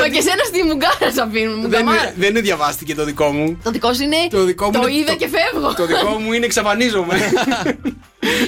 Μα 0.00 0.08
και 0.08 0.18
εσένα 0.18 0.44
στη 0.46 0.62
μουγκάρα 0.64 1.12
σε 1.14 1.20
αφήνουν. 1.20 1.54
δεν, 1.54 1.60
μουγκαμάρα. 1.62 2.02
είναι- 2.02 2.14
δεν 2.16 2.28
είναι 2.30 2.40
διαβάστηκε 2.40 2.94
το 2.94 3.04
δικό 3.04 3.30
μου. 3.30 3.58
Το 3.62 3.70
δικό 3.70 3.92
σου 3.92 4.02
είναι. 4.02 4.16
Το 4.30 4.44
δικό 4.44 4.64
μου 4.74 4.86
είναι 4.86 4.98
είδα 4.98 5.10
το- 5.12 5.16
και 5.16 5.28
φεύγω. 5.28 5.74
Το 5.74 5.86
δικό 5.86 6.08
μου 6.18 6.32
είναι 6.32 6.44
εξαφανίζομαι. 6.44 7.14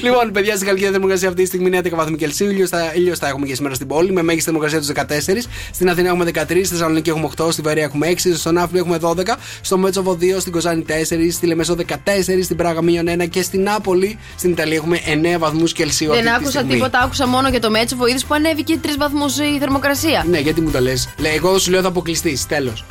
λοιπόν, 0.03 0.33
παιδιά, 0.33 0.55
στην 0.55 0.67
Καλκίδα 0.67 0.91
θερμοκρασία 0.91 1.29
αυτή 1.29 1.41
τη 1.41 1.47
στιγμή 1.47 1.67
είναι 1.67 1.81
11 1.85 1.91
βαθμοί 1.91 2.17
Κελσίου. 2.17 2.51
Ήλιος 2.51 2.69
θα, 2.69 2.93
ήλιος 2.95 3.19
θα 3.19 3.29
έχουμε 3.29 3.47
και 3.47 3.55
σήμερα 3.55 3.75
στην 3.75 3.87
πόλη 3.87 4.13
με 4.13 4.23
μέγιστη 4.23 4.45
θερμοκρασία 4.45 4.79
τους 4.79 4.91
14. 4.95 5.49
Στην 5.73 5.89
Αθήνα 5.89 6.09
έχουμε 6.09 6.25
13, 6.25 6.45
στη 6.47 6.65
Θεσσαλονίκη 6.65 7.11
έχουμε 7.11 7.31
8, 7.37 7.53
στη 7.53 7.63
Βαρία 7.63 7.83
έχουμε 7.83 8.11
6, 8.11 8.17
στον 8.35 8.59
Άφλιο 8.59 8.81
έχουμε 8.81 8.99
12, 9.03 9.37
στο 9.61 9.79
Μέτσοβο 9.79 10.19
2, 10.21 10.25
στην 10.39 10.53
Κοζάνη 10.53 10.85
4, 10.89 10.93
στη 11.31 11.47
Λεμεσό 11.47 11.77
14, 11.87 11.95
στην 12.43 12.57
Πράγα 12.57 12.83
μείον 12.83 13.07
1 13.23 13.29
και 13.29 13.43
στην 13.43 13.63
Νάπολη 13.63 14.19
στην 14.37 14.51
Ιταλία 14.51 14.77
έχουμε 14.77 15.01
9 15.35 15.39
βαθμούς 15.39 15.73
Κελσίου. 15.73 16.09
Δεν 16.11 16.19
αυτή 16.19 16.29
τη 16.31 16.35
άκουσα 16.35 16.51
στιγμή. 16.51 16.73
τίποτα, 16.73 17.01
άκουσα 17.01 17.27
μόνο 17.27 17.49
για 17.49 17.61
το 17.61 17.71
Μέτσοβο. 17.71 18.07
Είδες 18.07 18.25
που 18.25 18.35
ανέβηκε 18.35 18.79
τρεις 18.79 18.97
βαθμούς 18.97 19.39
η 19.39 19.59
θερμοκρασία. 19.59 20.25
Ναι, 20.29 20.39
γιατί 20.39 20.61
μου 20.61 20.71
το 20.71 20.81
λες. 20.81 21.09
Εγώ 21.35 21.59
σου 21.59 21.71
λέω 21.71 21.81
θα 21.83 21.89
αποκλειστείς, 21.89 22.47
τέλος. 22.47 22.85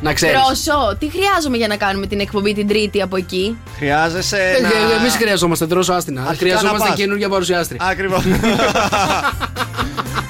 Να 0.00 0.12
ξέρεις. 0.12 0.36
Τρόσο, 0.40 0.96
τι 0.98 1.10
χρειάζομαι 1.10 1.56
για 1.56 1.68
να 1.68 1.76
κάνουμε 1.76 2.06
την 2.06 2.20
εκπομπή 2.20 2.54
την 2.54 2.68
Τρίτη 2.68 3.02
από 3.02 3.16
εκεί; 3.16 3.56
Χρειάζεσαι. 3.76 4.58
να... 4.62 4.94
Εμείς 5.00 5.16
χρειαζόμαστε 5.16 5.66
τρόσο 5.66 5.92
άστινα. 5.92 6.20
Αρχικά 6.20 6.36
Χρειαζόμαστε 6.38 6.78
να 6.78 6.88
πας. 6.88 6.98
καινούργια 6.98 7.28
παρουσιάστρια. 7.28 7.80
Ακριβώς. 7.90 8.22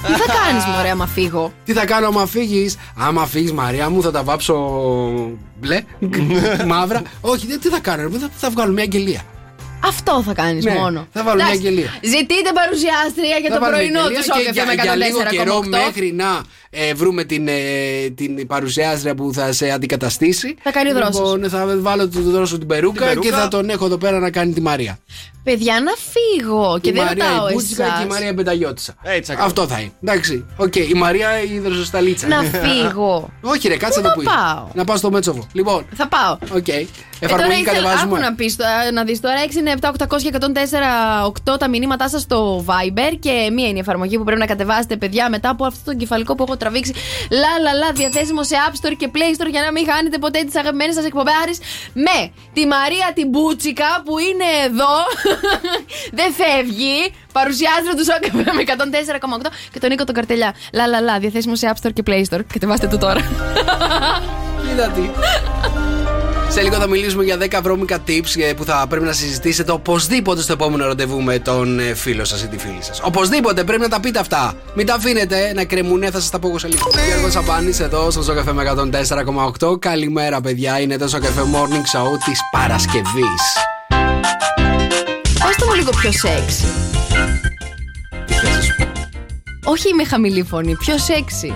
Τι 0.07 0.13
θα 0.13 0.33
κάνεις, 0.45 0.65
Μωρέ, 0.65 0.91
άμα 0.91 1.07
φύγω; 1.07 1.53
Τι 1.65 1.73
θα 1.73 1.85
κάνω 1.87 2.07
άμα 2.07 2.27
φύγεις; 2.27 2.77
Άμα 2.97 3.27
φύγεις, 3.27 3.53
Μαρία 3.53 3.91
μου, 3.91 4.03
θα 4.03 4.11
τα 4.11 4.23
βάψω 4.23 4.55
μπλε, 5.61 5.81
μαύρα. 6.67 7.03
Όχι, 7.21 7.47
δεν- 7.47 7.61
τι 7.61 7.69
θα 7.69 7.79
κάνω, 7.81 8.03
ρε, 8.03 8.19
θα, 8.19 8.29
θα 8.37 8.51
βγάλω 8.51 8.73
μια 8.73 8.83
αγγελία. 8.83 9.21
Αυτό 9.85 10.23
θα 10.27 10.33
κάνεις 10.35 10.65
Ναι, 10.65 10.73
μόνο. 10.75 11.07
θα 11.13 11.23
βάλω 11.23 11.37
μια 11.37 11.45
Εντάξει, 11.47 11.67
αγγελία. 11.67 11.91
Ζητείτε 12.03 12.51
παρουσιάστρια 12.55 13.37
για 13.41 13.49
Θα 13.51 13.55
το 13.55 13.61
βάλω 13.61 13.77
μια 13.77 13.85
πρωινό 13.85 13.99
αγγελία 14.01 14.19
τους 14.19 14.27
και 14.27 14.33
Σόκεφε 14.33 14.53
για, 14.53 14.65
με 14.67 14.73
για 14.83 14.97
λίγο 14.97 15.21
καιρό 15.31 15.59
104,8. 15.65 15.69
μέχρι 15.85 16.13
να 16.13 16.31
ε, 16.71 16.95
βρούμε 16.95 17.25
την, 17.25 17.49
ε, 17.49 17.53
την 18.15 18.47
παρουσιάστρια 18.47 19.15
που 19.15 19.31
θα 19.35 19.53
σε 19.53 19.71
αντικαταστήσει. 19.71 20.57
Θα 20.63 20.71
κάνει 20.71 20.91
ο 20.91 20.95
Δρόσος. 20.95 21.15
Λοιπόν, 21.15 21.49
θα 21.51 21.67
βάλω 21.79 22.09
τον 22.09 22.23
δρόσο 22.31 22.59
την 22.59 22.67
περούκα, 22.67 22.99
Την 22.99 23.07
περούκα. 23.09 23.29
και 23.29 23.35
θα 23.35 23.49
τον 23.49 23.69
έχω 23.71 23.85
εδώ 23.85 23.99
πέρα 23.99 24.19
να 24.19 24.31
κάνει 24.31 24.53
τη 24.53 24.61
Μαρία. 24.61 24.99
Παιδιά, 25.43 25.81
να 25.81 25.93
φύγω 26.13 26.79
και 26.81 26.89
η 26.89 26.93
δεν 26.93 27.05
Μαρία 27.05 27.25
ρωτάω 27.29 27.49
η 27.49 27.53
Μπούτσικα 27.53 27.85
και 27.85 27.91
η 27.91 27.95
εσάς. 27.95 28.07
Μαρία 28.09 28.29
η 28.29 28.33
Μπενταγιώτησα. 28.33 28.95
Έτσι 29.03 29.33
ακριβώς. 29.33 29.53
Αυτό 29.53 29.67
θα 29.75 29.81
είναι. 29.81 29.93
Εντάξει. 30.03 30.45
Οκ. 30.57 30.77
Η 30.77 30.93
Μαρία 30.97 31.43
η 31.43 31.59
δροσοσταλίτσα. 31.59 32.27
Να 32.27 32.43
φύγω. 32.43 33.31
Όχι, 33.53 33.69
ρε, 33.69 33.77
κάτσε 33.77 34.01
Πού 34.01 34.07
να 34.07 34.09
να 34.09 34.15
πεις. 34.21 34.29
πάω; 34.29 34.67
Να 34.75 34.85
πάω 34.85 34.97
στο 34.97 35.11
Μέτσοβο. 35.11 35.47
Λοιπόν, 35.53 35.87
Θα 35.97 36.09
πάω. 36.09 36.33
οκ. 36.57 36.69
Ε, 36.69 36.73
τώρα 37.27 37.31
Εφαρμογή 37.35 37.61
ήθελα, 37.61 37.79
άκου 37.79 37.87
κατεβάζουμε. 37.89 38.19
να 38.19 38.35
πεις, 38.35 38.57
τώρα- 38.57 38.93
να 38.93 39.05
δεις 39.05 39.21
τώρα 39.21 39.43
697-800-1048 39.43 41.57
τα 41.59 41.69
μηνύματά 41.69 42.09
σας 42.09 42.23
στο 42.23 42.65
Viber 42.67 43.17
και 43.21 43.31
μία 43.55 43.67
είναι 43.69 43.77
η 43.77 43.81
εφαρμογή 43.81 44.19
που 44.19 44.25
πρέπει 44.25 44.41
να 44.41 44.47
κατεβάσετε 44.47 44.97
παιδιά 44.97 45.31
μετά 45.31 45.49
από 45.49 45.65
αυτό 45.65 45.91
το 45.91 45.97
κεφαλικό 45.97 46.35
που 46.35 46.43
έχω 46.43 46.57
τραβήξει. 46.59 46.93
Λα 47.31 47.53
λα 47.65 47.73
λα 47.73 47.93
διαθέσιμο 47.93 48.43
σε 48.45 48.55
App 48.67 48.75
Store 48.81 48.95
και 48.97 49.11
Play 49.15 49.31
Store 49.37 49.51
για 49.51 49.63
να 49.63 49.73
μην 49.73 49.87
χάνετε 49.91 50.19
ποτέ 50.19 50.41
τις 50.45 50.57
αγαπημένες 50.57 50.95
σας 50.95 51.05
εκπομπάρεις. 51.05 51.59
Με 51.93 52.33
τη 52.53 52.67
Μαρία 52.67 53.13
την 53.15 53.29
Μπούτσικα 53.29 54.03
που 54.05 54.19
είναι 54.19 54.49
εδώ. 54.65 54.95
Δεν 56.19 56.31
φεύγει. 56.41 57.15
Παρουσιάζεται 57.33 57.95
τους 57.97 58.07
Σόκαφε 58.07 58.53
με 58.59 58.63
104,8 59.47 59.51
και 59.73 59.79
τον 59.79 59.89
Νίκο 59.91 60.05
τον 60.05 60.15
Καρτελιά. 60.15 60.55
Λα 60.73 60.87
λα 60.87 61.01
λα 61.01 61.19
διαθέσιμο 61.19 61.57
σε 61.57 61.73
App 61.73 61.87
Store 61.87 61.93
και 61.93 62.03
Play 62.07 62.23
Store. 62.31 62.41
Κατεβάστε 62.53 62.87
το 62.87 62.99
τώρα. 62.99 63.21
Κοίτα 64.69 64.89
τι. 64.89 65.01
Σε 66.59 66.65
λίγο 66.65 66.77
θα 66.77 66.87
μιλήσουμε 66.87 67.25
για 67.25 67.37
10 67.41 67.61
βρώμικα 67.63 67.99
tips 68.07 68.41
ε, 68.41 68.53
που 68.53 68.65
θα 68.65 68.87
πρέπει 68.89 69.05
να 69.05 69.13
συζητήσετε 69.13 69.73
οπωσδήποτε 69.73 70.43
στο 70.43 70.53
επόμενο 70.53 70.87
ραντεβού 70.87 71.23
με 71.23 71.39
τον 71.39 71.79
ε, 71.79 71.95
φίλο 71.95 72.25
σας 72.25 72.43
ή 72.43 72.49
τη 72.49 72.59
φίλη 72.59 72.79
σας. 72.81 73.01
Οπωσδήποτε 73.03 73.65
πρέπει 73.65 73.81
να 73.81 73.89
τα 73.89 74.01
πείτε 74.01 74.19
αυτά. 74.19 74.55
Μην 74.75 74.87
τα 74.87 74.95
αφήνετε 74.95 75.53
να 75.55 75.65
κρεμούνε, 75.65 76.11
θα 76.11 76.21
σας 76.21 76.31
τα 76.31 76.39
πω 76.39 76.49
εγώ 76.49 76.59
σε 76.59 76.69
λίγο. 76.69 76.91
Γιώργος 77.09 77.33
Σαμπάνης 77.33 77.81
εδώ 77.81 78.11
στο 78.11 78.23
Σοκαφέ 78.23 78.53
με 78.53 78.63
104,8. 79.61 79.81
Καλημέρα, 79.81 80.41
παιδιά. 80.41 80.81
Είναι 80.81 80.97
το 80.97 81.09
Σοκαφέ 81.09 81.41
Morning 81.41 81.99
Show 81.99 82.19
της 82.25 82.41
Παρασκευής. 82.51 83.43
Πάστε 85.39 85.65
μου 85.65 85.75
λίγο 85.75 85.91
πιο 85.91 86.13
σεξ 86.13 86.65
όχι 89.71 89.95
με 89.95 90.05
χαμηλή 90.05 90.43
φωνή, 90.43 90.77
πιο 90.77 90.99
σεξι. 90.99 91.55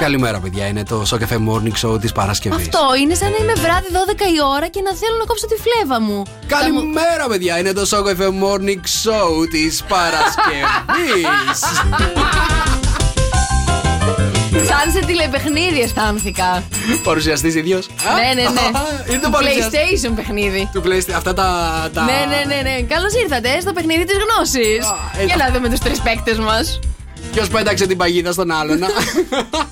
Καλημέρα, 0.00 0.38
παιδιά. 0.40 0.66
Είναι 0.66 0.82
το 0.84 1.04
Σοκαφέ 1.04 1.38
Morning 1.48 1.86
Show 1.88 2.00
της 2.00 2.12
Παρασκευής. 2.12 2.66
Αυτό 2.66 2.80
είναι 3.02 3.14
σαν 3.14 3.30
να 3.30 3.36
είμαι 3.40 3.52
βράδυ 3.52 3.86
12 3.90 4.20
η 4.20 4.42
ώρα 4.56 4.68
και 4.68 4.80
να 4.80 4.94
θέλω 4.94 5.16
να 5.18 5.24
κόψω 5.24 5.46
τη 5.46 5.54
φλέβα 5.54 6.00
μου. 6.00 6.22
Καλημέρα, 6.46 7.26
παιδιά. 7.28 7.58
Είναι 7.58 7.72
το 7.72 7.86
Σοκαφέ 7.86 8.28
Morning 8.42 8.82
Show 9.04 9.48
της 9.50 9.82
Παρασκευής. 9.88 11.60
Σαν 14.68 14.92
σε 14.92 15.06
τηλεπαιχνίδι 15.06 15.80
αισθάνθηκα. 15.80 16.62
Παρουσιαστή 17.02 17.46
ίδιος; 17.48 17.88
ναι, 18.14 18.42
ναι, 18.42 18.48
ναι. 18.48 18.60
Είναι 19.08 19.18
το 19.18 19.26
Του 19.26 19.30
παρουσιαστή. 19.32 19.76
PlayStation 19.78 20.12
παιχνίδι. 20.16 20.68
Του 20.72 20.82
PlayStation. 20.84 21.12
Αυτά 21.16 21.34
τα. 21.34 21.48
τα... 21.92 22.02
Ναι, 22.02 22.12
ναι, 22.28 22.54
ναι, 22.54 22.70
ναι. 22.70 22.82
Καλώς 22.82 23.14
ήρθατε 23.22 23.60
στο 23.60 23.72
παιχνίδι 23.72 24.04
της 24.04 24.16
γνώσης. 24.16 24.86
έτσι. 25.14 25.26
Για 25.26 25.36
να 25.36 25.50
δούμε 25.54 25.68
τους 25.68 25.78
τρεις 25.78 26.00
παίκτες 26.00 26.38
μας. 26.38 26.78
Ποιος 27.34 27.48
πέταξε 27.48 27.86
την 27.86 27.96
παγίδα 27.96 28.32
στον 28.32 28.50
άλλον. 28.50 28.78
να; 28.78 28.86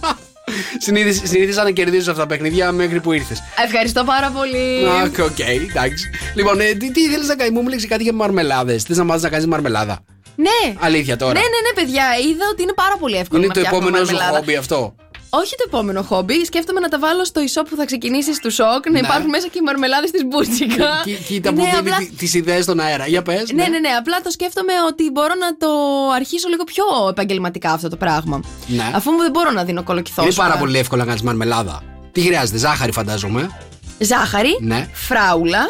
Συνήθι- 0.78 1.26
Συνήθισα 1.26 1.62
να 1.62 1.70
κερδίζω 1.70 2.10
αυτά 2.10 2.22
τα 2.22 2.28
παιχνίδια 2.28 2.72
μέχρι 2.72 3.00
που 3.00 3.12
ήρθες. 3.12 3.42
Ευχαριστώ 3.64 4.04
πάρα 4.04 4.30
πολύ. 4.30 4.84
Οκ, 5.06 5.24
οκ, 5.30 5.38
εντάξει. 5.38 6.10
Λοιπόν, 6.34 6.60
ε, 6.60 6.64
τι, 6.64 6.90
τι 6.92 7.00
ήθελες 7.00 7.26
να 7.26 7.34
κάνεις, 7.36 7.52
μου 7.52 7.62
μιλήσει 7.62 7.86
κάτι 7.86 8.02
για 8.02 8.12
μαρμελάδες. 8.12 8.72
Θες 8.72 8.94
να 8.94 9.04
μάθεις 9.04 9.22
να 9.22 9.28
κάνεις 9.28 9.46
μαρμελάδα. 9.46 9.98
Ναι. 10.36 10.74
Αλήθεια 10.78 11.16
τώρα. 11.16 11.32
Ναι, 11.32 11.38
ναι, 11.38 11.46
ναι, 11.46 11.82
παιδιά. 11.82 12.04
Είδα 12.30 12.44
ότι 12.52 12.62
είναι 12.62 12.72
πάρα 12.72 12.96
πολύ 12.96 13.16
εύκολο. 13.16 13.38
Είναι 13.42 13.46
να 13.46 13.54
το 13.54 13.60
φτιάχνουμε 13.60 13.86
επόμενο 13.86 14.04
σου 14.06 14.12
μαρμελάδα. 14.12 14.38
χόμπι 14.38 14.56
αυτό. 14.56 14.94
Όχι 15.34 15.54
το 15.56 15.64
επόμενο 15.66 16.02
χόμπι. 16.02 16.44
Σκέφτομαι 16.44 16.80
να 16.80 16.88
τα 16.88 16.98
βάλω 16.98 17.24
στο 17.24 17.40
e-shop 17.40 17.64
που 17.70 17.76
θα 17.76 17.84
ξεκινήσεις 17.84 18.38
του 18.38 18.50
Σοκ. 18.50 18.84
Να 18.86 18.90
Ναι. 18.92 18.98
υπάρχουν 18.98 19.28
μέσα 19.28 19.46
και 19.46 19.58
οι 19.58 19.62
μαρμελάδες 19.64 20.10
της 20.10 20.24
Μπούτσικα. 20.24 20.88
Κοί- 21.04 21.24
Κοίτα 21.26 21.50
Ναι, 21.50 21.56
που 21.58 21.64
δίνει 21.64 21.76
απλά- 21.78 22.08
τις 22.18 22.34
ιδέες 22.34 22.62
στον 22.64 22.80
αέρα. 22.80 23.06
Για 23.06 23.22
πες. 23.22 23.52
Ναι, 23.52 23.66
ναι, 23.66 23.78
ναι. 23.78 23.88
Απλά 23.98 24.16
το 24.22 24.30
σκέφτομαι 24.30 24.72
ότι 24.88 25.10
μπορώ 25.10 25.34
να 25.40 25.56
το 25.56 25.68
αρχίσω 26.14 26.48
λίγο 26.48 26.64
πιο 26.64 26.84
επαγγελματικά 27.10 27.72
αυτό 27.72 27.88
το 27.88 27.96
πράγμα. 27.96 28.40
Ναι. 28.66 28.90
Αφού 28.94 29.10
μου 29.10 29.18
δεν 29.20 29.30
μπορώ 29.30 29.50
να 29.50 29.64
δίνω 29.64 29.82
κολοκυθό. 29.82 30.22
Είναι 30.22 30.32
πάρα 30.32 30.56
πολύ 30.56 30.78
εύκολο 30.78 31.00
να 31.00 31.06
κάνεις 31.06 31.22
μαρμελάδα. 31.22 31.82
Τι 32.12 32.20
χρειάζεται, 32.20 32.58
ζάχαρη 32.58 32.92
φαντάζομαι. 32.92 33.50
Ζάχαρη, 33.98 34.58
Ναι. 34.60 34.88
φράουλα. 34.92 35.68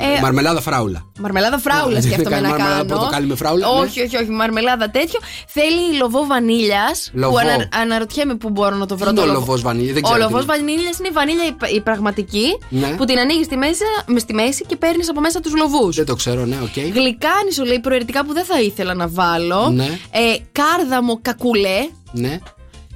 Ναι. 0.00 0.06
Ε, 0.16 0.20
Μαρμελάδα 0.20 0.60
φράουλα. 0.60 1.04
Μαρμελάδα 1.20 1.58
φράουλα 1.58 1.96
Ε, 1.98 2.00
σκέφτομαι 2.00 2.28
κάνει 2.30 2.42
να 2.46 2.48
μαρμελάδα 2.48 2.76
κάνω. 2.76 2.94
πορτοκάλι 2.94 3.26
με 3.26 3.34
φράουλα, 3.36 3.66
ναι. 3.74 3.80
Όχι, 3.80 4.00
όχι, 4.02 4.16
όχι. 4.16 4.30
Μαρμελάδα 4.30 4.90
τέτοιο. 4.90 5.20
Θέλει 5.48 5.96
λοβό 5.98 6.26
βανίλιας. 6.26 7.10
Λοβό. 7.14 7.32
Που 7.32 7.38
ανα, 7.38 7.68
αναρωτιέμαι 7.80 8.34
πού 8.34 8.50
μπορώ 8.50 8.76
να 8.76 8.86
το 8.86 8.96
βρω 8.96 9.08
Τι 9.10 9.14
το 9.14 9.20
είναι 9.22 9.30
ο 9.30 9.34
λοβό. 9.34 9.46
λοβός 9.46 9.62
βανίλιας, 9.62 9.94
δεν 9.94 10.02
Ο 10.04 10.06
ξέρω 10.08 10.26
τι 10.26 10.32
λοβό 10.32 10.42
είναι. 10.42 10.52
βανίλιας 10.52 10.98
είναι 10.98 11.08
η 11.08 11.12
βανίλια 11.12 11.44
η, 11.44 11.74
η 11.74 11.80
πραγματική 11.80 12.58
Ναι. 12.68 12.94
που 12.96 13.04
την 13.04 13.18
ανοίγεις 13.18 13.46
στη 13.46 13.56
μέση, 13.56 13.82
μες 14.06 14.22
στη 14.22 14.34
μέση 14.34 14.64
και 14.66 14.76
παίρνεις 14.76 15.08
από 15.10 15.20
μέσα 15.20 15.40
τους 15.40 15.54
λοβούς. 15.54 15.96
Δεν 15.96 16.06
το 16.06 16.14
ξέρω, 16.14 16.44
ναι, 16.46 16.56
οκ. 16.62 16.78
Γλυκάνει 16.94 17.52
σου 17.52 17.64
λέει 17.64 17.80
προαιρετικά 17.80 18.24
που 18.24 18.32
δεν 18.32 18.44
θα 18.44 18.60
ήθελα 18.60 18.94
να 18.94 19.08
βάλω. 19.08 19.68
Ναι. 19.70 19.84
Ε, 20.10 20.20
κάρδαμο 20.52 21.18
κακουλέ 21.22 21.88
Ναι. 22.12 22.38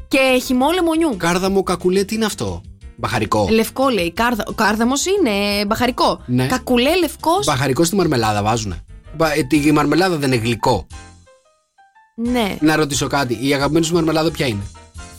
και 0.09 0.41
χυμό 0.45 0.71
λεμονιού. 0.71 1.15
Κάρδαμο 1.17 1.63
κακουλέ, 1.63 2.05
τι 2.05 2.15
είναι 2.15 2.25
αυτό; 2.25 2.61
Μπαχαρικό. 3.01 3.49
Λευκό 3.51 3.89
λέει. 3.89 4.13
Κάρδα... 4.13 4.45
Ο 4.49 4.53
κάρδαμος 4.53 5.05
είναι 5.07 5.65
μπαχαρικό. 5.67 6.23
Ναι. 6.27 6.47
Κακουλέ 6.47 6.97
λευκός. 6.97 7.47
Μπαχαρικό 7.47 7.85
στη 7.85 7.97
μαρμελάδα 7.97 8.43
βάζουνε. 8.43 8.83
Μπα- 9.17 9.33
ε, 9.33 9.47
Η 9.51 9.73
μαρμελάδα 9.73 10.17
δεν 10.17 10.33
είναι 10.33 10.43
γλυκό. 10.43 10.87
Ναι, 12.17 12.57
Να 12.61 12.77
ρωτήσω 12.77 13.07
κάτι. 13.07 13.39
Η 13.49 13.55
αγαπημένη 13.55 13.85
σου 13.85 13.95
μαρμελάδα 13.95 14.31
ποια 14.31 14.47
είναι; 14.47 14.63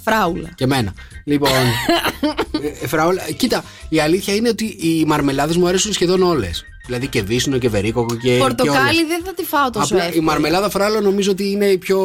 φράουλα. 0.03 0.49
Και 0.55 0.63
εμένα. 0.63 0.93
Λοιπόν. 1.25 1.49
ε, 2.81 2.87
φράουλα, 2.87 3.21
κοίτα, 3.37 3.63
η 3.89 3.99
αλήθεια 3.99 4.35
είναι 4.35 4.49
ότι 4.49 4.65
οι 4.65 5.05
μαρμελάδες 5.05 5.57
μου 5.57 5.67
αρέσουν 5.67 5.93
σχεδόν 5.93 6.23
όλες. 6.23 6.63
Δηλαδή 6.89 7.07
και 7.07 7.21
βύσσινο 7.21 7.57
και 7.57 7.69
βερίκοκο 7.69 8.15
και. 8.15 8.29
και 8.31 8.37
Πορτοκάλι 8.37 8.79
όλες. 8.97 9.07
δεν 9.07 9.21
θα 9.25 9.33
τη 9.33 9.43
φάω 9.43 9.69
τόσο 9.69 9.93
Απλά 9.93 10.03
η 10.03 10.07
εύκολα. 10.07 10.25
μαρμελάδα 10.25 10.69
φράουλα 10.69 11.01
νομίζω 11.01 11.31
ότι 11.31 11.49
είναι 11.51 11.65
η 11.65 11.77
πιο. 11.77 11.99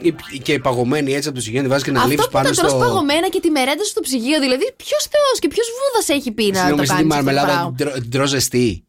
η- 0.00 0.38
και 0.42 0.58
παγωμένη 0.58 1.14
έτσι 1.14 1.28
από 1.28 1.36
το 1.36 1.42
συγγένει. 1.42 1.68
Βάζεις 1.68 1.84
και 1.84 1.90
να 1.90 1.98
Αυτό 1.98 2.10
λείψει 2.10 2.26
που 2.26 2.32
πάνω 2.32 2.48
τα 2.48 2.54
τρως 2.54 2.70
στο. 2.70 2.78
παγωμένα 2.80 3.28
και 3.28 3.40
τη 3.40 3.50
μερέντα 3.50 3.82
σου 3.84 3.90
στο 3.90 4.00
ψυγείο. 4.00 4.40
Δηλαδή, 4.40 4.64
ποιος 4.76 5.02
Θεός 5.02 5.38
και 5.38 5.48
ποιος 5.48 5.66
Βούδας 5.78 6.08
έχει 6.18 6.30
πει 6.32 6.42
να 6.44 6.50
το 6.50 6.56
Συγγνώμη, 6.58 6.86
κάνεις. 6.86 7.02
τη 7.02 7.08
μαρμελάδα 7.08 7.72
την 7.76 7.86
τρώ- 7.86 7.94
την 8.00 8.10
τρώ 8.10 8.26
ζεστή; 8.26 8.84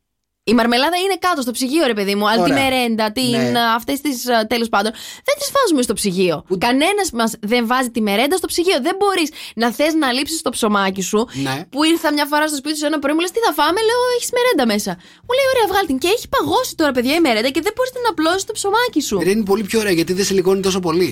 Η 0.52 0.54
μαρμελάδα 0.54 0.98
είναι 1.06 1.18
κάτω 1.28 1.42
στο 1.46 1.52
ψυγείο, 1.58 1.86
ρε 1.92 1.94
παιδί 1.94 2.16
μου. 2.16 2.26
Αλλά 2.30 2.44
τη 2.44 2.52
Ωραία. 2.52 2.64
μερέντα, 2.64 3.06
την, 3.12 3.30
Ναι. 3.56 3.60
αυτές 3.80 3.98
τις 4.02 4.18
τέλος 4.54 4.70
πάντων, 4.74 4.92
δεν 5.28 5.36
τις 5.40 5.50
βάζουμε 5.56 5.82
στο 5.88 5.94
ψυγείο. 6.00 6.36
Κανένας 6.68 7.08
μας 7.20 7.32
δεν 7.52 7.68
βάζει 7.72 7.90
τη 7.96 8.02
μερέντα 8.02 8.36
στο 8.42 8.48
ψυγείο. 8.48 8.78
Δεν 8.88 8.96
μπορείς 9.00 9.30
να 9.56 9.68
θες 9.78 9.94
να 9.94 10.08
λείψεις 10.12 10.42
το 10.42 10.50
ψωμάκι 10.56 11.02
σου. 11.02 11.20
Ναι. 11.46 11.56
Που 11.72 11.84
ήρθα 11.84 12.14
μια 12.14 12.26
φορά 12.26 12.48
στο 12.48 12.58
σπίτι 12.62 12.78
σου 12.78 12.86
ένα 12.86 13.00
πρωί, 13.00 13.14
μου 13.16 13.20
λες 13.20 13.32
τι 13.32 13.40
θα 13.48 13.54
φάμε, 13.60 13.80
λέω 13.90 14.00
έχεις 14.18 14.30
μερέντα 14.38 14.66
μέσα. 14.74 14.92
Μου 15.26 15.34
λέει 15.38 15.48
ωραία, 15.54 15.66
βγάλει 15.72 15.88
την. 15.92 15.98
Και 16.04 16.10
έχει 16.16 16.28
παγώσει 16.36 16.74
τώρα, 16.76 16.92
παιδιά, 16.96 17.14
η 17.20 17.22
μερέντα 17.28 17.50
και 17.56 17.62
δεν 17.68 17.74
μπορείς 17.76 17.92
να 18.06 18.10
απλώσεις 18.14 18.44
το 18.50 18.54
ψωμάκι 18.60 19.02
σου. 19.08 19.18
Δεν 19.18 19.36
είναι 19.36 19.44
πολύ 19.52 19.64
πιο 19.70 19.78
ωραία 19.80 19.92
γιατί 20.00 20.14
δεν 20.14 20.26
σε 20.26 20.34
λιγώνει 20.34 20.62
τόσο 20.68 20.80
πολύ. 20.88 21.10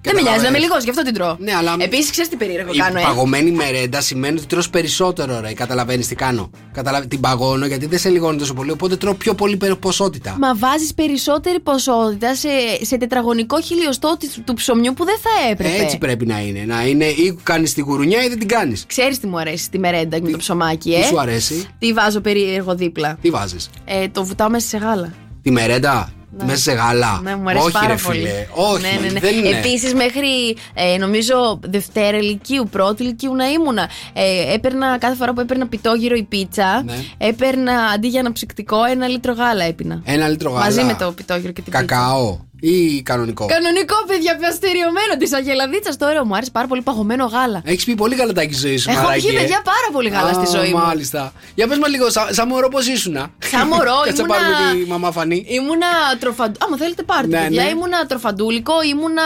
Δεν 0.00 0.14
με 0.14 0.20
νοιάζει, 0.20 0.36
να 0.44 0.50
με 0.50 0.58
Καταλαβαίνεις. 0.58 0.62
λιγώσει, 0.62 0.84
γι' 0.84 0.90
αυτό 0.90 1.02
την 1.02 1.14
τρώω. 1.14 1.36
Ναι, 1.38 1.52
αλλά. 1.54 1.76
Επίσης, 1.78 2.10
ξέρεις 2.10 2.30
τι 2.30 2.36
περίεργο 2.36 2.72
Η 2.72 2.76
κάνω, 2.76 2.98
ε; 2.98 3.02
παγωμένη 3.02 3.50
μερέντα 3.50 4.00
σημαίνει 4.00 4.36
ότι 4.38 4.46
τρως 4.46 4.70
περισσότερο, 4.70 5.40
ρε. 5.40 5.52
Καταλαβαίνεις 5.52 6.06
τι 6.08 6.14
κάνω. 6.14 6.50
Καταλαβα... 6.72 7.06
Την 7.06 7.20
παγώνω 7.20 7.66
γιατί 7.66 7.86
δεν 7.86 7.98
σε 7.98 8.08
λιγώνει 8.08 8.38
τόσο 8.38 8.54
πολύ. 8.54 8.70
Οπότε 8.70 8.96
τρώω 8.96 9.14
πιο 9.14 9.34
πολύ 9.34 9.56
πε- 9.56 9.74
ποσότητα. 9.74 10.36
Μα 10.38 10.54
βάζεις 10.54 10.94
περισσότερη 10.94 11.60
ποσότητα 11.60 12.34
σε, 12.34 12.48
σε 12.82 12.96
τετραγωνικό 12.96 13.60
χιλιοστό 13.60 14.16
της- 14.18 14.40
του 14.44 14.54
ψωμιού 14.54 14.92
που 14.94 15.04
δεν 15.04 15.16
θα 15.22 15.50
έπρεπε. 15.50 15.82
Έτσι 15.82 15.98
πρέπει 15.98 16.26
να 16.26 16.40
είναι. 16.40 16.64
Να 16.66 16.86
είναι 16.86 17.04
ή 17.04 17.38
κάνεις 17.42 17.74
την 17.74 17.84
κουρουνιά 17.84 18.24
ή 18.24 18.28
δεν 18.28 18.38
την 18.38 18.48
κάνεις. 18.48 18.84
Ξέρεις 18.86 19.18
τι 19.20 19.26
μου 19.26 19.38
αρέσει 19.38 19.64
στη 19.64 19.78
μερέντα 19.78 20.18
με 20.22 20.30
το 20.30 20.36
ψωμάκι, 20.38 20.92
ε; 20.92 21.00
Τι 21.00 21.06
σου 21.06 21.20
αρέσει, 21.20 21.66
Τι 21.78 21.92
βάζω 21.92 22.20
περίεργο 22.20 22.74
δίπλα. 22.74 23.18
τι 23.22 23.30
βάζεις; 23.30 23.70
Ε, 23.84 24.08
το 24.08 24.24
βουτάω 24.24 24.50
μέσα 24.50 24.66
σε 24.68 24.76
γάλα. 24.76 25.12
Τη 25.42 25.50
μερέντα, 25.50 26.12
μέσα 26.44 26.58
σε 26.58 26.72
γάλα. 26.72 27.20
Ναι, 27.22 27.36
μου 27.36 27.48
αρέσει 27.48 27.64
Όχι, 27.64 27.72
πάρα 27.72 27.86
ρε 27.86 27.94
πολύ. 28.04 28.18
φίλε. 28.18 28.46
Όχι, 28.54 28.82
ναι, 28.82 29.00
ναι, 29.06 29.12
ναι. 29.12 29.20
δεν 29.20 29.38
είναι. 29.38 29.48
Επίσης, 29.58 29.94
μέχρι 29.94 30.56
ε, 30.74 30.96
νομίζω 30.98 31.60
Δευτέρα 31.62 32.22
Λυκείου, 32.22 32.68
πρώτη 32.70 33.02
Λυκείου 33.02 33.34
να 33.34 33.46
ήμουνα. 33.46 33.88
Ε, 34.12 34.54
έπαιρνα 34.54 34.98
κάθε 34.98 35.14
φορά 35.14 35.32
που 35.32 35.40
έπαιρνα 35.40 35.66
πιτόγυρο 35.66 36.14
ή 36.16 36.22
πίτσα, 36.22 36.82
Ναι. 36.84 36.94
έπαιρνα 37.18 37.72
αντί 37.94 38.08
για 38.08 38.20
ένα 38.20 38.32
ψυκτικό 38.32 38.84
ένα 38.84 39.08
λίτρο 39.08 39.32
γάλα 39.32 39.64
έπινα. 39.64 40.00
Ένα 40.04 40.28
λίτρο 40.28 40.50
γάλα. 40.50 40.64
Μαζί 40.64 40.82
με 40.82 40.94
το 40.94 41.12
πιτόγυρο 41.12 41.52
και 41.52 41.62
την 41.62 41.72
πίτσα. 41.72 41.78
Κακάο 41.84 42.38
ή 42.60 43.02
κανονικό. 43.02 43.46
Κανονικό, 43.46 43.94
παιδιά, 44.06 44.36
πιαστηριωμένο 44.36 45.16
της 45.18 45.32
Αγελαδίτσας. 45.32 45.96
Το 45.96 46.06
ωραίο 46.06 46.24
μου 46.24 46.34
άρεσε 46.36 46.50
πάρα 46.50 46.66
πολύ 46.66 46.82
παγωμένο 46.82 47.24
γάλα. 47.24 47.62
Έχεις 47.64 47.84
πει 47.84 47.94
πολύ 47.94 48.14
γαλατάκι 48.14 48.54
στη 48.54 48.66
ζωή 48.66 48.76
σου, 48.76 48.90
Έχω 48.90 49.02
μαράκι, 49.02 49.26
πιει, 49.26 49.34
ε. 49.38 49.40
παιδιά, 49.40 49.60
πάρα 49.64 49.88
πολύ 49.92 50.08
γάλα 50.08 50.32
στη 50.32 50.56
Α, 50.56 50.60
ζωή 50.60 50.70
μου. 50.72 50.78
Μάλιστα. 50.78 51.32
Για 51.54 51.66
πες 51.66 51.78
μας 51.78 51.88
λίγο, 51.90 52.10
σαν, 52.10 52.26
σαν 52.34 52.48
μωρό 52.48 52.68
πώς 52.68 52.86
ήσουνα; 52.86 53.28
Σαν 53.50 53.66
μωρό 53.66 53.96
Κάτσε 54.06 54.22
να 54.22 54.34
ήμουνα- 54.34 54.58
πάρουμε 54.58 54.84
τη 54.84 54.90
μαμά 54.90 55.12
Φανή. 55.12 55.44
Ήμουνα 55.48 55.86
τροφαντού. 56.18 56.58
Άμα 56.64 56.76
θέλετε, 56.76 57.02
πάρτε. 57.02 57.26
Ναι, 57.26 57.42
παιδιά. 57.42 57.62
ναι. 57.62 57.68
Ήμουνα 57.70 58.06
τροφαντούλικο, 58.06 58.72
ήμουνα. 58.82 59.22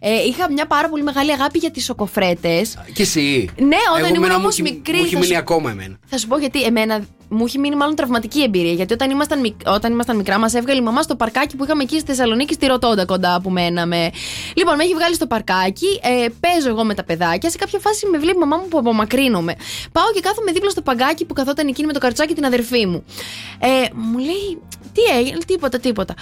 Ε, 0.00 0.22
είχα 0.28 0.50
μια 0.52 0.66
πάρα 0.66 0.88
πολύ 0.88 1.02
μεγάλη 1.02 1.32
αγάπη 1.32 1.58
για 1.58 1.70
τις 1.70 1.84
σοκοφρέτες. 1.84 2.78
Και 2.92 3.02
εσύ. 3.02 3.48
Ναι, 3.58 3.76
όταν 3.90 3.98
Εγώ 3.98 4.06
ήμουν 4.06 4.16
εμένα 4.16 4.32
μου 4.34 4.40
όμως 4.42 4.52
έχει- 4.58 4.62
μικρή, 4.62 4.96
Μου 4.96 5.02
έχει 5.04 5.12
θα 5.14 5.18
μείνει 5.20 5.32
σου- 5.32 5.38
ακόμα 5.38 5.70
εμένα. 5.70 5.96
Θα 6.06 6.18
σου 6.18 6.26
πω 6.26 6.38
γιατί 6.38 6.62
εμένα 6.62 7.04
μου 7.28 7.44
έχει 7.44 7.58
μείνει 7.58 7.76
μάλλον 7.76 7.94
τραυματική 7.94 8.42
εμπειρία. 8.42 8.72
Γιατί 8.72 8.92
όταν 8.92 9.10
ήμασταν, 9.10 9.40
μικ- 9.40 9.68
όταν 9.68 9.92
ήμασταν 9.92 10.16
μικρά, 10.16 10.38
μας 10.38 10.54
έβγαλε 10.54 10.80
η 10.80 10.82
μαμά 10.82 11.02
στο 11.02 11.16
παρκάκι 11.16 11.56
που 11.56 11.64
είχαμε 11.64 11.82
εκεί 11.82 11.98
στη 11.98 12.06
Θεσσαλονίκη, 12.06 12.54
στη 12.54 12.66
Ροτόντα 12.66 13.04
κοντά 13.04 13.40
που 13.40 13.50
μέναμε. 13.50 14.10
Λοιπόν, 14.54 14.74
με 14.76 14.82
έχει 14.82 14.94
βγάλει 14.94 15.14
στο 15.14 15.26
παρκάκι, 15.26 15.86
ε, 16.02 16.26
παίζω 16.40 16.68
εγώ 16.68 16.84
με 16.84 16.94
τα 16.94 17.04
παιδάκια. 17.04 17.50
Σε 17.50 17.56
κάποια 17.58 17.78
φάση 17.78 18.06
με 18.06 18.18
βλέπει 18.18 18.36
η 18.36 18.40
μαμά 18.40 18.56
μου 18.56 18.68
που 18.68 18.78
απομακρύνομαι. 18.78 19.54
Πάω 19.92 20.10
και 20.14 20.20
κάθομαι 20.20 20.52
δίπλα 20.52 20.70
στο 20.70 20.82
παγκάκι 20.82 21.24
που 21.24 21.34
καθόταν 21.34 21.68
εκείνη 21.68 21.86
με 21.86 21.92
το 21.92 21.98
καρτσάκι 21.98 22.34
την 22.34 22.44
αδερφή 22.44 22.86
μου. 22.86 23.04
Ε, 23.58 23.68
μου 23.94 24.18
λέει, 24.18 24.58
τι 24.92 25.02
έγινε, 25.18 25.38
τίποτα, 25.46 25.78
τίποτα. 25.78 26.14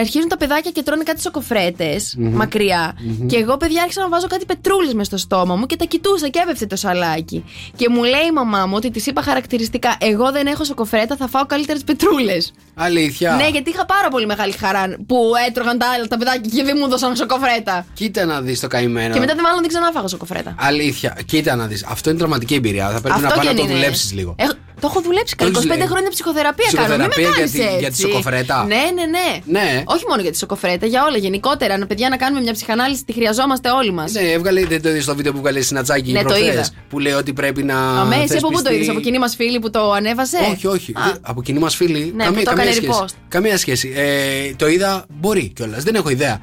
Αρχίζουν 0.00 0.28
τα 0.28 0.36
παιδάκια 0.36 0.70
και 0.70 0.82
τρώνε 0.82 1.02
κάτι 1.02 1.20
σοκοφρέτες 1.22 2.14
Μμμ. 2.18 2.36
μακριά. 2.36 2.94
Μμμ. 2.98 3.26
Και 3.26 3.36
εγώ, 3.36 3.56
παιδιά, 3.56 3.80
άρχισα 3.82 4.00
να 4.00 4.08
βάζω 4.08 4.26
κάτι 4.26 4.44
πετρούλες 4.44 4.94
μες 4.94 5.06
στο 5.06 5.16
στόμα 5.16 5.54
μου 5.56 5.66
και 5.66 5.76
τα 5.76 5.84
κοιτούσα 5.84 6.28
και 6.28 6.38
έπεφτε 6.42 6.66
το 6.66 6.76
σαλάκι. 6.76 7.44
Και 7.76 7.88
μου 7.88 8.02
λέει 8.02 8.26
η 8.28 8.32
μαμά 8.34 8.66
μου 8.66 8.72
ότι 8.76 8.90
της 8.90 9.06
είπα 9.06 9.22
χαρακτηριστικά: 9.22 9.96
Εγώ 10.00 10.32
δεν 10.32 10.46
έχω 10.46 10.64
σοκοφρέτα, 10.64 11.16
θα 11.16 11.28
φάω 11.28 11.46
καλύτερες 11.46 11.82
πετρούλες. 11.84 12.52
Αλήθεια. 12.74 13.34
Ναι, 13.34 13.48
γιατί 13.48 13.70
είχα 13.70 13.84
πάρα 13.86 14.08
πολύ 14.08 14.26
μεγάλη 14.26 14.52
χαρά 14.52 14.96
που 15.06 15.16
έτρωγαν 15.48 15.78
τα 15.78 15.86
άλλα 15.94 16.06
τα 16.06 16.16
παιδάκια 16.18 16.50
και 16.54 16.62
δεν 16.62 16.76
μου 16.78 16.84
έδωσαν 16.84 17.16
σοκοφρέτα. 17.16 17.86
Κοίτα 17.94 18.24
να 18.24 18.40
δεις 18.40 18.60
το 18.60 18.66
καημένο. 18.66 19.14
Και 19.14 19.20
μετά 19.20 19.34
μάλλον 19.42 19.60
δεν 19.60 19.68
ξανάφαγα 19.68 20.06
σοκοφρέτα. 20.08 20.54
Αλήθεια. 20.58 21.16
Κοίτα 21.26 21.54
να 21.56 21.66
δεις. 21.66 21.84
Αυτό 21.88 22.10
είναι 22.10 22.18
τραυματική 22.18 22.54
εμπειρία. 22.54 22.90
Θα 22.90 23.00
πρέπει 23.00 23.20
να 23.20 23.26
Αυτό 23.26 23.38
πάει 23.40 23.46
να 23.46 23.52
και 23.52 23.56
το 23.56 23.62
είναι. 23.64 23.72
δουλέψεις 23.74 24.12
λίγο. 24.12 24.34
Ε, 24.38 24.44
το 24.80 24.88
έχω 24.90 25.00
δουλέψει 25.00 25.36
καλά. 25.36 25.50
Το 25.50 25.60
25 25.60 25.70
έχεις, 25.70 25.90
χρόνια 25.90 26.10
ψυχοθεραπεία, 26.10 26.66
κάνω. 26.72 26.88
Μην 26.88 27.00
με 27.00 27.08
Ψυχοθεραπεία 27.08 27.36
κάνεις 27.36 27.54
για 27.54 27.60
τη- 27.60 27.68
έτσι. 27.68 27.78
για 27.78 27.90
τη 27.90 27.96
σοκοφρέτα. 28.00 28.64
Ναι, 28.64 28.74
ναι, 28.94 29.04
ναι. 29.04 29.60
Ναι. 29.60 29.71
Όχι 29.84 30.04
μόνο 30.08 30.22
για 30.22 30.30
τη 30.30 30.36
σοκοφρέτα, 30.38 30.86
για 30.86 31.04
όλα 31.04 31.16
γενικότερα. 31.16 31.78
Να 31.78 31.86
παιδιά 31.86 32.08
να 32.08 32.16
κάνουμε 32.16 32.40
μια 32.40 32.52
ψυχανάλυση, 32.52 33.04
τη 33.04 33.12
χρειαζόμαστε 33.12 33.70
όλοι 33.70 33.92
μας. 33.92 34.12
Ναι, 34.12 34.20
έβγαλε, 34.20 34.64
δεν 34.64 34.82
το 34.82 34.88
είδες 34.88 35.02
στο 35.02 35.14
βίντεο 35.16 35.32
που 35.32 35.38
βγάλε 35.38 35.60
συνατσάκι 35.60 36.12
Ναι, 36.12 36.18
το 36.18 36.24
προχθές, 36.24 36.48
είδα. 36.52 36.64
Που 36.88 36.98
λέει 36.98 37.12
ότι 37.12 37.32
πρέπει 37.32 37.62
να. 37.62 38.00
Αμέ, 38.00 38.14
εσύ 38.16 38.22
από 38.22 38.30
πού 38.30 38.38
το 38.40 38.46
θεσπιστεί- 38.48 38.74
είδες, 38.74 38.88
από 38.88 39.00
κοινή 39.00 39.18
μας 39.18 39.34
φίλη 39.34 39.58
που 39.58 39.70
το 39.70 39.92
ανέβασε; 39.92 40.36
Όχι, 40.50 40.66
όχι. 40.66 40.92
Δεν- 40.92 41.18
Από 41.20 41.42
κοινή 41.42 41.58
μας 41.58 41.74
φίλη. 41.76 42.12
Ναι, 42.16 42.26
που 42.26 42.32
το 42.42 42.50
έκανε 42.50 42.70
σχέση. 42.72 42.88
repost. 43.00 43.14
Καμία 43.28 43.58
σχέση. 43.58 43.92
Ε, 43.96 44.54
το 44.56 44.68
είδα, 44.68 45.04
μπορεί 45.08 45.52
κιόλας. 45.54 45.82
Δεν 45.82 45.94
έχω 45.94 46.08
ιδέα. 46.08 46.40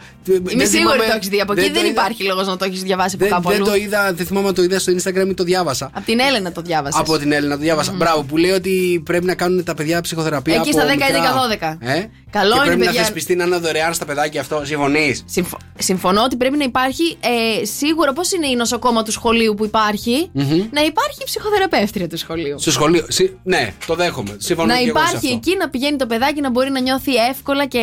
Είμαι 0.49 0.63
σίγουρη 0.65 0.97
το 0.97 1.03
έχεις 1.15 1.27
δει. 1.27 1.41
Από 1.41 1.51
εκεί 1.51 1.61
δεν 1.61 1.71
δεν 1.73 1.81
το 1.81 1.87
είδα- 1.87 2.01
υπάρχει 2.01 2.23
λόγος 2.23 2.47
να 2.47 2.57
το 2.57 2.65
έχεις 2.65 2.81
διαβάσει 2.83 3.15
από 3.15 3.23
Δεν, 3.23 3.33
κάπου 3.33 3.47
δεν 3.49 3.57
αλλού. 3.57 3.65
το 3.65 3.75
είδα, 3.75 4.13
δεν 4.13 4.25
θυμάμαι 4.25 4.47
αν 4.47 4.53
το 4.53 4.63
είδα 4.63 4.79
στο 4.79 4.93
Instagram 4.93 5.27
ή 5.29 5.33
το 5.33 5.43
διάβασα. 5.43 5.89
Από 5.93 6.05
την 6.05 6.19
Έλενα 6.19 6.51
το 6.51 6.61
διάβασες. 6.61 6.99
Από 6.99 7.17
την 7.17 7.31
Έλληνα 7.31 7.55
το 7.55 7.61
διάβασα. 7.61 7.91
Μπράβο, 7.91 8.23
που 8.23 8.37
λέει 8.37 8.51
ότι 8.51 9.01
πρέπει 9.05 9.25
να 9.25 9.35
κάνουν 9.35 9.63
τα 9.63 9.73
παιδιά 9.73 10.01
ψυχοθεραπεία. 10.01 10.53
Εκεί 10.55 10.69
από 10.69 10.79
στα 10.79 10.87
10, 10.87 10.91
μικρά. 10.91 11.07
11, 11.07 11.33
12. 11.33 11.77
Ε; 11.81 12.05
Καλό 12.31 12.51
και 12.53 12.57
είναι, 12.57 12.65
πρέπει 12.67 12.85
παιδιά. 12.85 13.01
Να 13.19 13.35
θεσπιστεί 13.35 13.35
να 13.35 13.43
είναι 13.43 13.57
δωρεάν 13.57 13.93
στα 13.93 14.05
παιδάκια 14.05 14.41
αυτό. 14.41 14.61
Συμφωνείς; 14.65 15.23
Συμφω... 15.25 15.57
Συμφωνώ 15.77 16.23
ότι 16.23 16.35
πρέπει 16.35 16.57
να 16.57 16.63
υπάρχει 16.63 17.17
ε, 17.19 17.65
σίγουρα 17.65 18.13
πώς 18.13 18.31
είναι 18.31 18.47
η 18.47 18.55
νοσοκόμα 18.55 19.03
του 19.03 19.11
σχολείου 19.11 19.53
που 19.53 19.65
υπάρχει. 19.65 20.29
Να 20.71 20.81
υπάρχει 20.81 21.21
ψυχοθεραπεύτρια 21.25 22.07
του 22.07 22.17
σχολείου. 22.17 22.59
Στο 22.59 22.71
σχολείο. 22.71 23.05
Συ- 23.07 23.31
Ναι, 23.43 23.73
το 23.87 23.95
δέχομαι. 23.95 24.35
Συμφωνώ 24.37 24.67
να 24.73 24.79
και 24.79 24.89
εγώ 24.89 24.97
σε 24.99 25.03
υπάρχει 25.03 25.15
αυτό. 25.25 25.39
εκεί 25.49 25.57
να 25.57 25.69
πηγαίνει 25.69 25.97
το 25.97 26.05
παιδάκι 26.07 26.41
να 26.41 26.49
μπορεί 26.51 26.69
να 26.69 26.79
νιώθει 26.79 27.15
εύκολα 27.29 27.65
και 27.65 27.79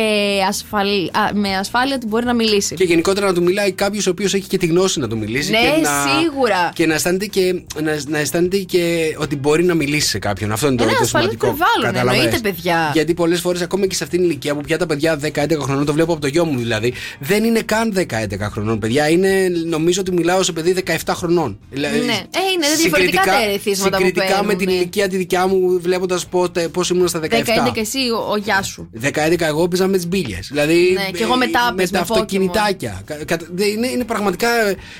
ασφαλή, 0.47 1.11
α, 1.13 1.29
με 1.33 1.55
ασφάλεια 1.57 1.95
ότι 1.95 2.05
μπορεί 2.07 2.25
να 2.25 2.33
μιλήσει. 2.33 2.75
Και 2.75 2.83
γενικότερα 2.83 3.25
να 3.27 3.33
του 3.33 3.43
μιλάει 3.43 3.71
κάποιος 3.71 4.07
ο 4.07 4.09
οποίος 4.09 4.33
έχει 4.33 4.47
και 4.47 4.57
τη 4.57 4.65
γνώση 4.65 4.99
να 4.99 5.07
του 5.07 5.17
μιλήσει. 5.17 5.51
Ναι, 5.51 5.57
και 5.57 5.81
να... 5.81 5.89
σίγουρα. 6.19 6.71
Και 6.75 6.85
να 6.85 6.93
αισθάνεται 6.93 7.25
και, 7.25 7.61
να, 7.81 7.99
να 8.07 8.17
αισθάνεται 8.17 8.57
και 8.57 9.15
ότι 9.19 9.35
μπορεί 9.35 9.63
να 9.63 9.73
μιλήσει 9.73 10.07
σε 10.09 10.19
κάποιον. 10.19 10.51
Αυτό 10.51 10.67
είναι 10.67 10.75
το, 10.75 10.83
Ένα 10.83 10.91
το 10.91 10.99
ασφαλές 11.03 11.29
σημαντικό. 11.29 11.45
περιβάλλον, 11.45 11.93
Καταλαβες. 11.93 12.23
εννοείται, 12.23 12.49
παιδιά. 12.49 12.89
Γιατί 12.93 13.13
πολλές 13.13 13.39
φορές, 13.41 13.61
ακόμα 13.61 13.85
και 13.87 13.95
σε 13.95 14.03
αυτήν 14.03 14.19
την 14.19 14.29
ηλικία 14.29 14.55
που 14.55 14.61
πια 14.61 14.77
τα 14.77 14.85
παιδιά 14.85 15.17
10-11 15.33 15.57
χρονών, 15.61 15.85
το 15.85 15.93
βλέπω 15.93 16.11
από 16.11 16.21
το 16.21 16.27
γιο 16.27 16.45
μου 16.45 16.57
δηλαδή, 16.57 16.93
δεν 17.19 17.43
είναι 17.43 17.61
καν 17.61 17.93
10-11 17.95 18.03
χρονών. 18.51 18.79
Παιδιά 18.79 19.09
είναι, 19.09 19.47
νομίζω 19.65 20.01
ότι 20.01 20.11
μιλάω 20.11 20.43
σε 20.43 20.51
παιδί 20.51 20.83
17 20.87 20.93
χρονών. 21.09 21.59
Δηλαδή, 21.69 21.97
Ναι, 21.99 22.03
ε, 22.13 22.39
είναι 22.53 22.65
διαφορετικά 22.81 23.21
τα 23.23 23.43
ερεθίσματα 23.43 23.97
που 23.97 24.05
Συγκριτικά 24.05 24.35
με 24.35 24.37
παίρνουν, 24.41 24.57
την 24.57 24.67
ναι. 24.67 24.73
ηλικία 24.73 25.07
τη 25.07 25.17
δικιά 25.17 25.47
μου, 25.47 25.79
βλέποντας 25.81 26.25
πώς 26.71 26.89
ήμουν 26.89 27.07
στα 27.07 27.19
17. 27.19 27.23
10-11 27.23 27.31
εσύ, 27.75 27.97
ο, 27.97 28.31
ο 28.31 28.37
γεια 28.37 28.61
σου. 28.63 28.89
10-11 29.01 29.11
εγώ 29.41 29.63
έπαιζα 29.63 29.87
με 29.87 29.97
τι 29.97 30.07
μπύλε. 30.07 30.37
Δηλαδή. 30.49 30.91
Ναι, 30.93 31.17
και 31.17 31.23
εγώ 31.23 31.35
με 31.35 31.47
τάπες, 31.47 31.89
τα 31.89 31.97
με 31.97 32.05
αυτοκινητάκια. 32.09 33.01
Κα- 33.05 33.23
κα- 33.25 33.37
δε- 33.55 33.65
είναι, 33.65 33.87
είναι 33.87 34.03
πραγματικά 34.03 34.47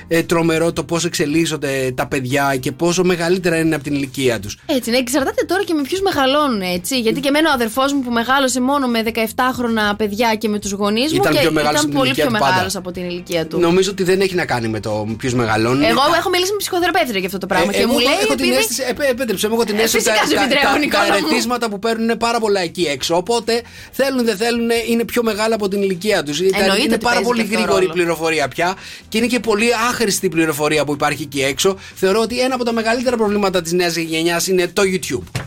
ε, 0.08 0.22
τρομερό 0.22 0.72
το 0.72 0.84
πώς 0.84 1.04
εξελίσσονται 1.04 1.92
τα 1.94 2.06
παιδιά 2.06 2.56
και 2.60 2.72
πόσο 2.72 3.04
μεγαλύτερα 3.04 3.58
είναι 3.58 3.74
από 3.74 3.84
την 3.84 3.94
ηλικία 3.94 4.40
τους. 4.40 4.58
Έτσι, 4.66 4.90
ναι, 4.90 4.96
εξαρτάται 4.96 5.44
τώρα 5.44 5.64
και 5.64 5.74
με 5.74 5.82
ποιους 5.82 6.00
μεγαλώνουν, 6.00 6.60
έτσι. 6.60 7.00
Γιατί 7.00 7.20
και 7.20 7.28
εμένα 7.28 7.50
ο 7.50 7.52
αδερφός 7.52 7.92
μου 7.92 8.00
που 8.02 8.10
μεγάλωσε 8.10 8.60
μόνο 8.60 8.86
με 8.86 9.02
17χρονα 9.14 9.96
παιδιά 9.96 10.17
και 10.38 10.48
με 10.48 10.58
τους 10.58 10.72
γονείς 10.72 11.12
μου 11.12 11.18
Ήταν 11.20 11.32
και 11.32 11.38
πιο 11.40 11.52
μεγάλος 11.52 11.80
ήταν 11.80 11.84
από 11.84 11.88
την 11.90 11.96
πολύ 11.98 12.06
ηλικία 12.08 12.24
πιο 12.24 12.32
του 12.32 12.38
πάντα. 12.38 12.52
μεγάλος 12.52 12.76
από 12.76 12.92
την 12.92 13.04
ηλικία 13.10 13.46
του. 13.46 13.58
Νομίζω 13.60 13.90
ότι 13.90 14.02
δεν 14.02 14.20
έχει 14.20 14.34
να 14.34 14.44
κάνει 14.44 14.68
με 14.68 14.80
το 14.80 15.06
ποιου 15.18 15.36
μεγαλώνουν. 15.36 15.82
Εγώ 15.82 16.00
έχω 16.18 16.28
μιλήσει 16.30 16.50
με 16.50 16.56
ψυχοθεραπεύτρια 16.58 17.18
για 17.18 17.26
αυτό 17.26 17.38
το 17.38 17.46
πράγμα 17.46 17.70
Ε, 17.72 17.76
και 17.76 17.82
εγώ 17.82 17.92
μου 17.92 17.98
λέει. 17.98 18.12
έχω 18.22 18.34
την 18.34 18.44
επειδή- 18.44 18.56
αίσθηση, 18.58 18.82
επέ- 18.88 19.08
επέτρεψε 19.10 19.48
μου, 19.48 19.54
έχω 19.54 19.64
την 19.64 19.78
Ε, 19.78 19.82
αίσθηση 19.82 19.96
φυσικά 20.04 20.20
ότι 20.22 20.28
σου 20.28 20.34
τα, 20.34 20.40
επιτρέπω, 20.42 20.66
τα, 20.66 20.72
τα 20.72 20.78
Νικόλα 20.78 21.04
μου. 21.04 21.26
ερεθίσματα 21.26 21.68
που 21.70 21.78
παίρνουν 21.78 22.02
είναι 22.04 22.16
πάρα 22.16 22.38
πολλά 22.40 22.60
εκεί 22.60 22.82
έξω. 22.82 23.16
Οπότε 23.16 23.62
θέλουν 23.92 24.24
δεν 24.24 24.36
θέλουν 24.36 24.68
είναι 24.90 25.04
πιο 25.04 25.22
μεγάλα 25.22 25.54
από 25.54 25.68
την 25.68 25.82
ηλικία 25.82 26.22
τους. 26.22 26.40
Εννοείται 26.40 26.82
Είναι 26.82 26.94
ότι 26.94 27.04
πάρα 27.04 27.14
παίζει 27.14 27.28
πολύ 27.28 27.38
και 27.42 27.46
αυτό 27.46 27.58
γρήγορη 27.58 27.84
ρόλο. 27.84 27.92
πληροφορία 27.96 28.48
πια 28.48 28.74
και 29.08 29.18
είναι 29.18 29.26
και 29.26 29.40
πολύ 29.40 29.68
άχρηστη 29.88 30.26
η 30.26 30.28
πληροφορία 30.28 30.84
που 30.84 30.92
υπάρχει 30.92 31.22
εκεί 31.22 31.42
έξω. 31.42 31.76
Θεωρώ 31.94 32.20
ότι 32.20 32.40
ένα 32.40 32.54
από 32.54 32.64
τα 32.64 32.72
μεγαλύτερα 32.72 33.16
προβλήματα 33.16 33.62
της 33.62 33.72
νέας 33.72 33.96
γενιάς 33.96 34.46
είναι 34.46 34.66
το 34.72 34.82
YouTube. 34.92 35.40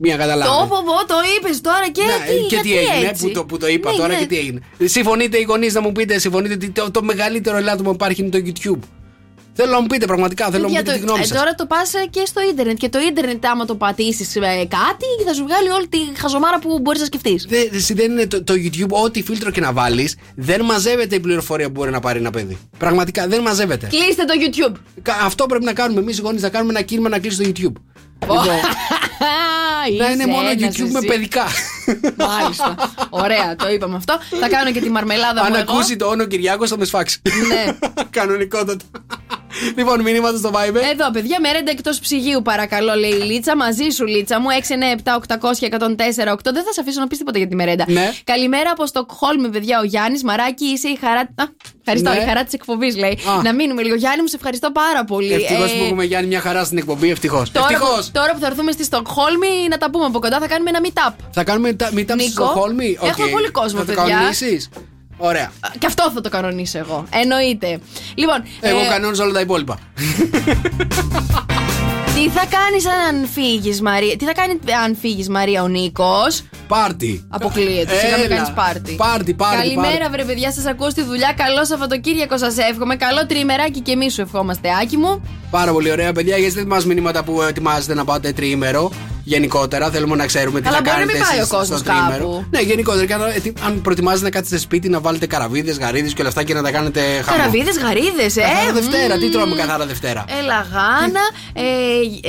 Μία 0.00 0.16
καταλάβει. 0.16 0.50
Το 0.50 0.66
πω, 0.66 0.76
πω, 0.84 1.06
το 1.06 1.14
είπες 1.38 1.60
τώρα 1.60 1.88
και 1.92 2.02
Ναι, 2.02 2.26
τι, 2.26 2.32
και 2.40 2.46
γιατί 2.54 2.68
τι 2.68 2.76
έγινε, 2.78 3.08
έτσι; 3.08 3.24
που 3.26 3.30
το, 3.32 3.44
που 3.44 3.56
το 3.58 3.66
είπα 3.66 3.90
Ναι, 3.90 3.96
τώρα 3.96 4.08
ναι. 4.08 4.18
και 4.18 4.26
τι 4.26 4.36
έγινε. 4.38 4.60
Συμφωνείτε 4.84 5.38
οι 5.38 5.42
γονείς 5.42 5.74
να 5.74 5.80
μου 5.80 5.92
πείτε, 5.92 6.18
συμφωνείτε 6.18 6.54
ότι 6.54 6.70
το, 6.70 6.90
το 6.90 7.02
μεγαλύτερο 7.02 7.56
ελάττωμα 7.56 7.88
που 7.88 7.94
υπάρχει 7.94 8.20
είναι 8.22 8.30
το 8.30 8.38
YouTube. 8.46 8.78
Θέλω 9.60 9.70
να 9.72 9.80
μου 9.80 9.86
πείτε 9.86 10.06
πραγματικά, 10.06 10.44
θέλω 10.50 10.62
να 10.62 10.68
μου 10.68 10.72
Για 10.74 10.82
πείτε 10.82 10.92
το- 10.92 10.98
τη 10.98 11.04
γνώμη 11.04 11.20
ε, 11.22 11.24
σας. 11.26 11.38
τώρα 11.38 11.54
το 11.54 11.66
πας 11.66 11.90
και 12.10 12.22
στο 12.26 12.40
ίντερνετ. 12.50 12.76
Και 12.76 12.88
το 12.88 12.98
ίντερνετ, 12.98 13.46
άμα 13.46 13.64
το 13.64 13.74
πατήσεις 13.74 14.32
κάτι, 14.68 15.06
θα 15.26 15.32
σου 15.34 15.44
βγάλει 15.44 15.68
όλη 15.70 15.88
τη 15.88 15.98
χαζομάρα 16.16 16.58
που 16.58 16.78
μπορείς 16.82 17.00
να 17.00 17.06
σκεφτείς. 17.06 17.46
Δεν, 17.48 17.68
εσύ 17.72 17.94
δεν 17.94 18.10
είναι 18.10 18.26
το, 18.26 18.44
το 18.44 18.52
YouTube, 18.56 18.88
ό,τι 18.88 19.22
φίλτρο 19.22 19.50
και 19.50 19.60
να 19.60 19.72
βάλεις, 19.72 20.16
δεν 20.36 20.64
μαζεύεται 20.64 21.14
η 21.14 21.20
πληροφορία 21.20 21.66
που 21.66 21.72
μπορεί 21.72 21.90
να 21.90 22.00
πάρει 22.00 22.18
ένα 22.18 22.30
παιδί. 22.30 22.58
Πραγματικά 22.78 23.26
δεν 23.28 23.40
μαζεύεται. 23.42 23.86
Κλείστε 23.86 24.24
το 24.24 24.32
YouTube. 24.44 24.76
Κα- 25.02 25.18
Αυτό 25.22 25.46
πρέπει 25.46 25.64
να 25.64 25.72
κάνουμε 25.72 26.00
εμείς 26.00 26.18
οι 26.18 26.20
γονείς, 26.20 26.42
να 26.42 26.48
κάνουμε 26.48 26.72
ένα 26.72 26.82
κίνημα 26.82 27.08
να 27.08 27.18
κλείσει 27.18 27.36
το 27.42 27.44
YouTube. 27.48 27.72
Λοιπόν, 28.20 28.44
να 29.98 30.10
είναι 30.10 30.22
Είσαι 30.22 30.26
μόνο 30.26 30.48
ένας 30.48 30.74
YouTube 30.76 30.90
με 30.90 30.98
εσύ. 30.98 31.06
παιδικά. 31.06 31.44
Μάλιστα. 32.16 32.74
Ωραία, 33.10 33.56
το 33.56 33.68
είπαμε 33.70 33.96
αυτό. 33.96 34.18
Θα 34.40 34.48
κάνω 34.48 34.70
και 34.72 34.80
τη 34.80 34.90
μαρμελάδα 34.90 35.40
Αν 35.40 35.46
μου 35.50 35.56
εγώ. 35.56 35.72
ακούσει 35.72 35.96
το 35.96 36.06
όνομα 36.06 36.28
Κυριάκος 36.28 36.70
θα 36.70 36.78
με 36.78 36.84
σφάξει. 36.84 37.20
Ναι. 37.48 37.78
Κανονικότατα. 38.10 38.84
Λοιπόν, 39.76 40.00
μηνύματα 40.02 40.36
στο 40.38 40.50
Viber. 40.54 40.82
Εδώ, 40.92 41.10
παιδιά, 41.12 41.40
μερέντα 41.40 41.70
εκτός 41.70 41.98
ψυγείου, 41.98 42.42
παρακαλώ, 42.42 42.94
λέει 42.94 43.10
η 43.10 43.22
Λίτσα. 43.22 43.56
Μαζί 43.56 43.88
σου, 43.94 44.06
Λίτσα 44.06 44.40
μου. 44.40 44.46
697 44.50 45.14
800 45.14 45.68
1048. 45.68 46.52
Δεν 46.52 46.64
θα 46.64 46.72
σε 46.72 46.80
αφήσω 46.80 47.00
να 47.00 47.06
πεις 47.06 47.18
τίποτα 47.18 47.38
για 47.38 47.48
τη 47.48 47.54
μερέντα. 47.54 47.84
Ναι. 47.88 48.12
Καλημέρα 48.24 48.70
από 48.70 48.86
Στοκχόλμη, 48.86 49.48
παιδιά. 49.48 49.78
Ο 49.80 49.84
Γιάννης 49.84 50.22
Μαράκη, 50.24 50.64
είσαι 50.64 50.88
η 50.88 50.98
χαρά. 51.00 51.20
Α, 51.20 51.44
ευχαριστώ, 51.80 52.10
Ναι. 52.10 52.24
η 52.24 52.26
χαρά 52.28 52.44
της 52.44 52.52
εκπομπής, 52.52 52.96
λέει. 52.96 53.10
Α. 53.38 53.42
Να 53.42 53.54
μείνουμε 53.54 53.82
λίγο. 53.82 53.94
Γιάννη, 53.94 54.20
μου 54.22 54.28
σε 54.28 54.36
ευχαριστώ 54.36 54.70
πάρα 54.72 55.04
πολύ. 55.04 55.32
Ευτυχώς 55.32 55.72
Ε, 55.72 55.76
που 55.78 55.84
έχουμε 55.84 56.04
Γιάννη 56.04 56.28
μια 56.28 56.40
χαρά 56.40 56.64
στην 56.64 56.78
εκπομπή, 56.78 57.10
ευτυχώς. 57.10 57.50
Τώρα, 57.50 57.66
Ευτυχώς. 57.70 58.04
που- 58.06 58.10
τώρα 58.12 58.32
που 58.32 58.38
θα 58.38 58.46
έρθουμε 58.46 58.72
στη 58.72 58.84
Στοκχόλμη, 58.84 59.48
να 59.70 59.78
τα 59.78 59.90
πούμε 59.90 60.04
από 60.04 60.18
κοντά, 60.18 60.38
θα 60.38 60.46
κάνουμε 60.48 60.70
ένα 60.70 60.80
meetup. 60.82 61.14
Θα 61.32 61.44
κάνουμε 61.44 61.72
τα 61.72 61.88
meetup 61.88 62.14
Νίκο, 62.16 62.30
στο 62.30 62.44
Χόλμη. 62.44 62.98
έχουμε 63.02 63.28
πολύ 63.28 63.50
κόσμο, 63.50 63.78
θα 63.78 63.84
το 63.84 63.92
παιδιά. 63.92 64.14
κανονίσεις; 64.14 64.68
Ωραία. 65.18 65.52
Και 65.78 65.86
αυτό 65.86 66.10
θα 66.14 66.20
το 66.20 66.28
κανονίσω 66.28 66.78
εγώ. 66.78 67.04
Εννοείται. 67.10 67.78
Λοιπόν, 68.14 68.42
Εγώ 68.60 68.78
ε, 68.78 68.86
κανόνιζα 68.88 69.24
όλα 69.24 69.32
τα 69.32 69.40
υπόλοιπα. 69.40 69.78
τι 72.14 72.28
θα 72.28 72.44
κάνεις 72.56 72.86
αν 72.86 73.28
φύγεις, 73.34 73.80
Μαρία. 73.80 74.16
Τι 74.16 74.24
θα 74.24 74.32
κάνει 74.32 74.58
αν 74.84 74.96
φύγεις, 75.00 75.28
Μαρία, 75.28 75.62
ο 75.62 75.68
Νίκος; 75.68 76.42
Πάρτι. 76.68 77.26
Αποκλείεται. 77.28 77.94
Σιγά 77.98 78.16
μην 78.16 78.24
Έλα. 78.24 78.34
κάνεις 78.36 78.50
πάρτι. 78.52 78.94
Πάρτι, 78.94 79.34
πάρτι, 79.34 79.56
Καλημέρα, 79.56 79.90
πάρτι. 79.98 80.10
βρε 80.10 80.24
παιδιά, 80.24 80.52
σας 80.52 80.66
ακούω 80.66 80.90
στη 80.90 81.02
δουλειά. 81.02 81.32
Καλό 81.36 81.64
Σαββατοκύριακο 81.64 82.38
σας 82.38 82.56
εύχομαι. 82.56 82.96
Καλό 82.96 83.26
τριημεράκι 83.26 83.80
και 83.80 83.92
εμείς 83.92 84.14
σου 84.14 84.20
ευχόμαστε, 84.20 84.68
Άκη 84.82 84.96
μου. 84.96 85.22
Πάρα 85.50 85.72
πολύ 85.72 85.90
ωραία, 85.90 86.12
παιδιά. 86.12 86.36
Για 86.36 86.50
στείλτε 86.50 86.68
μα 86.68 86.82
μηνύματα 86.86 87.24
που 87.24 87.42
ετοιμάζετε 87.42 87.94
να 87.94 88.04
πάτε 88.04 88.32
τριήμερο. 88.32 88.90
Γενικότερα, 89.32 89.90
θέλουμε 89.90 90.16
να 90.16 90.26
ξέρουμε 90.26 90.60
τι 90.60 90.68
Αλλά 90.68 90.76
θα 90.76 90.82
μπορεί 90.82 90.94
να 90.96 91.00
κάνετε 91.00 91.18
μην 91.18 91.26
πάει 91.28 91.38
εσείς 91.38 91.52
ο 91.52 91.56
κόσμος 91.56 91.78
στο 91.78 91.88
τριήμερο. 91.90 92.24
κάπου. 92.24 92.44
Ναι, 92.50 92.60
γενικότερα. 92.60 93.06
και 93.06 93.14
αν- 93.14 93.20
ε, 93.22 93.52
αν 93.66 93.80
προτιμάζετε 93.82 94.24
να 94.24 94.30
κάτσετε 94.30 94.58
σπίτι, 94.58 94.88
να 94.88 95.00
βάλετε 95.00 95.26
καραβίδες, 95.26 95.78
γαρίδες 95.78 96.12
και 96.12 96.20
όλα 96.20 96.28
αυτά 96.28 96.42
και 96.42 96.54
να 96.54 96.62
τα 96.62 96.70
κάνετε 96.70 97.00
χαμό. 97.24 97.36
Καραβίδες, 97.36 97.78
γαρίδες, 97.78 98.36
ε. 98.36 98.40
Καθαρά 98.40 98.72
Δευτέρα, 98.72 99.14
τι 99.18 99.24
μμμ. 99.24 99.30
τρώμε 99.32 99.54
καθαρά 99.56 99.86
Δευτέρα; 99.86 100.24
Έλα 100.40 100.58
γάνα, 100.72 101.24
ε, 101.52 101.62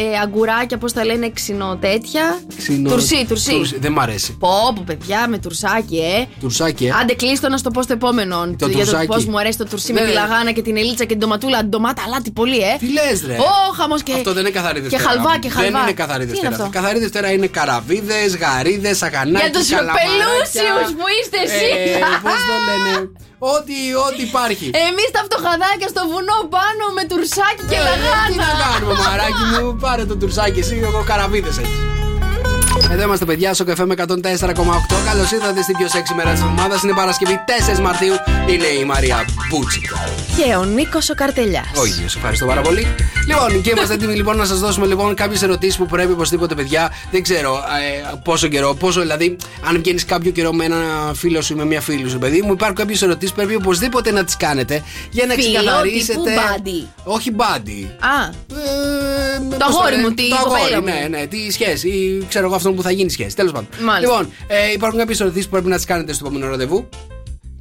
ε, 0.01 0.17
αγκουράκια, 0.23 0.77
πώς 0.77 0.93
τα 0.93 1.05
λένε, 1.05 1.30
ξινό 1.34 1.77
τέτοια. 1.81 2.39
Ξινό- 2.57 2.89
Τουρσί, 2.91 3.26
τουρσί. 3.27 3.76
Δεν 3.80 3.91
μ' 3.91 3.99
αρέσει. 3.99 4.31
Πω, 4.39 4.49
πω, 4.76 4.84
παιδιά, 4.85 5.27
με 5.30 5.38
τουρσάκι, 5.38 5.97
ε. 5.97 6.26
Τουρσάκι, 6.39 6.85
ε. 6.85 6.91
Άντε, 7.01 7.13
κλείστο 7.13 7.49
να 7.49 7.57
στο 7.57 7.69
πω 7.71 7.81
στο 7.81 7.93
επόμενο. 7.93 8.35
Το 8.57 8.67
για 8.67 8.67
το 8.67 8.73
τουρσάκι. 8.84 9.05
πώς 9.07 9.26
μου 9.26 9.39
αρέσει 9.39 9.57
το 9.57 9.65
τουρσί 9.65 9.93
με 9.93 9.99
Ναι. 10.01 10.07
τη 10.07 10.13
λαγάνα 10.13 10.51
και 10.51 10.61
την 10.61 10.77
ελίτσα 10.77 11.03
και 11.03 11.09
την 11.09 11.19
ντοματούλα. 11.19 11.59
Την 11.59 11.69
ντομάτα, 11.69 12.03
αλάτι 12.05 12.31
πολύ, 12.31 12.57
ε. 12.57 12.76
Τι 12.80 12.91
λες, 12.91 13.23
ρε. 13.27 13.34
Ω, 13.38 13.73
χαμός 13.80 14.03
και. 14.03 14.13
Αυτό 14.13 14.34
δεν 14.34 14.41
είναι 14.41 14.49
καθαρή 14.49 14.80
Δευτέρα. 14.80 15.03
Και 15.03 15.09
χαλβά 15.09 15.38
και 15.39 15.49
χαλβά. 15.49 15.71
Δεν 15.71 15.81
είναι 15.81 15.91
καθαρή 15.93 16.26
Τι 16.26 16.30
είναι 16.38 16.47
Δευτέρα. 16.49 16.69
Αυτό; 16.90 16.98
Καθαρή 16.98 16.99
Δευτέρα 16.99 17.30
είναι 17.36 17.48
καραβίδες, 17.48 18.30
γαρίδες, 18.41 19.02
αγανάκια. 19.07 19.48
Για 19.48 19.60
τους 19.60 19.68
πελούσιους 19.99 20.88
που 20.98 21.06
είστε 21.18 21.38
εσείς. 21.45 21.72
Πώς 22.26 22.40
το 22.49 22.56
λένε. 22.68 22.94
Ό,τι, 23.56 23.78
ό,τι 24.07 24.22
υπάρχει. 24.30 24.66
Εμείς 24.88 25.10
τα 25.16 25.22
φτωχαδάκια 25.28 25.88
στο 25.94 26.02
βουνό 26.11 26.38
πάνω 26.57 26.84
με 26.98 27.03
τουρσάκι 27.11 27.64
και 27.70 27.76
Ε, 27.76 27.80
Τι 28.30 28.36
να 28.36 28.48
λαγάνα. 28.48 28.66
κάνουμε, 28.72 28.94
μαράκι 29.07 29.44
μου, 29.52 29.76
πάρε 29.84 30.03
το 30.11 30.16
τουρσάκι 30.22 30.60
εσύ, 30.60 30.76
εγώ 30.88 31.03
καραβίδες 31.10 31.57
έτσι. 31.57 31.78
Εδώ 32.91 33.03
είμαστε 33.03 33.26
παιδιά 33.26 33.53
στο 33.53 33.64
καφέ 33.64 33.86
με 33.86 33.95
104,8. 33.98 34.06
Καλώς 35.06 35.32
ήρθατε 35.32 35.61
στην 35.61 35.76
πιο 35.78 35.88
σεξι 35.88 36.14
μέρα 36.14 36.32
της 36.32 36.41
εβδομάδας. 36.41 36.82
Είναι 36.84 36.94
Παρασκευή 36.94 37.40
4 37.76 37.80
Μαρτίου. 37.80 38.14
Είναι 38.49 38.66
η 38.82 38.86
Μαρία 38.86 39.26
Μπούτσικα. 39.49 39.95
Και 40.38 40.56
ο 40.56 40.64
Νίκος 40.64 41.10
ο 41.10 41.14
Καρτελιάς. 41.16 41.66
Ο 41.76 41.86
ίδιος, 41.86 42.16
ευχαριστώ 42.16 42.45
πάρα 42.45 42.61
πολύ. 42.61 42.88
Λοιπόν, 43.28 43.61
και 43.61 43.70
είμαστε 43.70 43.94
έτοιμοι 43.94 44.14
λοιπόν 44.16 44.38
να 44.38 44.45
σας 44.45 44.60
δώσουμε 44.60 44.86
λοιπόν 44.86 45.14
κάποιες 45.16 45.41
ερωτήσεις 45.41 45.78
που 45.78 45.86
πρέπει 45.86 46.11
οπωσδήποτε, 46.11 46.56
παιδιά. 46.56 46.91
Δεν 47.11 47.24
ξέρω 47.24 47.56
ε, 47.56 48.14
πόσο 48.24 48.48
καιρό, 48.48 48.74
πόσο 48.74 49.02
δηλαδή, 49.02 49.36
αν 49.68 49.78
βγαίνεις 49.78 50.06
κάποιο 50.06 50.32
καιρό 50.32 50.53
με 50.53 50.66
ένα 50.66 50.78
φίλο 51.14 51.41
σου 51.41 51.53
ή 51.53 51.56
με 51.56 51.66
μια 51.66 51.82
φίλη 51.82 52.10
σου, 52.10 52.18
παιδί 52.18 52.41
μου, 52.41 52.52
υπάρχουν 52.52 52.76
κάποιες 52.78 53.02
ερωτήσεις 53.02 53.34
που 53.34 53.36
πρέπει 53.41 53.56
οπωσδήποτε 53.56 54.11
να 54.11 54.24
τις 54.24 54.38
κάνετε 54.38 54.84
για 55.11 55.26
να 55.26 55.34
Φίλο, 55.34 55.57
ξεκαθαρίσετε. 55.60 56.14
τύπου 56.14 56.26
buddy. 56.86 56.88
Όχι 57.03 57.32
μπάντι. 57.32 57.91
Α, 57.99 58.26
Ε, 58.26 59.40
Το 59.49 59.56
πώς 59.66 59.76
αγόρι 59.76 59.91
λένε, 59.95 60.07
μου, 60.07 60.14
τι 60.14 60.30
το 60.30 60.36
κοπέλα 60.44 60.66
αγόρι, 60.66 60.91
μου. 60.91 60.99
Ναι, 61.10 61.18
ναι, 61.18 61.26
τι 61.26 61.52
σχέση 61.52 61.88
ή 61.90 62.26
ξέρω 62.30 62.45
εγώ 62.45 62.56
αυτόν 62.56 62.76
που 62.81 62.85
θα 62.88 62.91
γίνει 62.91 63.10
σχέση. 63.10 63.35
Τέλος 63.35 63.51
πάντων. 63.51 63.68
Μάλιστα. 63.81 64.15
Λοιπόν, 64.15 64.34
ε, 64.47 64.72
υπάρχουν 64.73 64.99
κάποιες 64.99 65.19
ερωτήσεις 65.19 65.45
που 65.45 65.51
πρέπει 65.51 65.68
να 65.68 65.76
τις 65.76 65.85
κάνετε 65.85 66.14
στο 66.14 66.26
επόμενο 66.26 66.49
ραντεβού. 66.51 66.89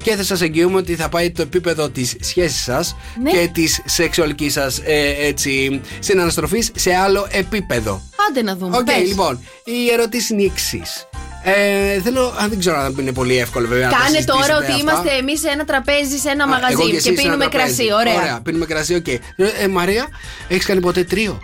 Και 0.03 0.15
θα 0.15 0.23
σας 0.23 0.41
εγγυούμε 0.41 0.77
ότι 0.77 0.95
θα 0.95 1.09
πάει 1.09 1.31
το 1.31 1.41
επίπεδο 1.41 1.89
της 1.89 2.15
σχέσης 2.19 2.63
σας 2.63 2.95
Ναι. 3.23 3.31
και 3.31 3.49
της 3.53 3.81
σεξουαλικής 3.85 4.53
σας 4.53 4.81
ε, 4.85 5.15
έτσι 5.19 5.81
συναναστροφής 5.99 6.71
σε 6.75 6.95
άλλο 6.95 7.27
επίπεδο. 7.31 8.01
άντε 8.29 8.41
να 8.41 8.55
δούμε. 8.55 8.77
Οκ, 8.77 8.83
πες. 8.83 9.07
λοιπόν, 9.07 9.39
η 9.63 9.91
ερώτηση 9.91 10.33
είναι 10.33 10.41
η 10.41 10.45
εξής. 10.45 11.07
Ε, 11.43 12.01
θέλω, 12.01 12.33
αν 12.37 12.49
δεν 12.49 12.59
ξέρω 12.59 12.77
αν 12.77 12.95
είναι 12.99 13.11
πολύ 13.13 13.37
εύκολο 13.37 13.67
βέβαια. 13.67 13.85
να 13.85 13.91
τα 13.91 13.97
Κάνε 13.97 14.23
τώρα 14.23 14.43
συζητήσετε 14.43 14.63
ότι 14.63 14.71
αυτά. 14.71 14.81
είμαστε 14.81 15.17
εμείς 15.17 15.39
σε 15.39 15.47
ένα 15.49 15.65
τραπέζι, 15.65 16.17
σε 16.17 16.29
ένα 16.29 16.43
Α, 16.43 16.47
μαγαζί 16.47 16.71
εγώ 16.73 16.89
και, 16.89 16.95
εσύ 16.95 17.01
σε 17.03 17.09
ένα 17.09 17.21
πίνουμε 17.21 17.47
τραπέζι. 17.47 17.75
κρασί. 17.75 17.93
Ωραία. 17.93 18.15
Ωραία, 18.21 18.41
πίνουμε 18.43 18.65
κρασί, 18.65 18.95
οκ. 18.95 19.07
Ε, 19.07 19.19
ε, 19.61 19.67
Μαρία, 19.67 20.07
έχεις 20.47 20.65
κάνει 20.65 20.79
ποτέ 20.81 21.03
τρίο; 21.03 21.39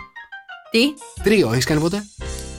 Τι, 0.70 0.80
Τρίο, 1.22 1.50
έχεις 1.52 1.64
κάνει 1.64 1.80
ποτέ; 1.80 2.06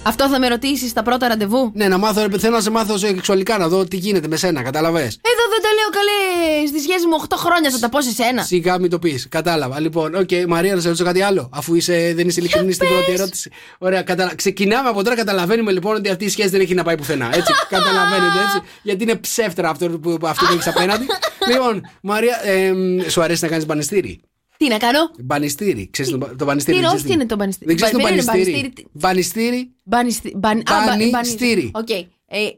Αυτό 0.07 0.29
θα 0.29 0.39
με 0.39 0.47
ρωτήσεις 0.47 0.89
στα 0.89 1.03
πρώτα 1.03 1.27
ραντεβού; 1.27 1.71
Ναι, 1.73 1.87
να 1.87 1.97
μάθω, 1.97 2.39
θέλω 2.39 2.55
να 2.55 2.61
σε 2.61 2.69
μάθω 2.69 2.97
σεξουαλικά, 2.97 3.57
να 3.57 3.67
δω 3.67 3.83
τι 3.85 3.97
γίνεται 3.97 4.27
με 4.27 4.35
σένα, 4.35 4.61
κατάλαβες; 4.61 5.19
Εδώ 5.21 5.43
δεν 5.53 5.61
τα 5.61 5.69
λέω 5.77 5.89
καλέ. 5.97 6.67
Στη 6.67 6.79
σχέση 6.79 7.07
μου 7.07 7.25
8 7.29 7.35
χρόνια 7.37 7.71
θα 7.71 7.79
τα 7.79 7.89
πω 7.89 8.01
σε 8.01 8.11
σένα. 8.11 8.43
Σιγά 8.43 8.79
μην 8.79 8.89
το 8.89 8.99
πεις. 8.99 9.27
Κατάλαβα. 9.29 9.79
Λοιπόν, 9.79 10.15
οκ, 10.15 10.29
Μαρία, 10.47 10.75
να 10.75 10.81
σε 10.81 10.87
ρωτήσω 10.87 11.05
κάτι 11.05 11.21
άλλο. 11.21 11.49
Αφού 11.53 11.75
είσαι, 11.75 12.13
δεν 12.15 12.27
είσαι 12.27 12.39
ειλικρινής 12.39 12.75
στην 12.75 12.87
πρώτη 12.87 13.11
ερώτηση. 13.11 13.51
Ωραία, 13.77 14.01
κατα... 14.01 14.31
ξεκινάμε 14.35 14.89
από 14.89 15.03
τώρα. 15.03 15.15
Καταλαβαίνουμε 15.15 15.71
λοιπόν 15.71 15.95
ότι 15.95 16.09
αυτή 16.09 16.25
η 16.25 16.29
σχέση 16.29 16.49
δεν 16.49 16.61
έχει 16.61 16.73
να 16.73 16.83
πάει 16.83 16.97
πουθενά. 16.97 17.25
Έτσι, 17.33 17.53
καταλαβαίνετε 17.75 18.39
έτσι. 18.45 18.61
Γιατί 18.81 19.03
είναι 19.03 19.15
ψεύτρα 19.15 19.69
αυτό 19.69 19.89
που, 19.89 20.17
αυτό 20.23 20.45
που 20.45 20.53
έχεις 20.53 20.67
απέναντι. 20.67 21.05
λοιπόν, 21.51 21.81
Μαρία, 22.01 22.39
ε, 22.43 22.73
σου 23.09 23.21
αρέσει 23.21 23.43
να 23.43 23.49
κάνεις 23.49 23.65
μπανιστήρι. 23.65 24.19
Τι 24.57 24.67
να 24.67 24.77
κάνω; 24.77 24.99
Μπανιστήρι. 25.23 25.89
Ξέρεις 25.91 26.11
το, 26.11 26.17
το 26.37 26.45
μπανιστήρι. 26.45 26.77
Τι 26.77 26.83
δεν 26.83 26.91
είναι, 26.91 26.97
ξέρεις 26.97 27.03
τι 27.03 27.11
είναι 27.13 27.25
το 27.25 27.35
μπανιστήρι; 27.35 27.67
Δεν 27.67 27.75
ξέρεις 27.75 27.93
το 27.95 27.99
Μπα- 28.01 28.07
δεν 28.09 28.17
είναι 28.17 28.25
μπανιστήρι. 28.25 28.59
μπανιστήρι. 28.61 28.87
Μπανιστήρι. 28.93 29.71
Μπανιστι- 29.83 30.35
μπαν- 30.37 30.69
α, 30.71 30.73
μπα- 30.97 31.09
Μπανιστήρι. 31.09 31.71
Οκ. 31.73 31.89
Ε, 31.89 32.05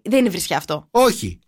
δεν 0.04 0.20
είναι 0.20 0.30
βρισιά 0.30 0.58
αυτό. 0.58 0.88
Όχι. 0.92 1.40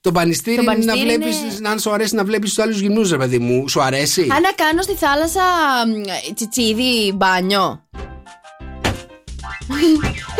Το 0.00 0.10
μπανιστήρι, 0.10 0.56
Το 0.56 0.62
είναι 0.62 0.72
να 0.72 0.76
μπανιστήρι 0.94 1.16
βλέπει, 1.18 1.56
είναι- 1.56 1.68
αν 1.68 1.78
σου 1.78 1.90
αρέσει 1.92 2.14
να 2.14 2.24
βλέπεις 2.24 2.48
τους 2.54 2.58
άλλους 2.64 2.80
γυμνούς, 2.80 3.10
ρε 3.10 3.16
παιδί 3.16 3.38
μου. 3.38 3.68
Σου 3.68 3.82
αρέσει; 3.82 4.20
Αν 4.20 4.40
να 4.42 4.52
κάνω 4.52 4.82
στη 4.82 4.94
θάλασσα 4.94 5.42
μ, 5.86 6.32
τσιτσίδι 6.34 7.12
μπάνιο. 7.14 7.82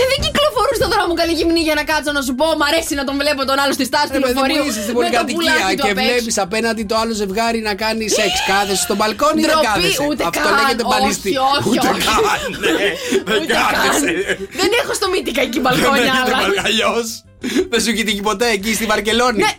Ε, 0.00 0.02
δεν 0.10 0.18
κυκλοφορούν 0.26 0.74
στον 0.80 0.90
δρόμο 0.94 1.12
καλή 1.20 1.32
γυμνή 1.38 1.60
για 1.68 1.74
να 1.80 1.84
κάτσω 1.90 2.10
να 2.18 2.22
σου 2.26 2.34
πω. 2.40 2.46
Μ' 2.60 2.64
αρέσει 2.70 2.92
να 3.00 3.04
τον 3.08 3.14
βλέπω 3.22 3.40
τον 3.50 3.56
άλλο 3.62 3.72
στη 3.78 3.84
στάση 3.90 4.08
του 4.12 4.18
Ρε 4.18 4.20
παιδί 4.20 4.32
μου, 4.38 4.44
λεωφορείου. 4.46 4.64
είσαι 4.70 4.82
στην 4.86 4.94
με 4.96 4.98
το 4.98 4.98
πολυκατοικία 4.98 5.36
πουλάκι 5.36 5.76
του 5.76 5.84
και 5.86 5.92
απ' 5.94 5.98
έξω. 5.98 6.10
βλέπεις 6.12 6.36
απέναντι 6.46 6.82
το 6.90 6.94
άλλο 7.02 7.12
ζευγάρι 7.22 7.60
να 7.68 7.74
κάνει 7.82 8.04
σεξ. 8.18 8.32
Κάθεσαι 8.50 8.82
στο 8.88 8.94
μπαλκόνι 8.98 9.40
ή 9.40 9.44
δεν 9.44 9.50
Ντροπή, 9.50 9.66
κάθεσαι. 9.68 10.02
ούτε 10.10 10.22
Αυτό 10.30 10.46
καν. 10.46 10.52
λέγεται 10.58 10.84
μπαλιστή. 10.90 11.32
Όχι, 11.54 11.68
όχι, 11.68 11.68
Ούτε 11.72 11.88
όχι. 11.92 12.02
καν. 12.08 12.20
ναι. 12.62 12.88
Δεν 13.28 13.38
Ούτε 13.42 13.52
καν. 13.56 13.66
κάθεσαι. 13.74 14.10
Δεν 14.60 14.70
έχω 14.80 14.92
στο 15.00 15.06
μύτικα 15.12 15.40
εκεί 15.48 15.58
μπαλκόνια, 15.64 16.12
αλλά. 16.22 16.36
Αλλιώς. 16.68 17.06
Δεν 17.70 17.78
σου 17.82 17.88
έχει 17.92 18.02
τύχει 18.08 18.22
ποτέ 18.30 18.46
εκεί 18.56 18.70
στη 18.78 18.84
Βαρκελόνη. 18.92 19.42
Ναι. 19.46 19.52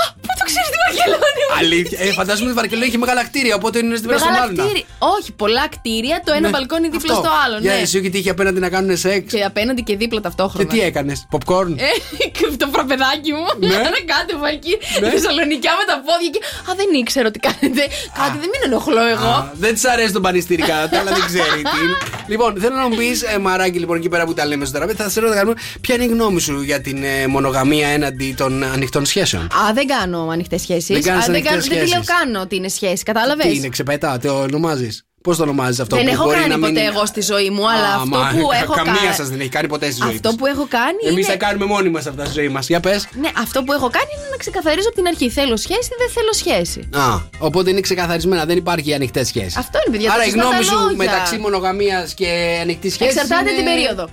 Α, 0.00 0.02
Πού 0.24 0.30
το 0.40 0.44
ξέρεις 0.50 0.68
τη 0.74 0.78
Βαρκελόνη, 0.96 1.42
μου; 1.48 1.56
Αλήθεια. 1.62 1.98
Ε, 2.00 2.06
φαντάζομαι 2.20 2.44
ότι 2.50 2.54
η 2.56 2.60
Βαρκελόνη 2.60 2.86
έχει 2.90 2.98
μεγάλα 3.04 3.22
κτίρια, 3.28 3.54
οπότε 3.60 3.76
είναι 3.78 3.96
στην 4.00 4.08
πέρα 4.08 4.20
Μεγάλα 4.20 4.38
μάλλον. 4.40 4.56
κτίρια. 4.64 4.84
Όχι, 5.16 5.30
πολλά 5.42 5.64
κτίρια, 5.74 6.16
το 6.26 6.30
ένα 6.32 6.40
Ναι, 6.40 6.48
μπαλκόνι 6.54 6.88
δίπλα 6.94 7.12
αυτό. 7.14 7.24
στο 7.24 7.32
άλλο. 7.44 7.56
Για 7.64 7.72
Ναι. 7.74 7.80
εσύ 7.84 7.98
έχει 7.98 8.10
τύχει 8.14 8.30
απέναντι 8.36 8.60
να 8.66 8.68
κάνουν 8.74 8.96
σεξ. 8.96 9.32
Και 9.32 9.42
απέναντι 9.50 9.82
και 9.88 9.96
δίπλα 9.96 10.20
Και 10.20 10.26
ταυτόχρονα. 10.28 10.68
τι 10.68 10.78
έκανες, 10.80 11.18
popcorn; 11.32 11.72
Ε, 11.88 11.90
και 12.36 12.44
το 12.62 12.66
προπεδάκι 12.74 13.30
μου 13.38 13.46
Ναι. 13.68 13.76
να 13.96 14.00
κάτευα 14.12 14.48
εκεί 14.56 14.74
Ναι. 15.00 15.08
Θεσσαλονικιά 15.10 15.72
με 15.80 15.84
τα 15.90 15.96
πόδια 16.06 16.30
και 16.34 16.40
Α, 16.68 16.72
δεν 16.80 16.88
ήξερα 17.00 17.28
τι 17.34 17.38
κάνετε. 17.46 17.82
Κάτι 18.20 18.36
δεν 18.42 18.48
μην 18.52 18.60
ενοχλώ 18.68 19.02
εγώ. 19.14 19.26
Α, 19.38 19.50
δεν 19.62 19.72
της 19.74 19.84
αρέσει 19.84 20.12
το 20.12 20.20
πανιστήρι 20.20 20.62
κατά 20.70 20.88
τα 20.88 20.98
άλλα, 21.00 21.10
δεν 21.18 21.24
ξέρει 21.30 21.62
τι 21.72 21.76
είναι. 21.84 21.96
Λοιπόν, 22.26 22.50
θέλω 22.60 22.74
να 22.76 22.88
μου 22.88 22.96
πεις, 22.96 23.22
ε, 23.22 23.38
μαράκι, 23.38 23.78
λοιπόν, 23.78 23.96
εκεί 23.96 24.08
πέρα 24.08 24.24
που 24.26 24.34
τα 24.34 24.46
λέμε 24.46 24.64
στο 24.64 24.76
τραπέζι, 24.78 24.96
θα 24.96 25.08
σε 25.08 25.20
ρωτήσω 25.20 25.54
ποια 25.80 25.94
είναι 25.94 26.04
η 26.04 26.06
γνώμη 26.06 26.40
σου 26.40 26.60
για 26.62 26.80
την 26.80 27.02
ε, 27.04 27.26
μονογαμία 27.26 27.88
έναντι 27.88 28.34
των 28.36 28.64
ανοιχτών 28.64 29.04
σχέσεων; 29.06 29.42
Α, 29.42 29.72
δεν 29.74 29.86
κάνω 29.86 30.28
ανοιχτές 30.32 30.60
σχέσεις. 30.60 30.81
Δεν 30.86 31.02
κάνεις 31.02 31.24
δεν, 31.26 31.34
ανοιχτές 31.34 31.50
κάνω- 31.50 31.62
δεν 31.62 31.70
τη 31.70 31.76
λέω 31.76 32.02
σχέσεις. 32.02 32.06
καν 32.32 32.34
ότι 32.42 32.56
είναι 32.56 32.68
σχέση. 32.68 33.02
Κατάλαβες; 33.02 33.46
Τι 33.46 33.54
είναι, 33.56 33.68
ξεπετά, 33.68 34.18
το 34.18 34.40
ονομάζεις. 34.40 35.04
Πώς 35.22 35.36
το 35.36 35.42
ονομάζεις 35.42 35.80
αυτό 35.80 35.96
Δεν 35.96 36.04
που 36.04 36.10
έχω 36.10 36.24
μπορεί 36.24 36.36
κάνει 36.36 36.48
να 36.48 36.56
μην... 36.56 36.74
ποτέ 36.74 36.86
εγώ 36.86 37.06
στη 37.06 37.20
ζωή 37.20 37.50
μου, 37.50 37.70
αλλά 37.70 37.88
Α, 37.88 37.94
αυτό 37.94 38.06
μα, 38.06 38.30
που 38.40 38.48
έχω 38.62 38.74
Καμία 38.74 38.92
κάνει. 38.92 39.14
σας 39.14 39.28
δεν 39.28 39.40
έχει 39.40 39.48
κάνει 39.48 39.68
ποτέ 39.68 39.90
στη 39.90 40.00
ζωή 40.02 40.14
Αυτό 40.14 40.28
της. 40.28 40.36
που 40.38 40.46
έχω 40.46 40.66
κάνει 40.70 40.98
Εμείς 41.06 41.24
είναι. 41.24 41.32
θα 41.32 41.36
κάνουμε 41.46 41.64
μόνοι 41.64 41.88
μας 41.88 42.06
αυτά 42.06 42.24
στη 42.24 42.34
ζωή 42.34 42.48
μας. 42.48 42.68
Για 42.68 42.80
πες. 42.80 43.08
Ναι, 43.20 43.30
αυτό 43.38 43.62
που 43.62 43.72
έχω 43.72 43.88
κάνει 43.90 44.06
είναι 44.18 44.28
να 44.30 44.36
ξεκαθαρίζω 44.36 44.86
από 44.88 44.96
την 44.96 45.06
αρχή. 45.06 45.30
Θέλω 45.30 45.56
σχέση 45.56 45.88
ή 45.92 45.96
δεν 45.98 46.10
θέλω 46.10 46.32
σχέση. 46.32 46.88
Α, 46.92 47.20
οπότε 47.38 47.70
είναι 47.70 47.80
ξεκαθαρισμένα, 47.80 48.44
δεν 48.44 48.56
υπάρχει 48.56 48.94
ανοιχτές 48.94 49.26
σχέσεις. 49.26 49.56
Αυτό 49.56 49.78
είναι, 49.86 49.96
παιδιά, 49.96 50.10
Άρα 50.12 50.20
τα 50.22 50.26
η 50.26 50.30
σωστά 50.30 50.42
γνώμη 50.42 50.64
τα 50.64 50.70
σου 50.72 50.78
λόγια. 50.80 50.96
μεταξύ 50.96 51.36
μονογαμίας 51.38 52.14
και 52.14 52.58
ανοιχτής 52.62 52.92
σχέσης. 52.92 53.14
Εξαρτάται 53.16 53.50
είναι... 53.50 53.56
την 53.62 53.64
περίοδο. 53.64 54.08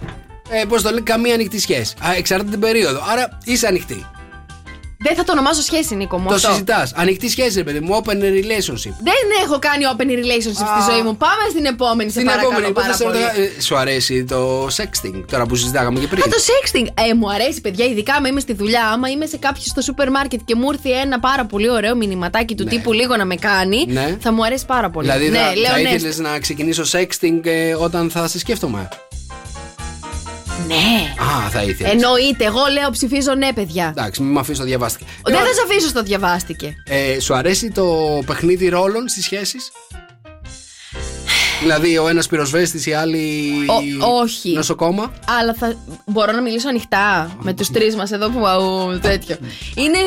Ε, 0.50 0.64
Πώς 0.66 0.82
το 0.82 0.90
λέει, 0.90 1.02
καμία 1.02 1.34
ανοιχτή 1.34 1.60
σχέση. 1.60 1.94
Α, 2.08 2.14
εξαρτάται 2.18 2.50
την 2.50 2.60
περίοδο. 2.60 3.00
Άρα 3.12 3.38
είσαι 3.44 3.68
ανοιχτή. 3.68 4.06
Δεν 5.02 5.16
θα 5.16 5.24
το 5.24 5.32
ονομάσω 5.32 5.62
σχέση, 5.62 5.96
Νίκο 5.96 6.18
μου. 6.18 6.28
Το 6.28 6.34
αυτό. 6.36 6.50
συζητάς. 6.50 6.92
Ανοιχτή 6.96 7.30
σχέση, 7.30 7.58
ρε 7.58 7.64
παιδί 7.64 7.80
μου, 7.80 8.02
open 8.04 8.10
relationship. 8.22 8.94
Δεν 9.10 9.24
έχω 9.44 9.60
κάνει 9.60 9.84
open 9.96 10.04
relationship 10.04 10.60
στη 10.74 10.92
ζωή 10.92 11.02
μου. 11.02 11.18
Πάμε 11.18 11.44
στην 11.50 11.66
επόμενη, 11.66 12.10
σε 12.12 12.16
Στην 12.20 12.26
παρακαλώ 12.30 12.52
επόμενη, 12.52 12.74
πάρα 12.74 12.88
πότε 12.88 12.98
σε 12.98 13.04
πολύ. 13.04 13.18
ρωτάω, 13.18 13.42
ε, 13.58 13.62
σου 13.62 13.76
αρέσει 13.78 14.24
το 14.24 14.66
sexting 14.66 15.24
τώρα 15.32 15.46
που 15.46 15.56
συζητάγαμε 15.56 16.00
και 16.00 16.08
πριν; 16.08 16.22
Α, 16.24 16.26
το 16.26 16.38
sexting. 16.50 16.86
Ε, 17.10 17.14
μου 17.14 17.32
αρέσει, 17.32 17.62
παιδιά, 17.62 17.86
ειδικά 17.86 18.14
άμα 18.14 18.28
είμαι 18.28 18.40
στη 18.40 18.54
δουλειά. 18.54 18.88
Άμα 18.88 19.10
είμαι 19.10 19.26
σε 19.26 19.38
κάποιο 19.38 19.62
στο 19.66 19.82
σούπερ 19.82 20.10
μάρκετ 20.12 20.40
και 20.46 20.56
μου 20.56 20.70
έρθει 20.72 20.92
ένα 20.92 21.20
πάρα 21.20 21.46
πολύ 21.46 21.70
ωραίο 21.70 21.96
μηνυματάκι 21.96 22.56
του 22.56 22.64
τύπου 22.64 22.94
λίγο 22.94 23.16
να 23.16 23.26
με 23.26 23.36
κάνει, 23.36 23.86
Ναι. 23.88 24.18
θα 24.20 24.32
μου 24.34 24.46
αρέσει 24.46 24.66
πάρα 24.66 24.90
πολύ. 24.90 25.08
Δηλαδή 25.08 25.30
ναι, 25.30 25.38
θα, 25.38 25.56
λέω 25.56 25.72
θα 25.72 25.80
ναι. 25.82 25.90
ήθελες 25.90 26.18
να 26.18 26.40
ξεκινήσω 26.40 26.84
sexting 26.92 27.40
ε, 27.46 27.74
όταν 27.76 28.10
θα 28.10 28.28
σε 28.28 28.40
σκέφτομαι; 28.40 28.88
Ναι. 30.68 31.24
Α, 31.46 31.50
θα 31.50 31.64
ήθελες. 31.64 31.92
Εννοείται, 31.92 32.46
εγώ 32.46 32.60
λέω 32.74 32.90
ψηφίζω 32.90 33.34
ναι, 33.34 33.54
παιδιά. 33.54 33.94
Εντάξει, 33.98 34.22
μην 34.22 34.32
με 34.32 34.40
αφήσει 34.40 34.60
το 34.60 34.66
διαβάστηκε. 34.66 35.06
Δεν 35.24 35.36
θα 35.38 35.44
σε 35.54 35.62
αφήσω 35.70 35.88
στο 35.88 36.04
διαβάστηκε. 36.04 36.76
Ε, 36.88 37.20
σου 37.20 37.34
αρέσει 37.34 37.72
το 37.72 37.86
παιχνίδι 38.26 38.70
ρόλων 38.70 39.08
στις 39.08 39.24
σχέσεις; 39.24 39.72
Δηλαδή 41.62 41.98
ο 41.98 42.08
ένας 42.08 42.28
πυροσβέστης, 42.28 42.86
η 42.86 42.94
άλλη. 42.94 43.52
Ο- 44.02 44.06
όχι. 44.22 44.50
Νοσοκόμα; 44.52 45.14
Αλλά 45.40 45.54
θα 45.54 45.74
μπορώ 46.06 46.32
να 46.32 46.42
μιλήσω 46.42 46.70
ανοιχτά 46.70 47.32
με 47.42 47.54
τους 47.54 47.70
τρεις 47.72 47.96
μας 47.96 48.12
εδώ 48.12 48.30
που 48.30 48.48
αου, 48.48 49.00
τέτοιο. 49.02 49.36
Είναι. 49.76 49.98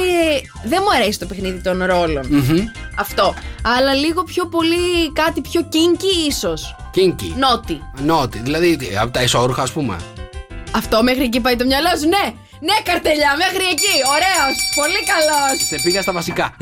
Δεν 0.64 0.78
μου 0.82 0.96
αρέσει 1.00 1.18
το 1.18 1.26
παιχνίδι 1.26 1.60
των 1.60 1.84
ρόλων. 1.84 2.26
Μμμ. 2.30 2.64
Αυτό. 2.96 3.34
Αλλά 3.62 3.94
λίγο 3.94 4.22
πιο 4.22 4.46
πολύ 4.46 5.12
κάτι 5.12 5.40
πιο 5.40 5.68
kinky, 5.72 6.28
ίσως. 6.28 6.76
Kinky. 6.92 7.34
Naughty. 7.38 7.80
Naughty. 8.04 8.38
Δηλαδή 8.38 8.76
τι, 8.76 8.96
από 8.96 9.10
τα 9.12 9.22
εσώρουχα, 9.22 9.62
ας 9.62 9.72
πούμε. 9.72 9.96
Αυτό 10.74 11.02
μέχρι 11.02 11.22
εκεί 11.22 11.40
πάει 11.40 11.56
το 11.56 11.64
μυαλό 11.64 11.88
σου, 12.00 12.08
ναι! 12.08 12.34
Ναι, 12.68 12.76
καρτελιά, 12.88 13.32
μέχρι 13.44 13.64
εκεί. 13.74 13.94
Ωραίος. 14.16 14.54
Πολύ 14.80 15.00
καλός. 15.12 15.56
Σε 15.68 15.76
πήγα 15.82 16.02
στα 16.02 16.12
βασικά. 16.12 16.46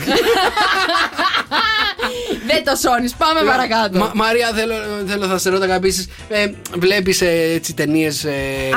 Δεν 2.47 2.65
το 2.65 2.75
σώνεις. 2.77 3.15
Πάμε 3.15 3.41
παρακάτω. 3.51 3.99
Μα- 3.99 4.11
Μαρία, 4.15 4.51
θέλω, 4.55 4.75
θέλω 5.07 5.27
να 5.27 5.39
σε 5.39 5.51
ρωτήσω. 5.51 6.07
Ε, 6.29 6.47
Βλέπεις 6.79 7.21
έτσι 7.55 7.75
ταινίες. 7.75 8.25
Ε, 8.25 8.31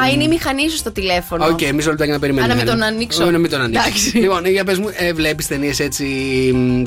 Α, 0.04 0.10
είναι 0.14 0.24
η 0.24 0.28
μηχανή 0.28 0.70
σου 0.70 0.78
στο 0.78 0.92
τηλέφωνο. 0.92 1.46
Οκ, 1.46 1.62
μισό 1.74 1.90
λεπτάκι 1.90 2.12
να 2.12 2.20
περιμένουμε. 2.20 2.54
Α, 2.54 2.56
να 2.56 2.62
μην 2.62 2.70
Έλα. 2.72 2.78
τον 2.80 2.88
ανοίξω. 2.88 3.24
Ε, 3.28 3.32
Να 3.32 3.38
μην 3.38 3.50
τον 3.50 3.62
ανοίξω. 3.62 3.82
Εντάξει. 3.88 4.18
Λοιπόν, 4.18 4.46
για 4.46 4.64
πες 4.64 4.78
μου, 4.80 4.90
ε, 4.94 5.14
βλέπεις 5.14 5.48
ταινίες 5.48 5.80
έτσι. 5.80 6.06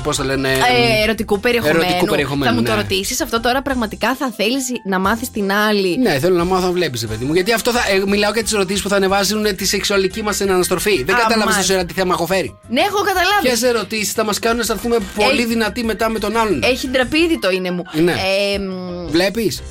Πώς 0.03 0.17
το 0.17 0.25
λένε. 0.25 0.49
Ε, 0.53 1.03
ερωτικού 1.03 1.41
περιεχομένου. 1.41 1.81
Ερωτικού 1.81 2.07
περιεχομένου, 2.07 2.51
θα 2.51 2.57
μου 2.57 2.63
ναι. 2.63 2.69
το 2.69 2.75
ρωτήσεις 2.75 3.21
αυτό 3.21 3.41
τώρα 3.41 3.63
πραγματικά 3.63 4.15
θα 4.19 4.33
θέλεις 4.37 4.65
να 4.85 4.99
μάθεις 4.99 5.31
την 5.31 5.53
άλλη. 5.53 5.99
Ναι, 5.99 6.19
θέλω 6.19 6.37
να 6.37 6.45
μάθω 6.45 6.67
να 6.67 6.73
βλέπει, 6.73 7.07
παιδί 7.07 7.25
μου. 7.25 7.33
Γιατί 7.35 7.53
αυτό 7.53 7.71
θα. 7.71 7.81
ε, 7.91 8.03
μιλάω 8.07 8.33
για 8.33 8.43
τις 8.43 8.53
ερωτήσεις 8.53 8.83
που 8.83 8.89
θα 8.89 8.97
ανεβάζουν 8.97 9.57
τη 9.57 9.67
σεξουαλική 9.67 10.23
μας 10.27 10.41
αναστροφή. 10.41 11.03
Δεν 11.03 11.15
Α, 11.15 11.19
κατάλαβες 11.19 11.45
μάλιστα. 11.45 11.61
τόση 11.61 11.75
ώρα 11.75 11.85
τι 11.85 11.93
θέμα 11.95 12.13
έχω 12.15 12.27
φέρει. 12.27 12.59
Ναι, 12.69 12.81
έχω 12.81 12.97
καταλάβει. 12.99 13.43
Ποιες 13.43 13.63
ερωτήσεις 13.63 14.13
θα 14.13 14.25
μας 14.25 14.39
κάνουν 14.39 14.57
να 14.57 14.63
αισθανθούμε 14.63 14.97
πολύ 15.15 15.31
Έχει- 15.31 15.45
δυνατοί 15.45 15.85
μετά 15.85 16.09
με 16.11 16.19
τον 16.19 16.37
άλλον; 16.37 16.63
Έχει 16.63 16.89
ντραπεί 16.89 17.24
ήδη 17.24 17.39
το 17.39 17.51
είναι 17.51 17.71
μου. 17.71 17.83
Ναι. 17.93 18.13
Ε, 18.13 18.59
μ, 18.59 19.07
Βλέπεις; 19.11 19.63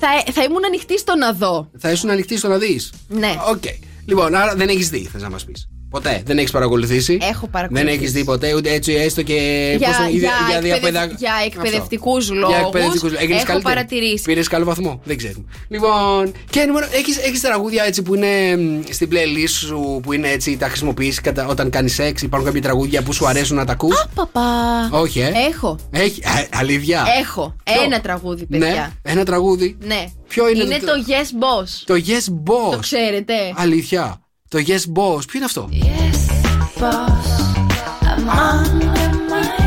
θα, 0.00 0.08
θα 0.32 0.42
ήμουν 0.42 0.64
ανοιχτή 0.64 0.98
στο 0.98 1.16
να 1.16 1.32
δω. 1.32 1.70
Θα 1.78 1.90
ήσουν 1.90 2.10
ανοιχτή 2.10 2.38
στο 2.38 2.48
να 2.48 2.58
δεις. 2.58 2.92
Ναι. 3.08 3.34
Οκ. 3.48 3.62
Λοιπόν, 4.06 4.34
άρα 4.34 4.54
δεν 4.54 4.68
έχεις 4.68 4.88
δει, 4.90 5.08
θες 5.12 5.22
να 5.22 5.30
μας 5.30 5.44
πεις. 5.44 5.68
Ποτέ. 5.90 6.22
Δεν 6.24 6.38
έχεις 6.38 6.50
παρακολουθήσει. 6.50 7.18
Έχω 7.20 7.46
παρακολουθήσει. 7.46 7.90
Δεν 7.90 7.98
έχεις 8.00 8.12
δει 8.12 8.24
ποτέ, 8.24 8.54
ούτε 8.54 8.72
έτσι 8.72 8.92
έστω 8.92 9.22
και. 9.22 9.34
Για, 9.78 9.88
πώς 9.88 9.96
το- 9.96 10.02
για, 10.02 10.18
για 10.18 10.28
εκπαιδευ- 10.56 10.62
διαπαιδα- 10.80 11.14
για 11.18 11.32
εκπαιδευτικούς 11.44 12.22
Αυτό. 12.22 12.34
λόγους. 12.34 12.54
Για 12.56 12.64
εκπαιδευτικούς 12.66 13.02
λόγους. 13.02 13.18
Έγινες 13.18 13.42
Έχω 13.42 13.46
καλύτερη. 13.52 13.74
παρατηρήσει. 13.74 14.24
Πήρες 14.24 14.48
καλό 14.48 14.64
βαθμό. 14.64 15.00
Δεν 15.04 15.16
ξέρουμε. 15.16 15.44
Λοιπόν, 15.68 16.32
και 16.50 16.60
έχεις, 16.92 17.16
έχεις 17.18 17.40
τραγούδια 17.40 17.84
έτσι 17.84 18.02
που 18.02 18.14
είναι 18.14 18.56
μ, 18.56 18.80
στην 18.90 19.08
playlist 19.12 19.48
σου 19.48 20.00
που 20.02 20.12
είναι 20.12 20.28
έτσι, 20.28 20.56
τα 20.56 20.66
χρησιμοποιείς 20.68 21.20
όταν 21.48 21.70
κάνεις 21.70 21.94
σεξ; 21.94 22.22
Υπάρχουν 22.22 22.48
κάποια 22.48 22.62
τραγούδια 22.62 23.02
που 23.02 23.12
σου 23.12 23.26
αρέσουν 23.26 23.56
να 23.56 23.64
τα 23.64 23.72
ακούς; 23.72 24.06
Παπά. 24.14 24.88
Όχι, 24.90 25.20
ε. 25.20 25.32
Έχω. 25.50 25.78
Έχει. 25.90 26.20
Α, 26.24 26.46
αλήθεια. 26.54 27.04
Έχω. 27.20 27.56
Ποιο; 27.64 27.82
Ένα 27.82 28.00
τραγούδι, 28.00 28.46
παιδιά. 28.46 28.66
Ναι, 28.68 29.12
ένα 29.12 29.24
τραγούδι. 29.24 29.76
Ναι. 29.84 30.04
Ποιο 30.28 30.48
είναι 30.48 30.62
είναι 30.62 30.78
το- 30.78 30.86
το 30.86 30.92
Yes 31.08 31.44
Boss. 31.44 31.68
Το 31.84 31.94
Yes 31.94 32.32
Boss. 32.32 32.72
Το 32.72 32.78
ξέρετε. 32.78 33.34
Αλήθεια. 33.54 34.20
Το 34.50 34.58
Yes 34.66 34.72
Boss. 34.72 35.26
Ποιο 35.26 35.34
είναι 35.34 35.44
αυτό; 35.44 35.68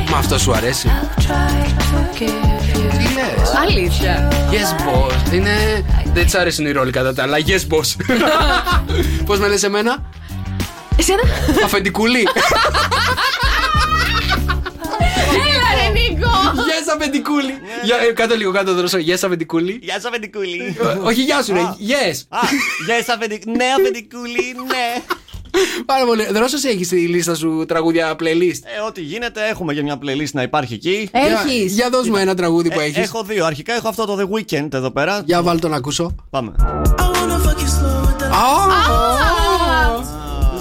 Μα 0.09 0.17
αυτό 0.17 0.37
σου 0.37 0.53
αρέσει. 0.53 0.91
Τι 2.17 3.03
λες; 3.13 3.53
Αλήθεια. 3.61 4.31
Yes 4.51 4.87
boss. 4.87 5.33
Είναι. 5.33 5.85
Δεν 6.13 6.23
της 6.25 6.35
άρεσαν 6.35 6.65
οι 6.65 6.71
ρόλοι 6.71 6.91
κατά 6.91 7.13
τα 7.13 7.23
άλλα. 7.23 7.37
Yes 7.37 7.73
boss. 7.73 7.95
Πώς 9.25 9.39
με 9.39 9.47
λες 9.47 9.63
εμένα, 9.63 10.03
Εσένα; 10.97 11.21
Αφεντικούλη. 11.63 12.27
Yes, 16.85 16.95
αφεντικούλη. 16.95 17.53
Για, 17.83 17.95
ε, 18.09 18.11
Κάτω 18.13 18.35
λίγο 18.35 18.51
κάτω 18.51 18.73
δρόσο. 18.73 18.97
Yes, 18.97 19.19
αφεντικούλη. 19.25 19.79
Γεια 19.81 19.93
σας, 19.93 20.05
Αφεντικούλη. 20.05 20.77
Ε, 20.81 20.97
Όχι, 21.07 21.21
γεια 21.23 21.43
σου, 21.43 21.53
ρε. 21.53 21.59
Yes. 21.61 22.15
Α, 22.29 22.39
Γεια 22.85 22.95
σας, 23.05 23.15
Αφεντικούλη. 23.15 23.55
Ναι, 23.55 23.65
Αφεντικούλη, 23.79 24.55
ναι. 24.67 25.01
Πάρα 25.85 26.05
πολύ. 26.05 26.27
Δρόσο 26.31 26.57
έχεις 26.67 26.87
στη 26.87 26.95
λίστα 27.07 27.35
σου 27.35 27.65
τραγούδια 27.67 28.15
playlist; 28.19 28.59
Ε, 28.77 28.81
ό,τι 28.87 29.01
γίνεται, 29.01 29.41
έχουμε 29.49 29.73
για 29.73 29.83
μια 29.83 29.97
playlist 30.01 30.31
να 30.31 30.41
υπάρχει 30.41 30.73
εκεί. 30.73 31.09
Για, 31.13 31.43
Έχεις. 31.45 31.73
για 31.73 31.89
δώσ' 31.89 32.07
μου 32.09 32.15
ένα 32.15 32.35
τραγούδι 32.35 32.69
που 32.71 32.79
Ε, 32.79 32.83
έχεις. 32.83 32.97
Έχω 32.97 33.23
δύο. 33.23 33.45
Αρχικά 33.45 33.73
έχω 33.73 33.87
αυτό 33.87 34.05
το 34.05 34.17
The 34.19 34.35
Weeknd 34.37 34.73
εδώ 34.73 34.91
πέρα. 34.91 35.21
Για 35.25 35.41
βάλ 35.41 35.59
το 35.59 35.67
να 35.67 35.75
ακούσω. 35.75 36.15
Πάμε. 36.29 36.51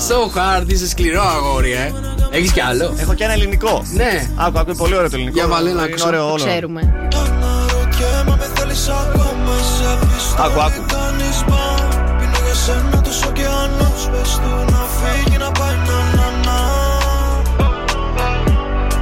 So 0.08 0.38
hard, 0.38 0.64
είσαι 0.72 0.88
σκληρό 0.88 1.22
αγόρι, 1.22 1.72
ε. 1.72 1.92
Έχεις 2.34 2.52
κι 2.52 2.60
άλλο; 2.60 2.94
Έχω 2.98 3.14
και 3.14 3.24
ένα 3.24 3.32
ελληνικό. 3.32 3.82
Ναι. 3.92 4.28
Άκου, 4.36 4.58
άκου, 4.58 4.68
είναι 4.68 4.78
πολύ 4.78 4.94
ωραίο 4.96 5.08
το 5.10 5.16
ελληνικό. 5.16 5.38
Για 5.38 5.46
βάλε 5.46 5.64
να 5.64 5.70
Είναι 5.70 5.82
ακούσω. 5.82 6.06
ωραίο 6.06 6.20
Το 6.20 6.32
όλο. 6.32 6.44
ξέρουμε. 6.44 6.94
Άκου, 10.38 10.60
άκου. 10.60 10.82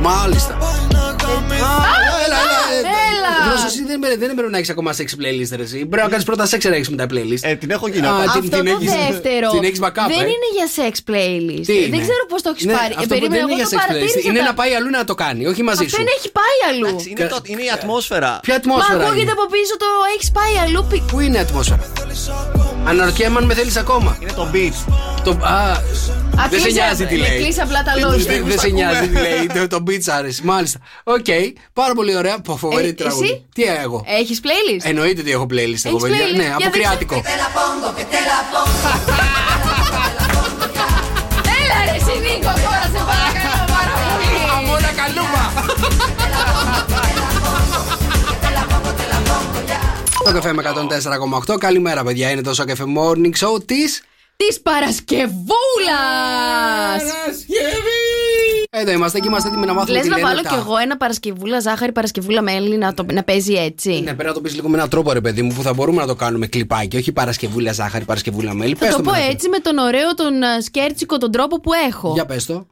Μάλιστα. 0.03 0.57
Έλα. 3.79 3.87
Δρόσο, 3.87 4.07
εσύ 4.07 4.19
δεν, 4.19 4.19
δεν 4.29 4.35
πρέπει 4.39 4.51
να 4.55 4.59
έχεις 4.61 4.71
ακόμα 4.75 4.91
sex 5.01 5.09
playlist, 5.21 5.53
ρε, 5.59 5.63
εσύ. 5.69 5.79
Πρέπει 5.91 6.05
να 6.07 6.11
κάνεις 6.15 6.25
πρώτα 6.31 6.45
sex 6.53 6.61
να 6.73 6.75
έχεις 6.79 6.89
μετά 6.95 7.07
playlist. 7.13 7.43
Ε, 7.51 7.55
την 7.63 7.71
έχω 7.77 7.87
γίνει. 7.89 8.07
Α, 8.07 8.11
ακόμα. 8.11 8.21
την- 8.23 8.31
Αυτό 8.31 8.41
την 8.57 8.65
το 8.65 8.71
έχεις- 8.77 8.93
δεύτερο. 9.11 9.49
την 9.57 9.65
έχεις 9.69 9.81
backup, 9.85 10.09
δεν 10.17 10.25
ε. 10.31 10.33
είναι 10.35 10.49
για 10.59 10.67
sex 10.79 10.95
playlist. 11.11 11.65
Τι 11.69 11.75
είναι; 11.79 11.91
Δεν 11.95 12.01
ξέρω 12.07 12.23
πώς 12.33 12.41
το 12.45 12.49
έχεις 12.55 12.65
Ναι, 12.65 12.73
πάρει. 12.79 12.93
αυτό 12.99 13.03
Ε, 13.03 13.07
που 13.07 13.13
περίμενε, 13.15 13.35
δεν 13.37 13.43
είναι 13.43 13.53
εγώ 13.53 13.61
για 13.61 13.69
το 13.69 13.77
sex 13.77 13.79
playlist. 13.81 13.87
παρατήρησα 13.89 14.29
Είναι 14.29 14.39
τα- 14.43 14.49
να 14.51 14.55
πάει 14.61 14.73
αλλού 14.79 14.91
να 14.99 15.05
το 15.11 15.15
κάνει, 15.23 15.43
όχι 15.53 15.63
μαζί 15.71 15.85
Αυτό 15.85 15.95
σου. 15.97 16.01
είναι 16.03 16.13
έχει 16.19 16.31
πάει 16.41 16.59
αλλού. 16.71 16.89
Εντάξει, 16.93 17.09
Είναι, 17.13 17.27
το, 17.33 17.39
είναι 17.53 17.63
η 17.69 17.71
ατμόσφαιρα. 17.79 18.33
Ποια 18.47 18.55
Μα 18.55 18.59
ατμόσφαιρα. 18.61 18.99
ακούγεται 19.05 19.21
είναι; 19.21 19.35
από 19.37 19.45
πίσω 19.55 19.75
το 19.85 19.89
έχεις 20.15 20.29
πάει 20.39 20.55
αλλού. 20.65 20.81
πι- 20.91 21.07
Πού 21.11 21.17
είναι 21.25 21.37
η 21.41 21.43
ατμόσφαιρα; 21.47 21.85
Αναρωτιέμαι 22.85 23.39
αν 23.39 23.45
με 23.45 23.55
θέλεις 23.55 23.77
ακόμα. 23.77 24.17
Είναι 24.21 24.33
το 24.33 24.51
beat. 24.55 24.73
Το, 25.25 25.31
α, 25.43 25.71
Α, 25.71 25.77
δεν 26.51 26.59
σε 26.61 26.65
κλείσε- 26.65 26.71
νοιάζει 26.71 27.07
τι 27.07 27.17
ναι, 27.17 27.29
λέει. 27.29 27.39
κλείσε 27.39 27.63
απλά 27.63 27.83
τα 27.83 27.97
λόγια. 27.97 28.25
Δεν- 28.33 28.45
Δεν 28.47 28.59
σε 28.59 28.69
νοιάζει 28.69 29.09
τι 29.09 29.21
λέει. 29.21 29.47
Το, 29.55 29.67
το 29.67 29.83
beat 29.87 30.05
άρεσε. 30.11 30.41
Μάλιστα. 30.45 30.79
Οκ. 31.05 31.25
Πάρα 31.73 31.95
πολύ 31.95 32.17
ωραία. 32.17 32.39
Πω, 32.41 32.57
Φοβερή 32.57 32.89
Ε, 32.89 32.93
τραγούδι. 32.93 33.25
εσύ; 33.25 33.47
Τι 33.55 33.63
εγώ; 33.65 34.05
Έχεις 34.07 34.41
playlist; 34.43 34.81
Εννοείται 34.89 35.21
ότι 35.21 35.31
έχω 35.31 35.45
playlist 35.51 35.85
εγώ, 35.85 35.97
Έχεις 35.97 36.03
παιδιά. 36.03 36.27
playlist? 36.27 36.37
Ναι, 36.37 36.43
Για 36.43 36.55
από 36.55 36.65
δείξε. 36.65 36.79
κρεάτικο. 36.81 37.15
Έλα 41.61 41.79
ρε 41.85 41.97
εσύ 42.01 42.15
Το 50.31 50.37
καφέ 50.37 50.53
με 50.53 50.63
104,8. 51.47 51.59
Καλημέρα, 51.59 52.05
παιδιά. 52.05 52.31
Είναι 52.31 52.41
το 52.43 52.55
Σοκαφέ 52.55 52.85
Morning 52.99 53.33
Show 53.47 53.67
της. 53.67 54.03
Της 54.37 54.61
Παρασκευούλας! 54.61 55.41
Εδώ 58.71 58.91
είμαστε 58.91 59.19
και 59.21 59.27
είμαστε 59.29 59.49
έτοιμοι 59.49 59.67
να 59.67 59.73
μάθουμε 59.73 59.93
Λες 59.93 60.03
τι 60.03 60.09
να 60.09 60.17
λένε 60.17 60.29
βάλω 60.29 60.43
τα- 60.43 60.49
κι 60.49 60.55
εγώ 60.55 60.77
ένα 60.77 60.97
Παρασκευούλα 60.97 61.61
ζάχαρη, 61.61 61.93
Παρασκευούλα 61.93 62.43
μέλι 62.43 62.77
να, 62.77 62.95
το, 62.95 63.05
να 63.13 63.23
παίζει 63.23 63.53
έτσι. 63.53 63.91
Ναι, 63.91 64.03
πρέπει 64.03 64.25
να 64.25 64.33
το 64.33 64.41
πεις 64.41 64.55
λίγο 64.55 64.69
με 64.69 64.77
έναν 64.77 64.89
τρόπο, 64.89 65.13
ρε 65.13 65.21
παιδί 65.21 65.43
μου, 65.43 65.55
που 65.55 65.63
θα 65.63 65.73
μπορούμε 65.75 66.01
να 66.01 66.07
το 66.07 66.15
κάνουμε 66.15 66.47
κλιπάκι. 66.47 66.97
Όχι 66.97 67.13
Παρασκευούλα 67.13 67.73
ζάχαρη, 67.73 68.05
Παρασκευούλα 68.05 68.55
μέλι. 68.55 68.75
Θα 68.75 68.85
Πες 68.85 68.95
το 68.95 68.99
με 68.99 69.05
πω 69.11 69.15
έναν 69.17 69.31
έτσι 69.31 69.49
με 69.49 69.59
τον 69.59 69.79
ωραίο, 69.79 70.15
τον 70.15 70.43
α, 70.43 70.61
σκέρτσικο, 70.63 71.19
τον 71.19 71.31
τρόπο 71.31 71.61
που 71.61 71.71
έχω. 71.73 71.89
τρόπο. 72.01 72.15
Για 72.15 72.27
πες 72.27 72.47
το. 72.47 72.67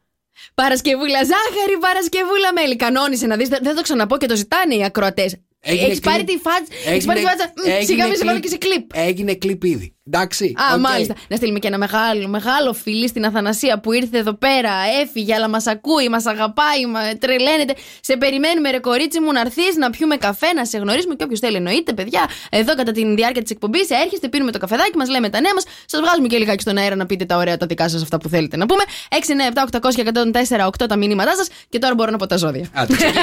Παρασκευούλα 0.54 1.18
ζάχαρη, 1.18 1.78
Παρασκευούλα 1.80 2.52
μέλι. 2.54 2.76
Κανόνισε 2.76 3.26
να 3.26 3.36
δεις. 3.36 3.48
Δεν 3.48 3.62
θα 3.64 3.74
το 3.74 3.82
ξαναπώ 3.82 4.16
και 4.16 4.26
το 4.26 4.36
ζητάνε 4.36 4.74
οι 4.74 4.84
ακροατές. 4.84 5.36
Έγινε 5.70 5.86
Έχεις 5.86 6.00
πάρει 6.00 6.24
κλιπ. 6.24 6.28
τη 6.36 6.42
φάτσα. 6.42 6.72
Έχεις 6.72 6.86
Έγινε- 6.86 7.04
πάρει 7.06 7.20
τη 7.20 7.26
φάτσα. 7.26 7.52
Μμ, 7.56 7.68
έγινε 7.70 7.84
Σιγά 7.84 8.04
μην 8.04 8.12
σε 8.12 8.18
κλιπ. 8.18 8.26
βάλω 8.28 8.40
και 8.40 8.48
σε 8.48 8.56
κλιπ. 8.56 8.84
Έγινε 8.94 9.34
κλιπ 9.34 9.64
ήδη. 9.64 9.96
Εντάξει. 10.10 10.54
Α, 10.56 10.74
οκ. 10.74 10.80
μάλιστα. 10.80 11.14
Να 11.28 11.36
στείλουμε 11.36 11.58
και 11.58 11.66
ένα 11.66 11.78
μεγάλο, 11.78 12.28
μεγάλο 12.28 12.72
φιλί 12.72 13.08
στην 13.08 13.24
Αθανασία 13.24 13.80
που 13.80 13.92
ήρθε 13.92 14.18
εδώ 14.18 14.34
πέρα, 14.34 14.72
έφυγε, 15.02 15.34
αλλά 15.34 15.48
μας 15.48 15.66
ακούει, 15.66 16.08
μας 16.08 16.26
αγαπάει, 16.26 16.86
μα 16.86 17.00
τρελαίνεται. 17.18 17.74
Σε 18.00 18.16
περιμένουμε, 18.16 18.70
ρε 18.70 18.78
κορίτσι 18.78 19.20
μου, 19.20 19.32
να 19.32 19.40
έρθεις 19.40 19.76
να 19.76 19.90
πιούμε 19.90 20.16
καφέ, 20.16 20.52
να 20.52 20.64
σε 20.64 20.78
γνωρίσουμε 20.78 21.14
και 21.14 21.24
όποιος 21.24 21.40
θέλει 21.40 21.56
εννοείται, 21.56 21.92
παιδιά. 21.92 22.28
Εδώ 22.50 22.74
κατά 22.74 22.92
τη 22.92 23.14
διάρκεια 23.14 23.42
της 23.42 23.50
εκπομπής 23.50 23.90
έρχεστε, 23.90 24.28
πίνουμε 24.28 24.52
το 24.52 24.58
καφεδάκι 24.58 24.96
μας, 24.96 25.08
λέμε 25.08 25.28
τα 25.28 25.40
νέα 25.40 25.54
μας, 25.54 25.64
σας 25.86 26.00
βγάζουμε 26.00 26.28
και 26.28 26.38
λιγάκι 26.38 26.62
στον 26.62 26.76
αέρα 26.76 26.94
να 26.96 27.06
πείτε 27.06 27.24
τα 27.24 27.36
ωραία 27.36 27.56
τα 27.56 27.66
δικά 27.66 27.88
σας 27.88 28.02
αυτά 28.02 28.18
που 28.18 28.28
θέλετε 28.28 28.56
να 28.56 28.66
πούμε. 28.66 28.82
6, 29.08 29.32
9, 29.32 29.46
7, 29.46 29.62
800 29.62 30.02
104, 30.58 30.66
8 30.66 30.86
τα 30.88 30.96
μηνύματά 30.96 31.36
σας 31.36 31.48
και 31.68 31.78
τώρα 31.78 31.94
μπορώ 31.94 32.10
να 32.10 32.16
πω 32.16 32.26
τα 32.26 32.36
ζώδια. 32.36 32.68
Άντε, 32.74 32.94
ξεκινά. 32.94 33.22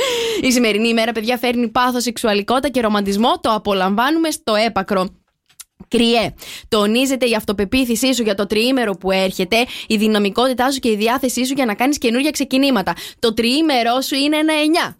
Η 0.48 0.52
σημερινή 0.52 0.88
ημέρα, 0.88 1.12
παιδιά, 1.12 1.36
φέρνει 1.36 1.68
πάθος, 1.68 2.02
σεξουαλικότητα 2.02 2.68
και 2.68 2.80
ρομαντισμό. 2.80 3.40
Το 3.40 3.50
απολαμβάνουμε 3.54 4.30
στο 4.30 4.54
έπακρο. 4.54 5.21
Κρυέ. 5.92 6.34
Τονίζεται 6.68 7.26
η 7.26 7.34
αυτοπεποίθησή 7.34 8.14
σου 8.14 8.22
για 8.22 8.34
το 8.34 8.46
τριήμερο 8.46 8.92
που 8.92 9.10
έρχεται, 9.10 9.56
η 9.86 9.96
δυναμικότητά 9.96 10.70
σου 10.70 10.78
και 10.78 10.90
η 10.90 10.96
διάθεσή 10.96 11.44
σου 11.46 11.52
για 11.52 11.64
να 11.64 11.74
κάνεις 11.74 11.98
καινούργια 11.98 12.30
ξεκινήματα. 12.30 12.94
Το 13.18 13.34
τριήμερό 13.34 14.00
σου 14.00 14.14
είναι 14.14 14.36
ένα 14.36 14.52
9. 14.88 14.96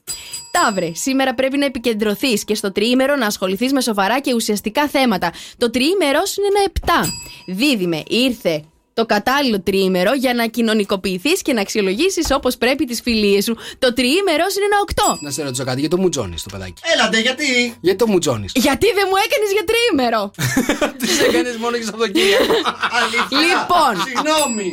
Ταύρε, 0.53 0.91
σήμερα 0.95 1.35
πρέπει 1.35 1.59
να 1.59 1.65
επικεντρωθείς 1.65 2.45
και 2.45 2.55
στο 2.55 2.73
τριήμερο 2.73 3.17
να 3.17 3.27
ασχοληθείς 3.27 3.73
με 3.73 3.81
σοβαρά 3.81 4.21
και 4.21 4.35
ουσιαστικά 4.35 4.89
θέματα. 4.89 5.33
Το 5.57 5.71
τριήμερό 5.71 6.25
σου 6.25 6.41
είναι 6.41 6.59
ένα 6.59 7.07
7. 7.07 7.09
Δίδυμε, 7.47 8.03
ήρθε 8.07 8.65
το 8.95 9.07
κατάλληλο 9.07 9.61
τριήμερο 9.61 10.15
για 10.15 10.35
να 10.35 10.47
κοινωνικοποιηθείς 10.47 11.43
και 11.43 11.53
να 11.53 11.61
αξιολογήσεις 11.61 12.27
όπως 12.31 12.57
πρέπει 12.57 12.85
τις 12.85 13.01
φιλίες 13.01 13.45
σου. 13.45 13.57
Το 13.79 13.93
τριήμερος 13.93 14.53
σου 14.53 14.59
είναι 14.59 14.69
ένα 14.73 15.15
8. 15.17 15.19
Να 15.21 15.31
σε 15.31 15.43
ρωτήσω 15.43 15.65
κάτι 15.65 15.81
για 15.81 15.89
το 15.89 15.99
μουτζόνι 15.99 16.35
το 16.35 16.51
παιδάκι; 16.51 16.83
Έλατε, 16.95 17.21
γιατί; 17.21 17.77
Γιατί 17.81 17.99
το 17.99 18.07
μουτζόνι. 18.07 18.47
Γιατί 18.55 18.87
δεν 18.93 19.07
μου 19.11 19.17
έκανες 19.25 19.51
για 19.57 19.65
τριήμερο. 19.71 20.31
Τι 21.01 21.09
έκανες 21.29 21.57
μόνο 21.57 21.77
και 21.77 21.85
Σαββατοκύριακο; 21.85 22.55
λοιπόν, 23.45 23.93
Συγγνώμη. 24.07 24.71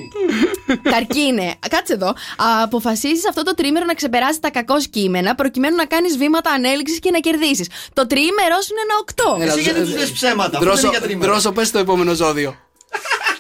Καρκίνε, 0.82 1.56
κάτσε 1.70 1.94
εδώ. 1.94 2.14
Αποφασίζεις 2.64 3.28
αυτό 3.28 3.44
το 3.44 3.54
τρίμερο 3.54 3.86
να 3.86 3.94
ξεπεράσει 3.94 4.40
τα 4.40 4.50
κακό 4.50 4.76
κείμενα 4.90 5.36
προκειμένου 5.36 5.76
να 5.76 5.86
κάνεις 5.86 6.18
βήματα 6.18 6.50
ανέλυξης 6.52 7.00
και 7.00 7.12
να 7.12 7.20
κερδίσεις. 7.20 7.68
Το 7.94 8.08
τρίμερο 8.08 8.56
σου 8.64 8.72
είναι 8.72 8.84
ένα 8.88 8.96
8. 9.46 9.48
Εσύ 9.48 9.62
γιατί 9.62 9.80
τους 9.80 9.96
λες 9.96 10.12
ψέματα, 10.12 10.58
αυτό 10.58 10.74
δεν 10.74 10.80
είναι 10.80 10.90
για 10.90 11.02
τρίμερο. 11.02 11.32
Δρόσο, 11.32 11.52
πες 11.52 11.72
το 11.72 11.80
επόμενο 11.80 12.14
ζώδιο. 12.14 12.56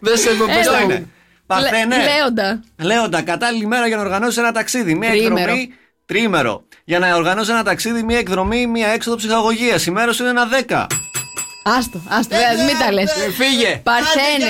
Δεν 0.00 0.16
σε 0.16 0.30
είπα, 0.30 0.44
πες 0.46 0.66
Έλα. 0.66 0.76
το. 0.78 0.82
είναι. 0.84 1.08
Παρθένε. 1.46 1.96
Λέοντα. 1.96 2.62
Λέοντα, 2.82 3.22
κατάλληλη 3.22 3.66
μέρα 3.66 3.86
για 3.86 3.96
να 3.96 4.02
οργανώσει 4.02 4.40
ένα 4.40 4.52
ταξίδι. 4.52 4.94
Μία 4.94 5.10
Τριήμερο. 5.10 5.36
εκδρομή. 5.38 5.68
Τρίμερο. 6.06 6.64
Για 6.84 6.98
να 6.98 7.14
οργανώσει 7.16 7.50
ένα 7.50 7.62
ταξίδι, 7.62 8.02
μία 8.02 8.18
εκδρομή, 8.18 8.66
μία 8.66 8.88
έξοδο 8.88 9.16
ψυχαγωγίας. 9.16 9.86
Η 9.86 9.90
μέρα 9.90 10.12
σου 10.12 10.22
είναι 10.22 10.30
ένα 10.30 10.48
10. 10.48 10.86
Άστο, 11.64 12.02
άστο, 12.08 12.36
δεν 12.56 12.64
μην 12.64 12.78
τα 12.78 12.92
λες. 12.92 13.10
Ε, 13.10 13.30
Φύγε. 13.30 13.80
Παρθένε. 13.82 14.46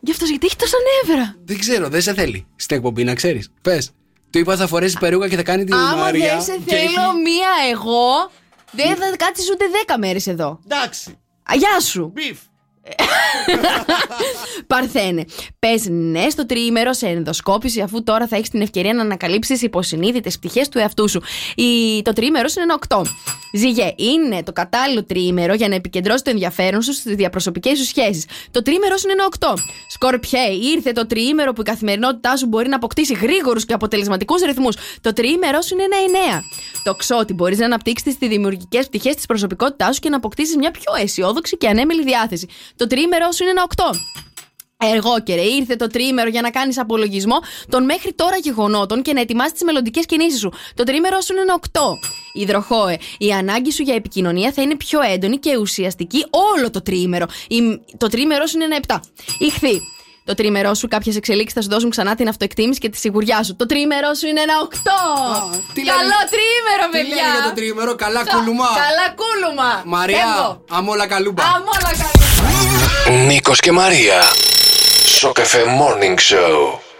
Γι' 0.00 0.10
αυτό 0.10 0.24
γιατί 0.24 0.46
έχεις 0.46 0.56
τόσα 0.58 0.76
νεύρα; 1.06 1.34
Δεν 1.44 1.58
ξέρω, 1.58 1.88
δεν 1.88 2.02
σε 2.02 2.14
θέλει 2.14 2.46
στην 2.56 2.76
εκπομπή, 2.76 3.04
να 3.04 3.14
ξέρεις. 3.14 3.50
Πες. 3.62 3.90
Του 4.30 4.38
είπα 4.38 4.56
θα 4.56 4.66
φορέσει 4.66 4.96
περούκα 5.00 5.28
και 5.28 5.36
θα 5.36 5.42
κάνει 5.42 5.64
την 5.64 5.74
Άμα 5.74 5.94
Μαρία. 5.96 6.28
δεν 6.28 6.42
σε 6.42 6.52
και 6.66 6.74
θέλω 6.74 6.84
έχει- 6.84 7.22
μία 7.22 7.48
εγώ, 7.72 8.30
δεν 8.70 8.96
θα 8.96 9.16
κάτσεις 9.16 9.50
ούτε 9.50 9.64
10 9.86 9.98
μέρες 9.98 10.26
εδώ. 10.26 10.58
Εντάξει. 10.64 11.10
Α, 11.50 11.54
Γεια 11.56 11.80
σου. 11.80 12.10
Μπιφ. 12.14 12.38
Παρθένε. 14.66 15.24
Πες 15.58 15.86
ναι 15.88 16.28
στο 16.30 16.46
τριήμερο 16.46 16.92
σε 16.92 17.06
ενδοσκόπηση, 17.06 17.80
αφού 17.80 18.02
τώρα 18.02 18.26
θα 18.26 18.36
έχεις 18.36 18.48
την 18.48 18.60
ευκαιρία 18.60 18.94
να 18.94 19.02
ανακαλύψεις 19.02 19.62
υποσυνείδητες 19.62 20.38
πτυχές 20.38 20.68
του 20.68 20.78
εαυτού 20.78 21.08
σου. 21.08 21.22
Η... 21.54 22.02
Το 22.02 22.12
τριήμερο 22.12 22.48
σου 22.48 22.60
είναι 22.60 22.72
ένα 22.88 23.04
8. 23.04 23.10
Ζυγέ, 23.52 23.94
είναι 23.96 24.42
το 24.42 24.52
κατάλληλο 24.52 25.04
τριήμερο 25.04 25.54
για 25.54 25.68
να 25.68 25.74
επικεντρώσει 25.74 26.24
το 26.24 26.30
ενδιαφέρον 26.30 26.82
σου 26.82 26.92
στις 26.92 27.14
διαπροσωπικές 27.14 27.78
σου 27.78 27.84
σχέσεις. 27.84 28.26
Το 28.50 28.62
τριήμερο 28.62 28.96
σου 28.96 29.08
είναι 29.08 29.12
ένα 29.12 29.54
8. 29.56 29.62
Σκορπιέ, 29.88 30.40
ήρθε 30.74 30.92
το 30.92 31.06
τριήμερο 31.06 31.52
που 31.52 31.60
η 31.60 31.64
καθημερινότητά 31.64 32.36
σου 32.36 32.46
μπορεί 32.46 32.68
να 32.68 32.76
αποκτήσει 32.76 33.14
γρήγορους 33.14 33.64
και 33.64 33.72
αποτελεσματικούς 33.72 34.42
ρυθμούς. 34.42 34.76
Το 35.00 35.12
τριήμερο 35.12 35.60
σου 35.60 35.74
είναι 35.74 35.82
ένα 35.82 35.96
9. 36.38 36.42
Το 36.82 36.94
ξότι, 36.94 37.32
μπορείς 37.32 37.58
να 37.58 37.64
αναπτύξεις 37.64 38.18
τις 38.18 38.28
δημιουργικές 38.28 38.86
πτυχές 38.86 39.14
της 39.14 39.26
προσωπικότητάς 39.26 39.94
σου 39.94 40.00
και 40.00 40.08
να 40.08 40.16
αποκτήσεις 40.16 40.56
μια 40.56 40.70
πιο 40.70 40.94
αισιόδοξη 41.02 41.56
και 41.56 41.68
ανέμελη 41.68 42.02
διάθεση. 42.02 42.48
Το 42.76 42.86
τριήμερο 42.86 43.30
σου 43.30 43.42
είναι 43.42 43.50
ένα 43.50 43.62
8. 43.62 43.82
Εργόκερε, 44.92 45.40
ήρθε 45.40 45.76
το 45.76 45.86
τρίμερο 45.86 46.28
για 46.28 46.40
να 46.40 46.50
κάνεις 46.50 46.78
απολογισμό 46.78 47.36
των 47.68 47.84
μέχρι 47.84 48.12
τώρα 48.12 48.36
γεγονότων 48.36 49.02
και 49.02 49.12
να 49.12 49.20
ετοιμάσεις 49.20 49.52
τις 49.52 49.62
μελλοντικές 49.62 50.06
κινήσεις 50.06 50.40
σου. 50.40 50.52
Το 50.74 50.84
τρίμερο 50.84 51.20
σου 51.20 51.32
είναι 51.32 51.40
ένα 51.42 51.54
8. 51.54 51.80
Υδροχόε, 52.32 52.98
η 53.18 53.30
ανάγκη 53.32 53.72
σου 53.72 53.82
για 53.82 53.94
επικοινωνία 53.94 54.52
θα 54.52 54.62
είναι 54.62 54.76
πιο 54.76 55.00
έντονη 55.12 55.36
και 55.38 55.56
ουσιαστική 55.56 56.24
όλο 56.56 56.70
το 56.70 56.82
τρίμερο. 56.82 57.26
Η- 57.48 57.80
Το 57.96 58.08
τρίμερο 58.08 58.46
σου 58.46 58.56
είναι 58.56 58.64
ένα 58.64 58.76
7. 58.76 59.00
Ηχθή. 59.38 59.80
Το 60.24 60.34
τρίμερό 60.34 60.74
σου, 60.74 60.88
κάποιες 60.88 61.16
εξελίξεις 61.16 61.52
θα 61.52 61.62
σου 61.62 61.68
δώσουν 61.68 61.90
ξανά 61.90 62.14
την 62.14 62.28
αυτοεκτίμηση 62.28 62.78
και 62.80 62.88
τη 62.88 62.96
σιγουριά 62.98 63.42
σου. 63.42 63.56
Το 63.56 63.66
τρίμερό 63.66 64.14
σου 64.14 64.26
είναι 64.26 64.40
ένα 64.40 64.54
8. 64.62 64.90
τι 65.74 65.82
Καλό 65.82 65.98
λένε- 65.98 66.14
τρίμερο, 66.34 66.84
Τι 66.90 66.98
παιδιά. 66.98 67.14
λένε 67.16 67.38
για 67.40 67.48
το 67.48 67.54
τρίμερο, 67.54 67.94
καλά 67.94 68.24
Κα- 68.24 68.34
κουλουμά. 68.36 68.66
Καλά 68.66 69.06
κούλουμα. 69.20 69.82
Μαρία, 69.84 70.16
Πέμπτο. 70.36 70.64
αμόλα 70.70 71.06
καλούμπα. 71.06 71.42
Αμόλα 71.42 71.90
καλά. 71.98 73.24
Νίκος 73.26 73.60
και 73.60 73.72
Μαρία. 73.72 74.22
Σοκεφέ 75.22 75.64
Morning 75.78 76.18
Show. 76.18 76.91